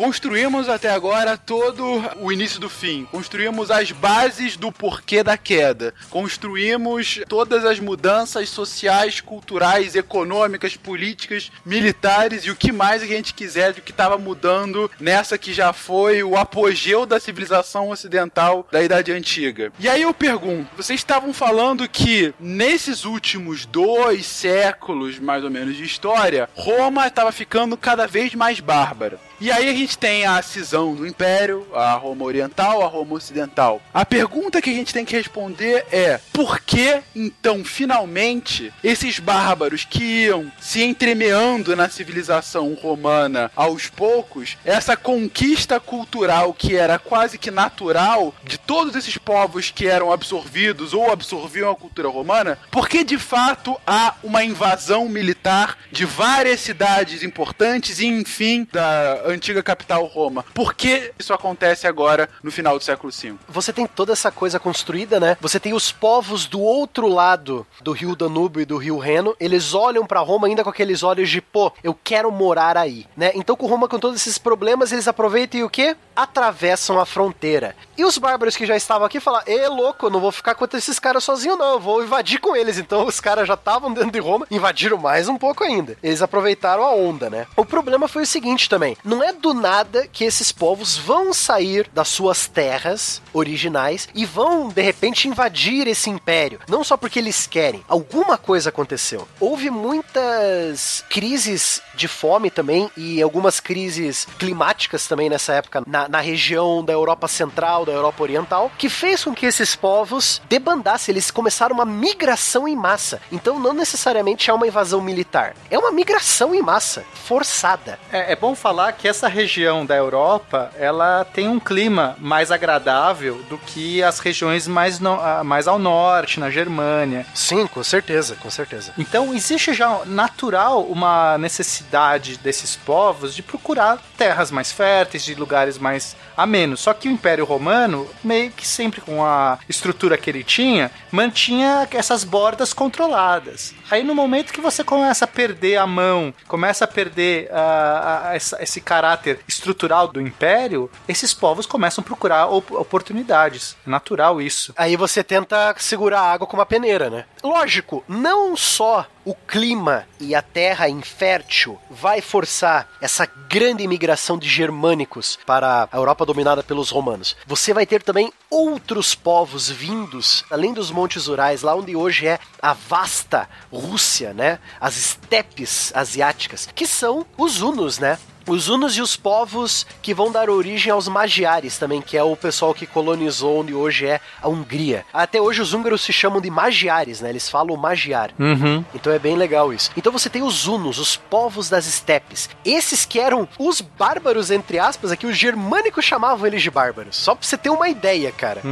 Construímos 0.00 0.66
até 0.66 0.88
agora 0.88 1.36
todo 1.36 2.02
o 2.22 2.32
início 2.32 2.58
do 2.58 2.70
fim. 2.70 3.04
Construímos 3.12 3.70
as 3.70 3.92
bases 3.92 4.56
do 4.56 4.72
porquê 4.72 5.22
da 5.22 5.36
queda. 5.36 5.92
Construímos 6.08 7.20
todas 7.28 7.66
as 7.66 7.78
mudanças 7.78 8.48
sociais, 8.48 9.20
culturais, 9.20 9.94
econômicas, 9.94 10.74
políticas, 10.74 11.52
militares 11.66 12.46
e 12.46 12.50
o 12.50 12.56
que 12.56 12.72
mais 12.72 13.02
a 13.02 13.06
gente 13.06 13.34
quiser 13.34 13.74
do 13.74 13.82
que 13.82 13.90
estava 13.90 14.16
mudando 14.16 14.90
nessa 14.98 15.36
que 15.36 15.52
já 15.52 15.70
foi 15.70 16.22
o 16.22 16.34
apogeu 16.34 17.04
da 17.04 17.20
civilização 17.20 17.90
ocidental 17.90 18.66
da 18.72 18.82
Idade 18.82 19.12
Antiga. 19.12 19.70
E 19.78 19.86
aí 19.86 20.00
eu 20.00 20.14
pergunto: 20.14 20.70
vocês 20.78 20.98
estavam 20.98 21.34
falando 21.34 21.86
que 21.86 22.32
nesses 22.40 23.04
últimos 23.04 23.66
dois 23.66 24.24
séculos, 24.24 25.18
mais 25.18 25.44
ou 25.44 25.50
menos, 25.50 25.76
de 25.76 25.84
história, 25.84 26.48
Roma 26.54 27.06
estava 27.06 27.30
ficando 27.30 27.76
cada 27.76 28.06
vez 28.06 28.34
mais 28.34 28.60
bárbara. 28.60 29.20
E 29.40 29.50
aí 29.50 29.70
a 29.70 29.72
gente 29.72 29.96
tem 29.96 30.26
a 30.26 30.42
cisão 30.42 30.94
do 30.94 31.06
Império, 31.06 31.66
a 31.72 31.94
Roma 31.94 32.26
Oriental, 32.26 32.82
a 32.82 32.86
Roma 32.86 33.14
Ocidental. 33.14 33.80
A 33.94 34.04
pergunta 34.04 34.60
que 34.60 34.68
a 34.68 34.74
gente 34.74 34.92
tem 34.92 35.02
que 35.02 35.16
responder 35.16 35.86
é: 35.90 36.20
por 36.30 36.60
que 36.60 37.00
então 37.16 37.64
finalmente 37.64 38.70
esses 38.84 39.18
bárbaros 39.18 39.86
que 39.88 40.24
iam 40.26 40.52
se 40.60 40.82
entremeando 40.82 41.74
na 41.74 41.88
civilização 41.88 42.74
romana 42.74 43.50
aos 43.56 43.86
poucos, 43.86 44.58
essa 44.62 44.94
conquista 44.94 45.80
cultural 45.80 46.52
que 46.52 46.76
era 46.76 46.98
quase 46.98 47.38
que 47.38 47.50
natural 47.50 48.34
de 48.44 48.58
todos 48.58 48.94
esses 48.94 49.16
povos 49.16 49.70
que 49.70 49.86
eram 49.86 50.12
absorvidos 50.12 50.92
ou 50.92 51.10
absorviam 51.10 51.70
a 51.70 51.76
cultura 51.76 52.08
romana, 52.08 52.58
por 52.70 52.90
que 52.90 53.02
de 53.02 53.16
fato 53.16 53.80
há 53.86 54.16
uma 54.22 54.44
invasão 54.44 55.08
militar 55.08 55.78
de 55.90 56.04
várias 56.04 56.60
cidades 56.60 57.22
importantes 57.22 58.00
e 58.00 58.06
enfim 58.06 58.68
da 58.70 59.29
antiga 59.30 59.62
capital 59.62 60.04
Roma? 60.04 60.44
Por 60.54 60.74
que 60.74 61.12
isso 61.18 61.32
acontece 61.32 61.86
agora 61.86 62.28
no 62.42 62.50
final 62.50 62.78
do 62.78 62.84
século 62.84 63.12
V? 63.12 63.34
Você 63.48 63.72
tem 63.72 63.86
toda 63.86 64.12
essa 64.12 64.30
coisa 64.30 64.58
construída, 64.58 65.18
né? 65.18 65.36
Você 65.40 65.58
tem 65.58 65.72
os 65.72 65.92
povos 65.92 66.46
do 66.46 66.60
outro 66.60 67.08
lado 67.08 67.66
do 67.80 67.92
rio 67.92 68.16
Danúbio 68.16 68.62
e 68.62 68.64
do 68.64 68.76
rio 68.76 68.98
Reno, 68.98 69.34
eles 69.38 69.74
olham 69.74 70.06
pra 70.06 70.20
Roma 70.20 70.46
ainda 70.46 70.64
com 70.64 70.70
aqueles 70.70 71.02
olhos 71.02 71.28
de, 71.28 71.40
pô, 71.40 71.72
eu 71.82 71.94
quero 72.02 72.30
morar 72.30 72.76
aí, 72.76 73.06
né? 73.16 73.32
Então 73.34 73.56
com 73.56 73.66
Roma 73.66 73.88
com 73.88 73.98
todos 73.98 74.20
esses 74.20 74.38
problemas, 74.38 74.92
eles 74.92 75.08
aproveitam 75.08 75.60
e 75.60 75.64
o 75.64 75.70
quê? 75.70 75.96
Atravessam 76.14 76.98
a 77.00 77.06
fronteira. 77.06 77.74
E 77.96 78.04
os 78.04 78.18
bárbaros 78.18 78.56
que 78.56 78.66
já 78.66 78.76
estavam 78.76 79.06
aqui 79.06 79.20
falam: 79.20 79.42
"Ê, 79.46 79.66
louco, 79.68 80.06
eu 80.06 80.10
não 80.10 80.20
vou 80.20 80.32
ficar 80.32 80.54
contra 80.54 80.78
esses 80.78 80.98
caras 80.98 81.24
sozinho 81.24 81.56
não, 81.56 81.72
eu 81.74 81.80
vou 81.80 82.02
invadir 82.02 82.38
com 82.40 82.54
eles". 82.54 82.78
Então 82.78 83.06
os 83.06 83.20
caras 83.20 83.46
já 83.48 83.54
estavam 83.54 83.92
dentro 83.92 84.10
de 84.10 84.18
Roma, 84.18 84.46
invadiram 84.50 84.98
mais 84.98 85.28
um 85.28 85.36
pouco 85.36 85.64
ainda. 85.64 85.96
Eles 86.02 86.22
aproveitaram 86.22 86.82
a 86.84 86.94
onda, 86.94 87.30
né? 87.30 87.46
O 87.56 87.64
problema 87.64 88.08
foi 88.08 88.22
o 88.22 88.26
seguinte 88.26 88.68
também, 88.68 88.96
não 89.04 89.19
é 89.22 89.32
do 89.32 89.52
nada 89.54 90.06
que 90.06 90.24
esses 90.24 90.52
povos 90.52 90.96
vão 90.96 91.32
sair 91.32 91.88
das 91.92 92.08
suas 92.08 92.46
terras 92.46 93.22
originais 93.32 94.08
e 94.14 94.24
vão 94.24 94.68
de 94.68 94.82
repente 94.82 95.28
invadir 95.28 95.86
esse 95.86 96.10
império, 96.10 96.60
não 96.68 96.84
só 96.84 96.96
porque 96.96 97.18
eles 97.18 97.46
querem. 97.46 97.84
Alguma 97.88 98.38
coisa 98.38 98.70
aconteceu. 98.70 99.26
Houve 99.38 99.70
muitas 99.70 101.04
crises 101.08 101.82
de 101.94 102.08
fome 102.08 102.50
também 102.50 102.90
e 102.96 103.20
algumas 103.20 103.60
crises 103.60 104.26
climáticas 104.38 105.06
também 105.06 105.28
nessa 105.28 105.52
época 105.52 105.82
na, 105.86 106.08
na 106.08 106.20
região 106.20 106.84
da 106.84 106.92
Europa 106.92 107.28
Central, 107.28 107.84
da 107.84 107.92
Europa 107.92 108.22
Oriental, 108.22 108.70
que 108.78 108.88
fez 108.88 109.24
com 109.24 109.34
que 109.34 109.46
esses 109.46 109.76
povos 109.76 110.40
debandassem, 110.48 111.12
eles 111.12 111.30
começaram 111.30 111.74
uma 111.74 111.84
migração 111.84 112.66
em 112.66 112.76
massa. 112.76 113.20
Então 113.30 113.58
não 113.58 113.72
necessariamente 113.72 114.50
é 114.50 114.52
uma 114.52 114.66
invasão 114.66 115.00
militar, 115.00 115.54
é 115.70 115.78
uma 115.78 115.90
migração 115.90 116.54
em 116.54 116.62
massa, 116.62 117.04
forçada. 117.26 117.98
É, 118.12 118.32
é 118.32 118.36
bom 118.36 118.54
falar 118.54 118.92
que 118.92 119.08
essa 119.10 119.28
região 119.28 119.84
da 119.84 119.94
Europa, 119.96 120.70
ela 120.78 121.24
tem 121.24 121.48
um 121.48 121.60
clima 121.60 122.16
mais 122.18 122.50
agradável 122.50 123.42
do 123.50 123.58
que 123.58 124.02
as 124.02 124.18
regiões 124.18 124.66
mais, 124.66 124.98
no- 124.98 125.18
mais 125.44 125.68
ao 125.68 125.78
norte, 125.78 126.40
na 126.40 126.48
Germânia. 126.50 127.26
Sim, 127.34 127.66
com 127.66 127.82
certeza, 127.84 128.36
com 128.36 128.48
certeza. 128.50 128.92
Então 128.96 129.34
existe 129.34 129.74
já 129.74 130.00
natural 130.06 130.82
uma 130.84 131.36
necessidade 131.36 132.38
desses 132.38 132.74
povos 132.76 133.34
de 133.34 133.42
procurar 133.42 133.98
terras 134.16 134.50
mais 134.50 134.72
férteis, 134.72 135.24
de 135.24 135.34
lugares 135.34 135.76
mais 135.76 135.90
mas 135.90 136.14
a 136.36 136.46
menos. 136.46 136.78
Só 136.80 136.94
que 136.94 137.08
o 137.08 137.10
Império 137.12 137.44
Romano, 137.44 138.08
meio 138.22 138.52
que 138.52 138.64
sempre 138.66 139.00
com 139.00 139.24
a 139.24 139.58
estrutura 139.68 140.16
que 140.16 140.30
ele 140.30 140.44
tinha, 140.44 140.88
mantinha 141.10 141.86
essas 141.90 142.22
bordas 142.22 142.72
controladas. 142.72 143.74
Aí 143.90 144.04
no 144.04 144.14
momento 144.14 144.52
que 144.52 144.60
você 144.60 144.84
começa 144.84 145.24
a 145.24 145.28
perder 145.28 145.76
a 145.78 145.86
mão, 145.86 146.32
começa 146.46 146.84
a 146.84 146.88
perder 146.88 147.48
ah, 147.52 148.22
ah, 148.30 148.36
essa- 148.36 148.62
esse 148.62 148.80
caráter 148.90 149.38
estrutural 149.46 150.08
do 150.08 150.20
Império, 150.20 150.90
esses 151.06 151.32
povos 151.32 151.64
começam 151.64 152.02
a 152.02 152.04
procurar 152.04 152.48
op- 152.48 152.74
oportunidades. 152.74 153.76
É 153.86 153.90
natural 153.90 154.42
isso. 154.42 154.72
Aí 154.76 154.96
você 154.96 155.22
tenta 155.22 155.72
segurar 155.78 156.22
a 156.22 156.32
água 156.32 156.44
com 156.44 156.56
uma 156.56 156.66
peneira, 156.66 157.08
né? 157.08 157.24
Lógico, 157.40 158.02
não 158.08 158.56
só 158.56 159.06
o 159.24 159.32
clima 159.32 160.06
e 160.18 160.34
a 160.34 160.42
terra 160.42 160.88
infértil 160.88 161.78
vai 161.88 162.20
forçar 162.20 162.88
essa 163.00 163.26
grande 163.48 163.84
imigração 163.84 164.36
de 164.36 164.48
germânicos 164.48 165.38
para 165.46 165.88
a 165.92 165.96
Europa 165.96 166.26
dominada 166.26 166.62
pelos 166.64 166.90
romanos. 166.90 167.36
Você 167.46 167.72
vai 167.72 167.86
ter 167.86 168.02
também 168.02 168.32
outros 168.50 169.14
povos 169.14 169.70
vindos, 169.70 170.44
além 170.50 170.72
dos 170.74 170.90
montes 170.90 171.28
Urais, 171.28 171.62
lá 171.62 171.76
onde 171.76 171.94
hoje 171.94 172.26
é 172.26 172.40
a 172.60 172.72
vasta 172.72 173.48
Rússia, 173.72 174.34
né? 174.34 174.58
As 174.80 174.96
estepes 174.96 175.92
asiáticas, 175.94 176.68
que 176.74 176.86
são 176.88 177.24
os 177.38 177.62
hunos, 177.62 178.00
né? 178.00 178.18
Os 178.50 178.68
hunos 178.68 178.96
e 178.96 179.00
os 179.00 179.14
povos 179.16 179.86
que 180.02 180.12
vão 180.12 180.32
dar 180.32 180.50
origem 180.50 180.90
aos 180.92 181.06
magiares 181.06 181.78
também, 181.78 182.02
que 182.02 182.16
é 182.16 182.22
o 182.24 182.34
pessoal 182.34 182.74
que 182.74 182.84
colonizou 182.84 183.60
onde 183.60 183.72
hoje 183.72 184.06
é 184.06 184.20
a 184.42 184.48
Hungria. 184.48 185.06
Até 185.12 185.40
hoje 185.40 185.62
os 185.62 185.72
húngaros 185.72 186.00
se 186.00 186.12
chamam 186.12 186.40
de 186.40 186.50
magiares, 186.50 187.20
né? 187.20 187.30
Eles 187.30 187.48
falam 187.48 187.76
magiar. 187.76 188.30
Uhum. 188.36 188.84
Então 188.92 189.12
é 189.12 189.20
bem 189.20 189.36
legal 189.36 189.72
isso. 189.72 189.92
Então 189.96 190.12
você 190.12 190.28
tem 190.28 190.42
os 190.42 190.66
hunos, 190.66 190.98
os 190.98 191.16
povos 191.16 191.70
das 191.70 191.86
estepes. 191.86 192.50
Esses 192.64 193.04
que 193.04 193.20
eram 193.20 193.48
os 193.56 193.80
bárbaros, 193.80 194.50
entre 194.50 194.80
aspas, 194.80 195.12
aqui 195.12 195.26
os 195.26 195.36
germânicos 195.38 196.04
chamavam 196.04 196.44
eles 196.44 196.60
de 196.60 196.72
bárbaros. 196.72 197.16
Só 197.16 197.36
pra 197.36 197.46
você 197.46 197.56
ter 197.56 197.70
uma 197.70 197.88
ideia, 197.88 198.32
cara. 198.32 198.62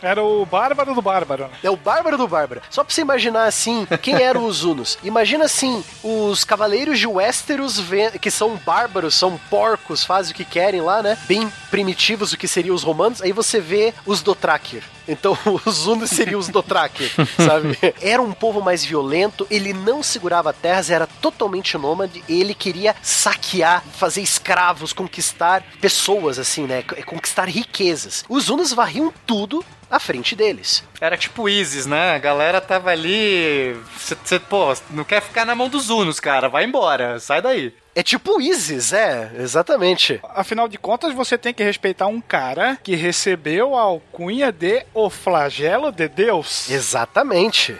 Era 0.00 0.22
o 0.24 0.46
bárbaro 0.46 0.94
do 0.94 1.02
bárbaro. 1.02 1.42
né? 1.44 1.50
É 1.62 1.70
o 1.70 1.76
bárbaro 1.76 2.16
do 2.16 2.26
bárbaro. 2.26 2.62
Só 2.70 2.82
pra 2.82 2.94
você 2.94 3.02
imaginar 3.02 3.44
assim, 3.44 3.86
quem 4.00 4.14
eram 4.14 4.46
os 4.46 4.64
hunos? 4.64 4.96
Imagina 5.04 5.44
assim, 5.44 5.84
os 6.02 6.42
cavaleiros 6.42 6.98
de 6.98 7.06
Westeros, 7.06 7.78
que 8.18 8.30
são 8.30 8.56
bárbaros, 8.64 9.14
são 9.14 9.25
porcos, 9.36 10.04
fazem 10.04 10.32
o 10.32 10.36
que 10.36 10.44
querem 10.44 10.82
lá, 10.82 11.02
né? 11.02 11.16
Bem 11.26 11.50
primitivos, 11.70 12.32
o 12.32 12.36
que 12.36 12.46
seriam 12.46 12.74
os 12.74 12.82
romanos. 12.82 13.22
Aí 13.22 13.32
você 13.32 13.58
vê 13.60 13.94
os 14.04 14.22
Dothraki. 14.22 14.82
Então, 15.08 15.36
os 15.64 15.86
hunos 15.86 16.10
seriam 16.10 16.38
os 16.38 16.48
Dothraki, 16.48 17.10
sabe? 17.36 17.78
Era 18.00 18.20
um 18.20 18.32
povo 18.32 18.60
mais 18.60 18.84
violento, 18.84 19.46
ele 19.50 19.72
não 19.72 20.02
segurava 20.02 20.52
terras, 20.52 20.90
era 20.90 21.06
totalmente 21.06 21.76
nômade, 21.78 22.22
ele 22.28 22.54
queria 22.54 22.94
saquear, 23.02 23.82
fazer 23.96 24.20
escravos, 24.20 24.92
conquistar 24.92 25.62
pessoas, 25.80 26.38
assim, 26.38 26.66
né? 26.66 26.82
Conquistar 26.82 27.48
riquezas. 27.48 28.24
Os 28.28 28.48
hunos 28.48 28.72
varriam 28.72 29.12
tudo 29.26 29.64
à 29.90 29.98
frente 29.98 30.34
deles. 30.34 30.82
Era 31.00 31.16
tipo 31.16 31.48
ISIS, 31.48 31.86
né? 31.86 32.14
A 32.14 32.18
galera 32.18 32.60
tava 32.60 32.90
ali. 32.90 33.76
Você, 33.96 34.38
pô, 34.38 34.74
não 34.90 35.04
quer 35.04 35.22
ficar 35.22 35.44
na 35.44 35.54
mão 35.54 35.68
dos 35.68 35.90
Unos, 35.90 36.18
cara. 36.20 36.48
Vai 36.48 36.64
embora, 36.64 37.18
sai 37.20 37.40
daí. 37.40 37.72
É 37.96 38.02
tipo 38.02 38.38
ISIS, 38.42 38.92
é, 38.92 39.30
exatamente. 39.38 40.20
Afinal 40.34 40.68
de 40.68 40.76
contas, 40.76 41.14
você 41.14 41.38
tem 41.38 41.54
que 41.54 41.64
respeitar 41.64 42.06
um 42.06 42.20
cara 42.20 42.78
que 42.82 42.94
recebeu 42.94 43.74
a 43.74 43.80
alcunha 43.80 44.52
de 44.52 44.84
o 44.92 45.08
flagelo 45.08 45.90
de 45.90 46.06
Deus. 46.06 46.68
Exatamente. 46.68 47.74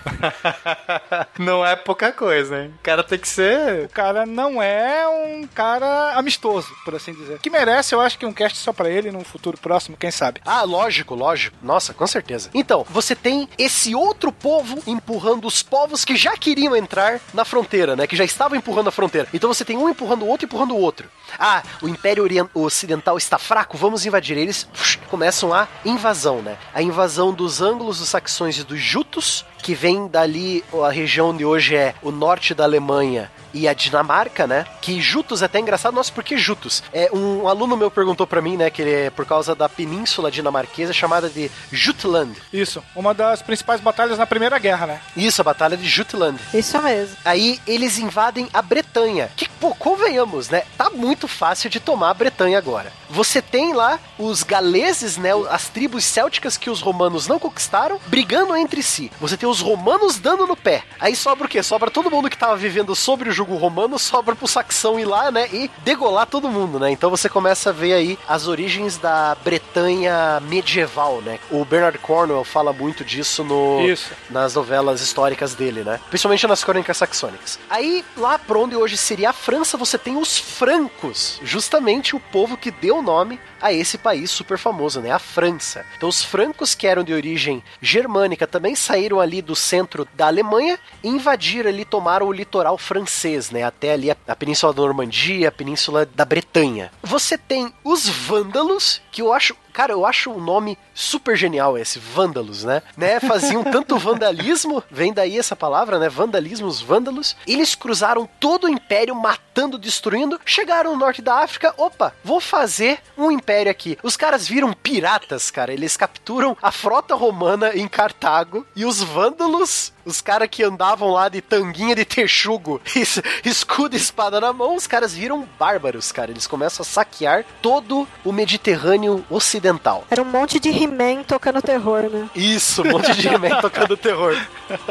Não 1.38 1.66
é 1.66 1.76
pouca 1.76 2.12
coisa, 2.12 2.62
hein? 2.62 2.72
O 2.78 2.82
cara 2.82 3.04
tem 3.04 3.18
que 3.18 3.28
ser. 3.28 3.84
O 3.84 3.88
cara 3.90 4.24
não 4.24 4.62
é 4.62 5.06
um 5.06 5.46
cara 5.46 6.14
amistoso, 6.14 6.68
por 6.82 6.94
assim 6.94 7.12
dizer. 7.12 7.38
Que 7.40 7.50
merece, 7.50 7.94
eu 7.94 8.00
acho 8.00 8.18
que 8.18 8.24
um 8.24 8.32
cast 8.32 8.56
só 8.56 8.72
pra 8.72 8.88
ele 8.88 9.12
num 9.12 9.22
futuro 9.22 9.58
próximo, 9.58 9.98
quem 9.98 10.10
sabe. 10.10 10.40
Ah, 10.46 10.62
lógico, 10.62 11.14
lógico. 11.14 11.56
Nossa, 11.62 11.92
com 11.92 12.06
certeza. 12.06 12.48
Então, 12.54 12.86
você 12.88 13.14
tem 13.14 13.48
esse 13.58 13.94
outro 13.94 14.32
povo 14.32 14.82
empurrando 14.86 15.46
os 15.46 15.62
povos 15.62 16.06
que 16.06 16.16
já 16.16 16.38
queriam 16.38 16.74
entrar 16.74 17.20
na 17.34 17.44
fronteira, 17.44 17.94
né? 17.94 18.06
Que 18.06 18.16
já 18.16 18.24
estavam 18.24 18.56
empurrando 18.56 18.88
a 18.88 18.92
fronteira. 18.92 19.28
Então 19.34 19.52
você 19.52 19.64
tem 19.64 19.76
um 19.76 19.90
empurrando 19.90 20.05
o 20.22 20.28
outro, 20.28 20.46
empurrando 20.46 20.74
o 20.74 20.80
outro. 20.80 21.08
Ah, 21.38 21.62
o 21.82 21.88
Império 21.88 22.26
Ocidental 22.54 23.16
está 23.16 23.38
fraco, 23.38 23.76
vamos 23.76 24.06
invadir. 24.06 24.36
Eles 24.36 24.68
começam 25.08 25.52
a 25.52 25.68
invasão, 25.84 26.42
né? 26.42 26.56
A 26.74 26.82
invasão 26.82 27.32
dos 27.32 27.60
ângulos, 27.60 27.98
dos 27.98 28.08
saxões 28.08 28.58
e 28.58 28.64
dos 28.64 28.80
jutos, 28.80 29.44
que 29.58 29.74
vem 29.74 30.06
dali 30.06 30.64
a 30.84 30.90
região 30.90 31.36
de 31.36 31.44
hoje 31.44 31.74
é 31.74 31.94
o 32.02 32.10
norte 32.10 32.54
da 32.54 32.64
Alemanha 32.64 33.30
e 33.56 33.66
a 33.66 33.72
Dinamarca, 33.72 34.46
né? 34.46 34.66
Que 34.80 35.00
Jutos 35.00 35.42
é 35.42 35.46
até 35.46 35.58
engraçado, 35.58 35.94
nossa, 35.94 36.12
por 36.12 36.22
que 36.22 36.36
Jutos? 36.36 36.82
É, 36.92 37.10
um 37.12 37.48
aluno 37.48 37.76
meu 37.76 37.90
perguntou 37.90 38.26
pra 38.26 38.42
mim, 38.42 38.56
né, 38.56 38.68
que 38.70 38.82
ele 38.82 38.92
é 38.92 39.10
por 39.10 39.24
causa 39.24 39.54
da 39.54 39.68
península 39.68 40.30
dinamarquesa 40.30 40.92
chamada 40.92 41.28
de 41.28 41.50
Jutland. 41.72 42.36
Isso, 42.52 42.82
uma 42.94 43.14
das 43.14 43.40
principais 43.42 43.80
batalhas 43.80 44.18
na 44.18 44.26
Primeira 44.26 44.58
Guerra, 44.58 44.86
né? 44.86 45.00
Isso, 45.16 45.40
a 45.40 45.44
batalha 45.44 45.76
de 45.76 45.88
Jutland. 45.88 46.38
Isso 46.52 46.80
mesmo. 46.82 47.16
Aí 47.24 47.58
eles 47.66 47.98
invadem 47.98 48.48
a 48.52 48.60
Bretanha. 48.60 49.30
Que, 49.36 49.48
pô, 49.48 49.74
convenhamos, 49.74 50.48
né? 50.50 50.62
Tá 50.76 50.90
muito 50.90 51.26
fácil 51.26 51.70
de 51.70 51.80
tomar 51.80 52.10
a 52.10 52.14
Bretanha 52.14 52.58
agora. 52.58 52.92
Você 53.08 53.40
tem 53.40 53.72
lá 53.72 53.98
os 54.18 54.42
galeses, 54.42 55.16
né? 55.16 55.30
As 55.50 55.68
tribos 55.68 56.04
célticas 56.04 56.56
que 56.56 56.68
os 56.68 56.80
romanos 56.80 57.26
não 57.26 57.38
conquistaram, 57.38 58.00
brigando 58.06 58.56
entre 58.56 58.82
si. 58.82 59.10
Você 59.20 59.36
tem 59.36 59.48
os 59.48 59.60
romanos 59.60 60.18
dando 60.18 60.46
no 60.46 60.56
pé. 60.56 60.82
Aí 61.00 61.14
sobra 61.14 61.46
o 61.46 61.48
quê? 61.48 61.62
Sobra 61.62 61.90
todo 61.90 62.10
mundo 62.10 62.28
que 62.28 62.36
tava 62.36 62.56
vivendo 62.56 62.94
sobre 62.94 63.28
o 63.28 63.32
jugo 63.46 63.56
romano, 63.56 63.98
sobra 63.98 64.34
pro 64.34 64.48
saxão 64.48 64.98
ir 64.98 65.04
lá, 65.04 65.30
né? 65.30 65.48
E 65.52 65.70
degolar 65.84 66.26
todo 66.26 66.50
mundo, 66.50 66.80
né? 66.80 66.90
Então 66.90 67.08
você 67.08 67.28
começa 67.28 67.70
a 67.70 67.72
ver 67.72 67.92
aí 67.92 68.18
as 68.28 68.48
origens 68.48 68.98
da 68.98 69.36
Bretanha 69.44 70.40
medieval, 70.40 71.22
né? 71.22 71.38
O 71.50 71.64
Bernard 71.64 71.98
Cornwell 71.98 72.42
fala 72.44 72.72
muito 72.72 73.04
disso 73.04 73.44
no, 73.44 73.80
Isso. 73.80 74.12
nas 74.28 74.54
novelas 74.54 75.00
históricas 75.00 75.54
dele, 75.54 75.84
né? 75.84 76.00
Principalmente 76.08 76.46
nas 76.46 76.64
crônicas 76.64 76.96
saxônicas. 76.96 77.58
Aí, 77.70 78.04
lá 78.16 78.38
por 78.38 78.56
onde 78.56 78.74
hoje 78.74 78.96
seria 78.96 79.30
a 79.30 79.32
França, 79.32 79.76
você 79.76 79.96
tem 79.96 80.16
os 80.16 80.36
francos, 80.36 81.40
justamente 81.42 82.16
o 82.16 82.20
povo 82.20 82.56
que 82.56 82.70
deu 82.70 83.00
nome 83.00 83.38
a 83.60 83.72
esse 83.72 83.96
país 83.96 84.30
super 84.30 84.58
famoso, 84.58 85.00
né? 85.00 85.10
A 85.10 85.18
França. 85.18 85.84
Então, 85.96 86.08
os 86.08 86.22
francos 86.22 86.74
que 86.74 86.86
eram 86.86 87.04
de 87.04 87.12
origem 87.12 87.62
germânica 87.80 88.46
também 88.46 88.74
saíram 88.74 89.20
ali 89.20 89.40
do 89.40 89.54
centro 89.54 90.06
da 90.14 90.26
Alemanha 90.26 90.78
e 91.02 91.08
invadiram 91.08 91.70
ali, 91.70 91.84
tomaram 91.84 92.26
o 92.26 92.32
litoral 92.32 92.76
francês, 92.76 93.25
né? 93.50 93.62
Até 93.62 93.92
ali 93.92 94.10
a, 94.10 94.16
a 94.26 94.36
Península 94.36 94.72
da 94.72 94.82
Normandia, 94.82 95.48
a 95.48 95.52
Península 95.52 96.06
da 96.06 96.24
Bretanha. 96.24 96.90
Você 97.02 97.36
tem 97.36 97.72
os 97.84 98.08
vândalos, 98.08 99.00
que 99.10 99.22
eu 99.22 99.32
acho 99.32 99.54
Cara, 99.76 99.92
eu 99.92 100.06
acho 100.06 100.30
o 100.30 100.40
nome 100.40 100.78
super 100.94 101.36
genial 101.36 101.76
esse, 101.76 101.98
vândalos, 101.98 102.64
né? 102.64 102.82
né? 102.96 103.20
Faziam 103.20 103.62
tanto 103.62 103.98
vandalismo, 104.00 104.82
vem 104.90 105.12
daí 105.12 105.38
essa 105.38 105.54
palavra, 105.54 105.98
né? 105.98 106.08
Vandalismo, 106.08 106.66
os 106.66 106.80
vândalos. 106.80 107.36
Eles 107.46 107.74
cruzaram 107.74 108.26
todo 108.40 108.64
o 108.64 108.70
império, 108.70 109.14
matando, 109.14 109.76
destruindo. 109.76 110.40
Chegaram 110.46 110.92
no 110.92 110.98
norte 110.98 111.20
da 111.20 111.42
África, 111.42 111.74
opa, 111.76 112.14
vou 112.24 112.40
fazer 112.40 113.00
um 113.18 113.30
império 113.30 113.70
aqui. 113.70 113.98
Os 114.02 114.16
caras 114.16 114.48
viram 114.48 114.72
piratas, 114.72 115.50
cara. 115.50 115.74
Eles 115.74 115.94
capturam 115.94 116.56
a 116.62 116.72
frota 116.72 117.14
romana 117.14 117.72
em 117.76 117.86
Cartago 117.86 118.66
e 118.74 118.86
os 118.86 119.02
vândalos, 119.02 119.92
os 120.06 120.22
caras 120.22 120.48
que 120.50 120.62
andavam 120.62 121.10
lá 121.10 121.28
de 121.28 121.42
tanguinha 121.42 121.94
de 121.94 122.06
texugo, 122.06 122.80
es- 122.96 123.20
escudo 123.44 123.94
e 123.94 123.98
espada 123.98 124.40
na 124.40 124.54
mão, 124.54 124.74
os 124.74 124.86
caras 124.86 125.12
viram 125.12 125.46
bárbaros, 125.58 126.10
cara. 126.12 126.30
Eles 126.30 126.46
começam 126.46 126.82
a 126.82 126.86
saquear 126.86 127.44
todo 127.60 128.08
o 128.24 128.32
Mediterrâneo 128.32 129.22
ocidental. 129.28 129.65
Era 130.10 130.22
um 130.22 130.24
monte 130.26 130.58
de 130.60 130.68
He-Man 130.70 131.22
tocando 131.26 131.60
terror, 131.62 132.02
né? 132.10 132.28
Isso, 132.34 132.82
um 132.82 132.90
monte 132.92 133.12
de 133.14 133.28
He-Man 133.28 133.60
tocando 133.62 133.96
terror. 133.96 134.36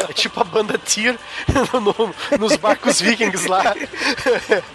É 0.10 0.14
tipo 0.14 0.40
a 0.40 0.44
banda 0.44 0.78
Tyr 0.78 1.16
no- 1.82 2.38
nos 2.40 2.56
barcos 2.56 3.00
vikings 3.02 3.48
lá. 3.48 3.74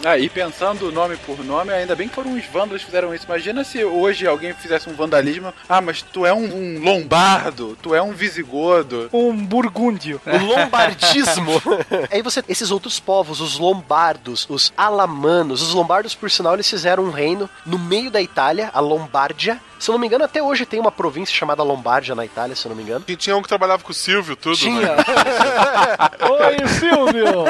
Ah, 0.05 0.19
e 0.19 0.29
pensando 0.29 0.91
nome 0.93 1.17
por 1.19 1.43
nome, 1.45 1.73
ainda 1.73 1.95
bem 1.97 2.09
que 2.09 2.15
foram 2.15 2.35
os 2.35 2.45
vândalos 2.47 2.81
que 2.83 2.87
fizeram 2.87 3.15
isso. 3.15 3.25
Imagina 3.27 3.65
se 3.65 3.85
hoje 3.85 4.27
alguém 4.27 4.53
fizesse 4.55 4.89
um 4.89 4.95
vandalismo. 4.95 5.53
Ah, 5.69 5.81
mas 5.81 6.03
tu 6.03 6.25
é 6.27 6.33
um, 6.33 6.45
um 6.45 6.83
lombardo, 6.85 7.77
tu 7.83 7.95
é 7.95 8.03
um 8.03 8.13
visigodo. 8.13 9.09
Um 9.13 9.35
burgúndio. 9.45 10.21
O 10.27 10.45
lombardismo. 10.45 11.61
Aí 12.11 12.23
você, 12.23 12.43
esses 12.49 12.71
outros 12.71 12.99
povos, 13.01 13.41
os 13.41 13.59
lombardos, 13.59 14.47
os 14.49 14.73
alamanos, 14.77 15.63
os 15.63 15.73
lombardos, 15.75 16.15
por 16.15 16.31
sinal, 16.31 16.55
eles 16.55 16.69
fizeram 16.69 17.05
um 17.05 17.11
reino 17.11 17.49
no 17.65 17.79
meio 17.79 18.11
da 18.11 18.21
Itália, 18.21 18.71
a 18.73 18.81
Lombardia. 18.81 19.61
Se 19.81 19.91
eu 19.91 19.95
não 19.95 19.99
me 19.99 20.07
engano, 20.07 20.25
até 20.25 20.43
hoje 20.43 20.67
tem 20.67 20.79
uma 20.79 20.93
província 20.93 21.35
chamada 21.35 21.63
Lombardia 21.63 22.15
na 22.15 22.23
Itália, 22.25 22.55
se 22.55 22.67
eu 22.67 22.69
não 22.69 22.77
me 22.77 22.83
engano. 22.83 23.03
E 23.09 23.17
tinha 23.17 23.35
um 23.35 23.41
que 23.41 23.49
trabalhava 23.49 23.83
com 23.83 23.91
o 23.91 23.95
Silvio, 23.95 24.37
tudo. 24.37 24.55
né? 24.57 24.57
Tinha. 24.57 24.95
Oi, 26.31 26.69
Silvio! 26.69 27.45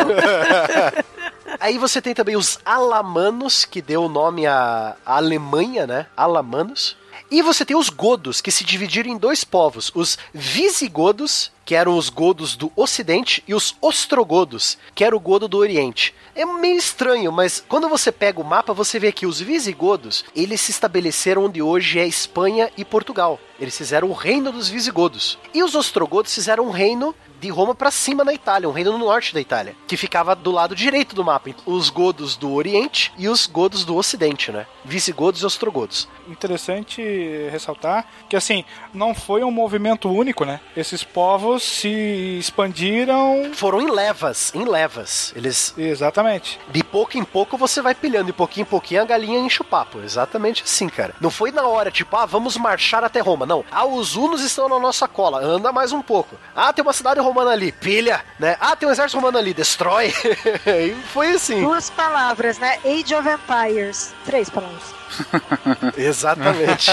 Aí 1.59 1.77
você 1.77 2.01
tem 2.01 2.15
também 2.15 2.37
os 2.37 2.61
alamanos, 2.65 3.65
que 3.65 3.83
deu 3.83 4.05
o 4.05 4.09
nome 4.09 4.47
à 4.47 4.95
à 5.05 5.17
Alemanha, 5.17 5.89
né? 5.89 6.07
Alamanos. 6.17 6.97
E 7.31 7.43
você 7.43 7.65
tem 7.65 7.77
os 7.77 7.89
godos, 7.89 8.41
que 8.41 8.51
se 8.51 8.65
dividiram 8.65 9.09
em 9.09 9.17
dois 9.17 9.45
povos: 9.45 9.93
os 9.95 10.19
visigodos, 10.35 11.53
que 11.65 11.77
eram 11.77 11.97
os 11.97 12.09
godos 12.09 12.57
do 12.57 12.73
Ocidente, 12.75 13.45
e 13.47 13.55
os 13.55 13.77
ostrogodos, 13.81 14.77
que 14.95 15.05
era 15.05 15.17
o 15.17 15.21
godo 15.21 15.47
do 15.47 15.59
Oriente. 15.59 16.13
É 16.35 16.45
meio 16.45 16.77
estranho, 16.77 17.31
mas 17.31 17.63
quando 17.69 17.89
você 17.89 18.11
pega 18.11 18.41
o 18.41 18.45
mapa, 18.45 18.73
você 18.73 18.99
vê 18.99 19.13
que 19.13 19.27
os 19.27 19.41
visigodos, 19.41 20.25
eles 20.35 20.61
se 20.61 20.73
estabeleceram 20.73 21.45
onde 21.45 21.63
hoje 21.63 22.01
é 22.01 22.07
Espanha 22.07 22.69
e 22.77 22.85
Portugal. 22.85 23.39
Eles 23.61 23.77
fizeram 23.79 24.11
o 24.11 24.15
reino 24.15 24.51
dos 24.51 24.69
visigodos. 24.69 25.39
E 25.55 25.63
os 25.63 25.77
ostrogodos 25.77 26.35
fizeram 26.35 26.67
um 26.67 26.71
reino 26.71 27.15
de 27.41 27.49
Roma 27.49 27.75
para 27.75 27.91
cima 27.91 28.23
na 28.23 28.35
Itália, 28.35 28.69
um 28.69 28.73
reino 28.73 28.93
no 28.93 28.99
norte 28.99 29.33
da 29.33 29.41
Itália, 29.41 29.75
que 29.87 29.97
ficava 29.97 30.37
do 30.37 30.51
lado 30.51 30.77
direito 30.77 31.15
do 31.17 31.25
mapa. 31.25 31.41
Os 31.65 31.89
godos 31.89 32.37
do 32.37 32.53
Oriente 32.53 33.13
e 33.17 33.29
os 33.29 33.47
godos 33.47 33.83
do 33.83 33.97
Ocidente, 33.97 34.53
né? 34.53 34.67
Visigodos 34.85 35.41
e 35.41 35.47
ostrogodos. 35.47 36.07
Interessante 36.29 37.03
ressaltar 37.51 38.07
que 38.29 38.37
assim, 38.37 38.63
não 38.93 39.15
foi 39.15 39.43
um 39.43 39.51
movimento 39.51 40.11
único, 40.11 40.45
né? 40.45 40.61
Esses 40.77 41.03
povos 41.03 41.63
se 41.63 42.39
expandiram. 42.39 43.51
Foram 43.55 43.81
em 43.81 43.91
levas, 43.91 44.55
em 44.55 44.65
levas. 44.67 45.33
Eles. 45.35 45.75
Exatamente. 45.79 46.61
De 46.69 46.85
pouco 46.85 47.17
em 47.17 47.25
pouco 47.25 47.57
você 47.57 47.81
vai 47.81 47.95
pilhando, 47.95 48.27
de 48.27 48.33
pouquinho 48.35 48.63
em 48.65 48.67
pouquinho 48.67 49.01
a 49.01 49.07
galinha 49.07 49.39
enche 49.39 49.63
o 49.63 49.65
papo. 49.65 50.01
Exatamente 50.01 50.63
assim, 50.63 50.89
cara. 50.89 51.15
Não 51.21 51.31
foi 51.31 51.51
na 51.51 51.63
hora, 51.63 51.91
tipo, 51.91 52.15
ah, 52.17 52.27
vamos 52.27 52.59
marchar 52.59 53.03
até 53.03 53.21
Roma. 53.21 53.47
Não. 53.47 53.65
Ah, 53.71 53.87
os 53.87 54.15
hunos 54.15 54.43
estão 54.43 54.69
na 54.69 54.79
nossa 54.79 55.09
cola, 55.09 55.43
anda 55.43 55.73
mais 55.73 55.91
um 55.91 56.03
pouco. 56.03 56.37
Ah, 56.55 56.71
tem 56.73 56.83
uma 56.83 56.93
cidade 56.93 57.19
romana 57.19 57.30
ali, 57.39 57.73
pilha, 57.73 58.25
né? 58.39 58.57
Ah, 58.61 58.75
tem 58.75 58.89
um 58.89 58.93
exército 58.93 59.19
romano 59.19 59.39
ali, 59.39 59.55
destrói. 59.55 60.13
e 60.67 60.95
foi 61.13 61.33
assim. 61.33 61.63
Duas 61.63 61.91
palavras, 61.91 62.59
né? 62.59 62.79
Age 62.85 63.15
of 63.15 63.29
Empires. 63.29 64.13
Três 64.25 64.51
palavras. 64.51 65.00
Exatamente. 65.97 66.91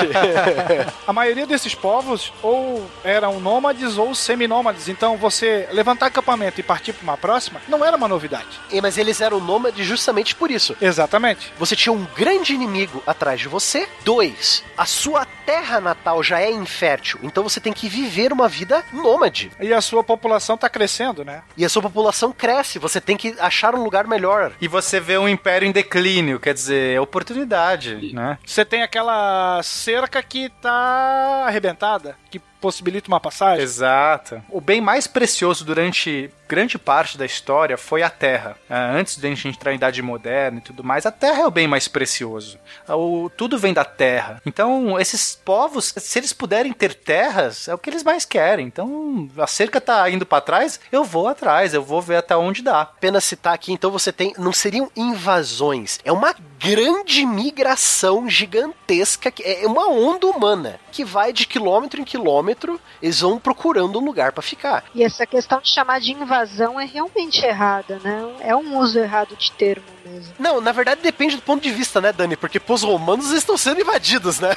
A 1.05 1.13
maioria 1.13 1.45
desses 1.45 1.73
povos 1.75 2.33
ou 2.41 2.89
eram 3.03 3.39
nômades 3.39 3.97
ou 3.97 4.13
seminômades. 4.13 4.87
Então 4.87 5.17
você 5.17 5.67
levantar 5.71 6.07
acampamento 6.07 6.59
e 6.59 6.63
partir 6.63 6.93
para 6.93 7.03
uma 7.03 7.17
próxima 7.17 7.61
não 7.67 7.83
era 7.83 7.97
uma 7.97 8.07
novidade. 8.07 8.59
E, 8.71 8.81
mas 8.81 8.97
eles 8.97 9.21
eram 9.21 9.39
nômades 9.39 9.85
justamente 9.85 10.35
por 10.35 10.51
isso. 10.51 10.75
Exatamente. 10.81 11.51
Você 11.57 11.75
tinha 11.75 11.93
um 11.93 12.05
grande 12.15 12.53
inimigo 12.53 13.01
atrás 13.05 13.39
de 13.39 13.47
você. 13.47 13.87
Dois, 14.03 14.63
a 14.77 14.85
sua 14.85 15.25
terra 15.45 15.79
natal 15.79 16.21
já 16.21 16.41
é 16.41 16.51
infértil. 16.51 17.19
Então 17.23 17.43
você 17.43 17.59
tem 17.59 17.73
que 17.73 17.87
viver 17.87 18.33
uma 18.33 18.47
vida 18.47 18.83
nômade. 18.91 19.51
E 19.59 19.73
a 19.73 19.81
sua 19.81 20.03
população 20.03 20.55
está 20.55 20.69
crescendo, 20.69 21.23
né? 21.23 21.41
E 21.55 21.63
a 21.63 21.69
sua 21.69 21.81
população 21.81 22.31
cresce. 22.31 22.79
Você 22.79 22.99
tem 22.99 23.15
que 23.15 23.35
achar 23.39 23.73
um 23.75 23.83
lugar 23.83 24.07
melhor. 24.07 24.51
E 24.59 24.67
você 24.67 24.99
vê 24.99 25.17
um 25.17 25.27
império 25.27 25.67
em 25.67 25.71
declínio, 25.71 26.39
quer 26.39 26.53
dizer, 26.53 26.95
é 26.95 27.01
oportunidade, 27.01 27.95
né? 28.13 28.37
Você 28.45 28.63
tem 28.65 28.81
aquela 28.81 29.61
cerca 29.63 30.21
que 30.21 30.49
tá 30.61 31.45
arrebentada, 31.47 32.15
que 32.29 32.39
possibilita 32.39 33.07
uma 33.07 33.19
passagem. 33.19 33.63
Exato. 33.63 34.41
O 34.49 34.59
bem 34.59 34.81
mais 34.81 35.07
precioso 35.07 35.63
durante 35.65 36.29
grande 36.47 36.77
parte 36.77 37.17
da 37.17 37.25
história 37.25 37.77
foi 37.77 38.01
a 38.01 38.09
terra. 38.09 38.57
Ah, 38.69 38.91
antes 38.91 39.17
de 39.17 39.25
a 39.25 39.29
gente 39.29 39.47
entrar 39.47 39.71
em 39.71 39.75
idade 39.75 40.01
moderna 40.01 40.59
e 40.59 40.61
tudo 40.61 40.83
mais, 40.83 41.05
a 41.05 41.11
terra 41.11 41.41
é 41.41 41.47
o 41.47 41.51
bem 41.51 41.67
mais 41.67 41.87
precioso. 41.87 42.57
Ah, 42.87 42.95
o, 42.95 43.29
tudo 43.29 43.57
vem 43.57 43.73
da 43.73 43.85
terra. 43.85 44.41
Então, 44.45 44.99
esses 44.99 45.35
povos, 45.35 45.93
se 45.97 46.19
eles 46.19 46.33
puderem 46.33 46.73
ter 46.73 46.93
terras, 46.93 47.67
é 47.67 47.73
o 47.73 47.77
que 47.77 47.89
eles 47.89 48.03
mais 48.03 48.25
querem. 48.25 48.65
Então, 48.65 49.29
a 49.37 49.47
cerca 49.47 49.81
tá 49.81 50.09
indo 50.09 50.25
para 50.25 50.41
trás, 50.41 50.79
eu 50.91 51.03
vou 51.03 51.27
atrás, 51.27 51.73
eu 51.73 51.83
vou 51.83 52.01
ver 52.01 52.17
até 52.17 52.35
onde 52.35 52.61
dá. 52.61 52.81
Apenas 52.81 53.23
citar 53.23 53.53
aqui, 53.53 53.71
então 53.71 53.91
você 53.91 54.11
tem. 54.11 54.33
Não 54.37 54.53
seriam 54.53 54.89
invasões, 54.95 55.99
é 56.03 56.11
uma 56.11 56.35
grande 56.59 57.25
migração 57.25 58.29
gigantesca, 58.29 59.29
que 59.29 59.43
é 59.43 59.67
uma 59.67 59.89
onda 59.89 60.27
humana 60.27 60.79
que 60.91 61.05
vai 61.05 61.31
de 61.31 61.45
quilômetro 61.45 62.01
em 62.01 62.03
quilômetro, 62.03 62.81
eles 62.99 63.21
vão 63.21 63.37
procurando 63.37 63.99
um 63.99 64.03
lugar 64.03 64.31
para 64.31 64.41
ficar. 64.41 64.83
E 64.95 65.03
essa 65.03 65.27
questão 65.27 65.61
de 65.61 65.69
chamar 65.69 65.99
de 65.99 66.11
invasão 66.11 66.36
é 66.79 66.85
realmente 66.85 67.45
errada, 67.45 67.99
né? 68.03 68.35
É 68.41 68.55
um 68.55 68.77
uso 68.77 68.99
errado 68.99 69.35
de 69.35 69.51
termo 69.51 69.85
mesmo. 70.05 70.33
Não, 70.39 70.61
na 70.61 70.71
verdade 70.71 71.01
depende 71.01 71.35
do 71.35 71.41
ponto 71.41 71.61
de 71.61 71.71
vista, 71.71 71.99
né, 71.99 72.11
Dani? 72.11 72.35
Porque 72.35 72.59
pros 72.59 72.83
romanos 72.83 73.27
eles 73.27 73.39
estão 73.39 73.57
sendo 73.57 73.81
invadidos, 73.81 74.39
né? 74.39 74.49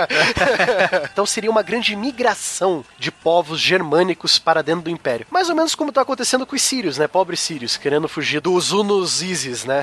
então 1.12 1.26
seria 1.26 1.50
uma 1.50 1.62
grande 1.62 1.94
migração 1.96 2.84
de 2.98 3.10
povos 3.10 3.60
germânicos 3.60 4.38
para 4.38 4.62
dentro 4.62 4.82
do 4.82 4.90
império. 4.90 5.26
Mais 5.30 5.48
ou 5.48 5.56
menos 5.56 5.74
como 5.74 5.92
tá 5.92 6.02
acontecendo 6.02 6.46
com 6.46 6.56
os 6.56 6.62
sírios, 6.62 6.98
né? 6.98 7.06
Pobres 7.06 7.40
sírios, 7.40 7.76
querendo 7.76 8.08
fugir 8.08 8.40
dos 8.40 8.72
Hunos 8.72 9.22
Isis, 9.22 9.64
né? 9.64 9.82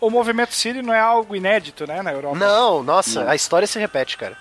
o 0.00 0.10
movimento 0.10 0.54
sírio 0.54 0.82
não 0.82 0.94
é 0.94 1.00
algo 1.00 1.36
inédito, 1.36 1.86
né, 1.86 2.02
na 2.02 2.12
Europa? 2.12 2.36
Não, 2.36 2.82
nossa, 2.82 3.24
não. 3.24 3.30
a 3.30 3.34
história 3.34 3.66
se 3.66 3.78
repete, 3.78 4.16
cara. 4.16 4.36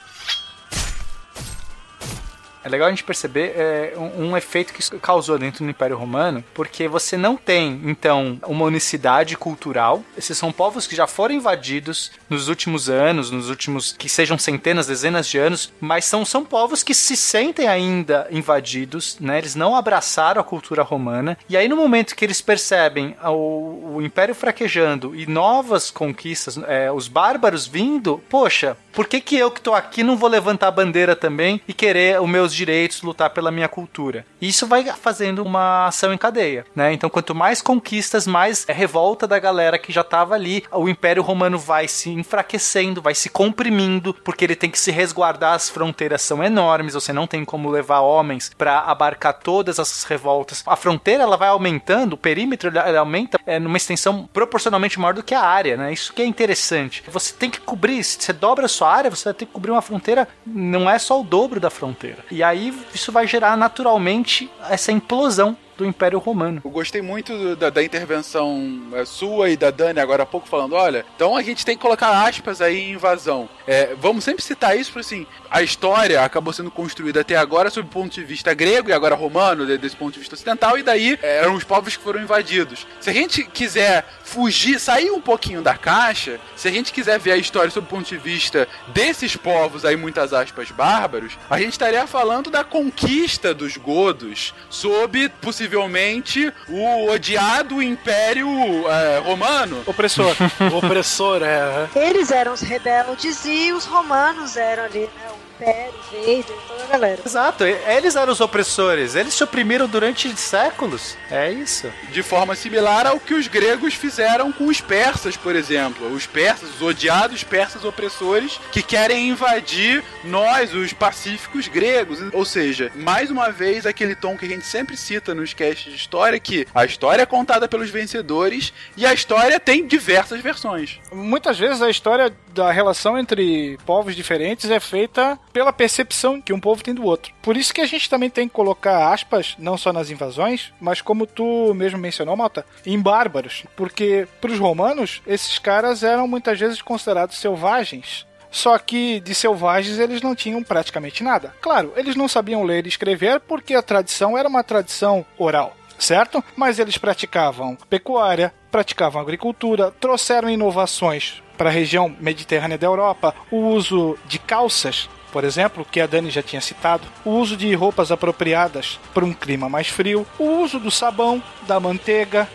É 2.66 2.70
legal 2.70 2.88
a 2.88 2.90
gente 2.90 3.04
perceber 3.04 3.54
é, 3.56 3.94
um, 3.96 4.30
um, 4.30 4.38
efeito 4.38 4.74
que 4.74 4.82
isso 4.82 4.98
causou 4.98 5.38
dentro 5.38 5.64
do 5.64 5.70
Império 5.70 5.96
Romano, 5.96 6.44
porque 6.52 6.88
você 6.88 7.16
não 7.16 7.38
tem, 7.38 7.80
então, 7.84 8.40
uma 8.48 8.66
unicidade 8.66 9.38
cultural. 9.38 10.04
Esses 10.18 10.36
são 10.36 10.52
povos 10.52 10.88
que 10.88 10.96
já 10.96 11.06
foram 11.06 11.36
invadidos 11.36 12.12
nos 12.28 12.48
últimos 12.48 12.90
anos, 12.90 13.30
nos 13.30 13.52
últimos, 13.52 13.94
que 13.94 14.10
sejam 14.10 14.36
centenas, 14.36 14.88
dezenas 14.88 15.28
de 15.28 15.38
anos, 15.38 15.72
mas 15.80 16.06
são, 16.06 16.26
são 16.26 16.44
povos 16.44 16.82
que 16.82 16.96
se 16.96 17.16
sentem 17.16 17.68
ainda 17.68 18.28
invadidos, 18.32 19.18
né? 19.20 19.38
Eles 19.38 19.54
não 19.54 19.76
abraçaram 19.76 20.42
a 20.42 20.44
cultura 20.44 20.82
romana. 20.82 21.38
E 21.48 21.56
aí, 21.56 21.68
no 21.68 21.76
momento 21.76 22.16
que 22.16 22.26
eles 22.26 22.42
percebem 22.42 23.16
o, 23.26 23.98
o 23.98 24.02
Império 24.02 24.34
fraquejando 24.34 25.16
e 25.16 25.28
novas 25.28 25.92
conquistas, 25.92 26.58
é, 26.68 26.92
os 26.92 27.08
bárbaros 27.08 27.68
vindo, 27.68 28.20
poxa, 28.28 28.76
por 28.96 29.08
que, 29.08 29.20
que 29.20 29.38
eu 29.38 29.52
que 29.52 29.60
tô 29.60 29.74
aqui 29.74 30.04
não 30.04 30.16
vou 30.16 30.30
levantar 30.30 30.70
a 30.70 30.72
bandeira 30.72 31.16
também 31.16 31.60
e 31.68 31.74
querer 31.74 32.22
os 32.22 32.30
meus 32.30 32.54
direitos, 32.54 33.02
lutar 33.02 33.30
pela 33.30 33.52
minha 33.52 33.68
cultura? 33.68 34.26
Isso 34.42 34.66
vai 34.66 34.86
fazendo 34.86 35.44
uma 35.44 35.88
ação 35.88 36.14
em 36.14 36.18
cadeia, 36.18 36.66
né? 36.74 36.94
Então, 36.94 37.10
quanto 37.10 37.36
mais 37.36 37.62
conquistas, 37.62 38.26
mais 38.26 38.68
é 38.70 38.74
revolta 38.74 39.28
da 39.28 39.38
galera 39.38 39.78
que 39.78 39.92
já 39.92 40.04
tava 40.04 40.34
ali, 40.34 40.64
o 40.72 40.88
Império 40.88 41.22
Romano 41.22 41.60
vai 41.60 41.88
se 41.88 42.10
enfraquecendo, 42.10 43.02
vai 43.02 43.14
se 43.14 43.30
comprimindo, 43.30 44.14
porque 44.24 44.46
ele 44.46 44.56
tem 44.56 44.70
que 44.70 44.80
se 44.80 44.92
resguardar, 44.92 45.54
as 45.54 45.70
fronteiras 45.70 46.22
são 46.22 46.42
enormes, 46.42 46.94
você 46.94 47.12
não 47.12 47.28
tem 47.28 47.44
como 47.44 47.70
levar 47.70 48.00
homens 48.00 48.52
para 48.58 48.80
abarcar 48.80 49.34
todas 49.34 49.78
essas 49.78 50.06
revoltas. 50.06 50.64
A 50.66 50.76
fronteira 50.78 51.24
ela 51.24 51.36
vai 51.36 51.50
aumentando, 51.50 52.14
o 52.14 52.18
perímetro 52.18 52.70
ele 52.70 52.98
aumenta 52.98 53.38
é, 53.46 53.60
numa 53.60 53.78
extensão 53.78 54.30
proporcionalmente 54.32 55.00
maior 55.00 55.14
do 55.14 55.24
que 55.24 55.36
a 55.36 55.42
área, 55.42 55.76
né? 55.76 55.92
Isso 55.92 56.14
que 56.14 56.22
é 56.22 56.26
interessante. 56.26 57.04
Você 57.08 57.34
tem 57.34 57.50
que 57.50 57.60
cobrir, 57.60 58.02
você 58.04 58.32
dobra 58.32 58.66
a 58.66 58.70
sua 58.70 58.85
área, 58.90 59.10
você 59.10 59.26
vai 59.26 59.34
ter 59.34 59.46
que 59.46 59.52
cobrir 59.52 59.72
uma 59.72 59.82
fronteira, 59.82 60.28
não 60.46 60.90
é 60.90 60.98
só 60.98 61.20
o 61.20 61.24
dobro 61.24 61.60
da 61.60 61.70
fronteira. 61.70 62.24
E 62.32 62.44
aí 62.44 62.74
isso 62.94 63.12
vai 63.12 63.28
gerar 63.28 63.58
naturalmente 63.58 64.50
essa 64.70 64.92
implosão 64.92 65.58
do 65.78 65.86
Império 65.86 66.20
Romano. 66.20 66.62
Eu 66.64 66.72
gostei 66.72 67.02
muito 67.02 67.56
da, 67.56 67.70
da, 67.70 67.84
intervenção 67.84 68.82
é, 68.94 69.06
sua 69.06 69.50
e 69.50 69.58
da 69.58 69.72
Dani 69.72 70.00
agora 70.00 70.24
há 70.24 70.26
pouco 70.26 70.48
falando, 70.48 70.74
olha, 70.74 71.06
então 71.16 71.36
a 71.36 71.42
gente 71.42 71.66
tem 71.66 71.76
que 71.76 71.82
colocar 71.82 72.26
aspas 72.26 72.62
aí 72.62 72.80
em 72.80 72.94
invasão. 72.94 73.50
É, 73.68 73.96
vamos 74.00 74.24
sempre 74.24 74.44
citar 74.44 74.78
isso, 74.78 74.92
porque 74.92 75.06
assim, 75.06 75.28
a 75.50 75.62
história 75.62 76.22
acabou 76.22 76.54
sendo 76.54 76.72
construída 76.72 77.22
até 77.22 77.36
agora 77.36 77.70
sob 77.70 77.88
o 77.88 77.92
ponto 77.92 78.14
de 78.14 78.24
vista 78.24 78.54
grego 78.54 78.90
e 78.90 78.94
agora 78.94 79.16
romano, 79.16 79.66
desse 79.78 79.96
ponto 79.96 80.14
de 80.14 80.20
vista 80.20 80.36
ocidental, 80.36 80.78
e 80.78 80.84
daí 80.84 81.18
é, 81.22 81.38
eram 81.38 81.56
os 81.56 81.64
povos 81.64 81.96
que 81.98 82.04
foram 82.04 82.22
invadidos. 82.22 82.88
Se 83.00 83.10
a 83.10 83.14
gente 83.14 83.44
quiser 83.44 84.06
fugir, 84.24 84.80
sair 84.80 85.12
um 85.12 85.22
pouquinho 85.22 85.62
da 85.62 85.76
caixa, 85.76 86.40
se 86.56 86.68
a 86.68 86.72
gente 86.72 86.94
quiser 86.94 87.20
ver 87.20 87.34
a 87.34 87.38
história 87.38 87.70
sob 87.70 87.86
o 87.86 87.90
ponto 87.90 88.08
de 88.08 88.18
vista 88.18 88.68
desses 88.88 89.36
povos 89.36 89.84
aí, 89.86 89.96
muitas 89.96 90.34
aspas, 90.34 90.72
bárbaros, 90.72 91.38
a 91.50 91.60
gente 91.60 91.74
estaria 91.74 92.06
falando 92.08 92.50
da 92.50 92.64
conquista 92.64 93.54
dos 93.54 93.78
godos 93.78 94.54
sob 94.70 95.30
possível 95.42 95.65
possivelmente 95.66 96.54
o 96.70 97.10
odiado 97.10 97.82
Império 97.82 98.48
é, 98.88 99.20
Romano. 99.20 99.82
Opressor. 99.86 100.36
Opressor, 100.74 101.42
é. 101.44 101.90
Eles 101.96 102.32
eram 102.32 102.54
os 102.54 102.62
rebeldes 102.62 103.44
e 103.46 103.74
os 103.74 103.86
romanos 103.86 104.56
eram 104.56 104.84
ali, 104.84 105.02
né? 105.02 105.36
Império, 105.56 105.94
Vader, 106.12 106.56
toda 106.68 106.84
a 106.84 106.88
galera. 106.88 107.22
Exato, 107.26 107.64
eles 107.64 108.16
eram 108.16 108.34
os 108.34 108.42
opressores, 108.42 109.16
eles 109.16 109.34
se 109.34 109.44
oprimiram 109.44 109.88
durante 109.88 110.36
séculos. 110.36 111.16
É 111.32 111.50
isso. 111.50 111.90
De 112.12 112.22
forma 112.22 112.56
similar 112.56 113.08
ao 113.08 113.20
que 113.20 113.34
os 113.34 113.48
gregos 113.48 113.94
fizeram 113.94 114.52
com 114.52 114.68
os 114.68 114.82
persas, 114.82 115.38
por 115.38 115.56
exemplo. 115.56 116.14
Os 116.14 116.26
persas, 116.26 116.70
os 116.76 116.82
odiados 116.82 117.44
persas 117.44 117.86
opressores 117.86 118.60
que 118.72 118.84
querem 118.84 119.30
invadir 119.30 120.04
nós, 120.26 120.74
os 120.74 120.94
pacíficos 120.94 121.68
gregos. 121.68 122.20
Ou 122.34 122.46
seja, 122.46 122.92
mais 122.96 123.32
uma 123.32 123.50
vez 123.50 123.86
aquele 123.86 124.16
tom 124.16 124.38
que 124.38 124.46
a 124.46 124.50
gente 124.50 124.66
sempre 124.66 124.98
cita 124.98 125.34
nos 125.34 125.54
casts 125.54 125.92
de 125.92 125.96
história 125.98 126.40
que 126.40 126.68
a 126.74 126.86
história 126.86 127.24
é 127.24 127.26
contada 127.26 127.68
pelos 127.68 127.90
vencedores 127.90 128.74
e 128.98 129.06
a 129.06 129.14
história 129.14 129.60
tem 129.60 129.86
diversas 129.86 130.42
versões. 130.42 131.00
Muitas 131.14 131.58
vezes 131.58 131.82
a 131.82 131.90
história 131.90 132.34
da 132.54 132.72
relação 132.72 133.18
entre 133.18 133.78
povos 133.86 134.16
diferentes 134.16 134.70
é 134.70 134.80
feita 134.80 135.38
pela 135.52 135.74
percepção 135.74 136.42
que 136.42 136.54
um 136.54 136.60
povo 136.60 136.84
tem 136.84 136.94
do 136.94 137.04
outro. 137.04 137.34
Por 137.42 137.58
isso 137.58 137.74
que 137.74 137.82
a 137.82 137.86
gente 137.86 138.10
também 138.10 138.30
tem 138.30 138.48
que 138.48 138.54
colocar 138.54 139.14
aspas, 139.14 139.56
não 139.60 139.78
só 139.78 139.92
nas 139.92 140.10
invasões, 140.10 140.74
mas 140.80 141.02
como 141.02 141.28
tu 141.28 141.74
mesmo 141.74 142.00
mencionou, 142.00 142.36
Malta, 142.36 142.66
em 142.86 143.00
bárbaros. 143.00 143.64
Porque 143.76 144.28
para 144.40 144.52
os 144.52 144.60
romanos, 144.60 145.22
esses 145.28 145.60
caras 145.60 146.04
eram 146.04 146.28
muitas 146.28 146.60
vezes 146.60 146.82
considerados 146.82 147.38
selvagens 147.38 148.26
Só 148.56 148.78
que 148.78 149.20
de 149.20 149.36
selvagens 149.36 150.00
eles 150.00 150.22
não 150.22 150.34
tinham 150.34 150.64
praticamente 150.64 151.22
nada. 151.22 151.54
Claro, 151.60 151.92
eles 151.98 152.16
não 152.16 152.26
sabiam 152.26 152.64
ler 152.64 152.86
e 152.86 152.88
escrever 152.88 153.42
porque 153.42 153.76
a 153.76 153.82
tradição 153.82 154.38
era 154.38 154.48
uma 154.48 154.64
tradição 154.64 155.26
oral 155.38 155.76
certo? 155.98 156.44
Mas 156.58 156.78
eles 156.78 156.98
praticavam 156.98 157.78
pecuária, 157.90 158.54
praticavam 158.70 159.22
agricultura, 159.22 159.92
trouxeram 159.92 160.50
inovações 160.50 161.42
para 161.58 161.70
a 161.70 161.72
região 161.72 162.14
mediterrânea 162.20 162.78
da 162.78 162.86
Europa, 162.86 163.34
o 163.50 163.58
uso 163.58 164.18
de 164.26 164.38
calças 164.38 165.10
por 165.36 165.44
exemplo, 165.44 165.86
que 165.92 166.00
a 166.00 166.08
Dani 166.08 166.30
já 166.30 166.42
tinha 166.42 166.62
citado, 166.62 167.06
o 167.26 167.32
uso 167.32 167.58
de 167.58 167.76
roupas 167.76 168.10
apropriadas 168.10 168.98
para 169.14 169.26
um 169.26 169.34
clima 169.34 169.68
mais 169.68 169.90
frio, 169.90 170.26
o 170.40 170.46
uso 170.62 170.80
do 170.80 170.90
sabão, 170.90 171.44
da 171.68 171.78
manteiga, 171.78 172.48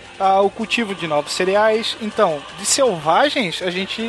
o 0.43 0.48
cultivo 0.48 0.94
de 0.94 1.07
novos 1.07 1.35
cereais. 1.35 1.94
Então, 2.01 2.43
de 2.59 2.65
selvagens, 2.65 3.61
a 3.61 3.70
gente 3.70 4.01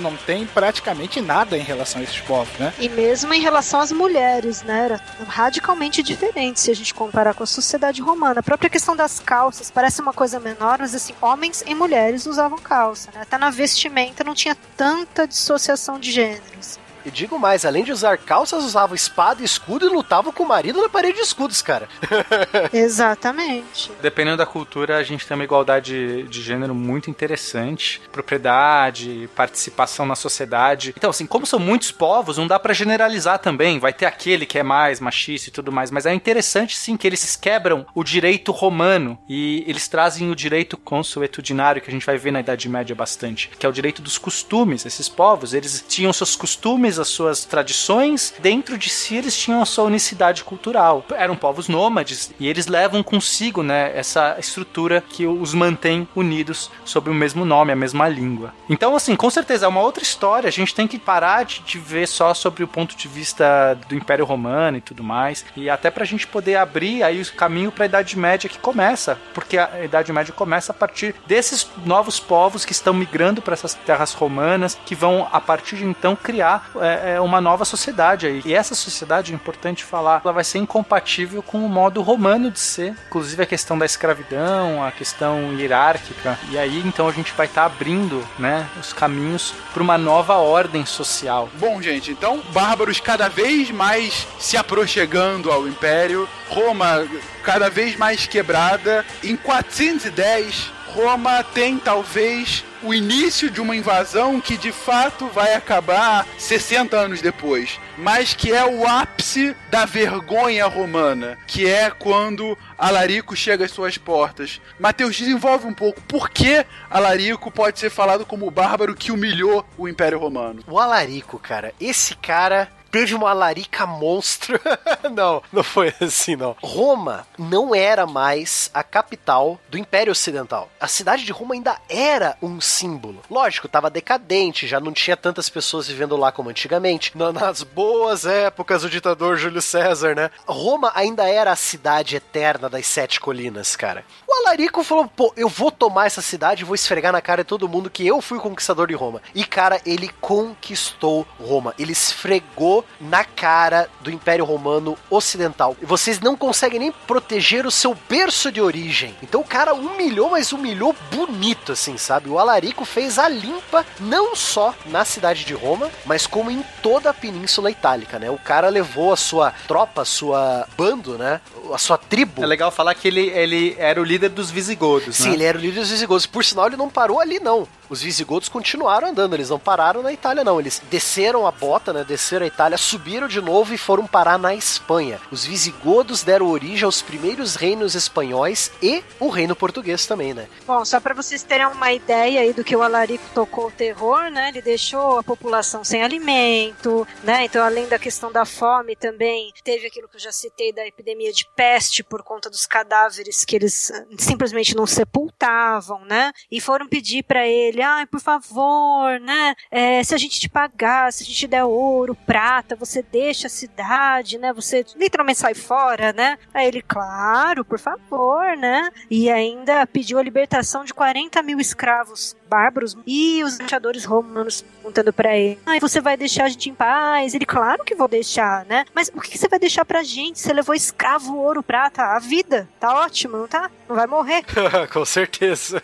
não 0.00 0.16
tem 0.16 0.44
praticamente 0.44 1.20
nada 1.20 1.56
em 1.56 1.62
relação 1.62 2.00
a 2.00 2.04
esses 2.04 2.18
povos, 2.18 2.52
né? 2.58 2.74
E 2.80 2.88
mesmo 2.88 3.32
em 3.32 3.40
relação 3.40 3.78
às 3.78 3.92
mulheres, 3.92 4.64
né? 4.64 4.86
Era 4.86 5.00
radicalmente 5.28 6.02
diferente 6.02 6.58
se 6.58 6.72
a 6.72 6.74
gente 6.74 6.92
comparar 6.92 7.32
com 7.32 7.44
a 7.44 7.46
sociedade 7.46 8.02
romana. 8.02 8.40
A 8.40 8.42
própria 8.42 8.68
questão 8.68 8.96
das 8.96 9.20
calças 9.20 9.70
parece 9.70 10.00
uma 10.00 10.12
coisa 10.12 10.40
menor, 10.40 10.80
mas 10.80 10.96
assim, 10.96 11.14
homens 11.22 11.62
e 11.64 11.76
mulheres 11.76 12.26
usavam 12.26 12.58
calça, 12.58 13.08
né? 13.14 13.20
Até 13.22 13.38
na 13.38 13.50
vestimenta 13.50 14.24
não 14.24 14.34
tinha 14.34 14.56
tanta 14.76 15.28
dissociação 15.28 15.96
de 16.00 16.10
gêneros. 16.10 16.84
E 17.06 17.10
digo 17.10 17.38
mais, 17.38 17.64
além 17.64 17.84
de 17.84 17.92
usar 17.92 18.18
calças, 18.18 18.64
usava 18.64 18.92
espada 18.92 19.40
e 19.40 19.44
escudo 19.44 19.86
e 19.86 19.88
lutava 19.88 20.32
com 20.32 20.42
o 20.42 20.48
marido 20.48 20.82
na 20.82 20.88
parede 20.88 21.18
de 21.18 21.22
escudos, 21.22 21.62
cara. 21.62 21.88
Exatamente. 22.74 23.92
Dependendo 24.02 24.38
da 24.38 24.44
cultura, 24.44 24.96
a 24.96 25.04
gente 25.04 25.24
tem 25.24 25.36
uma 25.36 25.44
igualdade 25.44 26.24
de 26.24 26.42
gênero 26.42 26.74
muito 26.74 27.08
interessante. 27.08 28.02
Propriedade, 28.10 29.30
participação 29.36 30.04
na 30.04 30.16
sociedade. 30.16 30.92
Então, 30.96 31.10
assim, 31.10 31.26
como 31.26 31.46
são 31.46 31.60
muitos 31.60 31.92
povos, 31.92 32.38
não 32.38 32.48
dá 32.48 32.58
para 32.58 32.74
generalizar 32.74 33.38
também. 33.38 33.78
Vai 33.78 33.92
ter 33.92 34.06
aquele 34.06 34.44
que 34.44 34.58
é 34.58 34.64
mais 34.64 34.98
machista 34.98 35.48
e 35.48 35.52
tudo 35.52 35.70
mais. 35.70 35.92
Mas 35.92 36.06
é 36.06 36.12
interessante, 36.12 36.76
sim, 36.76 36.96
que 36.96 37.06
eles 37.06 37.36
quebram 37.36 37.86
o 37.94 38.02
direito 38.02 38.50
romano 38.50 39.16
e 39.28 39.64
eles 39.68 39.86
trazem 39.86 40.28
o 40.28 40.34
direito 40.34 40.76
consuetudinário, 40.76 41.80
que 41.80 41.88
a 41.88 41.92
gente 41.92 42.04
vai 42.04 42.18
ver 42.18 42.32
na 42.32 42.40
Idade 42.40 42.68
Média 42.68 42.96
bastante, 42.96 43.48
que 43.56 43.64
é 43.64 43.68
o 43.68 43.72
direito 43.72 44.02
dos 44.02 44.18
costumes. 44.18 44.84
Esses 44.84 45.08
povos, 45.08 45.54
eles 45.54 45.84
tinham 45.86 46.12
seus 46.12 46.34
costumes 46.34 46.95
as 46.98 47.08
suas 47.08 47.44
tradições, 47.44 48.34
dentro 48.40 48.76
de 48.78 48.88
si 48.88 49.16
eles 49.16 49.36
tinham 49.36 49.62
a 49.62 49.66
sua 49.66 49.84
unicidade 49.84 50.44
cultural. 50.44 51.04
Eram 51.14 51.36
povos 51.36 51.68
nômades 51.68 52.32
e 52.38 52.48
eles 52.48 52.66
levam 52.66 53.02
consigo, 53.02 53.62
né, 53.62 53.92
essa 53.96 54.36
estrutura 54.38 55.02
que 55.06 55.26
os 55.26 55.54
mantém 55.54 56.08
unidos 56.14 56.70
sob 56.84 57.10
o 57.10 57.14
mesmo 57.14 57.44
nome, 57.44 57.72
a 57.72 57.76
mesma 57.76 58.08
língua. 58.08 58.54
Então, 58.68 58.96
assim, 58.96 59.16
com 59.16 59.30
certeza 59.30 59.66
é 59.66 59.68
uma 59.68 59.80
outra 59.80 60.02
história. 60.02 60.48
A 60.48 60.52
gente 60.52 60.74
tem 60.74 60.86
que 60.86 60.98
parar 60.98 61.44
de, 61.44 61.60
de 61.60 61.78
ver 61.78 62.06
só 62.06 62.34
sobre 62.34 62.62
o 62.64 62.68
ponto 62.68 62.96
de 62.96 63.08
vista 63.08 63.78
do 63.88 63.94
Império 63.94 64.24
Romano 64.24 64.78
e 64.78 64.80
tudo 64.80 65.02
mais, 65.02 65.44
e 65.56 65.68
até 65.70 65.90
para 65.90 66.04
a 66.04 66.06
gente 66.06 66.26
poder 66.26 66.56
abrir 66.56 67.02
aí 67.02 67.20
o 67.20 67.32
caminho 67.32 67.72
para 67.72 67.84
a 67.84 67.86
Idade 67.86 68.18
Média 68.18 68.48
que 68.48 68.58
começa, 68.58 69.18
porque 69.34 69.58
a 69.58 69.84
Idade 69.84 70.12
Média 70.12 70.32
começa 70.32 70.72
a 70.72 70.74
partir 70.74 71.14
desses 71.26 71.68
novos 71.84 72.18
povos 72.20 72.64
que 72.64 72.72
estão 72.72 72.92
migrando 72.94 73.42
para 73.42 73.54
essas 73.54 73.74
terras 73.74 74.12
romanas, 74.12 74.78
que 74.84 74.94
vão 74.94 75.28
a 75.32 75.40
partir 75.40 75.76
de 75.76 75.84
então 75.84 76.16
criar 76.16 76.70
é, 76.86 77.14
é, 77.14 77.20
uma 77.20 77.40
nova 77.40 77.64
sociedade 77.64 78.26
aí. 78.26 78.42
E 78.44 78.54
essa 78.54 78.74
sociedade, 78.74 79.32
é 79.32 79.34
importante 79.34 79.84
falar, 79.84 80.20
ela 80.24 80.32
vai 80.32 80.44
ser 80.44 80.58
incompatível 80.58 81.42
com 81.42 81.64
o 81.64 81.68
modo 81.68 82.02
romano 82.02 82.50
de 82.50 82.60
ser, 82.60 82.94
inclusive 83.08 83.42
a 83.42 83.46
questão 83.46 83.78
da 83.78 83.86
escravidão, 83.86 84.84
a 84.84 84.90
questão 84.90 85.52
hierárquica. 85.52 86.38
E 86.50 86.58
aí 86.58 86.82
então 86.84 87.08
a 87.08 87.12
gente 87.12 87.32
vai 87.32 87.46
estar 87.46 87.62
tá 87.62 87.66
abrindo, 87.66 88.26
né, 88.38 88.66
os 88.80 88.92
caminhos 88.92 89.54
para 89.72 89.82
uma 89.82 89.98
nova 89.98 90.34
ordem 90.34 90.84
social. 90.86 91.48
Bom, 91.54 91.80
gente, 91.82 92.10
então 92.10 92.40
bárbaros 92.52 93.00
cada 93.00 93.28
vez 93.28 93.70
mais 93.70 94.26
se 94.38 94.56
aproximando 94.56 95.50
ao 95.50 95.66
império, 95.66 96.28
Roma 96.48 97.06
cada 97.42 97.70
vez 97.70 97.96
mais 97.96 98.26
quebrada. 98.26 99.04
Em 99.22 99.36
410 99.36 100.72
Roma 100.96 101.44
tem 101.44 101.78
talvez 101.78 102.64
o 102.82 102.94
início 102.94 103.50
de 103.50 103.60
uma 103.60 103.76
invasão 103.76 104.40
que 104.40 104.56
de 104.56 104.72
fato 104.72 105.26
vai 105.28 105.52
acabar 105.52 106.26
60 106.38 106.96
anos 106.96 107.20
depois, 107.20 107.78
mas 107.98 108.32
que 108.32 108.50
é 108.50 108.64
o 108.64 108.86
ápice 108.86 109.54
da 109.70 109.84
vergonha 109.84 110.64
romana, 110.66 111.36
que 111.46 111.68
é 111.68 111.90
quando 111.90 112.56
Alarico 112.78 113.36
chega 113.36 113.66
às 113.66 113.72
suas 113.72 113.98
portas. 113.98 114.58
Mateus, 114.80 115.18
desenvolve 115.18 115.66
um 115.66 115.74
pouco 115.74 116.00
por 116.00 116.30
que 116.30 116.64
Alarico 116.88 117.50
pode 117.50 117.78
ser 117.78 117.90
falado 117.90 118.24
como 118.24 118.46
o 118.46 118.50
bárbaro 118.50 118.94
que 118.94 119.12
humilhou 119.12 119.66
o 119.76 119.86
Império 119.86 120.18
Romano. 120.18 120.62
O 120.66 120.78
Alarico, 120.78 121.38
cara, 121.38 121.74
esse 121.78 122.14
cara 122.14 122.70
teve 122.96 123.14
uma 123.14 123.34
larica 123.34 123.86
monstro. 123.86 124.58
não, 125.14 125.42
não 125.52 125.62
foi 125.62 125.92
assim, 126.00 126.34
não. 126.34 126.56
Roma 126.62 127.26
não 127.38 127.74
era 127.74 128.06
mais 128.06 128.70
a 128.72 128.82
capital 128.82 129.60
do 129.68 129.76
Império 129.76 130.12
Ocidental. 130.12 130.70
A 130.80 130.88
cidade 130.88 131.22
de 131.26 131.30
Roma 131.30 131.54
ainda 131.54 131.76
era 131.90 132.38
um 132.40 132.58
símbolo. 132.58 133.20
Lógico, 133.30 133.66
estava 133.66 133.90
decadente, 133.90 134.66
já 134.66 134.80
não 134.80 134.94
tinha 134.94 135.14
tantas 135.14 135.50
pessoas 135.50 135.86
vivendo 135.86 136.16
lá 136.16 136.32
como 136.32 136.48
antigamente. 136.48 137.12
Nas 137.34 137.62
boas 137.62 138.24
épocas 138.24 138.80
do 138.80 138.88
ditador 138.88 139.36
Júlio 139.36 139.60
César, 139.60 140.14
né? 140.14 140.30
Roma 140.46 140.90
ainda 140.94 141.28
era 141.28 141.52
a 141.52 141.56
cidade 141.56 142.16
eterna 142.16 142.66
das 142.66 142.86
sete 142.86 143.20
colinas, 143.20 143.76
cara. 143.76 144.06
O 144.26 144.32
Alarico 144.40 144.82
falou: 144.82 145.06
pô, 145.06 145.34
eu 145.36 145.50
vou 145.50 145.70
tomar 145.70 146.06
essa 146.06 146.22
cidade 146.22 146.62
e 146.62 146.64
vou 146.64 146.74
esfregar 146.74 147.12
na 147.12 147.20
cara 147.20 147.42
de 147.42 147.48
todo 147.48 147.68
mundo 147.68 147.90
que 147.90 148.06
eu 148.06 148.22
fui 148.22 148.38
conquistador 148.38 148.86
de 148.88 148.94
Roma. 148.94 149.20
E, 149.34 149.44
cara, 149.44 149.82
ele 149.84 150.08
conquistou 150.18 151.26
Roma. 151.38 151.74
Ele 151.78 151.92
esfregou 151.92 152.85
na 153.00 153.24
cara 153.24 153.88
do 154.00 154.10
Império 154.10 154.44
Romano 154.44 154.96
Ocidental. 155.10 155.76
E 155.80 155.86
vocês 155.86 156.20
não 156.20 156.36
conseguem 156.36 156.80
nem 156.80 156.92
proteger 156.92 157.66
o 157.66 157.70
seu 157.70 157.96
berço 158.08 158.50
de 158.50 158.60
origem. 158.60 159.14
Então 159.22 159.40
o 159.40 159.44
cara 159.44 159.74
humilhou, 159.74 160.30
mas 160.30 160.52
humilhou 160.52 160.94
bonito, 161.10 161.72
assim, 161.72 161.96
sabe? 161.96 162.28
O 162.28 162.38
Alarico 162.38 162.84
fez 162.84 163.18
a 163.18 163.28
limpa 163.28 163.84
não 164.00 164.34
só 164.34 164.74
na 164.86 165.04
cidade 165.04 165.44
de 165.44 165.54
Roma, 165.54 165.90
mas 166.04 166.26
como 166.26 166.50
em 166.50 166.64
toda 166.82 167.10
a 167.10 167.14
Península 167.14 167.70
Itálica, 167.70 168.18
né? 168.18 168.30
O 168.30 168.38
cara 168.38 168.68
levou 168.68 169.12
a 169.12 169.16
sua 169.16 169.52
tropa, 169.66 170.02
a 170.02 170.04
sua 170.04 170.66
bando, 170.76 171.18
né? 171.18 171.40
A 171.72 171.78
sua 171.78 171.98
tribo. 171.98 172.42
É 172.42 172.46
legal 172.46 172.70
falar 172.70 172.94
que 172.94 173.08
ele, 173.08 173.28
ele 173.30 173.76
era 173.78 174.00
o 174.00 174.04
líder 174.04 174.30
dos 174.30 174.50
visigodos, 174.50 175.16
Sim, 175.16 175.28
né? 175.28 175.34
ele 175.34 175.44
era 175.44 175.58
o 175.58 175.60
líder 175.60 175.80
dos 175.80 175.90
visigodos. 175.90 176.26
Por 176.26 176.44
sinal, 176.44 176.66
ele 176.66 176.76
não 176.76 176.88
parou 176.88 177.20
ali, 177.20 177.38
não. 177.40 177.66
Os 177.88 178.02
visigodos 178.02 178.48
continuaram 178.48 179.08
andando, 179.08 179.34
eles 179.34 179.50
não 179.50 179.58
pararam 179.58 180.02
na 180.02 180.12
Itália, 180.12 180.44
não. 180.44 180.58
Eles 180.58 180.82
desceram 180.90 181.46
a 181.46 181.50
bota, 181.50 181.92
né? 181.92 182.04
Desceram 182.04 182.44
a 182.44 182.48
Itália, 182.48 182.78
subiram 182.78 183.28
de 183.28 183.40
novo 183.40 183.74
e 183.74 183.78
foram 183.78 184.06
parar 184.06 184.38
na 184.38 184.54
Espanha. 184.54 185.20
Os 185.30 185.44
visigodos 185.44 186.22
deram 186.22 186.48
origem 186.48 186.84
aos 186.84 187.02
primeiros 187.02 187.54
reinos 187.54 187.94
espanhóis 187.94 188.70
e 188.82 189.02
o 189.20 189.28
reino 189.28 189.54
português 189.54 190.06
também, 190.06 190.34
né? 190.34 190.48
Bom, 190.66 190.84
só 190.84 191.00
para 191.00 191.14
vocês 191.14 191.42
terem 191.42 191.66
uma 191.66 191.92
ideia 191.92 192.40
aí 192.40 192.52
do 192.52 192.64
que 192.64 192.76
o 192.76 192.82
Alarico 192.82 193.24
tocou 193.34 193.68
o 193.68 193.70
terror, 193.70 194.30
né? 194.30 194.48
Ele 194.48 194.62
deixou 194.62 195.18
a 195.18 195.22
população 195.22 195.84
sem 195.84 196.02
alimento, 196.02 197.06
né? 197.22 197.44
Então, 197.44 197.64
além 197.64 197.86
da 197.88 197.98
questão 197.98 198.32
da 198.32 198.44
fome, 198.44 198.96
também 198.96 199.52
teve 199.62 199.86
aquilo 199.86 200.08
que 200.08 200.16
eu 200.16 200.20
já 200.20 200.32
citei 200.32 200.72
da 200.72 200.86
epidemia 200.86 201.32
de 201.32 201.46
peste 201.54 202.02
por 202.02 202.22
conta 202.22 202.50
dos 202.50 202.66
cadáveres 202.66 203.44
que 203.44 203.56
eles 203.56 203.90
ah, 203.90 204.04
simplesmente 204.18 204.74
não 204.74 204.86
sepultavam, 204.86 206.04
né? 206.04 206.32
E 206.50 206.60
foram 206.60 206.88
pedir 206.88 207.22
para 207.22 207.46
ele, 207.46 207.75
ai, 207.82 208.06
por 208.06 208.20
favor, 208.20 209.18
né? 209.20 209.54
É, 209.70 210.02
se 210.02 210.14
a 210.14 210.18
gente 210.18 210.38
te 210.38 210.48
pagar, 210.48 211.12
se 211.12 211.22
a 211.22 211.26
gente 211.26 211.38
te 211.38 211.46
der 211.46 211.64
ouro, 211.64 212.14
prata, 212.14 212.76
você 212.76 213.02
deixa 213.02 213.46
a 213.46 213.50
cidade, 213.50 214.38
né? 214.38 214.52
Você 214.52 214.84
literalmente 214.96 215.38
sai 215.38 215.54
fora, 215.54 216.12
né? 216.12 216.38
Aí 216.52 216.66
ele, 216.66 216.82
claro, 216.82 217.64
por 217.64 217.78
favor, 217.78 218.56
né? 218.56 218.90
E 219.10 219.30
ainda 219.30 219.86
pediu 219.86 220.18
a 220.18 220.22
libertação 220.22 220.84
de 220.84 220.94
40 220.94 221.42
mil 221.42 221.58
escravos 221.58 222.35
bárbaros 222.48 222.96
e 223.06 223.42
os 223.44 223.54
embaixadores 223.56 224.04
romanos 224.04 224.62
perguntando 224.62 225.12
para 225.12 225.36
ele: 225.36 225.58
ai, 225.66 225.80
você 225.80 226.00
vai 226.00 226.16
deixar 226.16 226.44
a 226.44 226.48
gente 226.48 226.70
em 226.70 226.74
paz? 226.74 227.34
Ele, 227.34 227.44
claro 227.46 227.84
que 227.84 227.94
vou 227.94 228.08
deixar, 228.08 228.64
né? 228.66 228.84
Mas 228.94 229.10
o 229.14 229.20
que 229.20 229.36
você 229.36 229.48
vai 229.48 229.58
deixar 229.58 229.84
pra 229.84 230.02
gente? 230.02 230.38
Você 230.38 230.52
levou 230.52 230.74
escravo, 230.74 231.36
ouro, 231.36 231.62
prata, 231.62 232.02
a 232.02 232.18
vida. 232.18 232.68
Tá 232.78 232.94
ótimo, 233.00 233.36
não 233.36 233.48
tá? 233.48 233.70
Não 233.88 233.96
vai 233.96 234.06
morrer. 234.06 234.44
Com 234.92 235.04
certeza. 235.04 235.82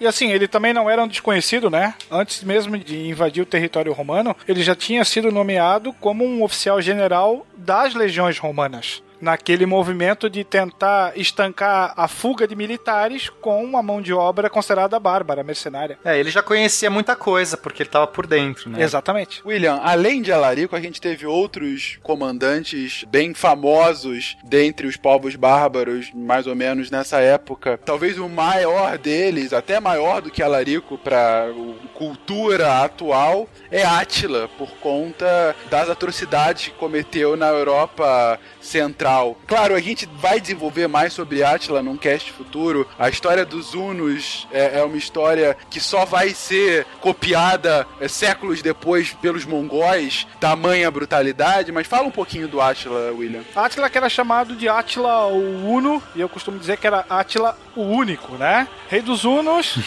E 0.00 0.06
assim, 0.06 0.30
ele 0.30 0.48
também 0.48 0.72
não 0.72 0.88
era 0.88 1.02
um 1.02 1.08
desconhecido, 1.08 1.70
né? 1.70 1.94
Antes 2.10 2.42
mesmo 2.42 2.76
de 2.78 3.08
invadir 3.08 3.42
o 3.42 3.46
território 3.46 3.92
romano, 3.92 4.36
ele 4.46 4.62
já 4.62 4.74
tinha 4.74 5.04
sido 5.04 5.30
nomeado 5.30 5.92
como 5.94 6.24
um 6.24 6.42
oficial 6.42 6.80
general 6.80 7.46
das 7.56 7.94
legiões 7.94 8.38
romanas 8.38 9.02
naquele 9.20 9.66
movimento 9.66 10.28
de 10.28 10.44
tentar 10.44 11.12
estancar 11.16 11.92
a 11.96 12.08
fuga 12.08 12.46
de 12.46 12.54
militares 12.54 13.28
com 13.28 13.64
uma 13.64 13.82
mão 13.82 14.00
de 14.00 14.12
obra 14.12 14.48
considerada 14.48 14.98
bárbara, 14.98 15.42
mercenária. 15.42 15.98
É, 16.04 16.18
ele 16.18 16.30
já 16.30 16.42
conhecia 16.42 16.90
muita 16.90 17.16
coisa, 17.16 17.56
porque 17.56 17.82
ele 17.82 17.90
tava 17.90 18.06
por 18.06 18.26
dentro, 18.26 18.70
né? 18.70 18.82
Exatamente. 18.82 19.42
William, 19.44 19.80
além 19.82 20.22
de 20.22 20.32
Alarico, 20.32 20.76
a 20.76 20.80
gente 20.80 21.00
teve 21.00 21.26
outros 21.26 21.98
comandantes 22.02 23.04
bem 23.08 23.34
famosos 23.34 24.36
dentre 24.44 24.86
os 24.86 24.96
povos 24.96 25.36
bárbaros, 25.36 26.10
mais 26.14 26.46
ou 26.46 26.54
menos 26.54 26.90
nessa 26.90 27.20
época. 27.20 27.78
Talvez 27.84 28.18
o 28.18 28.28
maior 28.28 28.98
deles, 28.98 29.52
até 29.52 29.80
maior 29.80 30.20
do 30.22 30.30
que 30.30 30.42
Alarico 30.42 30.98
para 30.98 31.46
cultura 31.94 32.82
atual, 32.82 33.48
é 33.70 33.82
Átila, 33.82 34.48
por 34.56 34.70
conta 34.78 35.54
das 35.70 35.88
atrocidades 35.88 36.68
que 36.68 36.74
cometeu 36.74 37.36
na 37.36 37.48
Europa 37.48 38.38
Central. 38.68 39.36
Claro, 39.46 39.74
a 39.74 39.80
gente 39.80 40.08
vai 40.20 40.40
desenvolver 40.40 40.86
mais 40.86 41.12
sobre 41.12 41.42
Átila 41.42 41.82
num 41.82 41.96
cast 41.96 42.32
futuro. 42.32 42.86
A 42.98 43.08
história 43.08 43.44
dos 43.44 43.74
Hunos 43.74 44.46
é, 44.52 44.78
é 44.78 44.82
uma 44.84 44.96
história 44.96 45.56
que 45.70 45.80
só 45.80 46.04
vai 46.04 46.30
ser 46.30 46.86
copiada 47.00 47.86
é, 48.00 48.06
séculos 48.06 48.62
depois 48.62 49.12
pelos 49.14 49.44
mongóis, 49.44 50.26
tamanha 50.38 50.90
brutalidade, 50.90 51.72
mas 51.72 51.86
fala 51.86 52.06
um 52.06 52.10
pouquinho 52.10 52.46
do 52.46 52.60
Átila, 52.60 53.12
William. 53.12 53.42
Átila 53.56 53.88
que 53.88 53.98
era 53.98 54.08
chamado 54.08 54.54
de 54.54 54.68
Átila 54.68 55.26
o 55.26 55.66
Uno, 55.68 56.02
e 56.14 56.20
eu 56.20 56.28
costumo 56.28 56.58
dizer 56.58 56.76
que 56.76 56.86
era 56.86 57.04
Átila 57.08 57.56
o 57.78 57.82
Único, 57.82 58.34
né? 58.34 58.66
Rei 58.88 59.00
dos 59.00 59.24
Hunos. 59.24 59.78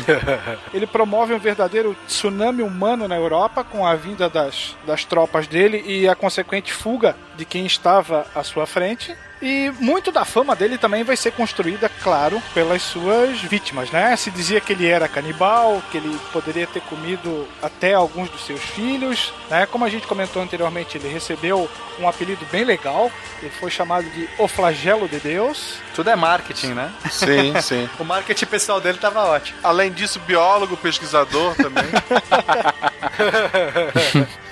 ele 0.74 0.86
promove 0.86 1.32
um 1.32 1.38
verdadeiro 1.38 1.96
tsunami 2.06 2.62
humano 2.62 3.08
na 3.08 3.16
Europa 3.16 3.64
com 3.64 3.86
a 3.86 3.94
vinda 3.94 4.28
das, 4.28 4.76
das 4.86 5.04
tropas 5.04 5.46
dele 5.46 5.82
e 5.86 6.06
a 6.06 6.14
consequente 6.14 6.72
fuga 6.72 7.16
de 7.36 7.44
quem 7.44 7.64
estava 7.64 8.26
à 8.34 8.42
sua 8.42 8.66
frente. 8.66 9.16
E 9.42 9.72
muito 9.80 10.12
da 10.12 10.24
fama 10.24 10.54
dele 10.54 10.78
também 10.78 11.02
vai 11.02 11.16
ser 11.16 11.32
construída, 11.32 11.90
claro, 12.00 12.40
pelas 12.54 12.80
suas 12.80 13.40
vítimas, 13.40 13.90
né? 13.90 14.14
Se 14.14 14.30
dizia 14.30 14.60
que 14.60 14.72
ele 14.72 14.86
era 14.86 15.08
canibal, 15.08 15.82
que 15.90 15.96
ele 15.96 16.16
poderia 16.32 16.64
ter 16.64 16.80
comido 16.82 17.48
até 17.60 17.92
alguns 17.92 18.30
dos 18.30 18.46
seus 18.46 18.60
filhos, 18.60 19.34
né? 19.50 19.66
Como 19.66 19.84
a 19.84 19.90
gente 19.90 20.06
comentou 20.06 20.40
anteriormente, 20.40 20.96
ele 20.96 21.08
recebeu 21.08 21.68
um 21.98 22.08
apelido 22.08 22.46
bem 22.52 22.62
legal. 22.62 23.10
Ele 23.42 23.50
foi 23.50 23.68
chamado 23.68 24.08
de 24.10 24.28
O 24.38 24.46
Flagelo 24.46 25.08
de 25.08 25.18
Deus. 25.18 25.74
Tudo 25.92 26.10
é 26.10 26.14
marketing, 26.14 26.74
né? 26.74 26.92
Sim, 27.10 27.60
sim. 27.60 27.90
o 27.98 28.04
marketing 28.04 28.46
pessoal 28.46 28.80
dele 28.80 28.98
tava 28.98 29.24
ótimo. 29.24 29.58
Além 29.64 29.90
disso, 29.90 30.20
biólogo, 30.20 30.76
pesquisador 30.76 31.56
também. 31.56 31.82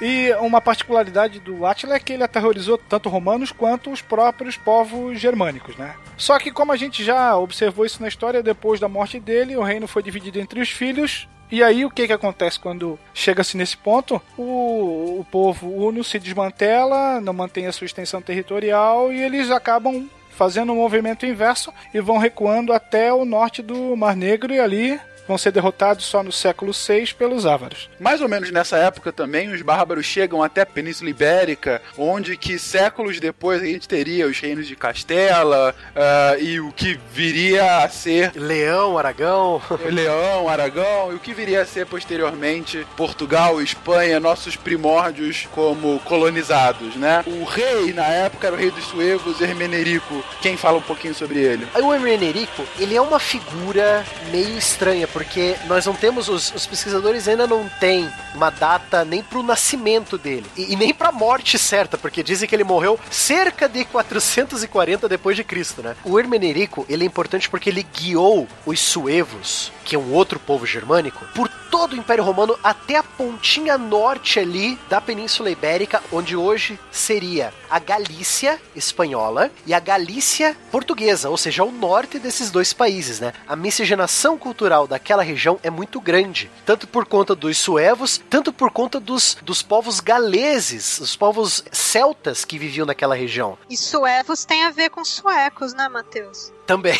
E 0.00 0.32
uma 0.40 0.60
particularidade 0.60 1.40
do 1.40 1.64
Átila 1.64 1.94
é 1.94 2.00
que 2.00 2.12
ele 2.12 2.22
aterrorizou 2.22 2.76
tanto 2.76 3.08
romanos 3.08 3.50
quanto 3.50 3.90
os 3.90 4.02
próprios 4.02 4.56
povos 4.56 5.18
germânicos, 5.18 5.76
né? 5.76 5.94
Só 6.16 6.38
que 6.38 6.50
como 6.50 6.72
a 6.72 6.76
gente 6.76 7.02
já 7.02 7.36
observou 7.36 7.86
isso 7.86 8.02
na 8.02 8.08
história, 8.08 8.42
depois 8.42 8.78
da 8.78 8.88
morte 8.88 9.18
dele, 9.18 9.56
o 9.56 9.62
reino 9.62 9.88
foi 9.88 10.02
dividido 10.02 10.38
entre 10.38 10.60
os 10.60 10.70
filhos. 10.70 11.28
E 11.50 11.62
aí 11.62 11.84
o 11.84 11.90
que 11.90 12.06
que 12.06 12.12
acontece 12.12 12.58
quando 12.58 12.98
chega-se 13.14 13.56
nesse 13.56 13.76
ponto? 13.76 14.20
O, 14.36 15.20
o 15.20 15.26
povo 15.30 15.68
uno 15.68 16.02
se 16.02 16.18
desmantela, 16.18 17.20
não 17.20 17.32
mantém 17.32 17.66
a 17.66 17.72
sua 17.72 17.84
extensão 17.84 18.20
territorial 18.20 19.12
e 19.12 19.22
eles 19.22 19.50
acabam 19.50 20.08
fazendo 20.30 20.72
um 20.72 20.76
movimento 20.76 21.24
inverso 21.24 21.72
e 21.94 22.00
vão 22.00 22.18
recuando 22.18 22.72
até 22.72 23.12
o 23.12 23.24
norte 23.24 23.62
do 23.62 23.96
Mar 23.96 24.14
Negro 24.16 24.52
e 24.52 24.60
ali 24.60 25.00
vão 25.26 25.38
ser 25.38 25.50
derrotados 25.50 26.04
só 26.04 26.22
no 26.22 26.32
século 26.32 26.72
VI 26.72 27.14
pelos 27.14 27.46
ávaros. 27.46 27.88
Mais 27.98 28.20
ou 28.20 28.28
menos 28.28 28.50
nessa 28.50 28.76
época 28.78 29.12
também, 29.12 29.52
os 29.52 29.62
bárbaros 29.62 30.06
chegam 30.06 30.42
até 30.42 30.62
a 30.62 30.66
Península 30.66 31.10
Ibérica, 31.10 31.82
onde 31.96 32.36
que 32.36 32.58
séculos 32.58 33.20
depois 33.20 33.62
a 33.62 33.66
gente 33.66 33.88
teria 33.88 34.26
os 34.26 34.38
reinos 34.38 34.66
de 34.66 34.76
Castela 34.76 35.74
uh, 35.94 36.42
e 36.42 36.60
o 36.60 36.72
que 36.72 36.98
viria 37.12 37.78
a 37.78 37.88
ser 37.88 38.32
Leão, 38.34 38.98
Aragão. 38.98 39.60
Leão, 39.90 40.48
Aragão 40.48 41.12
e 41.12 41.14
o 41.14 41.20
que 41.20 41.34
viria 41.34 41.62
a 41.62 41.66
ser 41.66 41.86
posteriormente 41.86 42.86
Portugal, 42.96 43.60
Espanha, 43.60 44.20
nossos 44.20 44.56
primórdios 44.56 45.48
como 45.52 45.98
colonizados, 46.00 46.96
né? 46.96 47.24
O 47.26 47.44
rei 47.44 47.92
na 47.92 48.06
época 48.06 48.46
era 48.46 48.56
o 48.56 48.58
rei 48.58 48.70
dos 48.70 48.84
suevos, 48.84 49.40
Hermenerico. 49.40 50.24
Quem 50.40 50.56
fala 50.56 50.78
um 50.78 50.82
pouquinho 50.82 51.14
sobre 51.14 51.38
ele? 51.38 51.66
O 51.82 51.92
Hermenerico, 51.92 52.64
ele 52.78 52.96
é 52.96 53.00
uma 53.00 53.18
figura 53.18 54.04
meio 54.30 54.56
estranha, 54.56 55.06
porque 55.16 55.56
nós 55.66 55.86
não 55.86 55.94
temos, 55.94 56.28
os, 56.28 56.52
os 56.54 56.66
pesquisadores 56.66 57.26
ainda 57.26 57.46
não 57.46 57.66
têm 57.80 58.06
uma 58.34 58.50
data 58.50 59.02
nem 59.02 59.22
pro 59.22 59.42
nascimento 59.42 60.18
dele, 60.18 60.44
e, 60.54 60.74
e 60.74 60.76
nem 60.76 60.92
pra 60.92 61.10
morte 61.10 61.58
certa, 61.58 61.96
porque 61.96 62.22
dizem 62.22 62.46
que 62.46 62.54
ele 62.54 62.64
morreu 62.64 63.00
cerca 63.10 63.66
de 63.66 63.86
440 63.86 65.08
depois 65.08 65.34
de 65.34 65.42
Cristo, 65.42 65.80
né? 65.80 65.96
O 66.04 66.20
Hermenerico, 66.20 66.84
ele 66.86 67.04
é 67.04 67.06
importante 67.06 67.48
porque 67.48 67.70
ele 67.70 67.82
guiou 67.82 68.46
os 68.66 68.78
suevos, 68.78 69.72
que 69.86 69.94
é 69.94 69.98
um 69.98 70.12
outro 70.12 70.40
povo 70.40 70.66
germânico, 70.66 71.24
por 71.32 71.48
todo 71.70 71.92
o 71.92 71.96
Império 71.96 72.24
Romano 72.24 72.58
até 72.62 72.96
a 72.96 73.02
pontinha 73.02 73.78
norte 73.78 74.40
ali 74.40 74.76
da 74.88 75.00
Península 75.00 75.48
Ibérica, 75.48 76.02
onde 76.12 76.34
hoje 76.34 76.78
seria 76.90 77.54
a 77.70 77.78
Galícia 77.78 78.60
espanhola 78.74 79.50
e 79.64 79.72
a 79.72 79.78
Galícia 79.78 80.56
portuguesa, 80.72 81.30
ou 81.30 81.36
seja, 81.36 81.62
o 81.62 81.70
norte 81.70 82.18
desses 82.18 82.50
dois 82.50 82.72
países, 82.72 83.20
né? 83.20 83.32
A 83.46 83.54
miscigenação 83.54 84.36
cultural 84.36 84.88
daquela 84.88 85.22
região 85.22 85.60
é 85.62 85.70
muito 85.70 86.00
grande, 86.00 86.50
tanto 86.64 86.88
por 86.88 87.06
conta 87.06 87.34
dos 87.34 87.56
suevos, 87.58 88.20
tanto 88.28 88.52
por 88.52 88.72
conta 88.72 88.98
dos, 88.98 89.36
dos 89.42 89.62
povos 89.62 90.00
galeses, 90.00 90.98
os 90.98 91.14
povos 91.14 91.62
celtas 91.70 92.44
que 92.44 92.58
viviam 92.58 92.86
naquela 92.86 93.14
região. 93.14 93.56
E 93.70 93.76
suevos 93.76 94.44
tem 94.44 94.64
a 94.64 94.70
ver 94.70 94.90
com 94.90 95.04
suecos, 95.04 95.72
né, 95.74 95.88
Matheus? 95.88 96.55
Também. 96.66 96.98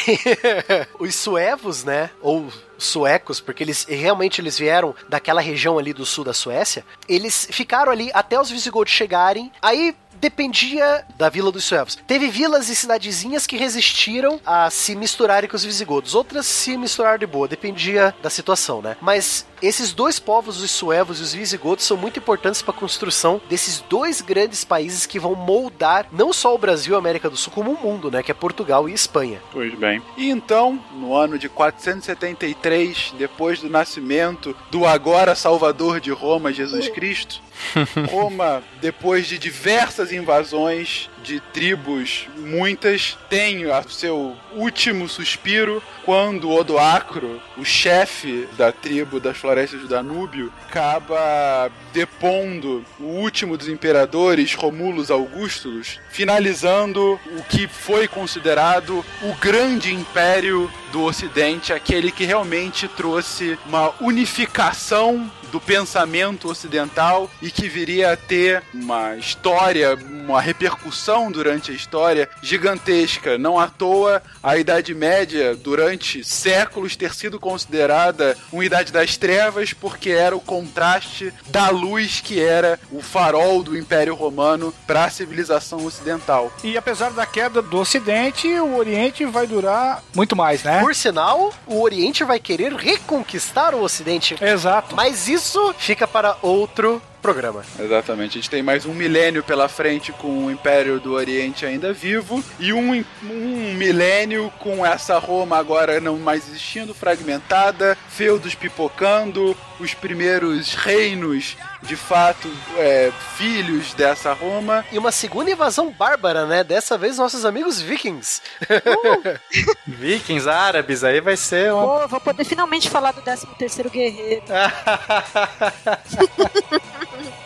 Os 0.99 1.15
suevos, 1.15 1.85
né? 1.85 2.11
Ou 2.21 2.53
suecos, 2.79 3.41
porque 3.41 3.65
eles 3.65 3.85
realmente 3.89 4.41
eles 4.41 4.59
vieram 4.59 4.95
daquela 5.09 5.41
região 5.41 5.79
ali 5.79 5.93
do 5.93 6.05
sul 6.05 6.25
da 6.25 6.35
Suécia. 6.35 6.85
Eles 7.09 7.49
ficaram 7.51 7.91
ali 7.91 8.11
até 8.13 8.39
os 8.39 8.51
visigodos 8.51 8.93
chegarem. 8.93 9.51
Aí 9.63 9.97
dependia 10.21 11.05
da 11.17 11.29
Vila 11.29 11.53
dos 11.53 11.65
Suevos. 11.65 11.97
Teve 12.07 12.29
vilas 12.29 12.69
e 12.69 12.77
cidadezinhas 12.77 13.47
que 13.47 13.57
resistiram 13.57 14.41
a 14.45 14.71
se 14.71 14.95
misturarem 14.95 15.49
com 15.49 15.57
os 15.57 15.65
visigodos. 15.65 16.15
Outras 16.15 16.47
se 16.47 16.77
misturaram 16.77 17.19
de 17.19 17.27
boa, 17.27 17.49
dependia 17.49 18.15
da 18.23 18.31
situação, 18.31 18.83
né? 18.83 18.97
Mas 19.01 19.47
esses 19.63 19.93
dois 19.93 20.19
povos, 20.19 20.61
os 20.61 20.71
suevos 20.71 21.21
e 21.21 21.23
os 21.23 21.33
visigodos, 21.33 21.85
são 21.85 21.97
muito 21.97 22.19
importantes 22.19 22.63
para 22.63 22.75
a 22.75 22.79
construção 22.79 23.41
desses 23.49 23.81
dois 23.81 24.21
grandes 24.21 24.65
países 24.65 25.07
que 25.07 25.19
vão 25.19 25.35
moldar 25.35 26.07
não 26.13 26.33
só 26.33 26.55
o 26.55 26.59
Brasil 26.59 26.95
e 26.95 26.97
a 26.97 26.99
América 26.99 27.31
do 27.31 27.37
Sul, 27.37 27.53
como 27.53 27.73
o 27.73 27.81
mundo, 27.81 28.11
né? 28.11 28.23
Que 28.23 28.31
é 28.31 28.35
Portugal 28.35 28.89
e 28.89 28.93
Espanha. 28.93 29.41
Pois 29.53 29.75
bem. 29.75 30.03
E 30.17 30.31
então, 30.31 30.79
no 30.95 31.15
ano 31.15 31.39
de 31.39 31.49
473, 31.49 33.15
depois 33.19 33.61
do 33.61 33.69
nascimento 33.69 34.57
do 34.71 34.87
agora 34.87 35.35
Salvador 35.35 36.01
de 36.01 36.11
Roma, 36.11 36.53
Jesus 36.53 36.89
Cristo, 36.89 37.41
Roma, 38.11 38.63
depois 38.81 39.27
de 39.27 39.39
diversas 39.39 40.13
invasões 40.13 41.09
de 41.27 41.41
tribos, 41.41 42.29
muitas, 42.39 43.19
tem 43.29 43.67
o 43.67 43.89
seu 43.89 44.37
último 44.55 45.09
suspiro 45.09 45.83
quando 46.05 46.53
Odoacro, 46.53 47.43
o 47.59 47.65
chefe 47.65 48.49
da 48.57 48.71
tribo 48.71 49.19
das 49.19 49.37
florestas 49.37 49.81
do 49.81 49.89
Danúbio, 49.89 50.53
acaba 50.69 51.69
depondo 51.93 52.85
o 53.01 53.05
último 53.05 53.57
dos 53.57 53.69
imperadores, 53.69 54.55
Romulus 54.55 55.11
Augustulus, 55.11 55.99
finalizando 56.11 57.19
o 57.37 57.43
que 57.43 57.67
foi 57.67 58.07
considerado 58.07 59.05
o 59.23 59.35
grande 59.41 59.93
império 59.93 60.71
do 60.93 61.03
Ocidente, 61.03 61.73
aquele 61.73 62.13
que 62.13 62.25
realmente 62.25 62.87
trouxe 62.87 63.59
uma 63.67 63.93
unificação 64.01 65.31
do 65.51 65.61
pensamento 65.61 66.49
ocidental 66.49 67.31
e 67.41 67.51
que 67.51 67.69
viria 67.69 68.13
a 68.13 68.17
ter 68.17 68.63
uma 68.75 69.17
história, 69.17 69.97
uma 70.33 70.41
repercussão 70.41 71.31
durante 71.31 71.71
a 71.71 71.75
história 71.75 72.29
gigantesca. 72.43 73.39
Não 73.39 73.59
à 73.59 73.69
toa 73.69 74.23
a 74.43 74.57
Idade 74.57 74.95
Média, 74.95 75.55
durante 75.55 76.25
séculos, 76.25 76.97
ter 76.97 77.15
sido 77.15 77.39
considerada 77.39 78.37
uma 78.53 78.65
Idade 78.65 78.93
das 78.93 79.17
Trevas, 79.17 79.73
porque 79.73 80.11
era 80.11 80.37
o 80.37 80.41
contraste 80.41 81.33
da 81.49 81.71
luz 81.71 82.21
que 82.21 82.41
era 82.41 82.79
o 82.91 83.01
farol 83.03 83.63
do 83.63 83.77
Império 83.77 84.15
Romano 84.15 84.75
para 84.87 85.05
a 85.05 85.11
civilização 85.11 85.85
ocidental. 85.85 86.53
E 86.63 86.77
apesar 86.77 87.11
da 87.11 87.27
queda 87.27 87.63
do 87.63 87.79
Ocidente, 87.79 88.49
o 88.49 88.77
Oriente 88.77 89.25
vai 89.25 89.47
durar 89.47 90.03
muito 90.15 90.35
mais, 90.35 90.63
né? 90.63 90.81
Por 90.81 90.95
sinal, 90.95 91.53
o 91.67 91.81
Oriente 91.81 92.25
vai 92.25 92.39
querer 92.39 92.73
reconquistar 92.73 93.75
o 93.75 93.83
Ocidente. 93.83 94.37
Exato. 94.41 94.95
Mas 94.95 95.29
isso 95.29 95.75
fica 95.79 96.07
para 96.07 96.37
outro 96.43 97.01
programa. 97.23 97.63
Exatamente. 97.79 98.33
A 98.39 98.41
gente 98.41 98.51
tem 98.51 98.63
mais 98.63 98.87
um 98.87 98.95
milênio 98.95 99.43
pela 99.43 99.69
frente 99.69 100.13
com 100.13 100.47
o 100.47 100.51
Império 100.51 101.01
do 101.01 101.13
Oriente 101.13 101.67
ainda 101.67 101.93
vivo 101.93 102.43
e 102.59 102.73
um, 102.73 103.05
um 103.23 103.75
milênio 103.75 104.53
com 104.59 104.85
essa 104.85 105.19
Roma 105.19 105.59
agora 105.59 106.01
não 106.01 106.19
mais 106.19 106.49
existindo, 106.49 106.95
fragmentada, 106.95 107.97
feudos 108.09 108.55
pipocando, 108.55 109.57
os 109.79 109.95
primeiros 109.95 110.75
reinos, 110.75 111.57
de 111.83 111.97
fato, 111.97 112.51
é, 112.77 113.13
filhos 113.37 113.95
dessa 113.95 114.33
Roma. 114.33 114.85
E 114.91 114.99
uma 114.99 115.13
segunda 115.13 115.51
invasão 115.51 115.91
bárbara, 115.91 116.47
né? 116.47 116.65
Dessa 116.65 116.99
vez 116.99 117.19
nossos 117.19 117.45
amigos 117.45 117.81
vikings. 117.81 118.43
Vikings, 119.87 120.49
árabes, 120.49 121.05
aí 121.05 121.21
vai 121.21 121.37
ser 121.37 121.73
um. 121.73 121.83
Pô, 121.83 122.09
vou 122.09 122.21
poder 122.21 122.45
finalmente 122.45 122.91
falar 122.91 123.13
do 123.13 123.23
13 123.23 123.47
terceiro 123.59 123.91
guerreiro. 123.91 124.43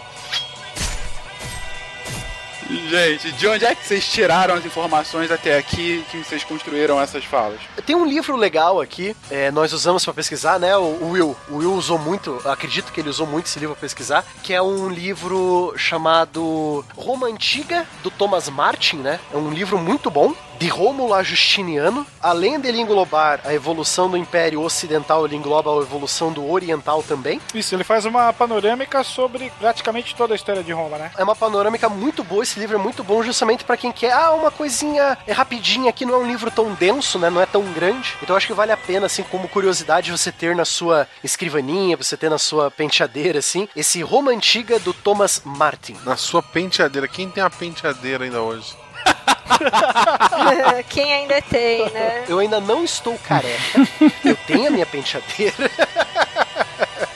Gente, 2.89 3.33
de 3.33 3.49
onde 3.49 3.65
é 3.65 3.75
que 3.75 3.85
vocês 3.87 4.07
tiraram 4.07 4.55
as 4.55 4.65
informações 4.65 5.31
até 5.31 5.59
aqui 5.59 6.05
que 6.11 6.19
vocês 6.19 6.45
construíram 6.45 7.01
essas 7.01 7.25
falas? 7.25 7.59
Tem 7.85 7.97
um 7.97 8.07
livro 8.07 8.37
legal 8.37 8.81
aqui, 8.81 9.17
é, 9.31 9.51
nós 9.51 9.73
usamos 9.73 10.05
pra 10.05 10.15
pesquisar, 10.15 10.59
né? 10.59 10.77
O, 10.77 11.11
Will. 11.11 11.37
O 11.49 11.57
Will 11.57 11.73
usou 11.75 11.99
muito, 11.99 12.41
acredito 12.45 12.93
que 12.93 13.01
ele 13.01 13.09
usou 13.09 13.27
muito 13.27 13.47
esse 13.47 13.59
livro 13.59 13.75
pra 13.75 13.81
pesquisar, 13.81 14.25
que 14.43 14.55
é 14.55 14.63
um 14.63 14.89
livro 14.89 15.75
chamado 15.77 16.85
Roma 16.97 17.27
Antiga, 17.27 17.87
do 18.03 18.11
Thomas 18.11 18.49
Martin, 18.49 18.97
né? 18.97 19.19
É 19.33 19.37
um 19.37 19.51
livro 19.51 19.79
muito 19.79 20.11
bom. 20.11 20.33
De 20.61 20.69
Rômulo 20.69 21.15
a 21.15 21.23
Justiniano, 21.23 22.07
além 22.21 22.61
dele 22.61 22.83
englobar 22.83 23.41
a 23.47 23.55
evolução 23.55 24.11
do 24.11 24.17
Império 24.19 24.61
Ocidental, 24.61 25.25
ele 25.25 25.35
engloba 25.35 25.73
a 25.73 25.81
evolução 25.81 26.31
do 26.31 26.47
Oriental 26.47 27.03
também. 27.03 27.41
Isso, 27.55 27.75
ele 27.75 27.83
faz 27.83 28.05
uma 28.05 28.31
panorâmica 28.31 29.03
sobre 29.03 29.51
praticamente 29.59 30.15
toda 30.15 30.35
a 30.35 30.37
história 30.37 30.63
de 30.63 30.71
Roma, 30.71 30.99
né? 30.99 31.13
É 31.17 31.25
uma 31.25 31.35
panorâmica 31.35 31.89
muito 31.89 32.23
boa, 32.23 32.43
esse 32.43 32.61
livro 32.61 32.77
é 32.77 32.79
muito 32.79 33.03
bom 33.03 33.23
justamente 33.23 33.65
pra 33.65 33.75
quem 33.75 33.91
quer, 33.91 34.13
ah, 34.13 34.33
uma 34.33 34.51
coisinha 34.51 35.17
é 35.27 35.33
rapidinha 35.33 35.89
aqui, 35.89 36.05
não 36.05 36.17
é 36.17 36.19
um 36.19 36.27
livro 36.27 36.51
tão 36.51 36.75
denso, 36.75 37.19
né, 37.19 37.31
não 37.31 37.41
é 37.41 37.47
tão 37.47 37.63
grande. 37.73 38.15
Então 38.23 38.35
eu 38.35 38.37
acho 38.37 38.47
que 38.47 38.53
vale 38.53 38.71
a 38.71 38.77
pena, 38.77 39.07
assim, 39.07 39.23
como 39.23 39.49
curiosidade, 39.49 40.11
você 40.11 40.31
ter 40.31 40.55
na 40.55 40.67
sua 40.67 41.09
escrivaninha, 41.25 41.97
você 41.97 42.19
ter 42.19 42.29
na 42.29 42.37
sua 42.37 42.71
penteadeira, 42.71 43.39
assim, 43.39 43.67
esse 43.75 44.03
Roma 44.03 44.31
Antiga 44.31 44.79
do 44.79 44.93
Thomas 44.93 45.41
Martin. 45.43 45.97
Na 46.05 46.19
sua 46.19 46.43
penteadeira. 46.43 47.09
Quem 47.09 47.31
tem 47.31 47.43
a 47.43 47.49
penteadeira 47.49 48.25
ainda 48.25 48.43
hoje? 48.43 48.77
Quem 50.89 51.13
ainda 51.13 51.41
tem, 51.43 51.89
né? 51.91 52.25
Eu 52.29 52.39
ainda 52.39 52.61
não 52.61 52.85
estou 52.85 53.19
careca, 53.19 53.87
eu 54.25 54.37
tenho 54.47 54.69
a 54.69 54.71
minha 54.71 54.87
penteadeira. 54.87 55.71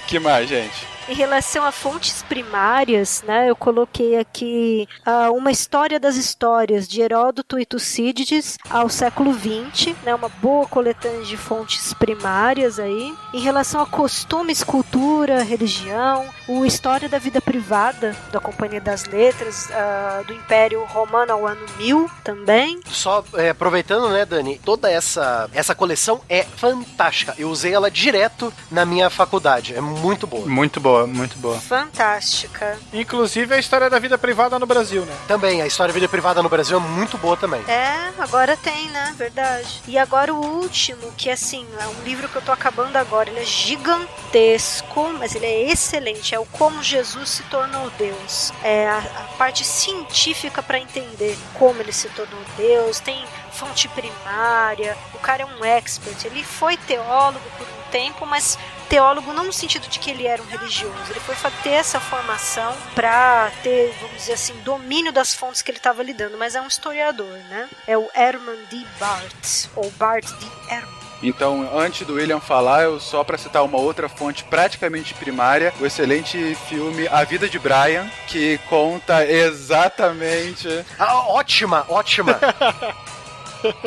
Que 0.07 0.19
mais, 0.19 0.49
gente? 0.49 0.94
Em 1.07 1.15
relação 1.15 1.65
a 1.65 1.71
fontes 1.71 2.23
primárias, 2.23 3.23
né, 3.27 3.51
eu 3.51 3.57
coloquei 3.57 4.19
aqui 4.19 4.89
ah, 5.05 5.31
uma 5.31 5.51
história 5.51 6.01
das 6.01 6.17
histórias 6.17 6.89
de 6.89 7.03
Heródoto 7.03 7.59
e 7.59 7.67
Tucídides 7.67 8.57
ao 8.71 8.89
século 8.89 9.35
XX, 9.35 9.95
né, 10.03 10.15
uma 10.15 10.31
boa 10.31 10.67
coletânea 10.67 11.23
de 11.23 11.37
fontes 11.37 11.93
primárias 11.93 12.79
aí. 12.79 13.15
Em 13.35 13.41
relação 13.41 13.83
a 13.83 13.87
costumes, 13.87 14.65
cultura, 14.65 15.43
religião, 15.43 16.27
o 16.49 16.65
História 16.65 17.09
da 17.09 17.19
Vida 17.19 17.41
Privada 17.41 18.17
da 18.33 18.41
Companhia 18.41 18.81
das 18.81 19.05
Letras 19.05 19.71
ah, 19.73 20.23
do 20.27 20.33
Império 20.33 20.85
Romano 20.85 21.33
ao 21.33 21.47
ano 21.47 21.67
1000 21.77 22.11
também. 22.23 22.81
Só 22.87 23.25
é, 23.35 23.51
aproveitando, 23.51 24.09
né, 24.09 24.25
Dani, 24.25 24.59
toda 24.65 24.91
essa, 24.91 25.51
essa 25.53 25.75
coleção 25.75 26.21
é 26.29 26.45
fantástica. 26.45 27.35
Eu 27.37 27.51
usei 27.51 27.75
ela 27.75 27.91
direto 27.91 28.53
na 28.71 28.87
minha 28.87 29.11
faculdade, 29.11 29.75
é 29.75 29.81
muito 29.81 30.27
boa. 30.27 30.47
Muito 30.47 30.81
boa, 30.81 30.94
muito 31.07 31.37
boa. 31.39 31.59
Fantástica. 31.61 32.79
Inclusive 32.93 33.55
a 33.55 33.59
história 33.59 33.91
da 33.91 33.99
vida 33.99 34.17
privada 34.17 34.59
no 34.59 34.67
Brasil, 34.67 35.03
né? 35.05 35.15
Também, 35.27 35.61
a 35.61 35.67
história 35.67 35.93
da 35.93 35.95
vida 35.95 36.09
privada 36.09 36.43
no 36.43 36.49
Brasil 36.49 36.77
é 36.77 36.81
muito 36.81 37.19
boa 37.19 37.37
também. 37.37 37.63
É, 37.69 38.13
agora 38.19 38.57
tem, 38.57 38.89
né? 38.91 39.15
Verdade. 39.17 39.83
E 39.87 39.99
agora 39.99 40.33
o 40.33 40.41
último, 40.41 41.13
que 41.17 41.31
assim, 41.31 41.67
é 41.79 41.87
um 41.87 42.05
livro 42.05 42.29
que 42.29 42.37
eu 42.37 42.43
tô 42.43 42.53
acabando 42.53 42.97
agora. 42.97 43.29
Ele 43.29 43.41
é 43.41 43.45
gigantesco, 43.45 45.13
mas 45.19 45.35
ele 45.35 45.47
é 45.47 45.71
excelente. 45.71 46.35
É 46.35 46.39
o 46.39 46.47
Como 46.47 46.83
Jesus 46.83 47.31
se 47.31 47.43
tornou 47.45 47.91
Deus. 47.99 48.53
É 48.63 48.89
a, 48.89 48.99
a 48.99 49.37
parte 49.37 49.65
científica 49.65 50.63
para 50.63 50.79
entender 50.79 51.37
como 51.55 51.81
ele 51.81 51.93
se 51.93 52.09
tornou 52.11 52.41
Deus. 52.57 53.01
Tem 53.01 53.25
fonte 53.53 53.89
primária. 53.89 54.97
O 55.15 55.19
cara 55.19 55.43
é 55.43 55.47
um 55.47 55.65
expert. 55.65 56.25
Ele 56.25 56.43
foi 56.43 56.77
teólogo 56.77 57.45
por 57.57 57.67
um 57.67 57.91
tempo, 57.91 58.27
mas 58.27 58.59
teólogo 58.85 59.33
não 59.33 59.45
no 59.45 59.53
sentido 59.53 59.89
de 59.89 59.99
que 59.99 60.11
ele 60.11 60.27
era 60.27 60.43
um 60.43 60.47
religioso. 60.47 61.11
Ele 61.11 61.21
foi 61.21 61.35
ter 61.63 61.71
essa 61.71 62.01
formação 62.01 62.75
para 62.95 63.51
ter, 63.63 63.95
vamos 64.01 64.17
dizer 64.17 64.35
assim, 64.35 64.55
domínio 64.65 65.13
das 65.13 65.35
fontes 65.35 65.63
que 65.63 65.71
ele 65.71 65.79
estava 65.79 66.03
lidando, 66.03 66.39
mas 66.39 66.55
é 66.55 66.61
um 66.61 66.67
historiador, 66.67 67.39
né? 67.51 67.69
É 67.87 67.97
o 67.97 68.09
Herman 68.15 68.59
D. 68.71 68.85
Bart, 68.99 69.67
ou 69.75 69.91
Bart 69.93 70.25
D. 70.25 70.47
Herman. 70.73 71.05
Então, 71.23 71.71
antes 71.75 72.07
do 72.07 72.15
William 72.15 72.41
falar, 72.41 72.83
eu 72.83 73.01
só 73.01 73.25
para 73.25 73.39
citar 73.39 73.65
uma 73.65 73.79
outra 73.79 74.09
fonte 74.11 74.45
praticamente 74.45 75.15
primária, 75.15 75.73
o 75.81 75.87
excelente 75.87 76.55
filme 76.69 77.09
A 77.09 77.25
Vida 77.25 77.49
de 77.49 77.59
Brian, 77.59 78.07
que 78.27 78.59
conta 78.69 79.25
exatamente 79.27 80.69
Ah, 80.99 81.29
ótima, 81.29 81.87
ótima. 81.89 82.39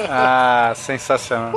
Ah, 0.10 0.74
sensacional. 0.76 1.54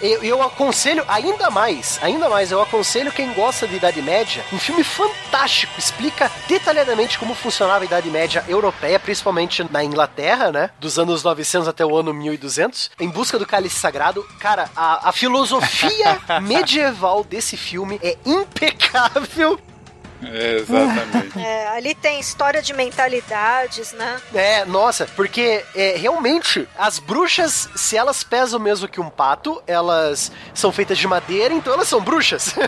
Eu, 0.00 0.22
eu 0.22 0.42
aconselho 0.42 1.04
ainda 1.08 1.50
mais, 1.50 1.98
ainda 2.02 2.28
mais, 2.28 2.50
eu 2.50 2.60
aconselho 2.60 3.12
quem 3.12 3.32
gosta 3.32 3.66
de 3.66 3.76
Idade 3.76 4.02
Média, 4.02 4.44
um 4.52 4.58
filme 4.58 4.84
fantástico, 4.84 5.72
explica 5.78 6.30
detalhadamente 6.48 7.18
como 7.18 7.34
funcionava 7.34 7.84
a 7.84 7.86
Idade 7.86 8.10
Média 8.10 8.44
europeia, 8.48 8.98
principalmente 8.98 9.64
na 9.70 9.82
Inglaterra, 9.82 10.50
né, 10.52 10.70
dos 10.78 10.98
anos 10.98 11.22
900 11.22 11.68
até 11.68 11.86
o 11.86 11.96
ano 11.96 12.12
1200, 12.12 12.90
em 13.00 13.08
busca 13.08 13.38
do 13.38 13.46
cálice 13.46 13.76
sagrado. 13.76 14.26
Cara, 14.38 14.68
a, 14.76 15.08
a 15.08 15.12
filosofia 15.12 16.18
medieval 16.42 17.24
desse 17.24 17.56
filme 17.56 17.98
é 18.02 18.18
impecável. 18.26 19.58
exatamente. 20.58 21.34
É, 21.44 21.68
ali 21.68 21.94
tem 21.94 22.20
história 22.20 22.62
de 22.62 22.72
mentalidades, 22.72 23.92
né? 23.92 24.20
É, 24.34 24.64
nossa, 24.64 25.06
porque 25.14 25.64
é, 25.74 25.96
realmente 25.96 26.66
as 26.78 26.98
bruxas, 26.98 27.68
se 27.74 27.96
elas 27.96 28.22
pesam 28.22 28.58
mesmo 28.58 28.88
que 28.88 29.00
um 29.00 29.10
pato, 29.10 29.62
elas 29.66 30.32
são 30.54 30.72
feitas 30.72 30.96
de 30.96 31.06
madeira, 31.06 31.52
então 31.52 31.74
elas 31.74 31.88
são 31.88 32.00
bruxas. 32.00 32.54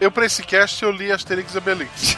Eu, 0.00 0.10
pra 0.10 0.26
esse 0.26 0.42
cast, 0.42 0.82
eu 0.82 0.90
li 0.90 1.12
Asterix 1.12 1.54
e 1.54 1.58
Obelix. 1.58 2.16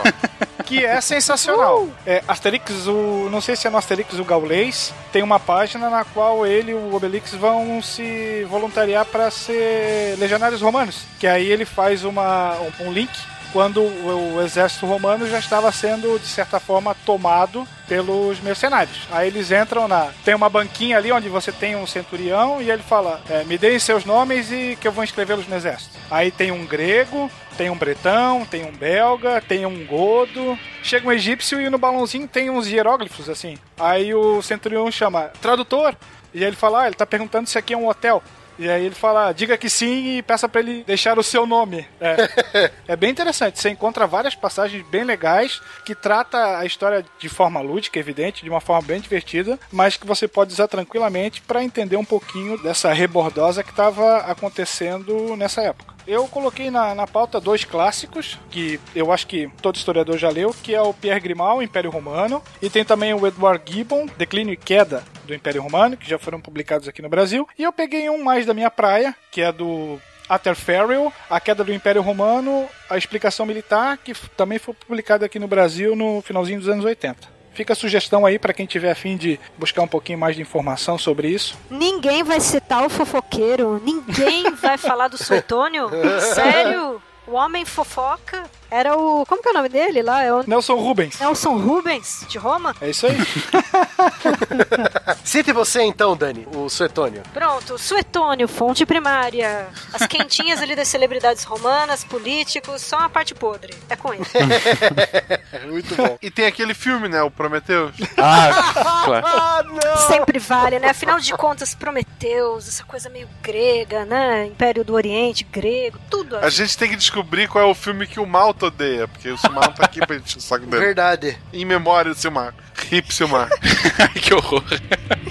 Que 0.65 0.85
é 0.85 1.01
sensacional. 1.01 1.87
É, 2.07 2.23
Asterix, 2.27 2.87
o. 2.87 3.29
Não 3.31 3.41
sei 3.41 3.55
se 3.55 3.67
é 3.67 3.71
no 3.71 3.77
Asterix 3.77 4.19
o 4.19 4.25
Gaulês, 4.25 4.95
tem 5.13 5.23
uma 5.23 5.39
página 5.39 5.91
na 5.91 6.05
qual 6.05 6.47
ele 6.47 6.71
e 6.71 6.75
o 6.75 6.95
Obelix 6.95 7.33
vão 7.35 7.83
se 7.83 8.45
voluntariar 8.49 9.05
para 9.05 9.31
ser 9.31 10.17
legionários 10.19 10.63
romanos. 10.63 11.03
Que 11.21 11.27
aí 11.27 11.47
ele 11.47 11.67
faz 11.67 12.05
uma, 12.05 12.57
um, 12.81 12.89
um 12.89 12.93
link 12.93 13.13
quando 13.55 13.81
o, 13.83 14.43
exército 14.43 14.85
romano 14.85 15.29
já 15.29 15.39
estava 15.39 15.71
sendo, 15.71 16.19
de 16.19 16.27
certa 16.27 16.59
forma, 16.59 16.93
tomado 17.07 17.65
pelos 17.87 18.41
mercenários. 18.41 19.07
Aí 19.13 19.29
eles 19.29 19.53
entram 19.53 19.87
na. 19.87 20.11
Tem 20.25 20.35
uma 20.35 20.49
banquinha 20.49 20.99
ali 20.99 21.13
onde 21.13 21.29
você 21.29 21.53
tem 21.53 21.77
um 21.77 21.87
centurião 21.87 22.61
e 22.61 22.69
ele 22.69 22.83
fala: 22.83 23.23
é, 23.31 23.45
Me 23.45 23.57
deem 23.57 23.79
seus 23.79 24.05
nomes 24.05 24.51
e 24.51 24.77
que 24.81 24.89
eu 24.89 24.93
vou 24.93 25.05
inscrevê-los 25.05 25.47
no 25.47 25.55
exército. 25.55 25.97
Aí 26.11 26.33
tem 26.33 26.51
um 26.51 26.67
grego, 26.67 27.31
tem 27.57 27.71
um 27.71 27.77
bretão, 27.77 28.45
tem 28.45 28.65
um 28.65 28.73
belga, 28.73 29.41
tem 29.41 29.65
um 29.65 29.87
godo. 29.87 30.59
Chega 30.83 31.07
um 31.07 31.13
egípcio 31.13 31.61
e 31.61 31.71
no 31.71 31.79
balãozinho 31.79 32.27
tem 32.27 32.51
uns 32.51 32.67
hieróglifos 32.67 33.29
assim. 33.31 33.57
Aí 33.79 34.13
o 34.13 34.43
centurião 34.43 34.91
chama: 34.91 35.31
Tradutor. 35.41 35.95
E 36.35 36.43
ele 36.43 36.57
fala: 36.57 36.83
Ah, 36.83 36.87
ele 36.87 36.97
tá 36.97 37.07
perguntando 37.07 37.49
se 37.49 37.57
aqui 37.57 37.73
é 37.73 37.77
um 37.77 37.87
hotel. 37.87 38.21
E 38.59 38.69
aí 38.69 38.87
ele 38.87 38.95
fala, 38.95 39.33
diga 39.33 39.57
que 39.57 39.69
sim 39.69 40.17
e 40.17 40.23
peça 40.23 40.49
pra 40.49 40.61
ele 40.61 40.85
deixar 40.85 41.19
o 41.19 41.23
seu 41.23 41.47
nome. 41.47 41.87
É. 42.01 42.71
é 42.89 42.97
bem 42.97 43.11
interessante. 43.11 43.61
Você 43.61 43.71
encontra 43.71 44.07
várias 44.07 44.35
passagens 44.35 44.85
bem 44.89 45.05
legais 45.05 45.61
que 45.85 45.95
trata 45.95 46.59
a 46.59 46.65
história 46.65 47.05
de 47.19 47.29
forma 47.29 47.61
lúdica, 47.61 47.99
evidente, 47.99 48.43
de 48.43 48.51
uma 48.51 48.61
forma 48.61 48.87
bem 48.87 49.01
divertida, 49.01 49.59
mas 49.73 49.97
que 49.97 50.07
você 50.07 50.29
pode 50.29 50.53
usar 50.53 50.69
tranquilamente 50.69 51.43
para 51.43 51.65
entender 51.65 51.97
um 51.97 52.05
pouquinho 52.05 52.61
dessa 52.63 52.93
rebordosa 52.93 53.63
que 53.63 53.71
estava 53.71 54.19
acontecendo 54.19 55.37
nessa 55.37 55.63
época. 55.63 55.95
Eu 56.07 56.29
coloquei 56.29 56.71
na, 56.71 56.95
na 56.95 57.07
pauta 57.07 57.41
dois 57.41 57.65
clássicos, 57.65 58.39
que 58.51 58.79
eu 58.95 59.11
acho 59.11 59.27
que 59.27 59.51
todo 59.63 59.77
historiador 59.77 60.19
já 60.19 60.29
leu, 60.29 60.55
que 60.63 60.75
é 60.75 60.81
o 60.81 60.93
Pierre 60.93 61.21
Grimal, 61.21 61.63
Império 61.63 61.91
Romano, 61.91 62.43
e 62.61 62.69
tem 62.69 62.85
também 62.85 63.15
o 63.15 63.27
Edward 63.27 63.63
Gibbon, 63.65 64.07
Declínio 64.19 64.53
e 64.53 64.57
Queda 64.57 65.03
do 65.25 65.35
Império 65.35 65.63
Romano, 65.63 65.97
que 65.97 66.09
já 66.09 66.19
foram 66.19 66.41
publicados 66.41 66.89
aqui 66.89 67.01
no 67.03 67.09
Brasil. 67.09 67.49
E 67.59 67.63
eu 67.63 67.73
peguei 67.73 68.09
um 68.11 68.23
mais 68.23 68.47
da 68.47 68.55
minha 68.55 68.71
praia, 68.71 69.15
que 69.31 69.41
é 69.41 69.51
do 69.53 69.99
Atterferrell, 70.29 71.13
A 71.29 71.41
Queda 71.41 71.65
do 71.65 71.73
Império 71.73 72.03
Romano, 72.03 72.69
A 72.89 72.97
Explicação 72.97 73.47
Militar, 73.47 73.99
que 73.99 74.15
também 74.37 74.59
foi 74.59 74.75
publicado 74.75 75.25
aqui 75.25 75.39
no 75.39 75.49
Brasil 75.49 75.95
no 75.95 76.23
finalzinho 76.23 76.59
dos 76.59 76.69
anos 76.69 76.85
80. 76.85 77.35
Fica 77.53 77.73
a 77.73 77.77
sugestão 77.77 78.27
aí 78.27 78.37
para 78.37 78.53
quem 78.53 78.67
tiver 78.67 78.91
afim 78.91 79.17
de 79.17 79.39
buscar 79.57 79.83
um 79.83 79.87
pouquinho 79.87 80.19
mais 80.19 80.35
de 80.35 80.43
informação 80.43 80.99
sobre 80.99 81.29
isso. 81.29 81.57
Ninguém 81.71 82.25
vai 82.25 82.41
citar 82.41 82.85
o 82.85 82.91
fofoqueiro, 82.91 83.81
ninguém 83.85 84.51
vai 84.55 84.77
falar 84.77 85.07
do 85.07 85.17
Suetônio. 85.23 85.89
Sério? 86.35 87.01
O 87.27 87.33
homem 87.33 87.65
fofoca? 87.65 88.43
Era 88.71 88.97
o. 88.97 89.25
Como 89.27 89.43
que 89.43 89.49
é 89.49 89.53
o 89.53 89.55
nome 89.55 89.69
dele 89.69 90.03
lá? 90.03 90.23
É 90.23 90.33
o 90.33 90.45
Nelson 90.47 90.77
Rubens. 90.77 91.19
Nelson 91.21 91.59
Rubens, 91.59 92.25
de 92.29 92.39
Roma? 92.39 92.75
É 92.81 92.91
isso 92.91 93.07
aí. 93.07 93.17
Cite 95.25 95.53
você 95.53 95.83
então, 95.83 96.17
Dani, 96.17 96.47
o 96.55 96.69
Suetônio. 96.69 97.23
Pronto, 97.33 97.79
Suetônio, 97.79 98.49
fonte 98.49 98.85
primária. 98.85 99.69
As 99.93 100.07
quentinhas 100.07 100.61
ali 100.61 100.77
das 100.77 100.89
celebridades 100.89 101.45
romanas, 101.45 102.05
políticos, 102.05 102.83
só 102.83 102.99
a 102.99 103.09
parte 103.09 103.35
podre. 103.35 103.75
É 103.89 103.97
com 103.97 104.13
ele. 104.13 104.25
Muito 105.71 105.95
bom. 105.97 106.19
E 106.21 106.31
tem 106.31 106.47
aquele 106.47 106.75
filme, 106.75 107.09
né? 107.09 107.23
O 107.23 107.31
Prometheus. 107.31 107.95
Ah, 108.19 108.73
claro. 109.05 109.27
Ah, 109.27 109.63
não! 109.65 109.97
Sempre 110.09 110.39
vale, 110.39 110.79
né? 110.79 110.91
Afinal 110.91 111.19
de 111.19 111.33
contas, 111.33 111.75
Prometeus, 111.75 112.69
essa 112.69 112.85
coisa 112.85 113.09
meio 113.09 113.29
grega, 113.43 114.05
né? 114.05 114.47
Império 114.47 114.85
do 114.85 114.95
Oriente, 114.95 115.45
grego, 115.45 115.99
tudo. 116.11 116.37
A 116.37 116.51
gente 116.51 116.77
tem 116.77 116.89
que 116.89 116.97
descobrir 116.97 117.49
qual 117.49 117.65
é 117.65 117.71
o 117.71 117.75
filme 117.75 118.07
que 118.07 118.21
o 118.21 118.27
Malto 118.55 118.67
odeia, 118.67 119.09
porque 119.09 119.29
o 119.31 119.37
Silmar 119.37 119.65
não 119.65 119.73
tá 119.73 119.85
aqui 119.85 119.99
pra 120.07 120.15
encher 120.17 120.39
o 120.39 120.41
saco 120.41 120.65
dele. 120.67 120.85
Verdade. 120.85 121.37
Em 121.53 121.65
memória 121.65 122.15
do 122.15 122.19
Silmar. 122.19 122.55
Hip 122.91 123.13
Silmar. 123.13 123.49
que 124.23 124.33
horror. 124.33 124.63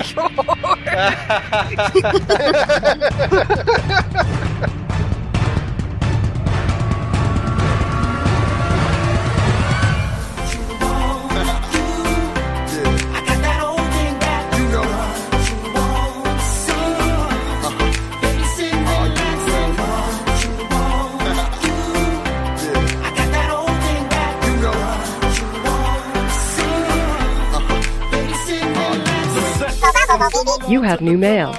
Que 0.03 0.19
horror. 0.19 0.77
You 30.69 30.83
have 30.83 31.03
new 31.03 31.17
mail. 31.17 31.49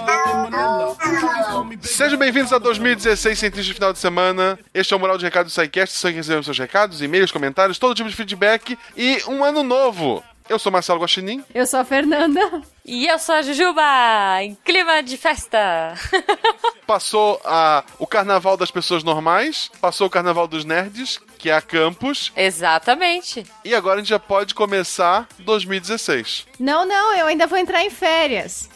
Sejam 1.82 2.16
bem-vindos 2.16 2.52
a 2.52 2.58
2016 2.58 3.36
Cientista 3.36 3.66
de 3.66 3.74
Final 3.74 3.92
de 3.92 3.98
Semana. 3.98 4.56
Este 4.72 4.94
é 4.94 4.96
o 4.96 5.00
Moral 5.00 5.18
de 5.18 5.24
Recados 5.24 5.52
do 5.52 5.60
SciCast. 5.60 5.96
São 5.96 6.08
que 6.12 6.18
recebemos 6.18 6.46
seus 6.46 6.56
recados, 6.56 7.02
e-mails, 7.02 7.32
comentários, 7.32 7.80
todo 7.80 7.96
tipo 7.96 8.08
de 8.08 8.14
feedback. 8.14 8.78
E 8.96 9.20
um 9.26 9.42
ano 9.42 9.64
novo. 9.64 10.22
Eu 10.48 10.58
sou 10.58 10.70
Marcelo 10.70 11.00
Guaxinim. 11.00 11.42
Eu 11.54 11.66
sou 11.66 11.80
a 11.80 11.84
Fernanda. 11.84 12.62
E 12.84 13.06
eu 13.06 13.18
sou 13.18 13.34
a 13.34 13.40
Jujuba, 13.40 13.82
em 14.42 14.54
clima 14.62 15.02
de 15.02 15.16
festa. 15.16 15.94
Passou 16.86 17.40
a, 17.44 17.82
o 17.98 18.06
carnaval 18.06 18.54
das 18.58 18.70
pessoas 18.70 19.02
normais, 19.02 19.70
passou 19.80 20.06
o 20.06 20.10
carnaval 20.10 20.46
dos 20.46 20.66
nerds, 20.66 21.18
que 21.38 21.48
é 21.48 21.54
a 21.54 21.62
Campus, 21.62 22.30
Exatamente. 22.36 23.42
e 23.64 23.74
agora 23.74 23.94
a 23.94 23.98
gente 24.00 24.10
já 24.10 24.18
pode 24.18 24.54
começar 24.54 25.26
2016. 25.38 26.46
Não, 26.60 26.84
não, 26.84 27.14
eu 27.14 27.26
ainda 27.26 27.46
vou 27.46 27.56
entrar 27.56 27.82
em 27.82 27.88
férias. 27.88 28.68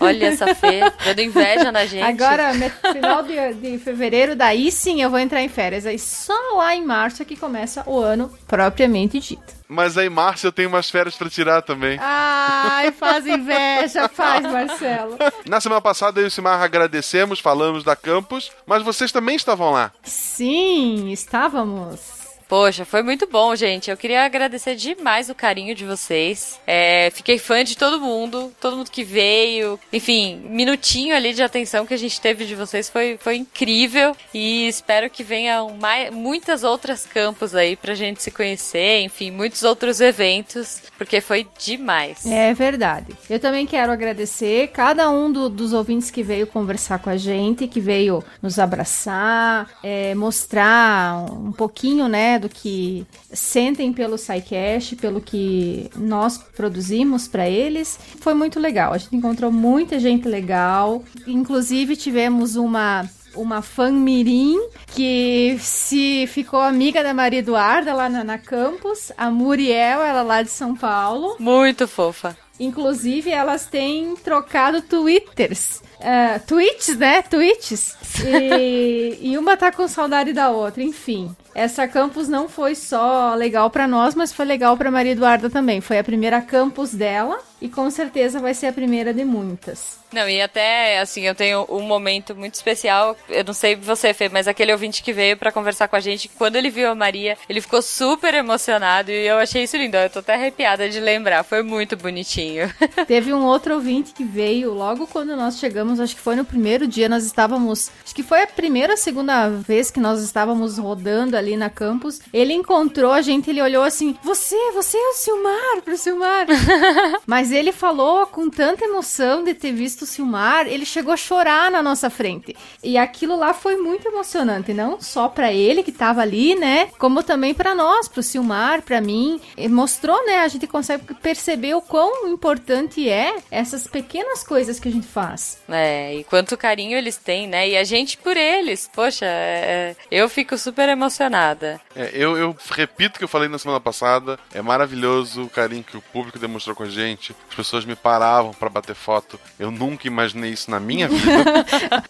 Olha 0.00 0.26
essa 0.26 0.54
Fê, 0.54 0.80
dando 1.04 1.20
inveja 1.20 1.72
na 1.72 1.86
gente. 1.86 2.02
Agora, 2.02 2.52
final 2.92 3.22
de, 3.22 3.54
de 3.54 3.78
fevereiro, 3.78 4.36
daí 4.36 4.70
sim 4.70 5.02
eu 5.02 5.10
vou 5.10 5.18
entrar 5.18 5.42
em 5.42 5.48
férias. 5.48 5.86
Aí 5.86 5.98
só 5.98 6.34
lá 6.56 6.74
em 6.74 6.84
março 6.84 7.22
é 7.22 7.24
que 7.24 7.36
começa 7.36 7.82
o 7.86 7.98
ano 7.98 8.32
propriamente 8.46 9.18
dito. 9.18 9.54
Mas 9.66 9.96
aí, 9.96 10.10
Márcio, 10.10 10.48
eu 10.48 10.52
tenho 10.52 10.68
umas 10.68 10.90
férias 10.90 11.16
pra 11.16 11.28
tirar 11.28 11.62
também. 11.62 11.98
Ai, 12.00 12.92
faz 12.92 13.26
inveja, 13.26 14.08
faz, 14.12 14.42
Marcelo. 14.42 15.16
Na 15.46 15.60
semana 15.60 15.80
passada, 15.80 16.20
eu 16.20 16.24
e 16.24 16.28
o 16.28 16.30
Simar 16.30 16.62
agradecemos, 16.62 17.40
falamos 17.40 17.82
da 17.82 17.96
Campus, 17.96 18.52
mas 18.66 18.82
vocês 18.82 19.10
também 19.10 19.36
estavam 19.36 19.72
lá. 19.72 19.90
Sim, 20.02 21.10
estávamos. 21.10 22.23
Poxa, 22.54 22.84
foi 22.84 23.02
muito 23.02 23.26
bom, 23.26 23.56
gente. 23.56 23.90
Eu 23.90 23.96
queria 23.96 24.24
agradecer 24.24 24.76
demais 24.76 25.28
o 25.28 25.34
carinho 25.34 25.74
de 25.74 25.84
vocês. 25.84 26.60
É, 26.64 27.10
fiquei 27.12 27.36
fã 27.36 27.64
de 27.64 27.76
todo 27.76 28.00
mundo, 28.00 28.52
todo 28.60 28.76
mundo 28.76 28.92
que 28.92 29.02
veio. 29.02 29.76
Enfim, 29.92 30.40
minutinho 30.48 31.16
ali 31.16 31.34
de 31.34 31.42
atenção 31.42 31.84
que 31.84 31.92
a 31.92 31.96
gente 31.96 32.20
teve 32.20 32.44
de 32.46 32.54
vocês 32.54 32.88
foi, 32.88 33.18
foi 33.20 33.34
incrível. 33.38 34.16
E 34.32 34.68
espero 34.68 35.10
que 35.10 35.24
venham 35.24 35.76
mais, 35.80 36.14
muitas 36.14 36.62
outras 36.62 37.04
campos 37.04 37.56
aí 37.56 37.74
pra 37.74 37.92
gente 37.92 38.22
se 38.22 38.30
conhecer. 38.30 39.00
Enfim, 39.00 39.32
muitos 39.32 39.64
outros 39.64 40.00
eventos, 40.00 40.80
porque 40.96 41.20
foi 41.20 41.48
demais. 41.58 42.24
É 42.24 42.54
verdade. 42.54 43.16
Eu 43.28 43.40
também 43.40 43.66
quero 43.66 43.90
agradecer 43.90 44.68
cada 44.68 45.10
um 45.10 45.28
do- 45.32 45.48
dos 45.48 45.72
ouvintes 45.72 46.08
que 46.08 46.22
veio 46.22 46.46
conversar 46.46 47.00
com 47.00 47.10
a 47.10 47.16
gente, 47.16 47.66
que 47.66 47.80
veio 47.80 48.22
nos 48.40 48.60
abraçar, 48.60 49.68
é, 49.82 50.14
mostrar 50.14 51.24
um 51.32 51.50
pouquinho, 51.50 52.06
né, 52.06 52.43
que 52.48 53.06
sentem 53.32 53.92
pelo 53.92 54.18
SciCast, 54.18 54.96
pelo 54.96 55.20
que 55.20 55.90
nós 55.96 56.38
produzimos 56.38 57.28
para 57.28 57.48
eles. 57.48 57.98
Foi 58.20 58.34
muito 58.34 58.58
legal. 58.60 58.92
A 58.92 58.98
gente 58.98 59.16
encontrou 59.16 59.50
muita 59.50 59.98
gente 59.98 60.28
legal. 60.28 61.02
Inclusive 61.26 61.96
tivemos 61.96 62.56
uma 62.56 63.08
uma 63.36 63.62
fã 63.62 63.90
mirim 63.90 64.56
que 64.94 65.56
se 65.60 66.24
ficou 66.28 66.60
amiga 66.60 67.02
da 67.02 67.12
Maria 67.12 67.40
Eduarda 67.40 67.92
lá 67.92 68.08
na, 68.08 68.22
na 68.22 68.38
campus, 68.38 69.10
a 69.16 69.28
Muriel, 69.28 70.02
ela 70.02 70.22
lá 70.22 70.42
de 70.42 70.50
São 70.50 70.76
Paulo. 70.76 71.36
Muito 71.40 71.88
fofa. 71.88 72.36
Inclusive, 72.58 73.30
elas 73.30 73.66
têm 73.66 74.14
trocado 74.16 74.80
twitters. 74.80 75.82
Uh, 75.98 76.38
tweets, 76.46 76.96
né? 76.96 77.22
Tweets. 77.22 77.96
E, 78.24 79.18
e 79.20 79.38
uma 79.38 79.56
tá 79.56 79.72
com 79.72 79.88
saudade 79.88 80.32
da 80.32 80.50
outra. 80.50 80.82
Enfim, 80.82 81.34
essa 81.54 81.86
campus 81.86 82.28
não 82.28 82.48
foi 82.48 82.74
só 82.74 83.34
legal 83.34 83.70
pra 83.70 83.86
nós, 83.86 84.14
mas 84.14 84.32
foi 84.32 84.44
legal 84.44 84.76
pra 84.76 84.90
Maria 84.90 85.12
Eduarda 85.12 85.48
também. 85.48 85.80
Foi 85.80 85.98
a 85.98 86.04
primeira 86.04 86.40
campus 86.40 86.92
dela 86.92 87.38
e 87.60 87.68
com 87.68 87.90
certeza 87.90 88.40
vai 88.40 88.54
ser 88.54 88.66
a 88.66 88.72
primeira 88.72 89.12
de 89.12 89.24
muitas. 89.24 90.04
Não, 90.14 90.28
e 90.28 90.40
até, 90.40 91.00
assim, 91.00 91.22
eu 91.22 91.34
tenho 91.34 91.66
um 91.68 91.80
momento 91.80 92.36
muito 92.36 92.54
especial. 92.54 93.16
Eu 93.28 93.42
não 93.42 93.52
sei 93.52 93.74
você, 93.74 94.14
Fê, 94.14 94.28
mas 94.28 94.46
aquele 94.46 94.70
ouvinte 94.70 95.02
que 95.02 95.12
veio 95.12 95.36
pra 95.36 95.50
conversar 95.50 95.88
com 95.88 95.96
a 95.96 96.00
gente, 96.00 96.28
quando 96.28 96.54
ele 96.54 96.70
viu 96.70 96.88
a 96.88 96.94
Maria, 96.94 97.36
ele 97.48 97.60
ficou 97.60 97.82
super 97.82 98.32
emocionado 98.32 99.10
e 99.10 99.26
eu 99.26 99.38
achei 99.38 99.64
isso 99.64 99.76
lindo. 99.76 99.96
Eu 99.96 100.08
tô 100.08 100.20
até 100.20 100.34
arrepiada 100.34 100.88
de 100.88 101.00
lembrar. 101.00 101.42
Foi 101.42 101.64
muito 101.64 101.96
bonitinho. 101.96 102.72
Teve 103.08 103.34
um 103.34 103.44
outro 103.44 103.74
ouvinte 103.74 104.12
que 104.12 104.22
veio 104.22 104.72
logo 104.72 105.08
quando 105.08 105.34
nós 105.34 105.58
chegamos, 105.58 105.98
acho 105.98 106.14
que 106.14 106.20
foi 106.20 106.36
no 106.36 106.44
primeiro 106.44 106.86
dia, 106.86 107.08
nós 107.08 107.24
estávamos. 107.24 107.90
Acho 108.04 108.14
que 108.14 108.22
foi 108.22 108.42
a 108.42 108.46
primeira 108.46 108.92
ou 108.92 108.96
segunda 108.96 109.48
vez 109.48 109.90
que 109.90 109.98
nós 109.98 110.22
estávamos 110.22 110.78
rodando 110.78 111.36
ali 111.36 111.56
na 111.56 111.68
campus. 111.68 112.20
Ele 112.32 112.52
encontrou 112.52 113.10
a 113.10 113.20
gente, 113.20 113.50
ele 113.50 113.60
olhou 113.60 113.82
assim: 113.82 114.16
Você, 114.22 114.56
você 114.72 114.96
é 114.96 115.08
o 115.08 115.14
Silmar, 115.14 115.82
pro 115.84 115.98
Silmar. 115.98 116.46
Mas 117.26 117.43
ele 117.52 117.72
falou 117.72 118.26
com 118.26 118.48
tanta 118.48 118.84
emoção 118.84 119.44
de 119.44 119.54
ter 119.54 119.72
visto 119.72 120.02
o 120.02 120.06
Silmar, 120.06 120.66
ele 120.66 120.84
chegou 120.84 121.12
a 121.12 121.16
chorar 121.16 121.70
na 121.70 121.82
nossa 121.82 122.10
frente. 122.10 122.56
E 122.82 122.96
aquilo 122.96 123.36
lá 123.36 123.54
foi 123.54 123.76
muito 123.76 124.06
emocionante, 124.06 124.72
não 124.72 125.00
só 125.00 125.28
pra 125.28 125.52
ele 125.52 125.82
que 125.82 125.92
tava 125.92 126.22
ali, 126.22 126.54
né? 126.54 126.88
Como 126.98 127.22
também 127.22 127.54
pra 127.54 127.74
nós, 127.74 128.08
pro 128.08 128.22
Silmar, 128.22 128.82
pra 128.82 129.00
mim. 129.00 129.40
E 129.56 129.68
mostrou, 129.68 130.24
né? 130.26 130.40
A 130.40 130.48
gente 130.48 130.66
consegue 130.66 131.14
perceber 131.14 131.74
o 131.74 131.82
quão 131.82 132.28
importante 132.28 133.08
é 133.08 133.36
essas 133.50 133.86
pequenas 133.86 134.42
coisas 134.42 134.80
que 134.80 134.88
a 134.88 134.92
gente 134.92 135.06
faz. 135.06 135.58
É, 135.68 136.14
e 136.16 136.24
quanto 136.24 136.56
carinho 136.56 136.96
eles 136.96 137.16
têm, 137.16 137.46
né? 137.46 137.68
E 137.68 137.76
a 137.76 137.84
gente 137.84 138.16
por 138.18 138.36
eles. 138.36 138.90
Poxa, 138.92 139.26
é, 139.26 139.96
eu 140.10 140.28
fico 140.28 140.56
super 140.56 140.88
emocionada. 140.88 141.80
É, 141.94 142.10
eu, 142.14 142.36
eu 142.36 142.56
repito 142.70 143.16
o 143.16 143.18
que 143.18 143.24
eu 143.24 143.28
falei 143.28 143.48
na 143.48 143.58
semana 143.58 143.80
passada. 143.80 144.38
É 144.52 144.62
maravilhoso 144.62 145.42
o 145.42 145.50
carinho 145.50 145.84
que 145.84 145.96
o 145.96 146.02
público 146.02 146.38
demonstrou 146.38 146.74
com 146.74 146.82
a 146.82 146.88
gente. 146.88 147.33
As 147.48 147.54
pessoas 147.56 147.84
me 147.84 147.94
paravam 147.94 148.52
pra 148.52 148.68
bater 148.68 148.96
foto. 148.96 149.38
Eu 149.58 149.70
nunca 149.70 150.08
imaginei 150.08 150.50
isso 150.50 150.70
na 150.70 150.80
minha 150.80 151.06
vida. 151.08 151.54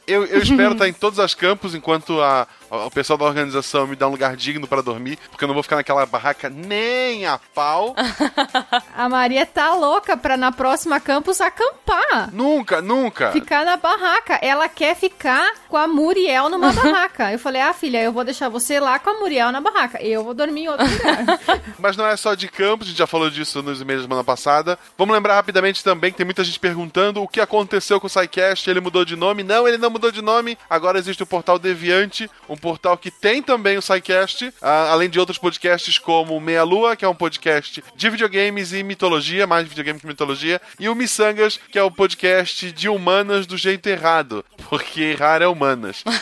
eu, 0.06 0.24
eu 0.24 0.40
espero 0.42 0.72
estar 0.72 0.88
em 0.88 0.92
todos 0.92 1.18
os 1.18 1.34
campos 1.34 1.74
enquanto 1.74 2.20
a- 2.22 2.46
o 2.70 2.90
pessoal 2.90 3.16
da 3.18 3.24
organização 3.24 3.86
me 3.86 3.96
dá 3.96 4.06
um 4.08 4.10
lugar 4.10 4.36
digno 4.36 4.66
pra 4.66 4.80
dormir, 4.82 5.18
porque 5.30 5.44
eu 5.44 5.48
não 5.48 5.54
vou 5.54 5.62
ficar 5.62 5.76
naquela 5.76 6.04
barraca 6.06 6.48
nem 6.48 7.26
a 7.26 7.38
pau. 7.54 7.94
A 8.96 9.08
Maria 9.08 9.44
tá 9.46 9.74
louca 9.74 10.16
pra 10.16 10.36
na 10.36 10.52
próxima 10.52 11.00
campus 11.00 11.40
acampar. 11.40 12.30
nunca, 12.32 12.80
nunca. 12.80 13.32
Ficar 13.32 13.64
na 13.64 13.76
barraca. 13.76 14.38
Ela 14.42 14.68
quer 14.68 14.94
ficar 14.96 15.52
com 15.68 15.76
a 15.76 15.86
Muriel 15.86 16.48
numa 16.48 16.70
barraca. 16.72 17.32
Eu 17.32 17.38
falei, 17.38 17.60
ah, 17.60 17.72
filha, 17.72 18.02
eu 18.02 18.12
vou 18.12 18.24
deixar 18.24 18.48
você 18.48 18.78
lá 18.80 18.98
com 18.98 19.10
a 19.10 19.14
Muriel 19.14 19.50
na 19.52 19.60
barraca. 19.60 20.02
Eu 20.02 20.24
vou 20.24 20.34
dormir 20.34 20.62
em 20.62 20.68
outro 20.68 20.86
lugar. 20.86 21.40
Mas 21.78 21.96
não 21.96 22.06
é 22.06 22.16
só 22.16 22.34
de 22.34 22.48
campos, 22.48 22.86
a 22.86 22.90
gente 22.90 22.98
já 22.98 23.06
falou 23.06 23.30
disso 23.30 23.62
nos 23.62 23.80
e-mails 23.80 24.02
da 24.02 24.08
semana 24.08 24.24
passada. 24.24 24.78
Vamos 24.96 25.14
lembrar 25.14 25.34
rapidamente 25.34 25.82
também 25.82 26.10
que 26.10 26.16
tem 26.16 26.24
muita 26.24 26.44
gente 26.44 26.58
perguntando 26.60 27.22
o 27.22 27.28
que 27.28 27.40
aconteceu 27.40 28.00
com 28.00 28.06
o 28.06 28.10
SciCast, 28.10 28.68
ele 28.68 28.80
mudou 28.80 29.04
de 29.04 29.16
nome. 29.16 29.42
Não, 29.42 29.66
ele 29.66 29.78
não 29.78 29.90
mudou 29.90 30.10
de 30.10 30.22
nome. 30.22 30.56
Agora 30.68 30.98
existe 30.98 31.22
o 31.22 31.26
portal 31.26 31.58
Deviante, 31.58 32.30
um 32.48 32.53
portal 32.56 32.96
que 32.96 33.10
tem 33.10 33.42
também 33.42 33.76
o 33.78 33.82
SciCast, 33.82 34.52
a- 34.60 34.90
além 34.92 35.08
de 35.08 35.18
outros 35.20 35.38
podcasts 35.38 35.98
como 35.98 36.38
Meia 36.40 36.62
Lua, 36.62 36.96
que 36.96 37.04
é 37.04 37.08
um 37.08 37.14
podcast 37.14 37.82
de 37.96 38.10
videogames 38.10 38.72
e 38.72 38.82
mitologia, 38.82 39.46
mais 39.46 39.66
videogame 39.66 40.00
que 40.00 40.06
mitologia, 40.06 40.60
e 40.78 40.88
o 40.88 40.94
Missangas, 40.94 41.58
que 41.70 41.78
é 41.78 41.82
o 41.82 41.90
podcast 41.90 42.70
de 42.72 42.88
humanas 42.88 43.46
do 43.46 43.56
jeito 43.56 43.86
errado, 43.88 44.44
porque 44.68 45.00
errar 45.02 45.42
é 45.42 45.46
humanas. 45.46 46.02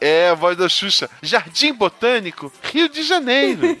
É 0.00 0.28
a 0.28 0.34
voz 0.34 0.56
da 0.56 0.68
Xuxa. 0.68 1.10
Jardim 1.20 1.72
Botânico, 1.72 2.52
Rio 2.62 2.88
de 2.88 3.02
Janeiro. 3.02 3.76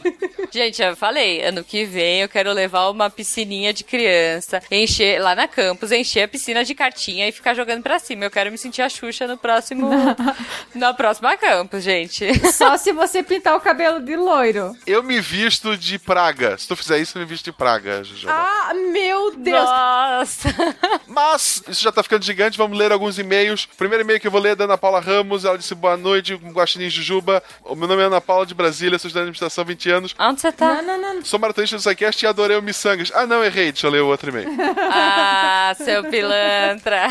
Gente, 0.50 0.69
eu 0.78 0.96
falei, 0.96 1.42
ano 1.42 1.64
que 1.64 1.84
vem 1.84 2.20
eu 2.20 2.28
quero 2.28 2.52
levar 2.52 2.90
uma 2.90 3.10
piscininha 3.10 3.72
de 3.72 3.84
criança, 3.84 4.62
encher 4.70 5.20
lá 5.20 5.34
na 5.34 5.48
campus, 5.48 5.92
encher 5.92 6.22
a 6.22 6.28
piscina 6.28 6.64
de 6.64 6.74
cartinha 6.74 7.28
e 7.28 7.32
ficar 7.32 7.54
jogando 7.54 7.82
pra 7.82 7.98
cima. 7.98 8.24
Eu 8.24 8.30
quero 8.30 8.50
me 8.50 8.58
sentir 8.58 8.82
a 8.82 8.88
Xuxa 8.88 9.26
no 9.26 9.36
próximo. 9.36 9.90
na 10.74 10.94
próxima 10.94 11.36
campus, 11.36 11.82
gente. 11.82 12.26
Só 12.52 12.76
se 12.76 12.92
você 12.92 13.22
pintar 13.22 13.56
o 13.56 13.60
cabelo 13.60 14.00
de 14.00 14.16
loiro. 14.16 14.76
Eu 14.86 15.02
me 15.02 15.20
visto 15.20 15.76
de 15.76 15.98
praga. 15.98 16.56
Se 16.58 16.68
tu 16.68 16.76
fizer 16.76 16.98
isso, 16.98 17.16
eu 17.16 17.20
me 17.20 17.26
visto 17.26 17.44
de 17.44 17.52
praga, 17.52 18.02
Juju. 18.04 18.28
Ah, 18.28 18.72
meu 18.92 19.36
Deus! 19.36 19.64
Nossa! 19.64 20.48
Mas, 21.06 21.62
isso 21.68 21.82
já 21.82 21.92
tá 21.92 22.02
ficando 22.02 22.24
gigante, 22.24 22.58
vamos 22.58 22.78
ler 22.78 22.92
alguns 22.92 23.18
e-mails. 23.18 23.64
O 23.72 23.76
primeiro 23.76 24.04
e-mail 24.04 24.20
que 24.20 24.26
eu 24.26 24.30
vou 24.30 24.40
ler 24.40 24.50
é 24.50 24.56
da 24.56 24.64
Ana 24.64 24.78
Paula 24.78 25.00
Ramos, 25.00 25.44
ela 25.44 25.58
disse 25.58 25.74
boa 25.74 25.96
noite, 25.96 26.34
Guaxinim 26.34 26.88
Jujuba. 26.88 27.42
O 27.64 27.74
meu 27.74 27.88
nome 27.88 28.02
é 28.02 28.06
Ana 28.06 28.20
Paula 28.20 28.46
de 28.46 28.54
Brasília, 28.54 28.98
sou 28.98 29.08
estudante 29.08 29.24
de 29.24 29.30
administração 29.30 29.62
há 29.62 29.66
20 29.66 29.90
anos. 29.90 30.14
Onde 30.18 30.40
você 30.40 30.52
tá? 30.60 30.82
Não, 30.82 30.98
não, 30.98 31.14
não. 31.14 31.24
Sou 31.24 31.38
maratonista 31.40 31.76
do 31.76 31.82
SciCast 31.82 32.24
e 32.24 32.28
adorei 32.28 32.56
o 32.56 32.62
Missangas. 32.62 33.10
Ah, 33.14 33.26
não, 33.26 33.42
errei, 33.44 33.72
deixa 33.72 33.86
eu 33.86 33.90
ler 33.90 34.02
o 34.02 34.06
outro 34.06 34.30
e-mail. 34.30 34.50
Ah, 34.92 35.72
seu 35.76 36.02
pilantra. 36.04 37.08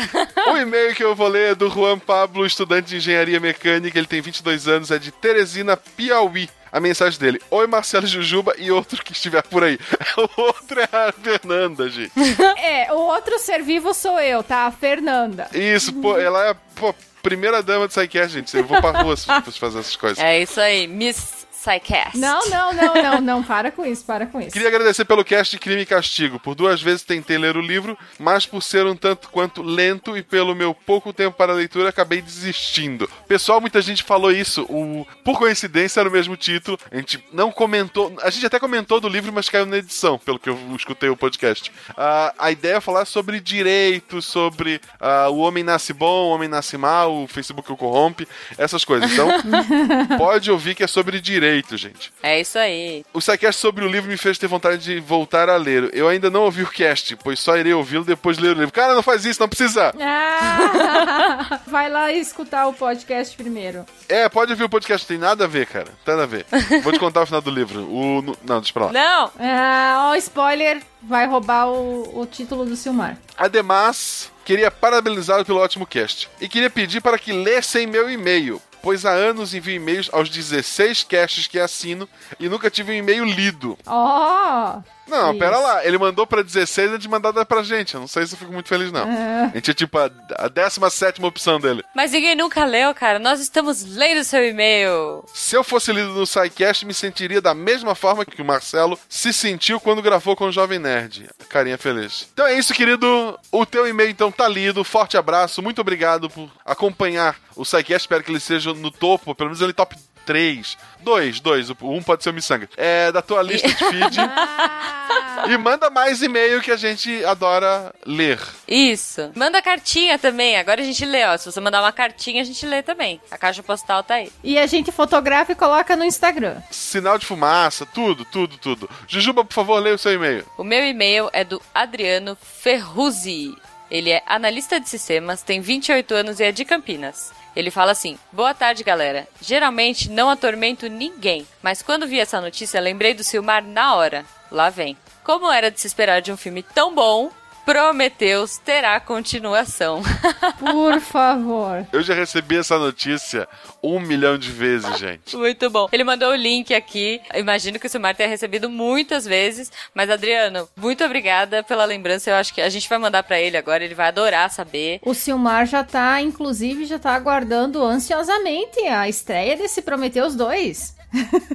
o 0.48 0.56
e-mail 0.56 0.94
que 0.94 1.02
eu 1.02 1.14
vou 1.14 1.28
ler 1.28 1.52
é 1.52 1.54
do 1.54 1.70
Juan 1.70 1.98
Pablo, 1.98 2.44
estudante 2.44 2.90
de 2.90 2.96
engenharia 2.96 3.40
mecânica, 3.40 3.98
ele 3.98 4.06
tem 4.06 4.20
22 4.20 4.68
anos, 4.68 4.90
é 4.90 4.98
de 4.98 5.10
Teresina, 5.10 5.76
Piauí. 5.76 6.48
A 6.72 6.78
mensagem 6.78 7.18
dele: 7.18 7.40
Oi, 7.50 7.66
Marcelo 7.66 8.06
Jujuba 8.06 8.54
e 8.58 8.70
outro 8.70 9.02
que 9.02 9.12
estiver 9.12 9.42
por 9.42 9.64
aí. 9.64 9.78
O 10.16 10.42
outro 10.42 10.80
é 10.80 10.88
a 10.92 11.12
Fernanda, 11.12 11.88
gente. 11.88 12.12
É, 12.58 12.92
o 12.92 12.98
outro 12.98 13.38
ser 13.38 13.62
vivo 13.62 13.92
sou 13.94 14.20
eu, 14.20 14.42
tá? 14.42 14.66
A 14.66 14.70
Fernanda. 14.70 15.48
Isso, 15.52 15.92
pô, 15.94 16.16
ela 16.16 16.50
é 16.50 16.54
pô, 16.74 16.94
primeira 17.22 17.62
dama 17.62 17.88
do 17.88 17.92
SciCast, 17.92 18.32
gente. 18.32 18.56
Eu 18.56 18.64
vou 18.64 18.80
pra 18.80 19.02
rua 19.02 19.16
se 19.16 19.26
fazer 19.26 19.78
essas 19.80 19.96
coisas. 19.96 20.18
É 20.18 20.40
isso 20.40 20.60
aí, 20.60 20.86
Miss 20.86 21.46
Psycast. 21.60 22.16
Não, 22.16 22.48
não, 22.48 22.72
não, 22.72 22.94
não, 22.94 23.20
não. 23.20 23.42
Para 23.42 23.70
com 23.70 23.84
isso, 23.84 24.02
para 24.06 24.24
com 24.24 24.40
isso. 24.40 24.50
Queria 24.50 24.68
agradecer 24.68 25.04
pelo 25.04 25.22
cast 25.22 25.54
de 25.54 25.60
Crime 25.60 25.82
e 25.82 25.86
Castigo. 25.86 26.40
Por 26.40 26.54
duas 26.54 26.80
vezes 26.80 27.02
tentei 27.02 27.36
ler 27.36 27.54
o 27.54 27.60
livro, 27.60 27.98
mas 28.18 28.46
por 28.46 28.62
ser 28.62 28.86
um 28.86 28.96
tanto 28.96 29.28
quanto 29.28 29.62
lento 29.62 30.16
e 30.16 30.22
pelo 30.22 30.54
meu 30.54 30.72
pouco 30.72 31.12
tempo 31.12 31.36
para 31.36 31.52
a 31.52 31.54
leitura, 31.56 31.90
acabei 31.90 32.22
desistindo. 32.22 33.10
Pessoal, 33.28 33.60
muita 33.60 33.82
gente 33.82 34.02
falou 34.02 34.32
isso. 34.32 34.62
O... 34.70 35.06
Por 35.22 35.38
coincidência, 35.38 36.00
era 36.00 36.08
o 36.08 36.12
mesmo 36.12 36.34
título. 36.34 36.78
A 36.90 36.96
gente 36.96 37.22
não 37.30 37.52
comentou. 37.52 38.10
A 38.22 38.30
gente 38.30 38.46
até 38.46 38.58
comentou 38.58 38.98
do 38.98 39.08
livro, 39.08 39.30
mas 39.30 39.50
caiu 39.50 39.66
na 39.66 39.76
edição, 39.76 40.18
pelo 40.18 40.38
que 40.38 40.48
eu 40.48 40.58
escutei 40.74 41.10
o 41.10 41.16
podcast. 41.16 41.70
Ah, 41.94 42.32
a 42.38 42.50
ideia 42.50 42.76
é 42.76 42.80
falar 42.80 43.04
sobre 43.04 43.38
direitos, 43.38 44.24
sobre 44.24 44.80
ah, 44.98 45.28
o 45.28 45.38
homem 45.38 45.62
nasce 45.62 45.92
bom, 45.92 46.28
o 46.28 46.30
homem 46.30 46.48
nasce 46.48 46.78
mal, 46.78 47.22
o 47.22 47.28
Facebook 47.28 47.70
o 47.70 47.76
corrompe, 47.76 48.26
essas 48.56 48.82
coisas. 48.82 49.12
Então, 49.12 49.28
pode 50.16 50.50
ouvir 50.50 50.74
que 50.74 50.82
é 50.82 50.86
sobre 50.86 51.20
direito, 51.20 51.49
gente. 51.76 52.12
É 52.22 52.40
isso 52.40 52.58
aí. 52.58 53.04
O 53.12 53.20
SciCast 53.20 53.60
sobre 53.60 53.84
o 53.84 53.88
livro 53.88 54.10
me 54.10 54.16
fez 54.16 54.38
ter 54.38 54.46
vontade 54.46 54.78
de 54.78 55.00
voltar 55.00 55.48
a 55.48 55.56
ler. 55.56 55.90
Eu 55.92 56.08
ainda 56.08 56.30
não 56.30 56.42
ouvi 56.42 56.62
o 56.62 56.66
cast, 56.70 57.16
pois 57.16 57.38
só 57.40 57.56
irei 57.56 57.72
ouvi-lo 57.72 58.04
depois 58.04 58.36
de 58.36 58.42
ler 58.42 58.50
o 58.56 58.58
livro. 58.58 58.72
Cara, 58.72 58.94
não 58.94 59.02
faz 59.02 59.24
isso, 59.24 59.40
não 59.40 59.48
precisa. 59.48 59.92
Ah, 60.00 61.60
vai 61.66 61.88
lá 61.90 62.12
escutar 62.12 62.66
o 62.66 62.72
podcast 62.72 63.36
primeiro. 63.36 63.84
É, 64.08 64.28
pode 64.28 64.52
ouvir 64.52 64.64
o 64.64 64.68
podcast, 64.68 65.04
não 65.04 65.08
tem 65.08 65.18
nada 65.28 65.44
a 65.44 65.48
ver, 65.48 65.66
cara. 65.66 65.86
Tem 66.04 66.14
nada 66.14 66.22
a 66.24 66.26
ver. 66.26 66.44
Vou 66.82 66.92
te 66.92 66.98
contar 66.98 67.22
o 67.22 67.26
final 67.26 67.40
do 67.40 67.50
livro. 67.50 67.80
O... 67.90 68.22
no- 68.22 68.36
Não, 68.44 68.58
deixa 68.60 68.72
pra 68.72 68.86
lá. 68.86 68.92
Não! 68.92 69.30
Ah, 69.38 70.08
ó, 70.10 70.14
spoiler, 70.16 70.80
vai 71.02 71.26
roubar 71.26 71.68
o, 71.68 72.20
o 72.20 72.26
título 72.26 72.64
do 72.64 72.76
Silmar. 72.76 73.16
Ademais, 73.36 74.30
queria 74.44 74.70
parabenizá-lo 74.70 75.44
pelo 75.44 75.60
ótimo 75.60 75.86
cast. 75.86 76.28
E 76.40 76.48
queria 76.48 76.70
pedir 76.70 77.00
para 77.00 77.18
que 77.18 77.32
lessem 77.32 77.86
meu 77.86 78.10
e-mail. 78.10 78.60
Pois 78.82 79.04
há 79.04 79.10
anos 79.10 79.52
envio 79.54 79.74
e-mails 79.74 80.08
aos 80.12 80.30
16 80.30 81.04
casts 81.04 81.46
que 81.46 81.58
assino 81.58 82.08
e 82.38 82.48
nunca 82.48 82.70
tive 82.70 82.92
um 82.92 82.94
e-mail 82.94 83.24
lido. 83.24 83.78
Ó! 83.86 84.80
Não, 85.10 85.30
Isso. 85.30 85.38
pera 85.38 85.58
lá. 85.58 85.84
Ele 85.84 85.98
mandou 85.98 86.26
pra 86.26 86.42
16 86.42 86.90
antes 86.92 87.02
de 87.02 87.08
mandar 87.08 87.32
pra 87.44 87.62
gente. 87.62 87.94
Eu 87.94 88.00
não 88.00 88.08
sei 88.08 88.26
se 88.26 88.34
eu 88.34 88.38
fico 88.38 88.52
muito 88.52 88.68
feliz, 88.68 88.92
não. 88.92 89.08
É. 89.10 89.44
A 89.44 89.54
gente 89.54 89.70
é 89.70 89.74
tipo 89.74 89.98
a, 89.98 90.10
a 90.36 90.48
17 90.48 91.22
opção 91.24 91.58
dele. 91.60 91.82
Mas 91.94 92.12
ninguém 92.12 92.34
nunca 92.36 92.64
leu, 92.64 92.94
cara. 92.94 93.18
Nós 93.18 93.40
estamos 93.40 93.84
lendo 93.84 94.24
seu 94.24 94.46
e-mail. 94.46 95.24
Se 95.34 95.56
eu 95.56 95.64
fosse 95.64 95.92
lido 95.92 96.10
no 96.10 96.26
SciCast, 96.26 96.86
me 96.86 96.94
sentiria 96.94 97.40
da 97.40 97.54
mesma 97.54 97.94
forma 97.94 98.24
que 98.24 98.40
o 98.40 98.44
Marcelo 98.44 98.98
se 99.08 99.32
sentiu 99.32 99.80
quando 99.80 100.02
gravou 100.02 100.36
com 100.36 100.46
o 100.46 100.52
Jovem 100.52 100.78
Nerd. 100.78 101.28
Carinha 101.48 101.76
feliz. 101.76 102.28
Então 102.32 102.46
é 102.46 102.58
isso, 102.58 102.72
querido. 102.72 103.38
O 103.50 103.66
teu 103.66 103.86
e-mail, 103.86 104.10
então, 104.10 104.30
tá 104.30 104.48
lido. 104.48 104.84
Forte 104.84 105.16
abraço. 105.16 105.62
Muito 105.62 105.80
obrigado 105.80 106.30
por 106.30 106.50
acompanhar 106.64 107.36
o 107.56 107.64
SciCast. 107.64 108.04
Espero 108.04 108.22
que 108.22 108.30
ele 108.30 108.40
seja 108.40 108.72
no 108.72 108.90
topo, 108.90 109.34
pelo 109.34 109.50
menos 109.50 109.60
ele 109.60 109.72
top 109.72 109.96
3. 110.24 110.76
Dois, 111.00 111.40
dois. 111.40 111.70
Um 111.82 112.02
pode 112.02 112.22
ser 112.22 112.30
o 112.30 112.32
Missanga. 112.32 112.68
É 112.76 113.10
da 113.10 113.22
tua 113.22 113.42
lista 113.42 113.68
de 113.68 113.74
feed. 113.74 114.16
e 115.48 115.56
manda 115.56 115.90
mais 115.90 116.22
e-mail 116.22 116.60
que 116.60 116.70
a 116.70 116.76
gente 116.76 117.24
adora 117.24 117.94
ler. 118.06 118.38
Isso. 118.68 119.30
Manda 119.34 119.62
cartinha 119.62 120.18
também. 120.18 120.56
Agora 120.56 120.80
a 120.80 120.84
gente 120.84 121.04
lê, 121.04 121.24
ó. 121.24 121.36
Se 121.36 121.50
você 121.50 121.60
mandar 121.60 121.80
uma 121.80 121.92
cartinha, 121.92 122.42
a 122.42 122.44
gente 122.44 122.64
lê 122.66 122.82
também. 122.82 123.20
A 123.30 123.38
caixa 123.38 123.62
postal 123.62 124.02
tá 124.02 124.14
aí. 124.14 124.30
E 124.44 124.58
a 124.58 124.66
gente 124.66 124.92
fotografa 124.92 125.52
e 125.52 125.54
coloca 125.54 125.96
no 125.96 126.04
Instagram. 126.04 126.60
Sinal 126.70 127.18
de 127.18 127.26
fumaça, 127.26 127.86
tudo, 127.86 128.24
tudo, 128.24 128.58
tudo. 128.58 128.90
Jujuba, 129.08 129.44
por 129.44 129.54
favor, 129.54 129.80
leia 129.80 129.94
o 129.94 129.98
seu 129.98 130.12
e-mail. 130.12 130.44
O 130.58 130.64
meu 130.64 130.84
e-mail 130.86 131.30
é 131.32 131.44
do 131.44 131.60
Adriano 131.74 132.36
Ferruzzi. 132.36 133.56
Ele 133.90 134.10
é 134.10 134.22
analista 134.24 134.78
de 134.78 134.88
sistemas, 134.88 135.42
tem 135.42 135.60
28 135.60 136.14
anos 136.14 136.38
e 136.38 136.44
é 136.44 136.52
de 136.52 136.64
Campinas. 136.64 137.32
Ele 137.54 137.70
fala 137.70 137.92
assim: 137.92 138.18
Boa 138.32 138.54
tarde, 138.54 138.84
galera. 138.84 139.26
Geralmente 139.40 140.10
não 140.10 140.30
atormento 140.30 140.88
ninguém, 140.88 141.46
mas 141.62 141.82
quando 141.82 142.06
vi 142.06 142.20
essa 142.20 142.40
notícia 142.40 142.80
lembrei 142.80 143.14
do 143.14 143.24
Silmar 143.24 143.64
na 143.64 143.94
hora. 143.94 144.24
Lá 144.50 144.70
vem. 144.70 144.96
Como 145.22 145.50
era 145.50 145.70
de 145.70 145.80
se 145.80 145.86
esperar 145.86 146.20
de 146.20 146.32
um 146.32 146.36
filme 146.36 146.62
tão 146.62 146.94
bom, 146.94 147.30
Prometheus 147.70 148.58
terá 148.58 148.98
continuação. 148.98 150.02
Por 150.58 151.00
favor. 151.00 151.86
Eu 151.92 152.02
já 152.02 152.14
recebi 152.14 152.56
essa 152.56 152.76
notícia 152.76 153.46
um 153.80 154.00
milhão 154.00 154.36
de 154.36 154.50
vezes, 154.50 154.98
gente. 154.98 155.36
Muito 155.36 155.70
bom. 155.70 155.88
Ele 155.92 156.02
mandou 156.02 156.32
o 156.32 156.34
link 156.34 156.74
aqui. 156.74 157.20
Imagino 157.32 157.78
que 157.78 157.86
o 157.86 157.88
Silmar 157.88 158.16
tenha 158.16 158.28
recebido 158.28 158.68
muitas 158.68 159.24
vezes. 159.24 159.70
Mas, 159.94 160.10
Adriano, 160.10 160.68
muito 160.76 161.04
obrigada 161.04 161.62
pela 161.62 161.84
lembrança. 161.84 162.28
Eu 162.30 162.34
acho 162.34 162.52
que 162.52 162.60
a 162.60 162.68
gente 162.68 162.88
vai 162.88 162.98
mandar 162.98 163.22
pra 163.22 163.40
ele 163.40 163.56
agora. 163.56 163.84
Ele 163.84 163.94
vai 163.94 164.08
adorar 164.08 164.50
saber. 164.50 164.98
O 165.04 165.14
Silmar 165.14 165.64
já 165.64 165.84
tá, 165.84 166.20
inclusive, 166.20 166.86
já 166.86 166.98
tá 166.98 167.14
aguardando 167.14 167.84
ansiosamente 167.84 168.80
a 168.80 169.08
estreia 169.08 169.56
desse 169.56 169.80
Prometheus 169.80 170.34
2. 170.34 170.98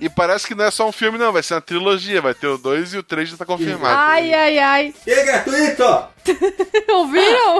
E 0.01 0.09
parece 0.09 0.47
que 0.47 0.55
não 0.55 0.65
é 0.65 0.71
só 0.71 0.87
um 0.87 0.91
filme, 0.91 1.17
não. 1.17 1.31
Vai 1.31 1.43
ser 1.43 1.55
uma 1.55 1.61
trilogia. 1.61 2.21
Vai 2.21 2.33
ter 2.33 2.47
o 2.47 2.57
2 2.57 2.93
e 2.93 2.97
o 2.97 3.03
3 3.03 3.29
já 3.29 3.37
tá 3.37 3.45
confirmado. 3.45 3.95
Ai, 3.97 4.33
ai, 4.33 4.59
ai. 4.59 4.93
E 5.05 5.11
é 5.11 5.23
gratuito! 5.23 6.15
Ouviram? 6.89 7.59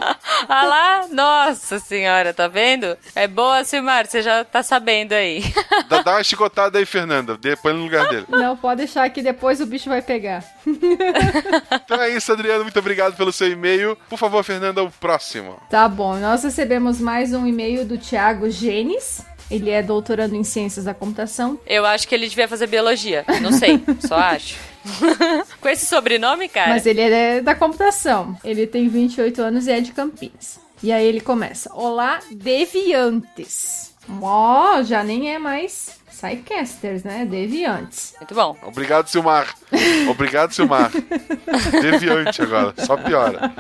Ah 0.50 0.66
lá, 0.66 1.08
nossa 1.12 1.80
senhora, 1.80 2.34
tá 2.34 2.48
vendo? 2.48 2.98
É 3.16 3.28
boa, 3.28 3.64
Silmar, 3.64 4.08
você 4.08 4.22
já 4.22 4.44
tá 4.44 4.64
sabendo 4.64 5.14
aí. 5.14 5.44
Dá, 5.88 6.02
dá 6.02 6.12
uma 6.14 6.24
chicotada 6.24 6.80
aí, 6.80 6.86
Fernanda. 6.86 7.38
Põe 7.62 7.74
no 7.74 7.84
lugar 7.84 8.08
dele. 8.10 8.26
Não, 8.28 8.58
pode 8.58 8.78
deixar 8.80 9.08
que 9.10 9.22
depois 9.22 9.62
o 9.62 9.66
bicho 9.66 9.90
vai 9.90 10.02
pegar. 10.02 10.44
Então 11.86 12.02
é 12.02 12.10
isso, 12.10 12.32
Adriano. 12.32 12.64
Muito 12.64 12.80
obrigado 12.80 13.16
pelo 13.16 13.32
seu 13.32 13.48
e-mail. 13.52 13.98
Por 14.10 14.18
favor, 14.18 14.44
Fernanda, 14.44 14.82
o 14.82 14.90
próximo. 14.90 15.60
Tá 15.70 15.88
bom, 15.88 16.16
nós 16.16 16.44
recebemos 16.44 17.00
mais 17.00 17.34
um 17.34 17.46
e-mail 17.46 17.86
do 17.86 17.98
Thiago 17.98 18.50
Genes. 18.50 19.24
Ele 19.50 19.70
é 19.70 19.82
doutorando 19.84 20.36
em 20.36 20.44
Ciências 20.44 20.86
da 20.86 20.94
Computação. 20.94 21.60
Eu 21.66 21.86
acho 21.86 22.08
que 22.08 22.16
ele 22.16 22.28
devia 22.28 22.48
fazer 22.48 22.68
biologia. 22.68 23.24
Não 23.42 23.52
sei, 23.52 23.82
só 24.08 24.16
acho. 24.16 24.58
Com 25.62 25.70
esse 25.70 25.86
sobrenome, 25.86 26.48
cara. 26.48 26.70
Mas 26.70 26.86
ele 26.86 27.02
é 27.02 27.42
da 27.42 27.56
computação. 27.56 28.38
Ele 28.44 28.68
tem 28.68 28.88
28 28.88 29.42
anos 29.42 29.68
e 29.68 29.72
é 29.72 29.82
de 29.82 29.92
Campinas. 29.92 30.60
E 30.82 30.92
aí 30.92 31.06
ele 31.06 31.22
começa: 31.22 31.74
Olá, 31.74 32.20
deviantes. 32.32 33.94
Ó, 34.22 34.84
já 34.84 35.04
nem 35.04 35.34
é 35.34 35.40
mais 35.40 35.98
Psycasters, 36.16 37.04
né? 37.04 37.26
Deviantes. 37.26 38.14
Muito 38.18 38.34
bom. 38.34 38.56
Obrigado, 38.64 39.08
Silmar. 39.08 39.54
Obrigado, 40.10 40.54
Silmar. 40.54 40.90
Deviante 41.82 42.42
agora. 42.42 42.74
Só 42.78 42.96
piora. 42.96 43.54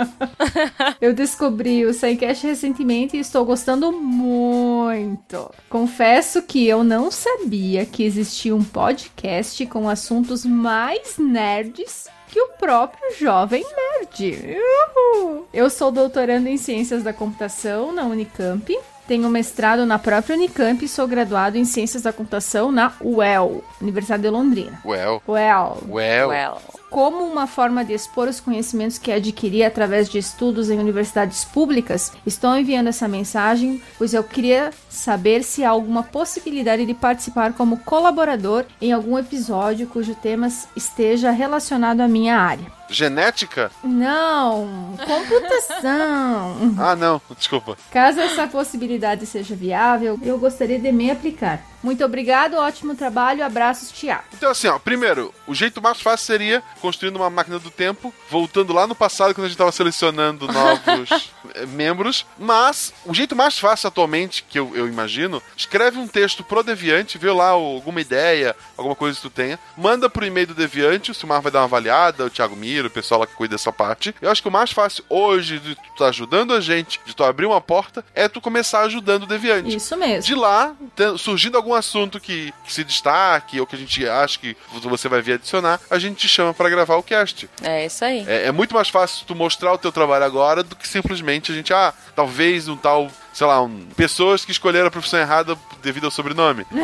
Eu 1.01 1.13
descobri 1.13 1.85
o 1.85 1.91
Psycast 1.91 2.47
recentemente 2.47 3.17
e 3.17 3.19
estou 3.19 3.43
gostando 3.45 3.91
muito. 3.91 5.51
Confesso 5.69 6.41
que 6.43 6.65
eu 6.65 6.83
não 6.83 7.11
sabia 7.11 7.85
que 7.85 8.03
existia 8.03 8.55
um 8.55 8.63
podcast 8.63 9.65
com 9.65 9.89
assuntos 9.89 10.45
mais 10.45 11.17
nerds 11.17 12.07
que 12.27 12.39
o 12.39 12.49
próprio 12.49 13.17
Jovem 13.17 13.63
Nerd. 13.63 14.57
Uhul. 14.95 15.47
Eu 15.53 15.69
sou 15.69 15.91
doutorando 15.91 16.47
em 16.47 16.57
Ciências 16.57 17.03
da 17.03 17.13
Computação 17.13 17.91
na 17.91 18.03
Unicamp. 18.03 18.77
Tenho 19.07 19.29
mestrado 19.29 19.85
na 19.85 19.99
própria 19.99 20.35
Unicamp 20.35 20.83
e 20.83 20.87
sou 20.87 21.07
graduado 21.07 21.57
em 21.57 21.65
Ciências 21.65 22.03
da 22.03 22.11
Computação 22.11 22.71
na 22.71 22.91
UEL, 22.99 23.63
Universidade 23.79 24.23
de 24.23 24.29
Londrina. 24.29 24.81
Well. 24.83 25.21
UEL. 25.27 25.77
Well. 25.87 26.29
Well. 26.29 26.57
Como 26.89 27.23
uma 27.25 27.45
forma 27.45 27.83
de 27.83 27.93
expor 27.93 28.27
os 28.27 28.39
conhecimentos 28.39 28.97
que 28.97 29.11
adquiri 29.11 29.63
através 29.63 30.09
de 30.09 30.17
estudos 30.17 30.69
em 30.69 30.79
universidades 30.79 31.43
públicas, 31.43 32.13
estou 32.25 32.57
enviando 32.57 32.87
essa 32.87 33.07
mensagem, 33.07 33.81
pois 33.97 34.13
eu 34.13 34.23
queria 34.23 34.71
saber 34.89 35.43
se 35.43 35.63
há 35.63 35.69
alguma 35.69 36.03
possibilidade 36.03 36.85
de 36.85 36.93
participar 36.93 37.53
como 37.53 37.79
colaborador 37.79 38.65
em 38.81 38.91
algum 38.91 39.19
episódio 39.19 39.87
cujo 39.87 40.15
tema 40.15 40.47
esteja 40.75 41.31
relacionado 41.31 42.01
à 42.01 42.07
minha 42.07 42.37
área. 42.37 42.65
Genética? 42.89 43.71
Não, 43.83 44.95
computação. 45.05 46.75
Ah, 46.77 46.95
não. 46.95 47.21
Desculpa. 47.35 47.77
Caso 47.91 48.19
essa 48.19 48.47
possibilidade 48.47 49.25
seja 49.25 49.55
viável, 49.55 50.19
eu 50.23 50.37
gostaria 50.37 50.79
de 50.79 50.91
me 50.91 51.09
aplicar. 51.09 51.63
Muito 51.85 52.03
obrigado, 52.03 52.55
ótimo 52.55 52.95
trabalho, 52.95 53.45
abraços, 53.45 53.91
Tiago. 53.91 54.23
Então, 54.33 54.49
assim, 54.49 54.67
ó, 54.67 54.79
primeiro, 54.79 55.31
o 55.45 55.53
jeito 55.53 55.79
mais 55.79 56.01
fácil 56.01 56.25
seria 56.25 56.63
construindo 56.81 57.17
uma 57.17 57.29
máquina 57.29 57.59
do 57.59 57.69
tempo, 57.69 58.11
voltando 58.27 58.73
lá 58.73 58.87
no 58.87 58.95
passado 58.95 59.35
quando 59.35 59.45
a 59.45 59.49
gente 59.49 59.57
tava 59.57 59.71
selecionando 59.71 60.47
novos 60.47 61.31
eh, 61.53 61.67
membros. 61.67 62.25
Mas 62.39 62.91
o 63.05 63.13
jeito 63.13 63.35
mais 63.35 63.59
fácil 63.59 63.87
atualmente, 63.87 64.43
que 64.49 64.57
eu, 64.57 64.75
eu 64.75 64.87
imagino, 64.87 65.39
escreve 65.55 65.99
um 65.99 66.07
texto 66.07 66.43
pro 66.43 66.63
Deviante, 66.63 67.19
vê 67.19 67.31
lá 67.31 67.49
alguma 67.49 68.01
ideia, 68.01 68.55
alguma 68.75 68.95
coisa 68.95 69.17
que 69.17 69.21
tu 69.21 69.29
tenha, 69.29 69.59
manda 69.77 70.09
pro 70.09 70.25
e-mail 70.25 70.47
do 70.47 70.55
Deviante, 70.55 71.11
o 71.11 71.13
Silmar 71.13 71.39
vai 71.43 71.51
dar 71.51 71.59
uma 71.59 71.65
avaliada, 71.65 72.25
o 72.25 72.31
Thiago 72.31 72.55
O 72.83 72.89
pessoal 72.89 73.21
lá 73.21 73.27
que 73.27 73.33
cuida 73.33 73.55
dessa 73.55 73.71
parte. 73.71 74.13
Eu 74.21 74.29
acho 74.29 74.41
que 74.41 74.47
o 74.47 74.51
mais 74.51 74.71
fácil 74.71 75.03
hoje 75.09 75.59
de 75.59 75.75
tu 75.75 75.81
tá 75.97 76.07
ajudando 76.07 76.53
a 76.53 76.59
gente, 76.59 76.99
de 77.05 77.15
tu 77.15 77.23
abrir 77.23 77.45
uma 77.45 77.61
porta, 77.61 78.03
é 78.13 78.27
tu 78.27 78.39
começar 78.39 78.81
ajudando 78.81 79.23
o 79.23 79.25
Deviante. 79.25 79.75
Isso 79.75 79.95
mesmo. 79.97 80.23
De 80.23 80.35
lá, 80.35 80.75
surgindo 81.17 81.57
algum 81.57 81.73
assunto 81.73 82.19
que, 82.19 82.53
que 82.63 82.73
se 82.73 82.83
destaque 82.83 83.59
ou 83.59 83.65
que 83.65 83.75
a 83.75 83.79
gente 83.79 84.07
acha 84.07 84.37
que 84.37 84.55
você 84.83 85.07
vai 85.07 85.21
vir 85.21 85.33
adicionar, 85.33 85.79
a 85.89 85.97
gente 85.97 86.17
te 86.17 86.27
chama 86.27 86.53
pra 86.53 86.69
gravar 86.69 86.95
o 86.95 87.03
cast. 87.03 87.49
É 87.61 87.85
isso 87.85 88.03
aí. 88.03 88.23
É, 88.27 88.47
é 88.47 88.51
muito 88.51 88.75
mais 88.75 88.89
fácil 88.89 89.25
tu 89.25 89.33
mostrar 89.35 89.73
o 89.73 89.77
teu 89.77 89.91
trabalho 89.91 90.25
agora 90.25 90.63
do 90.63 90.75
que 90.75 90.87
simplesmente 90.87 91.51
a 91.51 91.55
gente, 91.55 91.73
ah, 91.73 91.93
talvez 92.15 92.67
um 92.67 92.77
tal, 92.77 93.09
sei 93.33 93.47
lá, 93.47 93.61
um, 93.61 93.85
pessoas 93.95 94.43
que 94.43 94.51
escolheram 94.51 94.87
a 94.87 94.91
profissão 94.91 95.19
errada 95.19 95.57
devido 95.81 96.05
ao 96.05 96.11
sobrenome. 96.11 96.65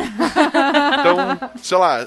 Então, 1.02 1.50
sei 1.62 1.76
lá, 1.78 1.98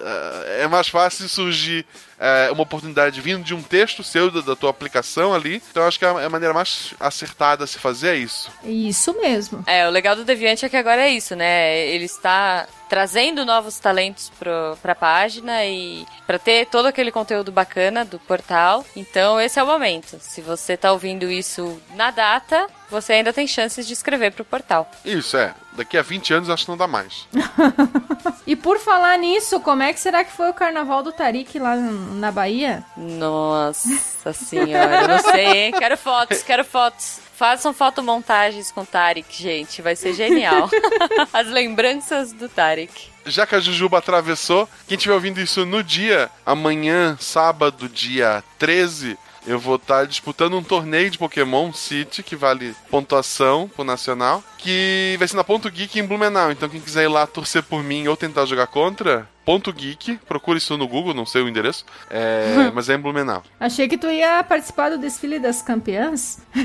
é 0.45 0.65
é 0.65 0.67
mais 0.67 0.87
fácil 0.87 1.29
surgir 1.29 1.85
é, 2.19 2.49
uma 2.51 2.63
oportunidade 2.63 3.19
vindo 3.21 3.43
de 3.43 3.53
um 3.53 3.61
texto 3.61 4.03
seu, 4.03 4.31
da, 4.31 4.41
da 4.41 4.55
tua 4.55 4.69
aplicação 4.69 5.33
ali. 5.33 5.61
Então, 5.69 5.83
eu 5.83 5.87
acho 5.87 5.99
que 5.99 6.05
a, 6.05 6.25
a 6.25 6.29
maneira 6.29 6.53
mais 6.53 6.93
acertada 6.99 7.63
a 7.63 7.67
se 7.67 7.77
fazer 7.77 8.09
é 8.09 8.15
isso. 8.15 8.51
Isso 8.63 9.13
mesmo. 9.19 9.63
É, 9.67 9.87
o 9.87 9.91
legal 9.91 10.15
do 10.15 10.23
Deviante 10.23 10.65
é 10.65 10.69
que 10.69 10.77
agora 10.77 11.01
é 11.01 11.09
isso, 11.09 11.35
né? 11.35 11.77
Ele 11.87 12.05
está 12.05 12.67
trazendo 12.87 13.45
novos 13.45 13.79
talentos 13.79 14.31
pro, 14.37 14.77
pra 14.81 14.95
página 14.95 15.65
e 15.65 16.05
para 16.25 16.37
ter 16.37 16.67
todo 16.67 16.85
aquele 16.85 17.11
conteúdo 17.11 17.51
bacana 17.51 18.05
do 18.05 18.19
portal. 18.19 18.85
Então, 18.95 19.39
esse 19.39 19.59
é 19.59 19.63
o 19.63 19.67
momento. 19.67 20.17
Se 20.19 20.41
você 20.41 20.77
tá 20.77 20.91
ouvindo 20.91 21.29
isso 21.29 21.81
na 21.95 22.11
data, 22.11 22.67
você 22.89 23.13
ainda 23.13 23.33
tem 23.33 23.47
chances 23.47 23.85
de 23.87 23.93
escrever 23.93 24.31
pro 24.31 24.45
portal. 24.45 24.89
Isso, 25.03 25.37
é. 25.37 25.53
Daqui 25.73 25.97
a 25.97 26.01
20 26.01 26.33
anos 26.33 26.49
acho 26.49 26.65
que 26.65 26.69
não 26.71 26.77
dá 26.77 26.87
mais. 26.87 27.27
E 28.47 28.55
por 28.55 28.79
falar 28.79 29.17
nisso, 29.17 29.59
como 29.59 29.81
é 29.81 29.91
que 29.91 29.99
será 29.99 30.23
que 30.23 30.31
foi 30.31 30.49
o 30.51 30.53
carnaval 30.53 31.01
do 31.01 31.11
Tarik 31.11 31.57
lá 31.57 31.75
na 31.75 32.31
Bahia? 32.31 32.83
Nossa 32.95 34.31
senhora, 34.33 35.01
eu 35.01 35.07
não 35.07 35.19
sei, 35.19 35.45
hein? 35.45 35.71
Quero 35.77 35.97
fotos, 35.97 36.43
quero 36.43 36.63
fotos. 36.63 37.19
Façam 37.35 37.73
fotomontagens 37.73 38.71
com 38.71 38.81
o 38.81 38.85
Tarek, 38.85 39.27
gente. 39.35 39.81
Vai 39.81 39.95
ser 39.95 40.13
genial. 40.13 40.69
As 41.33 41.47
lembranças 41.47 42.31
do 42.31 42.47
Tarek. 42.47 43.09
Já 43.25 43.45
que 43.47 43.55
a 43.55 43.59
Jujuba 43.59 43.97
atravessou, 43.97 44.69
quem 44.87 44.95
estiver 44.95 45.15
ouvindo 45.15 45.41
isso 45.41 45.65
no 45.65 45.83
dia, 45.83 46.29
amanhã, 46.45 47.17
sábado, 47.19 47.89
dia 47.89 48.43
13, 48.59 49.17
eu 49.47 49.59
vou 49.59 49.75
estar 49.75 50.05
disputando 50.05 50.57
um 50.57 50.63
torneio 50.63 51.09
de 51.09 51.17
Pokémon 51.17 51.71
City, 51.71 52.23
que 52.23 52.35
vale 52.35 52.75
pontuação 52.89 53.69
pro 53.73 53.83
Nacional, 53.83 54.43
que 54.57 55.15
vai 55.17 55.27
ser 55.27 55.35
na 55.35 55.43
Ponto 55.43 55.69
Geek 55.69 55.99
em 55.99 56.05
Blumenau. 56.05 56.51
Então 56.51 56.69
quem 56.69 56.81
quiser 56.81 57.03
ir 57.03 57.09
lá 57.09 57.27
torcer 57.27 57.63
por 57.63 57.83
mim 57.83 58.07
ou 58.07 58.17
tentar 58.17 58.45
jogar 58.45 58.67
contra, 58.67 59.29
Ponto 59.45 59.71
Geek, 59.71 60.17
procura 60.27 60.57
isso 60.57 60.75
no 60.75 60.87
Google, 60.87 61.13
não 61.13 61.25
sei 61.25 61.43
o 61.43 61.47
endereço, 61.47 61.85
é, 62.09 62.71
mas 62.73 62.89
é 62.89 62.95
em 62.95 62.97
Blumenau. 62.97 63.43
Achei 63.59 63.87
que 63.87 63.95
tu 63.97 64.09
ia 64.09 64.43
participar 64.43 64.89
do 64.89 64.97
desfile 64.97 65.37
das 65.37 65.61
campeãs. 65.61 66.39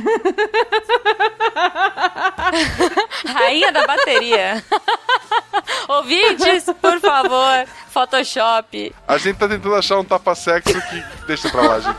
Rainha 3.26 3.70
da 3.70 3.86
bateria. 3.86 4.64
Ouvintes, 5.88 6.64
por 6.80 6.98
favor, 7.00 7.66
Photoshop. 7.90 8.94
A 9.06 9.18
gente 9.18 9.36
tá 9.36 9.46
tentando 9.46 9.74
achar 9.74 9.98
um 9.98 10.04
tapa-sexo 10.04 10.72
que 10.72 11.04
deixa 11.26 11.50
pra 11.50 11.62
lá, 11.62 11.80
gente. 11.80 11.98